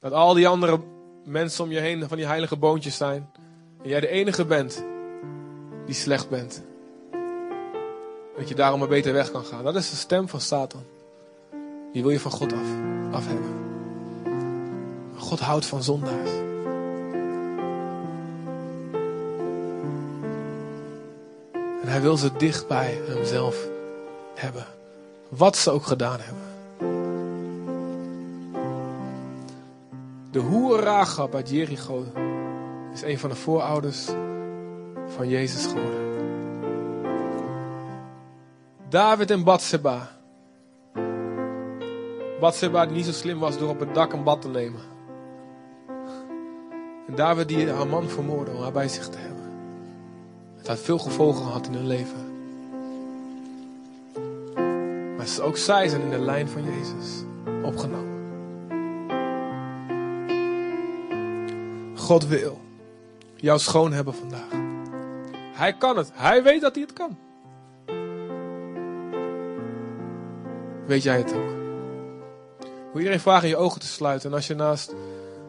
Dat 0.00 0.12
al 0.12 0.34
die 0.34 0.48
andere 0.48 0.80
mensen 1.24 1.64
om 1.64 1.70
je 1.70 1.80
heen 1.80 2.08
van 2.08 2.16
die 2.16 2.26
heilige 2.26 2.56
boontjes 2.56 2.96
zijn. 2.96 3.30
En 3.82 3.88
jij 3.88 4.00
de 4.00 4.08
enige 4.08 4.44
bent 4.44 4.84
die 5.86 5.94
slecht 5.94 6.28
bent. 6.28 6.62
Dat 8.36 8.48
je 8.48 8.54
daarom 8.54 8.78
maar 8.78 8.88
beter 8.88 9.12
weg 9.12 9.30
kan 9.30 9.44
gaan. 9.44 9.64
Dat 9.64 9.76
is 9.76 9.90
de 9.90 9.96
stem 9.96 10.28
van 10.28 10.40
Satan. 10.40 10.84
Die 11.92 12.02
wil 12.02 12.10
je 12.10 12.20
van 12.20 12.30
God 12.30 12.52
af, 12.52 12.66
af 13.12 13.26
hebben. 13.26 13.71
God 15.22 15.40
houdt 15.40 15.66
van 15.66 15.82
zondaars. 15.82 16.30
En 21.82 21.88
hij 21.88 22.00
wil 22.00 22.16
ze 22.16 22.30
dicht 22.36 22.68
bij 22.68 23.00
hemzelf 23.06 23.66
hebben. 24.34 24.66
Wat 25.28 25.56
ze 25.56 25.70
ook 25.70 25.86
gedaan 25.86 26.18
hebben. 26.20 26.42
De 30.30 30.38
hoer 30.38 30.80
Rachab 30.80 31.34
uit 31.34 31.50
Jericho 31.50 32.04
is 32.92 33.02
een 33.02 33.18
van 33.18 33.30
de 33.30 33.36
voorouders 33.36 34.08
van 35.06 35.28
Jezus 35.28 35.66
geworden. 35.66 36.10
David 38.88 39.30
en 39.30 39.44
Bathseba. 39.44 40.10
Bathseba 42.40 42.86
die 42.86 42.96
niet 42.96 43.04
zo 43.04 43.12
slim 43.12 43.38
was 43.38 43.58
door 43.58 43.68
op 43.68 43.80
het 43.80 43.94
dak 43.94 44.12
een 44.12 44.22
bad 44.22 44.42
te 44.42 44.48
nemen. 44.48 44.91
En 47.06 47.14
David 47.14 47.48
die 47.48 47.70
haar 47.70 47.86
man 47.86 48.08
vermoordde 48.08 48.52
om 48.52 48.62
haar 48.62 48.72
bij 48.72 48.88
zich 48.88 49.08
te 49.08 49.18
hebben. 49.18 49.42
Het 50.56 50.66
had 50.66 50.78
veel 50.78 50.98
gevolgen 50.98 51.44
gehad 51.44 51.66
in 51.66 51.74
hun 51.74 51.86
leven. 51.86 52.30
Maar 55.16 55.40
ook 55.42 55.56
zij 55.56 55.88
zijn 55.88 56.02
in 56.02 56.10
de 56.10 56.18
lijn 56.18 56.48
van 56.48 56.62
Jezus 56.64 57.24
opgenomen. 57.62 58.10
God 61.96 62.26
wil 62.26 62.60
jou 63.34 63.58
schoon 63.58 63.92
hebben 63.92 64.14
vandaag. 64.14 64.60
Hij 65.52 65.72
kan 65.72 65.96
het. 65.96 66.10
Hij 66.12 66.42
weet 66.42 66.60
dat 66.60 66.74
hij 66.74 66.82
het 66.82 66.92
kan. 66.92 67.16
Weet 70.86 71.02
jij 71.02 71.18
het 71.18 71.34
ook? 71.34 71.50
Wil 72.92 73.00
iedereen 73.00 73.20
vragen 73.20 73.48
je 73.48 73.56
ogen 73.56 73.80
te 73.80 73.86
sluiten. 73.86 74.30
En 74.30 74.36
als 74.36 74.46
je 74.46 74.54
naast 74.54 74.94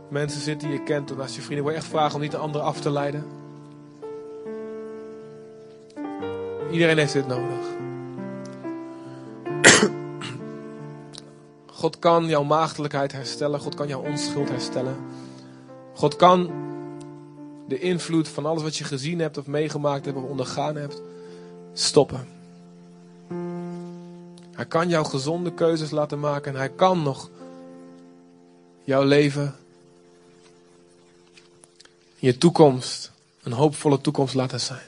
mensen 0.09 0.41
zit 0.41 0.59
die 0.59 0.71
je 0.71 0.83
kent 0.83 1.11
of 1.11 1.17
naast 1.17 1.35
je 1.35 1.41
vrienden, 1.41 1.65
wil 1.65 1.75
echt 1.75 1.85
vragen 1.85 2.15
om 2.15 2.21
niet 2.21 2.31
de 2.31 2.37
ander 2.37 2.61
af 2.61 2.79
te 2.79 2.91
leiden. 2.91 3.25
Iedereen 6.71 6.97
heeft 6.97 7.13
dit 7.13 7.27
nodig. 7.27 7.65
God 11.81 11.99
kan 11.99 12.25
jouw 12.25 12.43
maagdelijkheid 12.43 13.11
herstellen. 13.11 13.59
God 13.59 13.75
kan 13.75 13.87
jouw 13.87 14.01
onschuld 14.01 14.49
herstellen. 14.49 14.95
God 15.93 16.15
kan 16.15 16.51
de 17.67 17.79
invloed 17.79 18.27
van 18.27 18.45
alles 18.45 18.63
wat 18.63 18.75
je 18.75 18.83
gezien 18.83 19.19
hebt 19.19 19.37
of 19.37 19.47
meegemaakt 19.47 20.05
hebt 20.05 20.17
of 20.17 20.23
ondergaan 20.23 20.75
hebt 20.75 21.01
stoppen. 21.73 22.27
Hij 24.51 24.65
kan 24.65 24.89
jouw 24.89 25.03
gezonde 25.03 25.53
keuzes 25.53 25.91
laten 25.91 26.19
maken 26.19 26.51
en 26.51 26.57
hij 26.57 26.69
kan 26.69 27.03
nog 27.03 27.29
jouw 28.83 29.03
leven, 29.03 29.55
je 32.23 32.37
toekomst, 32.37 33.11
een 33.41 33.51
hoopvolle 33.51 34.01
toekomst 34.01 34.33
laten 34.33 34.59
zijn. 34.59 34.87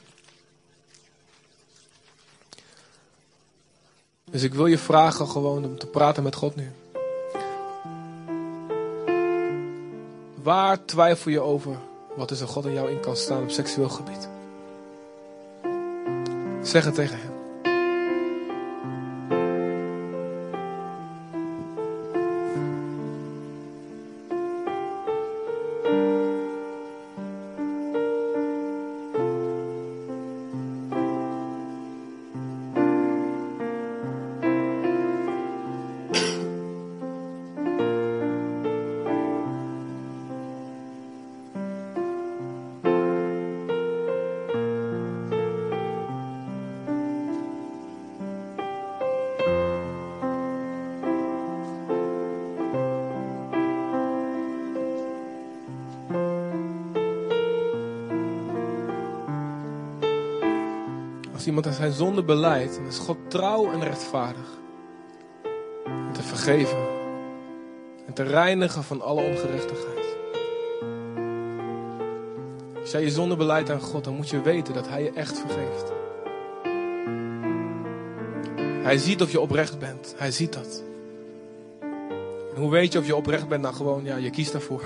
Dus 4.32 4.44
ik 4.44 4.54
wil 4.54 4.66
je 4.66 4.78
vragen 4.78 5.28
gewoon 5.28 5.66
om 5.66 5.80
te 5.80 5.88
praten 5.88 6.24
met 6.24 6.36
God 6.36 6.56
nu. 6.56 6.72
Waar 10.44 10.86
twijfel 10.86 11.32
je 11.32 11.40
over 11.40 11.78
wat 12.16 12.32
er 12.32 12.48
God 12.48 12.66
in 12.66 12.74
jou 12.74 12.92
in 12.92 13.00
kan 13.00 13.16
staan 13.16 13.44
op 13.44 13.50
seksueel 13.50 13.90
gebied? 13.90 14.30
Zeg 16.64 16.86
het 16.86 16.96
tegen 16.96 17.20
hem. 17.20 17.35
Iemand 61.46 61.76
zijn 61.76 61.92
zonde 61.92 62.24
beleidt, 62.24 62.76
dan 62.76 62.86
is 62.86 62.98
God 62.98 63.18
trouw 63.28 63.72
en 63.72 63.84
rechtvaardig. 63.84 64.50
Om 65.86 66.14
te 66.14 66.24
vergeven. 66.24 66.78
En 68.06 68.14
te 68.14 68.24
reinigen 68.24 68.84
van 68.84 69.02
alle 69.02 69.22
ongerechtigheid. 69.22 70.16
Als 72.82 72.92
jij 72.92 73.02
je 73.02 73.10
zonde 73.10 73.36
beleidt 73.36 73.70
aan 73.70 73.82
God, 73.82 74.04
dan 74.04 74.16
moet 74.16 74.30
je 74.30 74.42
weten 74.42 74.74
dat 74.74 74.88
Hij 74.88 75.04
je 75.04 75.12
echt 75.12 75.40
vergeeft. 75.40 75.92
Hij 78.84 78.98
ziet 78.98 79.22
of 79.22 79.32
je 79.32 79.40
oprecht 79.40 79.80
bent. 79.80 80.16
Hij 80.18 80.32
ziet 80.32 80.54
dat. 80.54 80.84
En 82.56 82.62
hoe 82.62 82.72
weet 82.72 82.94
je 82.94 83.00
of 83.00 83.06
je 83.06 83.16
oprecht 83.16 83.48
bent? 83.48 83.62
Nou 83.62 83.76
gewoon, 83.76 84.04
ja, 84.04 84.16
je 84.16 84.30
kiest 84.30 84.52
daarvoor. 84.52 84.82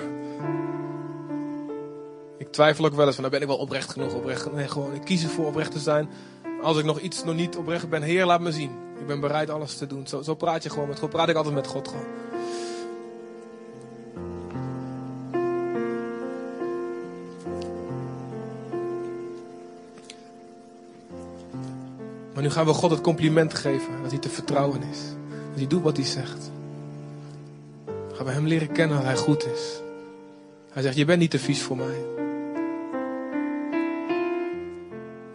Ik 2.38 2.52
twijfel 2.52 2.84
ook 2.84 2.94
wel 2.94 3.06
eens 3.06 3.14
van, 3.14 3.24
nou 3.24 3.38
ben 3.38 3.48
ik 3.48 3.54
wel 3.54 3.64
oprecht 3.64 3.90
genoeg, 3.90 4.14
oprecht. 4.14 4.52
Nee, 4.52 4.68
gewoon, 4.68 4.94
ik 4.94 5.04
kies 5.04 5.22
ervoor 5.22 5.46
oprecht 5.46 5.72
te 5.72 5.78
zijn. 5.78 6.08
Als 6.62 6.78
ik 6.78 6.84
nog 6.84 7.00
iets 7.00 7.24
nog 7.24 7.34
niet 7.34 7.56
oprecht 7.56 7.88
ben, 7.88 8.02
Heer, 8.02 8.26
laat 8.26 8.40
me 8.40 8.52
zien. 8.52 8.70
Ik 8.98 9.06
ben 9.06 9.20
bereid 9.20 9.50
alles 9.50 9.76
te 9.76 9.86
doen. 9.86 10.06
Zo, 10.06 10.22
zo 10.22 10.34
praat 10.34 10.62
je 10.62 10.70
gewoon 10.70 10.88
met 10.88 10.98
God. 10.98 11.10
Praat 11.10 11.28
ik 11.28 11.36
altijd 11.36 11.54
met 11.54 11.66
God 11.66 11.88
gewoon. 11.88 12.06
Maar 22.34 22.42
nu 22.42 22.50
gaan 22.50 22.66
we 22.66 22.72
God 22.72 22.90
het 22.90 23.00
compliment 23.00 23.54
geven 23.54 24.02
dat 24.02 24.10
hij 24.10 24.20
te 24.20 24.28
vertrouwen 24.28 24.82
is. 24.82 24.98
Dat 25.48 25.58
hij 25.58 25.66
doet 25.66 25.82
wat 25.82 25.96
hij 25.96 26.06
zegt. 26.06 26.50
Dan 27.84 28.16
gaan 28.16 28.26
we 28.26 28.32
hem 28.32 28.46
leren 28.46 28.72
kennen 28.72 28.96
dat 28.96 29.06
hij 29.06 29.16
goed 29.16 29.46
is. 29.46 29.80
Hij 30.72 30.82
zegt, 30.82 30.96
je 30.96 31.04
bent 31.04 31.20
niet 31.20 31.30
te 31.30 31.38
vies 31.38 31.62
voor 31.62 31.76
mij. 31.76 32.28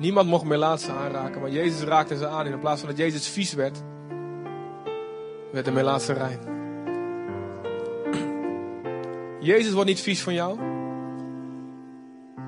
Niemand 0.06 0.30
mocht 0.30 0.44
Melaatse 0.44 0.92
aanraken, 0.92 1.42
maar 1.42 1.50
Jezus 1.50 1.82
raakte 1.82 2.18
ze 2.18 2.28
aan. 2.28 2.46
En 2.46 2.52
in 2.52 2.60
plaats 2.60 2.80
van 2.80 2.90
dat 2.90 2.98
Jezus 2.98 3.28
vies 3.28 3.54
werd, 3.54 3.84
werd 5.52 5.66
de 5.66 5.72
Melaatse 5.72 6.14
rein. 6.14 6.40
Jezus 9.40 9.74
wordt 9.74 9.90
niet 9.90 10.00
vies 10.02 10.22
van 10.22 10.34
jou. 10.34 10.60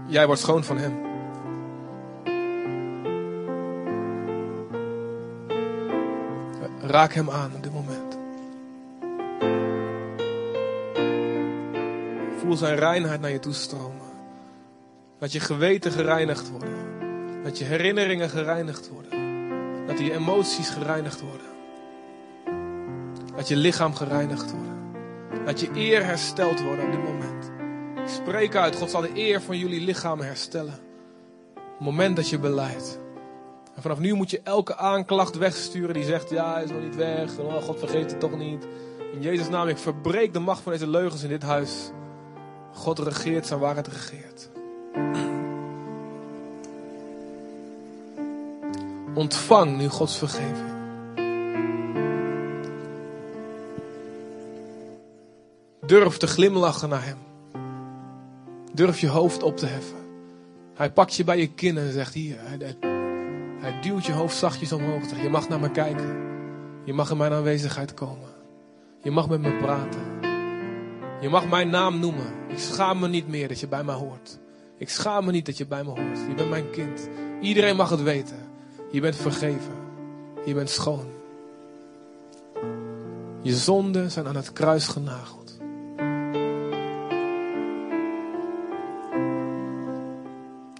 Jij 0.07 0.25
wordt 0.25 0.41
schoon 0.41 0.63
van 0.63 0.77
hem. 0.77 1.05
Raak 6.81 7.13
hem 7.13 7.29
aan 7.29 7.51
op 7.55 7.63
dit 7.63 7.73
moment. 7.73 8.17
Voel 12.37 12.55
zijn 12.55 12.75
reinheid 12.75 13.21
naar 13.21 13.31
je 13.31 13.39
toe 13.39 13.53
stromen. 13.53 14.07
Laat 15.19 15.31
je 15.31 15.39
geweten 15.39 15.91
gereinigd 15.91 16.49
worden. 16.49 16.76
Dat 17.43 17.57
je 17.57 17.63
herinneringen 17.63 18.29
gereinigd 18.29 18.89
worden. 18.89 19.11
Dat 19.87 19.99
je 19.99 20.13
emoties 20.13 20.69
gereinigd 20.69 21.21
worden. 21.21 21.47
Dat 23.35 23.47
je 23.47 23.55
lichaam 23.55 23.95
gereinigd 23.95 24.51
wordt. 24.51 25.45
Dat 25.45 25.59
je 25.59 25.69
eer 25.73 26.05
hersteld 26.05 26.61
wordt 26.61 26.83
op 26.83 26.91
dit 26.91 27.03
moment. 27.03 27.51
Ik 27.95 28.07
spreek 28.07 28.55
uit, 28.55 28.75
God 28.75 28.89
zal 28.89 29.01
de 29.01 29.11
eer 29.13 29.41
van 29.41 29.57
jullie 29.57 29.81
lichaam 29.81 30.19
herstellen. 30.19 30.79
Het 31.53 31.79
moment 31.79 32.15
dat 32.15 32.29
je 32.29 32.39
beleidt. 32.39 32.99
En 33.75 33.81
vanaf 33.81 33.99
nu 33.99 34.13
moet 34.13 34.29
je 34.29 34.41
elke 34.43 34.75
aanklacht 34.75 35.37
wegsturen 35.37 35.93
die 35.93 36.03
zegt, 36.03 36.29
ja, 36.29 36.53
hij 36.53 36.63
is 36.63 36.71
nog 36.71 36.81
niet 36.81 36.95
weg. 36.95 37.37
Oh, 37.37 37.61
God 37.61 37.79
vergeet 37.79 38.11
het 38.11 38.19
toch 38.19 38.37
niet. 38.37 38.67
In 39.13 39.21
Jezus' 39.21 39.49
naam, 39.49 39.67
ik 39.67 39.77
verbreek 39.77 40.33
de 40.33 40.39
macht 40.39 40.61
van 40.61 40.71
deze 40.71 40.87
leugens 40.87 41.23
in 41.23 41.29
dit 41.29 41.43
huis. 41.43 41.91
God 42.73 42.99
regeert 42.99 43.47
zijn 43.47 43.59
waar 43.59 43.75
het 43.75 43.87
regeert. 43.87 44.49
Ontvang 49.17 49.77
nu 49.77 49.87
Gods 49.87 50.17
vergeving. 50.17 50.75
Durf 55.85 56.17
te 56.17 56.27
glimlachen 56.27 56.89
naar 56.89 57.05
Hem. 57.05 57.17
Durf 58.73 58.99
je 58.99 59.07
hoofd 59.07 59.43
op 59.43 59.57
te 59.57 59.65
heffen. 59.65 59.97
Hij 60.73 60.91
pakt 60.91 61.15
je 61.15 61.23
bij 61.23 61.37
je 61.37 61.47
kin 61.47 61.77
en 61.77 61.91
zegt: 61.91 62.13
Hier, 62.13 62.35
hij, 62.39 62.75
hij 63.59 63.81
duwt 63.81 64.05
je 64.05 64.11
hoofd 64.11 64.37
zachtjes 64.37 64.71
omhoog. 64.71 65.05
Zegt, 65.05 65.21
je 65.21 65.29
mag 65.29 65.49
naar 65.49 65.59
me 65.59 65.71
kijken. 65.71 66.17
Je 66.85 66.93
mag 66.93 67.11
in 67.11 67.17
mijn 67.17 67.33
aanwezigheid 67.33 67.93
komen. 67.93 68.29
Je 69.01 69.11
mag 69.11 69.29
met 69.29 69.41
me 69.41 69.57
praten. 69.57 70.19
Je 71.21 71.29
mag 71.29 71.47
mijn 71.47 71.69
naam 71.69 71.99
noemen. 71.99 72.33
Ik 72.47 72.59
schaam 72.59 72.99
me 72.99 73.07
niet 73.07 73.27
meer 73.27 73.47
dat 73.47 73.59
je 73.59 73.67
bij 73.67 73.83
mij 73.83 73.95
hoort. 73.95 74.39
Ik 74.77 74.89
schaam 74.89 75.25
me 75.25 75.31
niet 75.31 75.45
dat 75.45 75.57
je 75.57 75.65
bij 75.65 75.83
me 75.83 75.89
hoort. 75.89 76.19
Je 76.27 76.33
bent 76.35 76.49
mijn 76.49 76.69
kind. 76.69 77.09
Iedereen 77.41 77.75
mag 77.75 77.89
het 77.89 78.03
weten. 78.03 78.46
Je 78.91 79.01
bent 79.01 79.15
vergeven. 79.15 79.73
Je 80.45 80.53
bent 80.53 80.69
schoon. 80.69 81.05
Je 83.41 83.55
zonden 83.55 84.11
zijn 84.11 84.27
aan 84.27 84.35
het 84.35 84.53
kruis 84.53 84.87
genageld. 84.87 85.57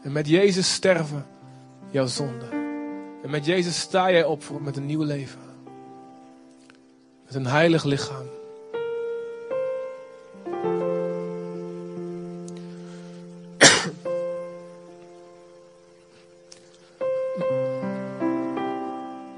En 0.03 0.11
met 0.11 0.27
Jezus 0.27 0.73
sterven 0.73 1.25
jouw 1.89 2.05
zonden. 2.05 2.51
En 3.23 3.29
met 3.29 3.45
Jezus 3.45 3.79
sta 3.79 4.11
jij 4.11 4.23
op 4.23 4.43
met 4.61 4.77
een 4.77 4.85
nieuw 4.85 5.03
leven. 5.03 5.39
Met 7.25 7.35
een 7.35 7.47
heilig 7.47 7.83
lichaam. 7.83 8.36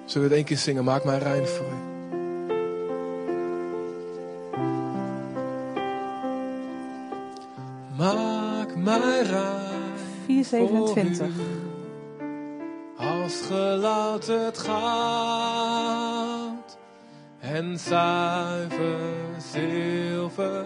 Zullen 0.10 0.27
we 0.27 0.36
het 0.36 0.44
één 0.44 0.56
keer 0.56 0.57
zingen? 0.57 0.84
Maak 0.84 1.03
mij 1.03 1.18
rein 1.18 1.48
voor 1.48 1.65
u. 1.65 1.77
Maak 7.98 8.76
mij 8.76 9.22
rein. 9.22 9.98
427. 10.26 11.27
Als 12.98 13.41
gelouterd 13.48 14.57
goud 14.57 14.77
en 17.40 17.80
zuiver 17.80 18.99
zilver, 19.52 20.65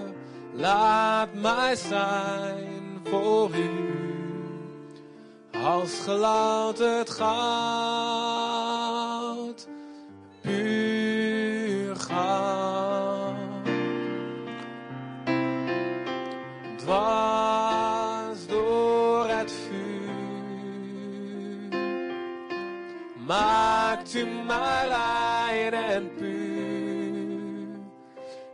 laat 0.54 1.34
mij 1.34 1.76
zijn 1.76 3.00
voor 3.04 3.50
u. 3.56 3.70
Als 5.64 6.00
gelouterd 6.04 7.10
goud, 7.10 8.23
rein 24.88 25.74
en 25.74 26.16
puur. 26.16 26.44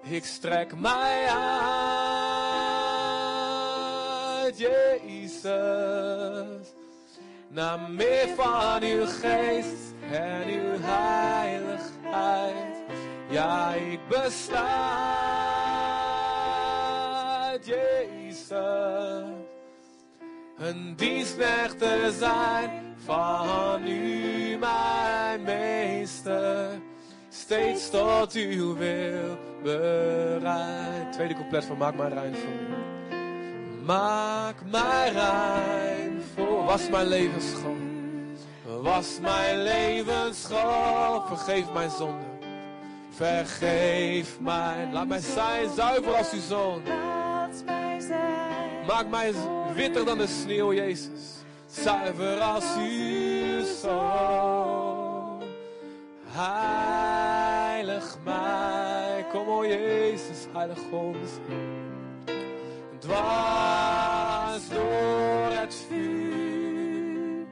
Ik 0.02 0.26
strek 0.26 0.80
mij 0.80 1.28
uit, 4.40 4.58
Jezus, 4.58 5.48
naar 7.48 7.80
meer 7.80 8.28
van 8.36 8.84
uw 8.84 9.06
geest 9.06 9.94
en 10.12 10.48
uw 10.48 10.78
heiligheid. 10.80 12.78
Ja, 13.30 13.74
ik 13.74 14.00
besta 14.08 14.68
Jezus, 17.64 18.50
een 20.58 20.96
dienstknecht 20.96 21.80
te 21.80 22.16
zijn 22.20 22.89
van 23.10 23.88
u, 23.88 24.58
mijn 24.58 25.44
meester. 25.44 26.70
Steeds 27.30 27.90
tot 27.90 28.34
uw 28.34 28.78
wil 28.78 29.38
bereid. 29.64 31.14
Tweede 31.14 31.34
couplet 31.34 31.66
van 31.66 31.78
Maak 31.78 31.96
mij 31.96 32.10
rein 32.10 32.36
voor 32.36 32.50
u. 32.50 33.16
Maak 33.86 34.56
mij 34.72 35.12
rein 35.12 36.22
voor, 36.36 36.64
was 36.64 36.90
mijn 36.90 37.08
leven 37.08 37.42
schoon. 37.42 37.88
Was 38.82 39.20
mijn 39.22 39.64
leven 39.64 40.36
schoon, 40.36 41.28
vergeef 41.28 41.74
mijn 41.74 41.90
zonde. 41.90 42.26
Vergeef 43.10 44.40
mij, 44.40 44.90
laat 44.92 45.08
mij 45.08 45.20
zijn 45.20 45.70
zuiver 45.76 46.16
als 46.16 46.32
uw 46.34 46.42
zoon. 46.48 46.82
Maak 48.88 49.10
mij 49.10 49.34
witter 49.74 50.06
dan 50.06 50.18
de 50.18 50.28
sneeuw, 50.28 50.74
Jezus 50.74 51.39
zuiver 51.70 52.40
als 52.40 52.78
u. 52.78 53.00
Heilig 56.40 58.18
mij, 58.24 59.26
kom 59.32 59.48
o 59.48 59.66
Jezus, 59.66 60.48
heilig 60.54 60.80
ons. 60.92 61.30
Dwars 63.00 64.70
door 64.70 65.52
het 65.52 65.76
vuur, 65.88 67.46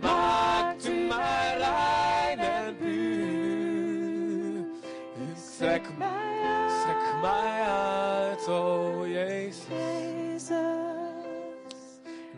maak 0.00 0.84
u 0.84 0.92
mij 1.08 1.56
rein 1.56 2.38
en 2.38 2.76
puur. 2.76 4.64
U 5.18 5.34
mij, 5.98 6.68
strek 6.68 7.02
mij 7.22 7.62
uit, 7.62 8.48
o 8.48 9.06
Jezus. 9.06 9.73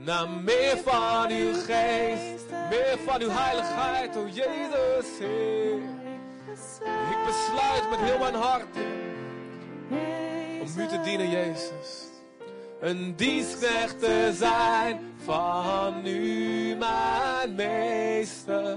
Naar 0.07 0.29
meer 0.29 0.79
van 0.85 1.31
uw 1.31 1.53
geest, 1.53 2.51
meer 2.71 2.99
van 3.05 3.21
uw 3.21 3.29
heiligheid, 3.31 4.17
o 4.17 4.27
Jezus, 4.27 5.19
Heer. 5.19 5.79
Ik 7.11 7.19
besluit 7.27 7.91
met 7.91 7.99
heel 7.99 8.19
mijn 8.19 8.35
hart 8.35 8.77
om 10.61 10.83
u 10.83 10.87
te 10.87 11.01
dienen, 11.05 11.31
Jezus. 11.31 12.05
Een 12.81 13.17
dienstknecht 13.17 13.99
te 13.99 14.33
zijn 14.35 15.01
van 15.25 16.07
u, 16.07 16.75
mijn 16.75 17.55
meester. 17.55 18.77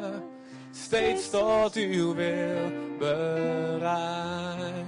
Steeds 0.72 1.30
tot 1.30 1.74
uw 1.76 2.14
wil 2.14 2.72
bereid. 3.00 4.86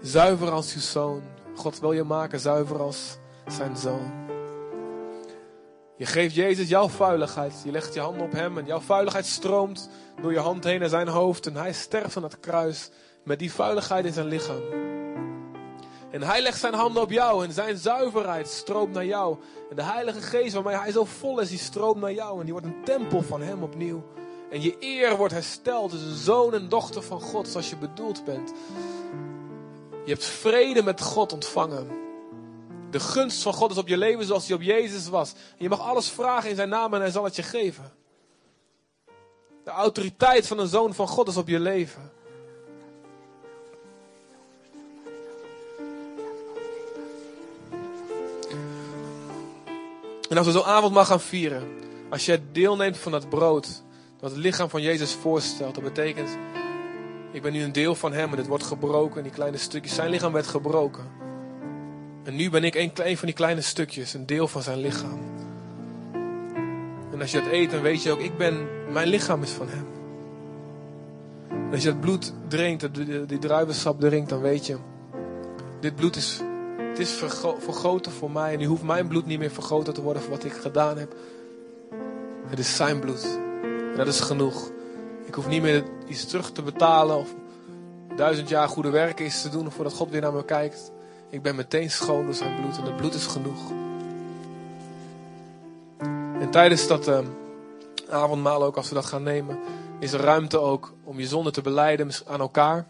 Zuiver 0.00 0.50
als 0.50 0.74
uw 0.74 0.80
zoon. 0.80 1.22
God 1.54 1.80
wil 1.80 1.92
je 1.92 2.02
maken 2.02 2.40
zuiver 2.40 2.80
als 2.80 3.20
zijn 3.52 3.76
zoon. 3.76 4.22
Je 5.96 6.06
geeft 6.06 6.34
Jezus 6.34 6.68
jouw 6.68 6.88
vuiligheid. 6.88 7.54
Je 7.64 7.70
legt 7.70 7.94
je 7.94 8.00
hand 8.00 8.20
op 8.20 8.32
hem 8.32 8.58
en 8.58 8.66
jouw 8.66 8.80
vuiligheid 8.80 9.26
stroomt 9.26 9.88
door 10.22 10.32
je 10.32 10.38
hand 10.38 10.64
heen 10.64 10.80
naar 10.80 10.88
zijn 10.88 11.08
hoofd. 11.08 11.46
En 11.46 11.56
hij 11.56 11.72
sterft 11.72 12.16
aan 12.16 12.22
het 12.22 12.40
kruis 12.40 12.90
met 13.24 13.38
die 13.38 13.52
vuiligheid 13.52 14.04
in 14.04 14.12
zijn 14.12 14.26
lichaam. 14.26 14.62
En 16.10 16.22
hij 16.22 16.42
legt 16.42 16.60
zijn 16.60 16.74
handen 16.74 17.02
op 17.02 17.10
jou 17.10 17.44
en 17.44 17.52
zijn 17.52 17.76
zuiverheid 17.76 18.48
stroomt 18.48 18.92
naar 18.92 19.04
jou. 19.04 19.36
En 19.70 19.76
de 19.76 19.82
Heilige 19.82 20.20
Geest 20.20 20.54
waarmee 20.54 20.76
hij 20.76 20.92
zo 20.92 21.04
vol 21.04 21.40
is, 21.40 21.48
die 21.48 21.58
stroomt 21.58 22.00
naar 22.00 22.12
jou. 22.12 22.38
En 22.38 22.44
die 22.44 22.52
wordt 22.52 22.66
een 22.66 22.84
tempel 22.84 23.22
van 23.22 23.42
hem 23.42 23.62
opnieuw. 23.62 24.02
En 24.50 24.62
je 24.62 24.76
eer 24.80 25.16
wordt 25.16 25.32
hersteld. 25.32 25.90
Dus 25.90 26.02
een 26.02 26.16
zoon 26.16 26.54
en 26.54 26.68
dochter 26.68 27.02
van 27.02 27.20
God 27.20 27.48
zoals 27.48 27.70
je 27.70 27.76
bedoeld 27.76 28.24
bent. 28.24 28.52
Je 30.04 30.12
hebt 30.12 30.24
vrede 30.24 30.82
met 30.82 31.00
God 31.00 31.32
ontvangen. 31.32 32.01
De 32.92 33.00
gunst 33.00 33.42
van 33.42 33.52
God 33.52 33.70
is 33.70 33.76
op 33.76 33.88
je 33.88 33.96
leven 33.96 34.24
zoals 34.24 34.46
die 34.46 34.54
op 34.54 34.62
Jezus 34.62 35.08
was. 35.08 35.32
Je 35.56 35.68
mag 35.68 35.80
alles 35.80 36.08
vragen 36.08 36.50
in 36.50 36.56
zijn 36.56 36.68
naam 36.68 36.94
en 36.94 37.00
hij 37.00 37.10
zal 37.10 37.24
het 37.24 37.36
je 37.36 37.42
geven. 37.42 37.92
De 39.64 39.70
autoriteit 39.70 40.46
van 40.46 40.58
een 40.58 40.68
zoon 40.68 40.94
van 40.94 41.08
God 41.08 41.28
is 41.28 41.36
op 41.36 41.48
je 41.48 41.60
leven. 41.60 42.12
En 50.28 50.38
als 50.38 50.46
we 50.46 50.52
zo'n 50.52 50.64
avondmaal 50.64 51.04
gaan 51.04 51.20
vieren, 51.20 51.68
als 52.10 52.26
je 52.26 52.40
deelneemt 52.52 52.98
van 52.98 53.12
dat 53.12 53.28
brood, 53.28 53.82
dat 54.20 54.30
het 54.30 54.38
lichaam 54.38 54.68
van 54.68 54.82
Jezus 54.82 55.12
voorstelt, 55.12 55.74
dat 55.74 55.84
betekent, 55.84 56.30
ik 57.30 57.42
ben 57.42 57.52
nu 57.52 57.62
een 57.62 57.72
deel 57.72 57.94
van 57.94 58.12
Hem 58.12 58.30
en 58.30 58.38
het 58.38 58.46
wordt 58.46 58.64
gebroken 58.64 59.22
die 59.22 59.32
kleine 59.32 59.56
stukjes. 59.56 59.94
Zijn 59.94 60.10
lichaam 60.10 60.32
werd 60.32 60.46
gebroken. 60.46 61.31
En 62.22 62.36
nu 62.36 62.50
ben 62.50 62.64
ik 62.64 62.74
een, 62.74 63.16
van 63.16 63.26
die 63.26 63.34
kleine 63.34 63.60
stukjes, 63.60 64.14
een 64.14 64.26
deel 64.26 64.48
van 64.48 64.62
zijn 64.62 64.78
lichaam. 64.78 65.20
En 67.12 67.20
als 67.20 67.30
je 67.30 67.40
dat 67.42 67.52
eet, 67.52 67.70
dan 67.70 67.82
weet 67.82 68.02
je 68.02 68.10
ook, 68.10 68.20
ik 68.20 68.36
ben, 68.36 68.66
mijn 68.92 69.08
lichaam 69.08 69.42
is 69.42 69.50
van 69.50 69.68
Hem. 69.68 69.86
Als 71.72 71.82
je 71.82 71.88
het 71.88 72.00
bloed 72.00 72.32
drinkt, 72.48 72.94
die, 72.94 73.26
die 73.26 73.38
druivensap 73.38 74.00
drinkt, 74.00 74.28
dan 74.28 74.40
weet 74.40 74.66
je, 74.66 74.76
dit 75.80 75.96
bloed 75.96 76.16
is 76.16 76.40
het 76.92 77.00
is 77.00 77.22
voor 78.18 78.30
mij. 78.30 78.52
En 78.52 78.58
nu 78.58 78.66
hoeft 78.66 78.82
mijn 78.82 79.08
bloed 79.08 79.26
niet 79.26 79.38
meer 79.38 79.50
vergoten 79.50 79.94
te 79.94 80.02
worden 80.02 80.22
voor 80.22 80.30
wat 80.30 80.44
ik 80.44 80.52
gedaan 80.52 80.98
heb. 80.98 81.14
Het 82.46 82.58
is 82.58 82.76
zijn 82.76 83.00
bloed. 83.00 83.38
Dat 83.96 84.06
is 84.06 84.20
genoeg. 84.20 84.70
Ik 85.24 85.34
hoef 85.34 85.48
niet 85.48 85.62
meer 85.62 85.84
iets 86.08 86.26
terug 86.26 86.52
te 86.52 86.62
betalen 86.62 87.16
of 87.16 87.34
duizend 88.16 88.48
jaar 88.48 88.68
goede 88.68 88.90
werken 88.90 89.24
is 89.24 89.42
te 89.42 89.48
doen 89.48 89.70
voordat 89.70 89.92
God 89.92 90.10
weer 90.10 90.20
naar 90.20 90.32
me 90.32 90.44
kijkt. 90.44 90.92
Ik 91.32 91.42
ben 91.42 91.56
meteen 91.56 91.90
schoon 91.90 92.24
door 92.24 92.34
zijn 92.34 92.56
bloed 92.60 92.76
en 92.78 92.84
het 92.84 92.96
bloed 92.96 93.14
is 93.14 93.26
genoeg. 93.26 93.70
En 96.40 96.50
tijdens 96.50 96.86
dat 96.86 97.08
eh, 97.08 97.18
avondmaal 98.10 98.64
ook, 98.64 98.76
als 98.76 98.88
we 98.88 98.94
dat 98.94 99.06
gaan 99.06 99.22
nemen, 99.22 99.58
is 99.98 100.12
er 100.12 100.20
ruimte 100.20 100.58
ook 100.58 100.94
om 101.04 101.18
je 101.18 101.26
zonde 101.26 101.50
te 101.50 101.60
beleiden 101.60 102.10
aan 102.26 102.40
elkaar. 102.40 102.86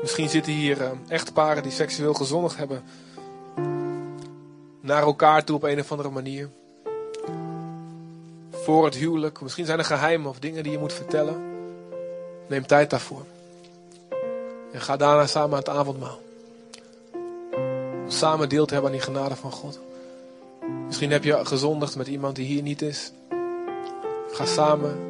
Misschien 0.00 0.28
zitten 0.28 0.52
hier 0.52 0.80
uh, 0.80 0.90
echtparen 1.08 1.62
die 1.62 1.72
seksueel 1.72 2.14
gezondigd 2.14 2.56
hebben. 2.56 2.82
Naar 4.80 5.02
elkaar 5.02 5.44
toe 5.44 5.56
op 5.56 5.62
een 5.62 5.80
of 5.80 5.90
andere 5.90 6.10
manier. 6.10 6.50
Voor 8.50 8.84
het 8.84 8.94
huwelijk. 8.94 9.40
Misschien 9.40 9.66
zijn 9.66 9.78
er 9.78 9.84
geheimen 9.84 10.30
of 10.30 10.38
dingen 10.38 10.62
die 10.62 10.72
je 10.72 10.78
moet 10.78 10.92
vertellen. 10.92 11.42
Neem 12.48 12.66
tijd 12.66 12.90
daarvoor. 12.90 13.31
En 14.72 14.80
ga 14.80 14.96
daarna 14.96 15.26
samen 15.26 15.50
aan 15.50 15.58
het 15.58 15.68
avondmaal. 15.68 16.20
Samen 18.06 18.48
deel 18.48 18.66
te 18.66 18.72
hebben 18.72 18.90
aan 18.92 18.96
die 18.96 19.06
genade 19.06 19.36
van 19.36 19.52
God. 19.52 19.80
Misschien 20.86 21.10
heb 21.10 21.24
je 21.24 21.44
gezondigd 21.44 21.96
met 21.96 22.06
iemand 22.06 22.36
die 22.36 22.46
hier 22.46 22.62
niet 22.62 22.82
is. 22.82 23.12
Ga 24.32 24.46
samen, 24.46 25.00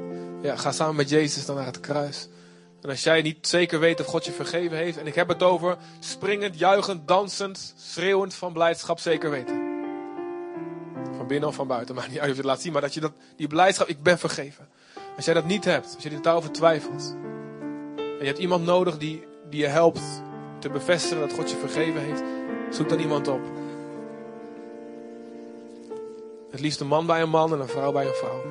ja, 0.43 0.57
ga 0.57 0.73
samen 0.73 0.97
met 0.97 1.09
Jezus 1.09 1.47
dan 1.47 1.57
naar 1.57 1.67
het 1.67 1.81
kruis. 1.81 2.29
En 2.83 2.89
als 2.89 3.03
jij 3.03 3.23
niet 3.23 3.47
zeker 3.47 3.81
weet 3.81 4.01
of 4.01 4.07
God 4.07 4.25
je 4.25 4.33
vergeven 4.33 4.77
heeft, 4.77 4.99
en 4.99 5.07
ik 5.07 5.15
heb 5.15 5.29
het 5.29 5.43
over 5.43 5.77
springend, 6.01 6.59
juichend, 6.59 7.09
dansend, 7.09 7.75
schreeuwend 7.77 8.35
van 8.35 8.53
blijdschap, 8.53 8.99
zeker 8.99 9.31
weten. 9.31 9.71
Van 11.17 11.27
binnen 11.27 11.49
of 11.49 11.55
van 11.55 11.67
buiten, 11.67 11.95
maar 11.97 12.09
niet 12.09 12.19
uit 12.19 12.31
of 12.31 12.37
je 12.37 12.41
het 12.41 12.51
laat 12.51 12.61
zien, 12.61 12.73
maar 12.73 12.81
dat 12.81 12.95
je 12.95 13.01
dat, 13.01 13.13
die 13.37 13.47
blijdschap, 13.47 13.89
ik 13.89 14.03
ben 14.03 14.19
vergeven. 14.19 14.69
Als 15.17 15.25
jij 15.25 15.35
dat 15.35 15.45
niet 15.45 15.65
hebt, 15.65 15.93
als 15.95 16.03
je 16.03 16.21
daarover 16.21 16.53
twijfelt, 16.53 17.15
en 17.97 18.19
je 18.19 18.27
hebt 18.27 18.39
iemand 18.39 18.65
nodig 18.65 18.99
die, 18.99 19.25
die 19.53 19.61
je 19.61 19.67
helpt 19.67 20.01
te 20.59 20.71
bevestigen 20.71 21.21
dat 21.21 21.33
God 21.33 21.51
je 21.51 21.57
vergeven 21.57 22.01
heeft, 22.01 22.23
zoek 22.71 22.89
dan 22.89 22.99
iemand 22.99 23.29
op. 23.29 23.41
Het 26.51 26.61
liefst 26.61 26.81
een 26.81 26.87
man 26.87 27.07
bij 27.07 27.23
een 27.23 27.31
man 27.31 27.53
en 27.53 27.61
een 27.61 27.69
vrouw 27.69 27.93
bij 27.93 28.07
een 28.07 28.15
vrouw. 28.15 28.43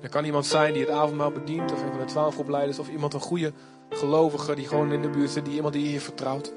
Er 0.00 0.08
kan 0.08 0.24
iemand 0.24 0.46
zijn 0.46 0.72
die 0.72 0.82
het 0.82 0.90
avondmaal 0.90 1.30
bedient, 1.30 1.72
of 1.72 1.82
een 1.82 1.90
van 1.90 1.98
de 1.98 2.04
twaalf 2.04 2.38
opleiders, 2.38 2.78
of 2.78 2.88
iemand 2.88 3.14
een 3.14 3.20
goede 3.20 3.52
gelovige 3.90 4.54
die 4.54 4.68
gewoon 4.68 4.92
in 4.92 5.02
de 5.02 5.08
buurt 5.08 5.30
zit, 5.30 5.44
die 5.44 5.54
iemand 5.54 5.74
die 5.74 5.92
je 5.92 6.00
vertrouwt. 6.00 6.52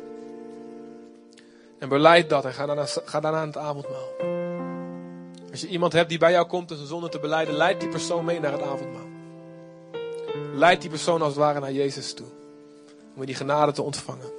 En 1.79 1.89
beleid 1.89 2.29
dat 2.29 2.45
en 2.45 2.53
ga 2.53 2.65
daarna, 2.65 2.85
ga 2.85 3.21
aan 3.21 3.47
het 3.47 3.57
avondmaal. 3.57 4.07
Als 5.51 5.61
je 5.61 5.67
iemand 5.67 5.93
hebt 5.93 6.09
die 6.09 6.17
bij 6.17 6.31
jou 6.31 6.47
komt 6.47 6.69
en 6.69 6.75
zijn 6.75 6.87
zonde 6.87 7.09
te 7.09 7.19
beleiden, 7.19 7.55
leid 7.55 7.79
die 7.79 7.89
persoon 7.89 8.25
mee 8.25 8.39
naar 8.39 8.51
het 8.51 8.61
avondmaal. 8.61 9.07
Leid 10.53 10.81
die 10.81 10.89
persoon 10.89 11.21
als 11.21 11.29
het 11.29 11.39
ware 11.39 11.59
naar 11.59 11.71
Jezus 11.71 12.13
toe. 12.13 12.27
Om 13.15 13.25
die 13.25 13.35
genade 13.35 13.71
te 13.71 13.81
ontvangen. 13.81 14.31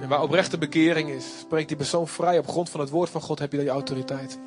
En 0.00 0.08
waar 0.08 0.22
oprechte 0.22 0.58
bekering 0.58 1.10
is, 1.10 1.38
spreekt 1.38 1.68
die 1.68 1.76
persoon 1.76 2.08
vrij. 2.08 2.38
Op 2.38 2.48
grond 2.48 2.70
van 2.70 2.80
het 2.80 2.90
woord 2.90 3.10
van 3.10 3.20
God 3.20 3.38
heb 3.38 3.52
je 3.52 3.58
die 3.58 3.68
autoriteit. 3.68 4.38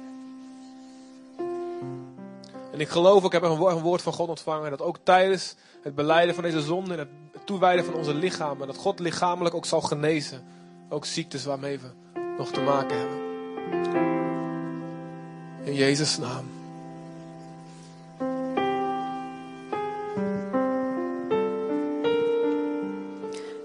En 2.71 2.79
ik 2.79 2.89
geloof 2.89 3.23
ik 3.23 3.31
heb 3.31 3.43
een 3.43 3.81
woord 3.81 4.01
van 4.01 4.13
God 4.13 4.29
ontvangen. 4.29 4.69
Dat 4.69 4.81
ook 4.81 4.97
tijdens 5.03 5.55
het 5.81 5.95
beleiden 5.95 6.35
van 6.35 6.43
deze 6.43 6.61
zonde 6.61 6.93
en 6.93 6.99
het 6.99 7.45
toewijden 7.45 7.85
van 7.85 7.93
onze 7.93 8.13
lichamen. 8.13 8.67
Dat 8.67 8.77
God 8.77 8.99
lichamelijk 8.99 9.55
ook 9.55 9.65
zal 9.65 9.81
genezen. 9.81 10.43
Ook 10.89 11.05
ziektes 11.05 11.45
waarmee 11.45 11.79
we 11.79 11.87
nog 12.37 12.51
te 12.51 12.61
maken 12.61 12.97
hebben. 12.97 13.21
In 15.63 15.73
Jezus' 15.73 16.17
naam. 16.17 16.62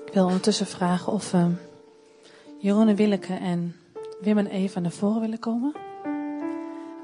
Ik 0.09 0.15
wil 0.15 0.25
ondertussen 0.25 0.67
vragen 0.67 1.13
of 1.13 1.33
uh, 1.33 1.47
Jeroen 2.59 2.89
en 2.89 2.97
Willeke 2.97 3.35
en 3.35 3.77
Wim 4.21 4.39
en 4.39 4.47
Eva 4.47 4.81
naar 4.81 4.91
voren 4.91 5.21
willen 5.21 5.39
komen. 5.39 5.73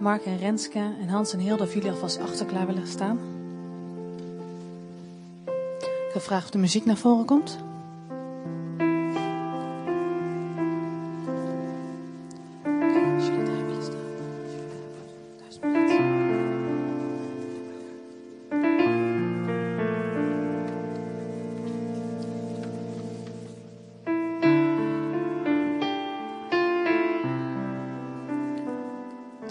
Mark 0.01 0.25
en 0.25 0.39
Renske 0.39 0.79
en 0.79 1.09
Hans 1.09 1.33
en 1.33 1.39
Hilde, 1.39 1.63
of 1.63 1.75
jullie 1.75 1.91
alvast 1.91 2.21
achter 2.21 2.47
klaar 2.47 2.67
willen 2.67 2.87
staan. 2.87 3.19
Ik 5.77 6.11
wil 6.13 6.23
vragen 6.23 6.45
of 6.45 6.51
de 6.51 6.59
muziek 6.59 6.85
naar 6.85 6.97
voren 6.97 7.25
komt. 7.25 7.59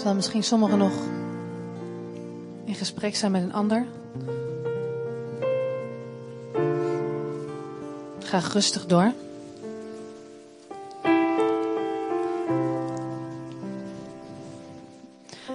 Terwijl 0.03 0.21
misschien 0.23 0.43
sommigen 0.43 0.77
nog 0.77 0.93
in 2.65 2.75
gesprek 2.75 3.15
zijn 3.15 3.31
met 3.31 3.43
een 3.43 3.53
ander. 3.53 3.85
Ga 8.19 8.39
rustig 8.39 8.85
door. 8.85 9.11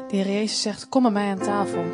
De 0.08 0.16
Heer 0.16 0.26
Jezus 0.26 0.62
zegt: 0.62 0.88
Kom 0.88 1.02
bij 1.02 1.12
mij 1.12 1.30
aan 1.30 1.38
tafel. 1.38 1.84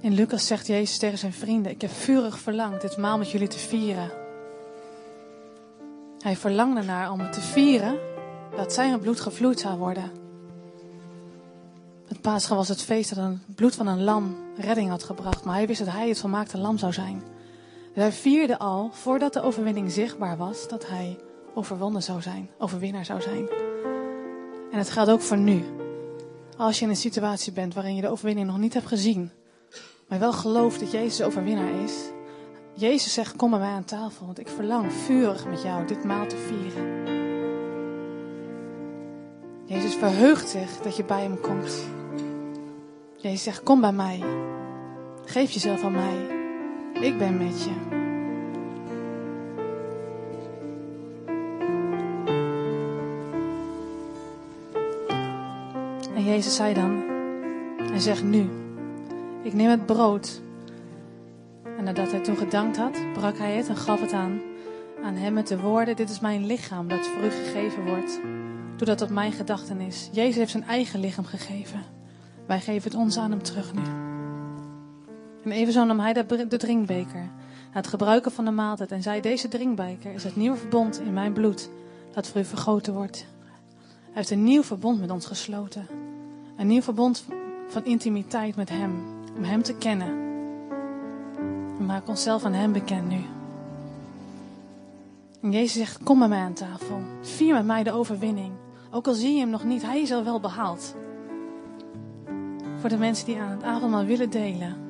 In 0.00 0.12
Lucas 0.12 0.46
zegt 0.46 0.66
Jezus 0.66 0.98
tegen 0.98 1.18
zijn 1.18 1.32
vrienden: 1.32 1.72
Ik 1.72 1.80
heb 1.80 1.90
vurig 1.90 2.38
verlangd 2.38 2.80
dit 2.80 2.96
maal 2.96 3.18
met 3.18 3.30
jullie 3.30 3.48
te 3.48 3.58
vieren. 3.58 4.10
Hij 6.18 6.36
verlangde 6.36 6.82
naar 6.82 7.10
om 7.10 7.20
het 7.20 7.32
te 7.32 7.40
vieren 7.40 8.10
dat 8.62 8.72
zijn 8.72 9.00
bloed 9.00 9.20
gevloeid 9.20 9.60
zou 9.60 9.78
worden. 9.78 10.10
Het 12.08 12.20
Paascha 12.20 12.54
was 12.54 12.68
het 12.68 12.82
feest 12.82 13.14
dat 13.14 13.24
het 13.24 13.54
bloed 13.54 13.74
van 13.74 13.86
een 13.86 14.04
lam 14.04 14.36
redding 14.56 14.88
had 14.88 15.02
gebracht, 15.02 15.44
maar 15.44 15.54
hij 15.54 15.66
wist 15.66 15.84
dat 15.84 15.94
hij 15.94 16.08
het 16.08 16.18
volmaakte 16.20 16.58
lam 16.58 16.78
zou 16.78 16.92
zijn. 16.92 17.22
Dus 17.94 18.02
hij 18.02 18.12
vierde 18.12 18.58
al, 18.58 18.90
voordat 18.92 19.32
de 19.32 19.42
overwinning 19.42 19.92
zichtbaar 19.92 20.36
was, 20.36 20.68
dat 20.68 20.88
hij 20.88 21.18
overwonnen 21.54 22.02
zou 22.02 22.22
zijn, 22.22 22.50
overwinnaar 22.58 23.04
zou 23.04 23.20
zijn. 23.20 23.48
En 24.72 24.78
het 24.78 24.90
geldt 24.90 25.10
ook 25.10 25.20
voor 25.20 25.38
nu. 25.38 25.64
Als 26.56 26.78
je 26.78 26.84
in 26.84 26.90
een 26.90 26.96
situatie 26.96 27.52
bent 27.52 27.74
waarin 27.74 27.94
je 27.94 28.02
de 28.02 28.10
overwinning 28.10 28.46
nog 28.46 28.58
niet 28.58 28.74
hebt 28.74 28.86
gezien, 28.86 29.30
maar 30.08 30.18
wel 30.18 30.32
gelooft 30.32 30.80
dat 30.80 30.90
Jezus 30.90 31.26
overwinnaar 31.26 31.82
is. 31.84 31.94
Jezus 32.74 33.12
zegt, 33.12 33.36
kom 33.36 33.50
bij 33.50 33.58
mij 33.58 33.68
aan 33.68 33.84
tafel, 33.84 34.26
want 34.26 34.38
ik 34.38 34.48
verlang 34.48 34.92
vurig 34.92 35.46
met 35.46 35.62
jou 35.62 35.86
dit 35.86 36.04
maal 36.04 36.26
te 36.26 36.36
vieren. 36.36 37.21
Jezus 39.72 39.94
verheugt 39.94 40.48
zich 40.48 40.80
dat 40.82 40.96
je 40.96 41.04
bij 41.04 41.22
hem 41.22 41.40
komt. 41.40 41.84
Jezus 43.16 43.42
zegt, 43.42 43.62
kom 43.62 43.80
bij 43.80 43.92
mij. 43.92 44.22
Geef 45.24 45.50
jezelf 45.50 45.84
aan 45.84 45.92
mij. 45.92 46.26
Ik 47.00 47.18
ben 47.18 47.36
met 47.36 47.62
je. 47.62 47.70
En 56.14 56.24
Jezus 56.24 56.56
zei 56.56 56.74
dan, 56.74 57.02
hij 57.90 58.00
zegt 58.00 58.22
nu, 58.22 58.48
ik 59.42 59.52
neem 59.52 59.70
het 59.70 59.86
brood. 59.86 60.40
En 61.78 61.84
nadat 61.84 62.10
hij 62.10 62.20
toen 62.20 62.36
gedankt 62.36 62.76
had, 62.76 62.98
brak 63.12 63.38
hij 63.38 63.52
het 63.52 63.68
en 63.68 63.76
gaf 63.76 64.00
het 64.00 64.12
aan, 64.12 64.40
aan 65.02 65.14
hem 65.14 65.32
met 65.32 65.48
de 65.48 65.60
woorden, 65.60 65.96
dit 65.96 66.10
is 66.10 66.20
mijn 66.20 66.46
lichaam 66.46 66.88
dat 66.88 67.06
voor 67.06 67.24
u 67.24 67.30
gegeven 67.30 67.86
wordt. 67.86 68.20
Doe 68.76 68.86
dat 68.96 69.10
mijn 69.10 69.32
gedachtenis. 69.32 70.08
Jezus 70.12 70.36
heeft 70.36 70.50
zijn 70.50 70.64
eigen 70.64 71.00
lichaam 71.00 71.24
gegeven. 71.24 71.80
Wij 72.46 72.60
geven 72.60 72.90
het 72.90 73.00
ons 73.00 73.18
aan 73.18 73.30
hem 73.30 73.42
terug 73.42 73.74
nu. 73.74 73.82
En 75.44 75.52
evenzo 75.52 75.84
nam 75.84 76.00
hij 76.00 76.12
de 76.12 76.56
drinkbeker, 76.56 77.20
na 77.72 77.78
het 77.78 77.86
gebruiken 77.86 78.32
van 78.32 78.44
de 78.44 78.50
maaltijd, 78.50 78.92
en 78.92 79.02
zei, 79.02 79.20
deze 79.20 79.48
drinkbeker 79.48 80.12
is 80.12 80.24
het 80.24 80.36
nieuwe 80.36 80.56
verbond 80.56 81.00
in 81.00 81.12
mijn 81.12 81.32
bloed, 81.32 81.70
dat 82.12 82.28
voor 82.28 82.40
u 82.40 82.44
vergoten 82.44 82.94
wordt. 82.94 83.26
Hij 84.02 84.12
heeft 84.12 84.30
een 84.30 84.44
nieuw 84.44 84.62
verbond 84.62 85.00
met 85.00 85.10
ons 85.10 85.26
gesloten. 85.26 85.86
Een 86.56 86.66
nieuw 86.66 86.82
verbond 86.82 87.24
van 87.68 87.84
intimiteit 87.84 88.56
met 88.56 88.68
Hem. 88.68 89.02
Om 89.36 89.44
Hem 89.44 89.62
te 89.62 89.74
kennen. 89.74 90.20
We 91.78 91.84
maken 91.84 92.08
onszelf 92.08 92.44
aan 92.44 92.52
Hem 92.52 92.72
bekend 92.72 93.08
nu. 93.08 93.20
En 95.42 95.52
Jezus 95.52 95.72
zegt, 95.72 96.02
kom 96.02 96.18
bij 96.18 96.28
mij 96.28 96.40
aan 96.40 96.52
tafel. 96.52 97.00
Vier 97.20 97.54
met 97.54 97.64
mij 97.64 97.82
de 97.82 97.92
overwinning. 97.92 98.52
Ook 98.94 99.06
al 99.06 99.14
zie 99.14 99.34
je 99.34 99.40
Hem 99.40 99.50
nog 99.50 99.64
niet, 99.64 99.82
Hij 99.82 100.00
is 100.00 100.12
al 100.12 100.24
wel 100.24 100.40
behaald. 100.40 100.96
Voor 102.76 102.88
de 102.88 102.96
mensen 102.96 103.26
die 103.26 103.38
aan 103.38 103.50
het 103.50 103.62
avondmaal 103.62 104.04
willen 104.04 104.30
delen. 104.30 104.81